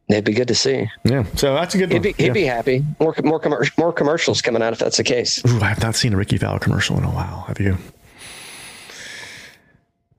it'd 0.09 0.25
be 0.25 0.33
good 0.33 0.49
to 0.49 0.55
see. 0.55 0.89
yeah. 1.05 1.25
So 1.35 1.55
that's 1.55 1.75
a 1.75 1.79
good 1.79 1.91
He'd 1.91 1.97
one. 1.99 2.03
be, 2.03 2.13
he'd 2.13 2.27
Yeah. 2.29 2.33
be 2.33 2.45
happy. 2.45 2.85
More 3.01 3.15
more 3.25 3.41
commer- 3.41 3.79
more 3.79 3.93
commercials 3.93 4.41
coming 4.41 4.63
out 4.63 4.73
if 4.73 4.79
that's 4.79 4.97
the 4.97 5.05
case. 5.05 5.43
Ooh, 5.47 5.61
I 5.61 5.69
have 5.69 5.83
not 5.83 5.95
seen 5.95 6.15
a 6.15 6.17
Rickie 6.17 6.39
Fowler 6.39 6.59
commercial 6.59 6.97
in 6.97 7.05
a 7.05 7.11
while. 7.11 7.45
Have 7.49 7.61
you? 7.61 7.77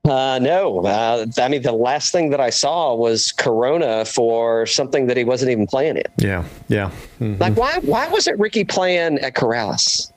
Uh, 0.09 0.39
no, 0.39 0.79
uh, 0.85 1.25
I 1.37 1.47
mean 1.47 1.61
the 1.61 1.71
last 1.71 2.11
thing 2.11 2.31
that 2.31 2.39
I 2.39 2.49
saw 2.49 2.95
was 2.95 3.31
Corona 3.31 4.05
for 4.05 4.65
something 4.65 5.05
that 5.07 5.17
he 5.17 5.23
wasn't 5.23 5.51
even 5.51 5.67
playing 5.67 5.97
in. 5.97 6.03
Yeah, 6.17 6.45
yeah. 6.67 6.91
Mm. 7.19 7.39
Like 7.39 7.55
why 7.55 7.77
why 7.79 8.07
wasn't 8.09 8.39
Ricky 8.39 8.63
playing 8.63 9.19
at 9.19 9.35
Corales? 9.35 10.11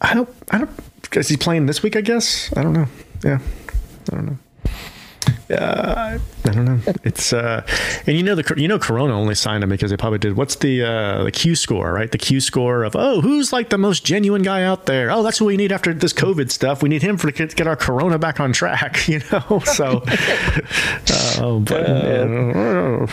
I 0.00 0.14
don't. 0.14 0.28
I 0.50 0.58
don't. 0.58 0.70
Is 1.12 1.28
he 1.28 1.36
playing 1.36 1.66
this 1.66 1.82
week? 1.82 1.96
I 1.96 2.02
guess. 2.02 2.52
I 2.56 2.62
don't 2.62 2.72
know. 2.72 2.86
Yeah, 3.24 3.38
I 4.12 4.14
don't 4.14 4.26
know. 4.26 4.38
Uh, 5.50 6.18
I 6.44 6.50
don't 6.50 6.64
know. 6.64 6.80
It's 7.04 7.32
uh, 7.32 7.66
and 8.06 8.16
you 8.16 8.22
know 8.22 8.34
the 8.34 8.54
you 8.56 8.68
know 8.68 8.78
Corona 8.78 9.14
only 9.14 9.34
signed 9.34 9.64
him 9.64 9.70
because 9.70 9.90
they 9.90 9.96
probably 9.96 10.18
did 10.18 10.36
what's 10.36 10.56
the 10.56 10.82
uh, 10.82 11.24
the 11.24 11.30
Q 11.30 11.54
score 11.54 11.92
right? 11.92 12.10
The 12.10 12.18
Q 12.18 12.40
score 12.40 12.84
of 12.84 12.94
oh 12.96 13.20
who's 13.20 13.52
like 13.52 13.70
the 13.70 13.78
most 13.78 14.04
genuine 14.04 14.42
guy 14.42 14.62
out 14.62 14.86
there? 14.86 15.10
Oh, 15.10 15.22
that's 15.22 15.40
what 15.40 15.46
we 15.46 15.56
need 15.56 15.72
after 15.72 15.94
this 15.94 16.12
COVID 16.12 16.50
stuff. 16.50 16.82
We 16.82 16.88
need 16.88 17.02
him 17.02 17.16
for 17.16 17.30
to 17.30 17.46
get 17.46 17.66
our 17.66 17.76
Corona 17.76 18.18
back 18.18 18.40
on 18.40 18.52
track. 18.52 18.96
You 19.08 19.20
know, 19.32 19.60
so 19.64 20.02
uh, 20.06 21.58
but 21.60 21.88
uh, 21.88 23.06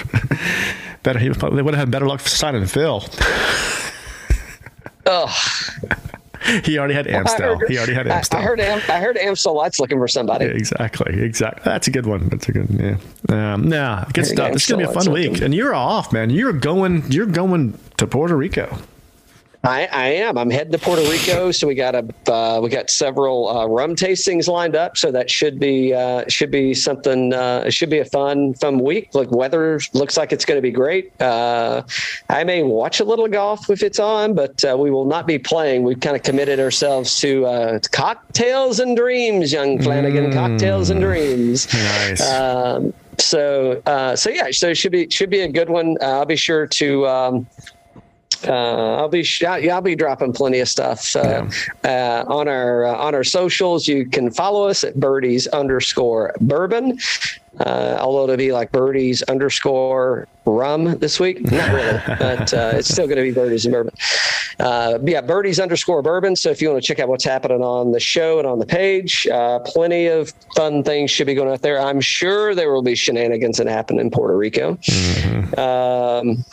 better 1.03 1.19
he 1.19 1.29
they 1.29 1.61
would 1.61 1.73
have 1.73 1.75
had 1.75 1.91
better 1.91 2.05
luck 2.05 2.19
signing 2.19 2.65
Phil. 2.65 3.01
Oh, 5.05 5.33
he 6.63 6.77
already 6.77 6.93
had 6.93 7.07
Amstel. 7.07 7.57
heard- 7.57 7.69
he 7.69 7.77
already 7.77 7.93
had 7.93 8.07
Amstel. 8.07 8.39
I 8.39 8.43
heard 8.43 8.59
Am, 8.59 8.77
I 8.89 8.99
heard 8.99 9.17
Amstel 9.17 9.55
Lights 9.55 9.79
looking 9.79 9.97
for 9.97 10.07
somebody. 10.07 10.45
Exactly, 10.45 11.21
exactly. 11.21 11.61
That's 11.65 11.87
a 11.87 11.91
good 11.91 12.05
one. 12.05 12.29
That's 12.29 12.47
a 12.49 12.51
good, 12.51 12.69
one. 12.69 12.99
yeah. 13.29 13.53
Um, 13.53 13.67
nah, 13.69 14.05
good 14.13 14.25
stuff. 14.25 14.53
It's 14.53 14.69
gonna 14.69 14.85
be 14.85 14.89
a 14.89 14.93
fun 14.93 15.11
week, 15.11 15.41
and 15.41 15.53
you're 15.53 15.73
off, 15.75 16.11
man. 16.13 16.29
You're 16.29 16.53
going. 16.53 17.03
You're 17.11 17.25
going 17.25 17.77
to 17.97 18.07
Puerto 18.07 18.35
Rico. 18.35 18.77
I, 19.65 19.87
I 19.91 20.07
am. 20.07 20.37
I'm 20.37 20.51
heading 20.51 20.71
to 20.73 20.77
Puerto 20.77 21.01
Rico, 21.09 21.51
so 21.51 21.67
we 21.67 21.73
got 21.73 21.95
a 21.95 22.31
uh, 22.31 22.59
we 22.61 22.69
got 22.69 22.91
several 22.91 23.49
uh, 23.49 23.65
rum 23.65 23.95
tastings 23.95 24.47
lined 24.47 24.75
up. 24.75 24.95
So 24.95 25.11
that 25.11 25.29
should 25.29 25.59
be 25.59 25.93
uh, 25.93 26.25
should 26.27 26.51
be 26.51 26.75
something. 26.75 27.33
Uh, 27.33 27.63
it 27.65 27.71
should 27.73 27.89
be 27.89 27.97
a 27.97 28.05
fun 28.05 28.53
fun 28.53 28.79
week. 28.79 29.15
Like 29.15 29.31
weather 29.31 29.79
looks 29.93 30.17
like 30.17 30.31
it's 30.31 30.45
going 30.45 30.57
to 30.57 30.61
be 30.61 30.71
great. 30.71 31.19
Uh, 31.19 31.81
I 32.29 32.43
may 32.43 32.61
watch 32.61 32.99
a 32.99 33.03
little 33.03 33.27
golf 33.27 33.69
if 33.71 33.81
it's 33.81 33.99
on, 33.99 34.35
but 34.35 34.63
uh, 34.63 34.77
we 34.77 34.91
will 34.91 35.05
not 35.05 35.25
be 35.25 35.39
playing. 35.39 35.83
We've 35.83 35.99
kind 35.99 36.15
of 36.15 36.21
committed 36.21 36.59
ourselves 36.59 37.19
to 37.21 37.45
uh, 37.47 37.79
cocktails 37.91 38.79
and 38.79 38.95
dreams, 38.95 39.51
young 39.51 39.81
Flanagan. 39.81 40.31
Cocktails 40.31 40.91
and 40.91 41.01
dreams. 41.01 41.73
Nice. 41.73 42.21
Um, 42.21 42.93
so 43.17 43.81
uh, 43.87 44.15
so 44.15 44.29
yeah, 44.29 44.51
so 44.51 44.69
it 44.69 44.75
should 44.75 44.91
be 44.91 45.09
should 45.09 45.31
be 45.31 45.41
a 45.41 45.47
good 45.47 45.69
one. 45.71 45.97
Uh, 46.01 46.19
I'll 46.19 46.25
be 46.25 46.35
sure 46.35 46.67
to. 46.67 47.07
Um, 47.07 47.47
uh, 48.47 48.95
I'll 48.95 49.09
be 49.09 49.23
sh- 49.23 49.41
yeah, 49.41 49.75
I'll 49.75 49.81
be 49.81 49.95
dropping 49.95 50.33
plenty 50.33 50.59
of 50.59 50.67
stuff 50.67 51.15
uh, 51.15 51.47
uh, 51.83 52.23
on 52.27 52.47
our 52.47 52.85
uh, 52.85 52.95
on 52.95 53.15
our 53.15 53.23
socials. 53.23 53.87
You 53.87 54.05
can 54.07 54.31
follow 54.31 54.67
us 54.67 54.83
at 54.83 54.99
birdies 54.99 55.47
underscore 55.47 56.35
bourbon. 56.41 56.97
Uh, 57.59 57.97
although 58.01 58.25
it'll 58.25 58.35
be 58.35 58.51
like 58.51 58.69
birdies 58.71 59.21
underscore 59.23 60.27
rum 60.45 60.97
this 60.99 61.21
week, 61.21 61.41
not 61.51 61.71
really, 61.71 62.01
but 62.19 62.53
uh, 62.53 62.71
it's 62.73 62.89
still 62.89 63.05
going 63.05 63.15
to 63.15 63.23
be 63.23 63.31
birdies 63.31 63.65
and 63.65 63.71
bourbon. 63.71 63.93
Uh, 64.59 64.99
yeah, 65.03 65.21
birdies 65.21 65.59
underscore 65.59 66.01
bourbon. 66.01 66.35
So 66.35 66.49
if 66.49 66.61
you 66.61 66.69
want 66.69 66.83
to 66.83 66.87
check 66.87 66.99
out 66.99 67.07
what's 67.07 67.23
happening 67.23 67.61
on 67.61 67.91
the 67.91 67.99
show 67.99 68.39
and 68.39 68.47
on 68.47 68.59
the 68.59 68.65
page, 68.65 69.25
uh, 69.27 69.59
plenty 69.59 70.07
of 70.07 70.33
fun 70.55 70.83
things 70.83 71.11
should 71.11 71.27
be 71.27 71.33
going 71.33 71.49
out 71.49 71.61
there. 71.61 71.79
I'm 71.79 72.01
sure 72.01 72.55
there 72.55 72.73
will 72.73 72.81
be 72.83 72.95
shenanigans 72.95 73.57
that 73.57 73.67
happen 73.67 73.99
in 73.99 74.11
Puerto 74.11 74.35
Rico. 74.35 74.77
Um, 75.57 76.43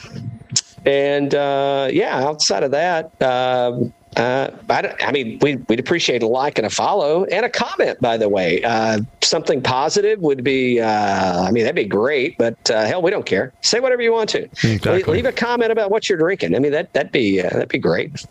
and 0.84 1.34
uh, 1.34 1.88
yeah, 1.92 2.16
outside 2.18 2.62
of 2.62 2.70
that, 2.72 3.20
um, 3.22 3.92
uh, 4.16 4.50
I, 4.68 4.94
I 5.06 5.12
mean, 5.12 5.38
we, 5.40 5.56
we'd 5.68 5.80
appreciate 5.80 6.22
a 6.22 6.26
like 6.26 6.58
and 6.58 6.66
a 6.66 6.70
follow 6.70 7.24
and 7.24 7.46
a 7.46 7.48
comment, 7.48 8.00
by 8.00 8.16
the 8.18 8.28
way. 8.28 8.62
Uh, 8.62 9.00
something 9.22 9.62
positive 9.62 10.20
would 10.20 10.44
be, 10.44 10.80
uh, 10.80 11.42
I 11.42 11.50
mean, 11.50 11.62
that'd 11.64 11.74
be 11.76 11.86
great, 11.86 12.36
but 12.36 12.70
uh, 12.70 12.84
hell, 12.84 13.00
we 13.00 13.10
don't 13.10 13.24
care. 13.24 13.52
Say 13.62 13.80
whatever 13.80 14.02
you 14.02 14.12
want 14.12 14.28
to. 14.30 14.42
Exactly. 14.42 15.02
Le- 15.04 15.10
Leave 15.12 15.24
a 15.26 15.32
comment 15.32 15.72
about 15.72 15.90
what 15.90 16.08
you're 16.08 16.18
drinking. 16.18 16.54
I 16.54 16.58
mean, 16.58 16.72
that, 16.72 16.92
that'd 16.92 17.12
be, 17.12 17.40
uh, 17.40 17.48
that'd 17.48 17.68
be 17.70 17.78
great. 17.78 18.26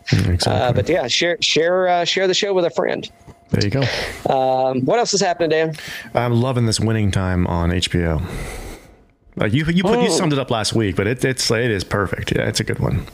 Uh, 0.45 0.71
but 0.71 0.87
yeah, 0.87 1.07
share, 1.07 1.37
share, 1.41 1.87
uh, 1.87 2.05
share 2.05 2.27
the 2.27 2.35
show 2.35 2.53
with 2.53 2.65
a 2.65 2.69
friend. 2.69 3.09
There 3.49 3.63
you 3.65 3.69
go. 3.71 3.81
Um, 4.33 4.81
what 4.85 4.99
else 4.99 5.13
is 5.13 5.21
happening, 5.21 5.49
Dan? 5.49 5.75
I'm 6.13 6.39
loving 6.39 6.67
this 6.67 6.79
winning 6.79 7.11
time 7.11 7.47
on 7.47 7.71
HBO. 7.71 8.21
Like 9.41 9.53
you, 9.53 9.65
you 9.65 9.83
put 9.83 9.99
you 9.99 10.05
Oh. 10.07 10.09
summed 10.09 10.33
it 10.33 10.39
up 10.39 10.51
last 10.51 10.73
week, 10.73 10.95
but 10.95 11.07
it, 11.07 11.25
it's 11.25 11.49
it 11.49 11.71
is 11.71 11.83
perfect. 11.83 12.31
Yeah, 12.35 12.47
it's 12.47 12.59
a 12.59 12.63
good 12.63 12.77
one. 12.77 13.05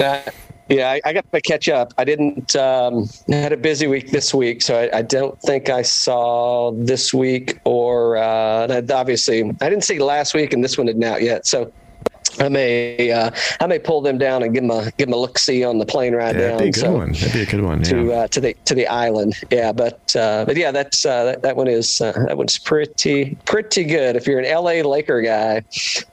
Uh, 0.00 0.20
yeah, 0.68 0.90
I, 0.90 1.00
I 1.04 1.12
got 1.12 1.30
to 1.32 1.40
catch 1.40 1.68
up. 1.68 1.94
I 1.96 2.02
didn't. 2.02 2.56
Um, 2.56 3.08
had 3.28 3.52
a 3.52 3.56
busy 3.56 3.86
week 3.86 4.10
this 4.10 4.34
week, 4.34 4.62
so 4.62 4.76
I, 4.80 4.98
I 4.98 5.02
don't 5.02 5.40
think 5.42 5.70
I 5.70 5.82
saw 5.82 6.72
this 6.72 7.14
week 7.14 7.60
or 7.64 8.16
uh, 8.16 8.82
obviously 8.92 9.44
I 9.60 9.70
didn't 9.70 9.84
see 9.84 10.00
last 10.00 10.34
week, 10.34 10.52
and 10.52 10.64
this 10.64 10.76
one 10.76 10.88
isn't 10.88 11.04
out 11.04 11.22
yet. 11.22 11.46
So 11.46 11.72
I 12.40 12.48
may 12.48 13.10
uh, 13.10 13.30
I 13.60 13.66
may 13.66 13.78
pull 13.78 14.00
them 14.00 14.18
down 14.18 14.42
and 14.42 14.52
give 14.52 14.62
them 14.62 14.70
a 14.70 14.90
give 14.98 15.08
them 15.08 15.14
a 15.14 15.16
look 15.16 15.38
see 15.38 15.64
on 15.64 15.78
the 15.78 15.86
plane 15.86 16.14
ride 16.14 16.36
Yeah, 16.36 16.48
down. 16.48 16.58
that'd 16.58 16.64
be 16.64 16.68
a 16.68 16.72
good 16.72 16.80
so, 16.80 16.92
one. 16.92 17.12
That'd 17.12 17.32
be 17.32 17.42
a 17.42 17.46
good 17.46 17.62
one. 17.62 17.82
To 17.84 18.12
uh, 18.12 18.28
to 18.28 18.40
the 18.40 18.54
to 18.64 18.74
the 18.74 18.86
island, 18.86 19.34
yeah, 19.50 19.72
but 19.72 20.14
uh, 20.16 20.44
but 20.44 20.56
yeah, 20.56 20.70
that's 20.70 21.04
uh, 21.06 21.24
that, 21.24 21.42
that 21.42 21.56
one 21.56 21.68
is 21.68 22.00
uh, 22.00 22.12
that 22.26 22.36
one's 22.36 22.58
pretty 22.58 23.36
pretty 23.44 23.84
good. 23.84 24.16
If 24.16 24.26
you're 24.26 24.38
an 24.40 24.44
LA 24.52 24.82
Laker 24.88 25.22
guy, 25.22 25.62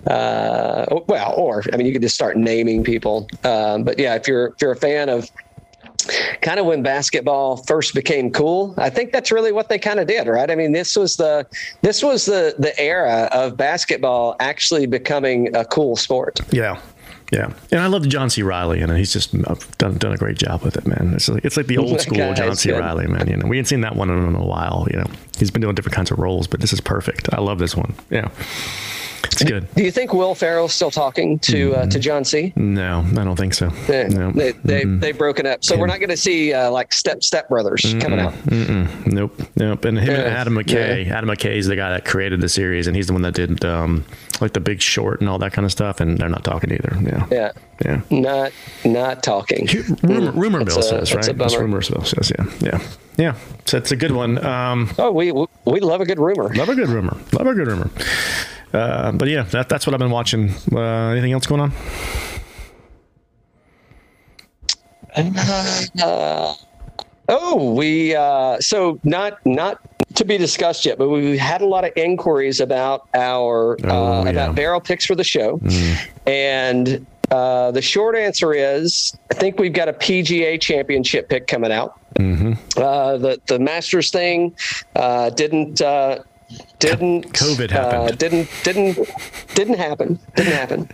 uh, 0.08 0.86
well, 1.08 1.34
or 1.38 1.64
I 1.74 1.78
mean, 1.78 1.88
you 1.88 1.94
could 1.94 2.02
just 2.02 2.16
start 2.16 2.38
naming 2.38 2.84
people. 2.84 3.28
Um, 3.44 3.84
but 3.84 4.00
yeah, 4.00 4.16
if 4.16 4.28
you're 4.28 4.48
if 4.48 4.62
you're 4.62 4.72
a 4.72 4.78
fan 4.78 5.10
of 5.10 5.30
kind 6.42 6.60
of 6.60 6.66
when 6.66 6.84
basketball 6.84 7.58
first 7.58 7.94
became 7.94 8.30
cool 8.32 8.74
i 8.78 8.90
think 8.90 9.12
that's 9.12 9.32
really 9.32 9.52
what 9.52 9.70
they 9.70 9.80
kind 9.80 10.00
of 10.00 10.08
did 10.08 10.28
right 10.28 10.52
i 10.52 10.56
mean 10.56 10.72
this 10.74 10.96
was 10.96 11.16
the 11.16 11.46
this 11.82 12.04
was 12.04 12.26
the 12.26 12.56
the 12.60 12.78
era 12.80 13.30
of 13.32 13.56
basketball 13.56 14.36
actually 14.40 14.86
becoming 14.86 15.56
a 15.56 15.64
cool 15.66 15.96
sport 15.96 16.40
Yeah. 16.52 16.80
Yeah, 17.32 17.52
and 17.72 17.80
I 17.80 17.88
love 17.88 18.08
John 18.08 18.30
C. 18.30 18.44
Reilly, 18.44 18.80
and 18.82 18.96
he's 18.96 19.12
just 19.12 19.34
uh, 19.34 19.56
done 19.80 19.98
done 19.98 20.14
a 20.14 20.18
great 20.18 20.38
job 20.38 20.62
with 20.62 20.78
it, 20.78 20.86
man. 20.86 21.14
It's 21.16 21.28
like 21.28 21.44
it's 21.44 21.58
like 21.58 21.66
the 21.66 21.78
old 21.80 22.00
school 22.00 22.18
guy 22.18 22.34
John 22.36 22.56
C. 22.56 22.70
good. 22.70 22.78
Reilly, 22.80 23.08
man. 23.08 23.28
You 23.28 23.38
know, 23.38 23.48
we 23.48 23.58
ain't 23.58 23.68
seen 23.68 23.82
that 23.82 23.96
one 23.96 24.12
in 24.12 24.36
a 24.36 24.46
while. 24.46 24.86
You 24.92 25.00
know, 25.00 25.08
he's 25.40 25.50
been 25.50 25.64
doing 25.64 25.74
different 25.74 25.96
kinds 25.96 26.12
of 26.12 26.20
roles, 26.20 26.46
but 26.46 26.60
this 26.60 26.72
is 26.74 26.80
perfect. 26.80 27.34
I 27.34 27.42
love 27.42 27.58
this 27.58 27.76
one. 27.76 27.96
Yeah, 28.12 28.30
it's 29.34 29.44
good. 29.44 29.68
do 29.76 29.84
you 29.84 29.92
think 29.92 30.14
will 30.14 30.36
ferrell's 30.36 30.74
still 30.74 30.92
talking 30.92 31.40
to 31.40 31.74
uh, 31.76 31.86
to 31.88 32.00
john 32.00 32.24
c 32.24 32.54
No, 32.56 33.06
I 33.18 33.24
don't 33.24 33.36
think 33.36 33.54
so. 33.54 33.70
Yeah, 33.90 34.08
No, 34.08 34.32
they 34.32 34.52
they 34.64 34.84
they've 34.86 35.18
broken 35.18 35.46
up 35.46 35.64
so 35.64 35.78
we're 35.78 35.88
not 35.88 36.00
going 36.00 36.10
to 36.10 36.18
see 36.18 36.54
uh, 36.54 36.70
like 36.72 36.94
step 36.94 37.24
step 37.24 37.50
brothers 37.50 37.96
coming 38.00 38.20
out 38.20 38.34
nope, 39.06 39.42
nope. 39.56 39.86
And 39.86 39.98
him 40.00 40.10
and 40.16 40.24
Adam 40.34 40.54
McKay. 40.56 41.10
Adam 41.10 41.30
McKay 41.30 41.56
is 41.58 41.68
the 41.68 41.76
guy 41.76 41.90
that 41.92 42.06
created 42.06 42.42
the 42.42 42.50
series, 42.50 42.88
and 42.88 42.96
he's 42.96 43.08
the 43.08 43.14
one 43.14 43.22
that 43.24 43.34
did 43.34 43.64
um, 43.66 44.06
like 44.42 44.54
the 44.54 44.60
Big 44.60 44.82
Short 44.82 45.20
and 45.20 45.30
all 45.30 45.38
that 45.40 45.54
kind 45.54 45.66
of 45.66 45.72
stuff. 45.72 46.00
And 46.00 46.18
they're 46.18 46.30
not 46.30 46.44
talking 46.44 46.72
either. 46.72 46.98
Yeah, 47.02 47.28
yeah 47.32 47.52
yeah. 47.86 48.02
not 48.10 48.52
not 48.86 49.24
talking 49.24 49.68
Rumor, 50.04 50.32
rumor 50.32 50.60
That's 50.64 50.76
mill 50.76 50.80
a- 50.80 50.84
says, 50.84 51.10
that's 51.10 51.14
right? 51.16 51.28
a 51.30 51.34
That's 51.34 51.56
rumor 51.56 51.82
mill 51.90 52.04
says, 52.04 52.32
yeah, 52.38 52.46
yeah, 52.62 52.80
yeah. 53.18 53.36
So 53.66 53.78
it's 53.78 53.92
a 53.92 53.96
good 53.96 54.12
one. 54.12 54.44
Um, 54.46 54.90
oh 54.98 55.12
we 55.12 55.32
we 55.32 55.80
love 55.80 56.02
a 56.02 56.06
good 56.06 56.20
rumor 56.20 56.54
love 56.56 56.70
a 56.70 56.76
good 56.76 56.90
rumor. 56.90 57.18
Love 57.34 57.48
a 57.48 57.54
good 57.54 57.68
rumor. 57.68 57.90
Uh, 58.74 59.12
but 59.12 59.28
yeah, 59.30 59.44
that, 59.44 59.70
that's 59.70 59.86
what 59.86 59.94
I've 59.94 60.00
been 60.00 60.10
watching. 60.12 60.50
Uh, 60.72 61.10
anything 61.10 61.32
else 61.32 61.46
going 61.46 61.62
on? 61.62 61.72
Uh, 66.02 66.56
oh, 67.30 67.74
we 67.76 68.16
uh, 68.16 68.60
so 68.60 69.00
not 69.04 69.44
not 69.46 69.80
to 70.16 70.26
be 70.26 70.38
discussed 70.38 70.86
yet, 70.86 70.98
but 70.98 71.10
we 71.10 71.38
had 71.38 71.62
a 71.62 71.66
lot 71.66 71.86
of 71.86 71.92
inquiries 71.96 72.60
about 72.60 73.08
our 73.14 73.78
Oh, 73.84 74.22
uh, 74.22 74.24
yeah. 74.24 74.30
about 74.32 74.56
barrel 74.56 74.82
picks 74.82 75.06
for 75.06 75.16
the 75.16 75.24
show, 75.24 75.62
and 76.26 77.06
uh, 77.32 77.72
the 77.72 77.82
short 77.82 78.16
answer 78.16 78.54
is 78.54 79.16
I 79.32 79.36
think 79.36 79.60
we've 79.60 79.74
got 79.74 79.88
a 79.88 79.94
PGA 79.94 80.60
Championship 80.60 81.30
pick 81.30 81.46
coming 81.48 81.72
out. 81.72 82.00
Mm-hmm. 82.16 82.54
Uh, 82.76 83.18
the 83.18 83.40
the 83.48 83.60
Masters 83.60 84.10
thing 84.10 84.56
uh, 84.96 85.30
didn't. 85.30 85.82
Uh, 86.52 86.56
didn't 86.80 87.34
COVID 87.34 87.72
Uh, 87.72 87.74
happened. 87.74 88.18
didn't 88.18 88.50
didn't 88.64 89.00
didn't 89.56 89.78
happen. 89.78 90.20
Didn't 90.36 90.54
happen. 90.54 90.90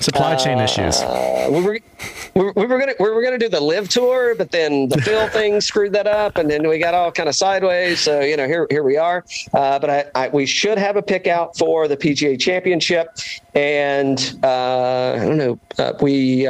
Supply 0.00 0.36
chain 0.36 0.58
issues. 0.58 1.00
Uh, 1.00 1.48
we 1.50 1.60
were 1.62 1.78
we 2.34 2.42
were, 2.44 2.52
we 2.56 2.66
were 2.66 2.78
gonna 2.78 2.94
we 3.00 3.08
were 3.10 3.22
gonna 3.22 3.38
do 3.38 3.48
the 3.48 3.60
live 3.60 3.88
tour, 3.88 4.34
but 4.36 4.50
then 4.50 4.88
the 4.88 5.00
Phil 5.00 5.26
thing 5.38 5.60
screwed 5.60 5.92
that 5.94 6.06
up, 6.06 6.36
and 6.36 6.50
then 6.50 6.68
we 6.68 6.78
got 6.78 6.92
all 6.94 7.10
kind 7.10 7.28
of 7.28 7.34
sideways. 7.34 8.00
So 8.00 8.20
you 8.20 8.36
know, 8.36 8.46
here 8.46 8.66
here 8.70 8.82
we 8.82 8.96
are. 8.96 9.24
Uh, 9.54 9.78
but 9.78 9.90
I, 9.90 10.04
I 10.14 10.28
we 10.28 10.44
should 10.46 10.78
have 10.78 10.96
a 10.96 11.02
pick 11.02 11.26
out 11.26 11.56
for 11.56 11.88
the 11.88 11.96
PGA 11.96 12.38
Championship, 12.38 13.08
and 13.54 14.38
uh, 14.42 15.12
I 15.16 15.24
don't 15.24 15.38
know. 15.38 15.58
Uh, 15.78 15.92
we. 16.00 16.46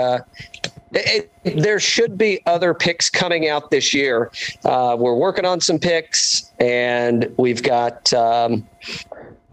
It, 0.95 1.31
there 1.45 1.81
should 1.81 2.17
be 2.17 2.41
other 2.47 2.73
picks 2.73 3.11
coming 3.11 3.49
out 3.49 3.71
this 3.71 3.93
year. 3.93 4.31
Uh, 4.65 4.97
we're 4.99 5.17
working 5.17 5.45
on 5.45 5.61
some 5.61 5.79
picks, 5.79 6.51
and 6.59 7.33
we've 7.37 7.63
got 7.63 8.13
um, 8.13 8.67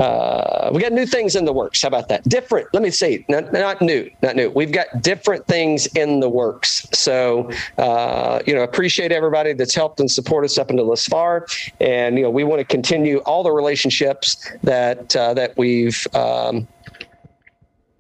uh, 0.02 0.72
we 0.74 0.82
got 0.82 0.92
new 0.92 1.06
things 1.06 1.36
in 1.36 1.46
the 1.46 1.54
works. 1.54 1.84
How 1.84 1.88
about 1.88 2.08
that? 2.10 2.24
Different. 2.24 2.68
Let 2.74 2.82
me 2.82 2.90
see. 2.90 3.24
not, 3.30 3.54
not 3.54 3.82
new, 3.84 4.10
not 4.24 4.36
new. 4.36 4.50
We've 4.50 4.72
got 4.72 4.88
different 5.02 5.46
things 5.46 5.86
in 5.88 6.22
the 6.22 6.30
works. 6.30 6.88
So, 6.92 7.52
uh, 7.78 8.42
you 8.48 8.56
know, 8.56 8.64
appreciate 8.64 9.12
everybody 9.12 9.54
that's 9.54 9.76
helped 9.76 10.00
and 10.00 10.10
support 10.10 10.44
us 10.44 10.58
up 10.58 10.72
until 10.72 10.90
this 10.90 11.06
far, 11.06 11.46
and 11.80 12.18
you 12.18 12.24
know, 12.24 12.32
we 12.32 12.44
want 12.44 12.60
to 12.60 12.66
continue 12.66 13.20
all 13.20 13.44
the 13.44 13.52
relationships 13.52 14.44
that 14.64 15.16
uh, 15.16 15.36
that 15.36 15.56
we've. 15.56 16.08
Um, 16.14 16.68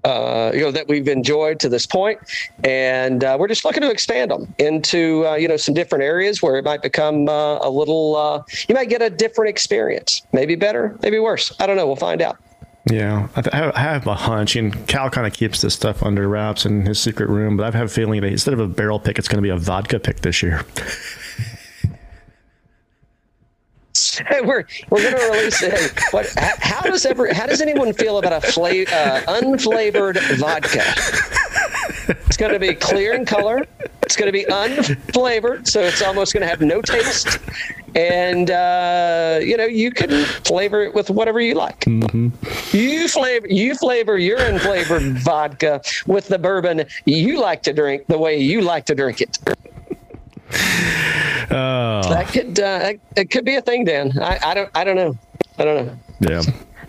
uh, 0.03 0.52
you 0.53 0.61
know 0.61 0.72
that 0.72 0.88
we've 0.88 1.07
enjoyed 1.07 1.60
to 1.60 1.69
this 1.69 1.86
point, 1.86 2.19
and 2.64 3.23
uh, 3.23 3.38
we're 3.40 3.48
just 3.48 3.65
looking 3.65 3.82
to 3.82 3.91
expand 3.91 4.32
them 4.32 4.53
into 4.57 5.26
uh, 5.28 5.36
you 5.36 5.48
know 5.48 5.57
some 5.57 5.73
different 5.73 6.03
areas 6.03 6.41
where 6.41 6.57
it 6.57 6.65
might 6.65 6.82
become 6.82 7.30
uh, 7.30 7.60
a 7.60 7.69
little. 7.69 8.15
Uh, 8.15 8.44
you 8.68 8.76
might 8.76 8.90
get 8.90 9.02
a 9.02 9.10
different 9.10 9.49
experience, 9.49 10.23
maybe 10.34 10.56
better, 10.56 10.98
maybe 11.02 11.19
worse. 11.19 11.52
I 11.60 11.68
don't 11.68 11.78
know. 11.78 11.86
We'll 11.86 11.95
find 11.95 12.22
out. 12.22 12.38
Yeah, 12.90 13.28
I, 13.36 13.72
I 13.76 13.80
have 13.80 14.07
a 14.07 14.15
hunch, 14.15 14.56
and 14.56 14.88
Cal 14.88 15.10
kind 15.10 15.28
of 15.28 15.34
keeps 15.34 15.61
this 15.61 15.76
stuff 15.76 16.02
under 16.02 16.28
wraps 16.28 16.65
in 16.65 16.86
his 16.86 16.99
secret 16.99 17.30
room. 17.30 17.56
But 17.57 17.73
I 17.73 17.78
have 17.78 17.86
a 17.86 17.94
feeling 17.94 18.22
that 18.22 18.32
instead 18.32 18.56
of 18.56 18.60
a 18.60 18.68
barrel 18.68 18.99
pick, 18.99 19.19
it's 19.19 19.28
going 19.28 19.38
to 19.38 19.44
be 19.44 19.49
a 19.49 19.57
vodka 19.57 19.99
pick 19.99 20.22
this 20.22 20.41
year. 20.41 20.65
we're 24.44 24.66
we're 24.90 25.02
going 25.02 25.16
to 25.16 25.30
release 25.32 25.62
it. 25.62 26.00
What? 26.12 26.34
How 26.38 26.82
does 26.82 27.06
ever? 27.06 27.34
How 27.34 27.46
does 27.46 27.62
anyone 27.62 27.94
feel 27.94 28.18
about 28.18 28.44
a 28.44 28.52
fla- 28.52 28.70
uh, 28.70 29.22
unflavored 29.28 30.20
vodka? 30.38 30.84
It's 32.26 32.38
going 32.38 32.54
to 32.54 32.60
be 32.60 32.74
clear 32.74 33.14
in 33.14 33.26
color. 33.26 33.66
It's 34.04 34.16
going 34.16 34.28
to 34.28 34.34
be 34.34 34.46
unflavored, 34.46 35.68
so 35.68 35.82
it's 35.82 36.02
almost 36.02 36.34
going 36.34 36.42
to 36.42 36.48
have 36.48 36.62
no 36.62 36.82
taste. 36.82 37.40
And 37.96 38.52
uh, 38.52 39.40
you 39.42 39.56
know, 39.58 39.66
you 39.66 39.92
can 39.92 40.26
flavor 40.44 40.84
it 40.84 40.94
with 40.94 41.10
whatever 41.10 41.40
you 41.40 41.56
like. 41.56 41.82
Mm-hmm. 41.82 42.30
You 42.76 43.08
flavor 43.08 43.48
you 43.48 43.76
flavor 43.76 44.18
your 44.18 44.40
unflavored 44.40 45.20
vodka 45.20 45.82
with 46.08 46.28
the 46.28 46.40
bourbon 46.40 46.86
you 47.06 47.40
like 47.40 47.64
to 47.64 47.74
drink 47.74 48.08
the 48.08 48.18
way 48.18 48.38
you 48.38 48.62
like 48.62 48.86
to 48.86 48.96
drink 48.96 49.22
it. 49.22 49.38
Oh. 51.52 52.02
That 52.10 52.28
could 52.32 52.60
uh, 52.60 52.94
it 53.15 53.30
could 53.30 53.45
be 53.45 53.56
a 53.56 53.61
thing, 53.61 53.86
Dan. 53.86 54.18
I, 54.19 54.40
I 54.44 54.53
don't 54.53 54.69
I 54.73 54.84
don't 54.84 54.95
know. 54.95 55.18
I 55.57 55.65
don't 55.65 55.86
know. 55.86 55.98
Yeah. 56.22 56.41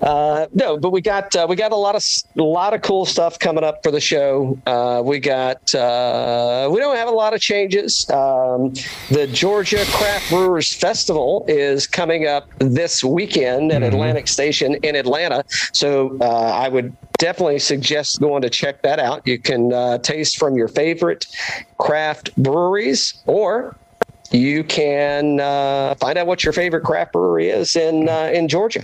Uh, 0.03 0.49
no, 0.53 0.77
but 0.77 0.91
we 0.91 1.01
got 1.01 1.35
uh, 1.37 1.47
we 1.49 1.55
got 1.55 1.71
a 1.71 1.77
lot 1.77 1.95
of 1.95 2.05
a 2.37 2.43
lot 2.43 2.75
of 2.75 2.83
cool 2.83 3.07
stuff 3.07 3.39
coming 3.39 3.63
up 3.63 3.85
for 3.85 3.93
the 3.93 4.01
show. 4.01 4.59
Uh, 4.67 5.01
we 5.05 5.21
got 5.21 5.73
uh, 5.77 6.69
we 6.73 6.81
don't 6.81 6.97
have 6.97 7.07
a 7.07 7.13
lot 7.13 7.35
of 7.35 7.41
changes. 7.41 8.11
Um, 8.11 8.73
the 9.11 9.29
Georgia 9.33 9.85
Craft 9.87 10.29
Brewers 10.29 10.73
Festival 10.73 11.45
is 11.47 11.87
coming 11.87 12.27
up 12.27 12.49
this 12.59 13.05
weekend 13.05 13.71
at 13.71 13.83
mm-hmm. 13.83 13.95
Atlantic 13.95 14.27
Station 14.27 14.75
in 14.83 14.97
Atlanta. 14.97 15.45
So 15.73 16.19
uh, 16.21 16.25
I 16.25 16.69
would 16.69 16.97
definitely 17.19 17.61
suggest 17.61 18.21
going 18.21 18.43
to 18.43 18.51
check 18.51 18.83
that 18.83 18.99
out. 18.99 19.25
You 19.25 19.39
can 19.39 19.73
uh, 19.73 19.99
taste 19.99 20.37
from 20.37 20.57
your 20.57 20.67
favorite 20.67 21.27
craft 21.79 22.35
breweries 22.37 23.23
or 23.27 23.77
you 24.33 24.65
can 24.65 25.41
uh, 25.41 25.95
find 25.97 26.19
out 26.19 26.27
what 26.27 26.45
your 26.45 26.53
favorite 26.53 26.83
craft 26.83 27.13
brewery 27.13 27.49
is 27.49 27.77
in 27.77 28.09
uh, 28.09 28.31
in 28.33 28.49
Georgia. 28.49 28.81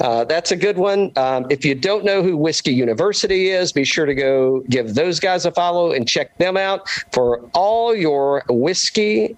Uh, 0.00 0.24
that's 0.24 0.50
a 0.50 0.56
good 0.56 0.76
one. 0.76 1.12
Um, 1.16 1.46
if 1.50 1.64
you 1.64 1.74
don't 1.74 2.04
know 2.04 2.22
who 2.22 2.36
Whiskey 2.36 2.72
University 2.72 3.48
is, 3.48 3.72
be 3.72 3.84
sure 3.84 4.06
to 4.06 4.14
go 4.14 4.60
give 4.68 4.94
those 4.94 5.20
guys 5.20 5.46
a 5.46 5.52
follow 5.52 5.92
and 5.92 6.08
check 6.08 6.36
them 6.38 6.56
out 6.56 6.88
for 7.12 7.38
all 7.54 7.94
your 7.94 8.42
whiskey 8.48 9.36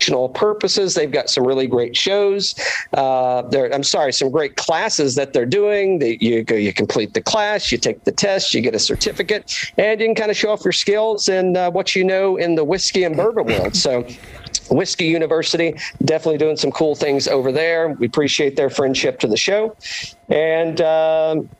educational 0.00 0.28
purposes. 0.30 0.94
They've 0.94 1.10
got 1.10 1.28
some 1.28 1.46
really 1.46 1.66
great 1.66 1.96
shows. 1.96 2.54
Uh, 2.96 3.42
I'm 3.72 3.82
sorry, 3.82 4.12
some 4.12 4.30
great 4.30 4.56
classes 4.56 5.14
that 5.16 5.32
they're 5.32 5.46
doing. 5.46 5.98
That 5.98 6.22
you 6.22 6.42
go, 6.42 6.54
you 6.54 6.72
complete 6.72 7.14
the 7.14 7.22
class, 7.22 7.70
you 7.70 7.78
take 7.78 8.04
the 8.04 8.12
test, 8.12 8.54
you 8.54 8.60
get 8.60 8.74
a 8.74 8.78
certificate, 8.78 9.52
and 9.76 10.00
you 10.00 10.06
can 10.06 10.14
kind 10.14 10.30
of 10.30 10.36
show 10.36 10.50
off 10.50 10.64
your 10.64 10.72
skills 10.72 11.28
and 11.28 11.56
uh, 11.56 11.70
what 11.70 11.94
you 11.94 12.04
know 12.04 12.36
in 12.36 12.54
the 12.54 12.64
whiskey 12.64 13.04
and 13.04 13.16
bourbon 13.16 13.46
world. 13.46 13.76
So 13.76 14.06
Whiskey 14.70 15.06
University, 15.06 15.74
definitely 16.04 16.38
doing 16.38 16.56
some 16.56 16.70
cool 16.70 16.94
things 16.94 17.28
over 17.28 17.52
there. 17.52 17.88
We 17.98 18.06
appreciate 18.06 18.56
their 18.56 18.70
friendship 18.70 19.18
to 19.20 19.26
the 19.26 19.36
show. 19.36 19.76
And 20.28 20.80
um, 20.80 21.50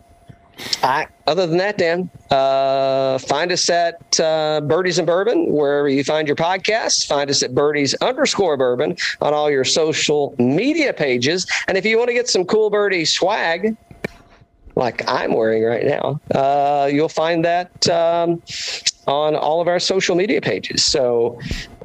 I, 0.83 1.07
other 1.27 1.47
than 1.47 1.59
that, 1.59 1.79
Dan, 1.79 2.11
uh, 2.31 3.19
find 3.19 3.53
us 3.53 3.69
at 3.71 4.19
uh, 4.21 4.61
Birdies 4.63 4.99
and 4.99 5.07
Bourbon, 5.07 5.53
wherever 5.53 5.89
you 5.89 6.05
find 6.05 6.27
your 6.27 6.37
podcasts. 6.37 7.07
Find 7.07 7.31
us 7.31 7.43
at 7.43 7.55
Birdies 7.55 7.95
underscore 7.95 8.57
Bourbon 8.57 8.97
on 9.21 9.35
all 9.35 9.51
your 9.51 9.65
social 9.65 10.35
media 10.39 10.93
pages. 10.93 11.47
And 11.69 11.77
if 11.77 11.85
you 11.85 11.99
want 11.99 12.09
to 12.09 12.15
get 12.15 12.29
some 12.29 12.45
cool 12.45 12.71
birdie 12.71 13.05
swag, 13.05 13.77
like 14.77 15.07
I'm 15.09 15.35
wearing 15.35 15.65
right 15.65 15.85
now, 15.85 16.21
uh, 16.35 16.89
you'll 16.91 17.09
find 17.09 17.45
that 17.45 17.89
um, 17.89 18.43
on 19.07 19.37
all 19.37 19.61
of 19.61 19.69
our 19.69 19.79
social 19.81 20.17
media 20.17 20.41
pages. 20.41 20.85
So, 20.85 21.39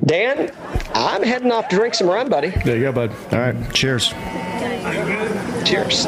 Dan, 0.06 0.52
I'm 0.94 1.24
heading 1.24 1.52
off 1.52 1.68
to 1.70 1.76
drink 1.76 1.94
some 1.96 2.08
rum, 2.08 2.30
buddy. 2.30 2.50
There 2.50 2.78
you 2.78 2.84
go, 2.84 2.92
bud. 2.92 3.12
All 3.32 3.40
right. 3.40 3.74
Cheers. 3.74 4.14
Cheers. 5.66 6.06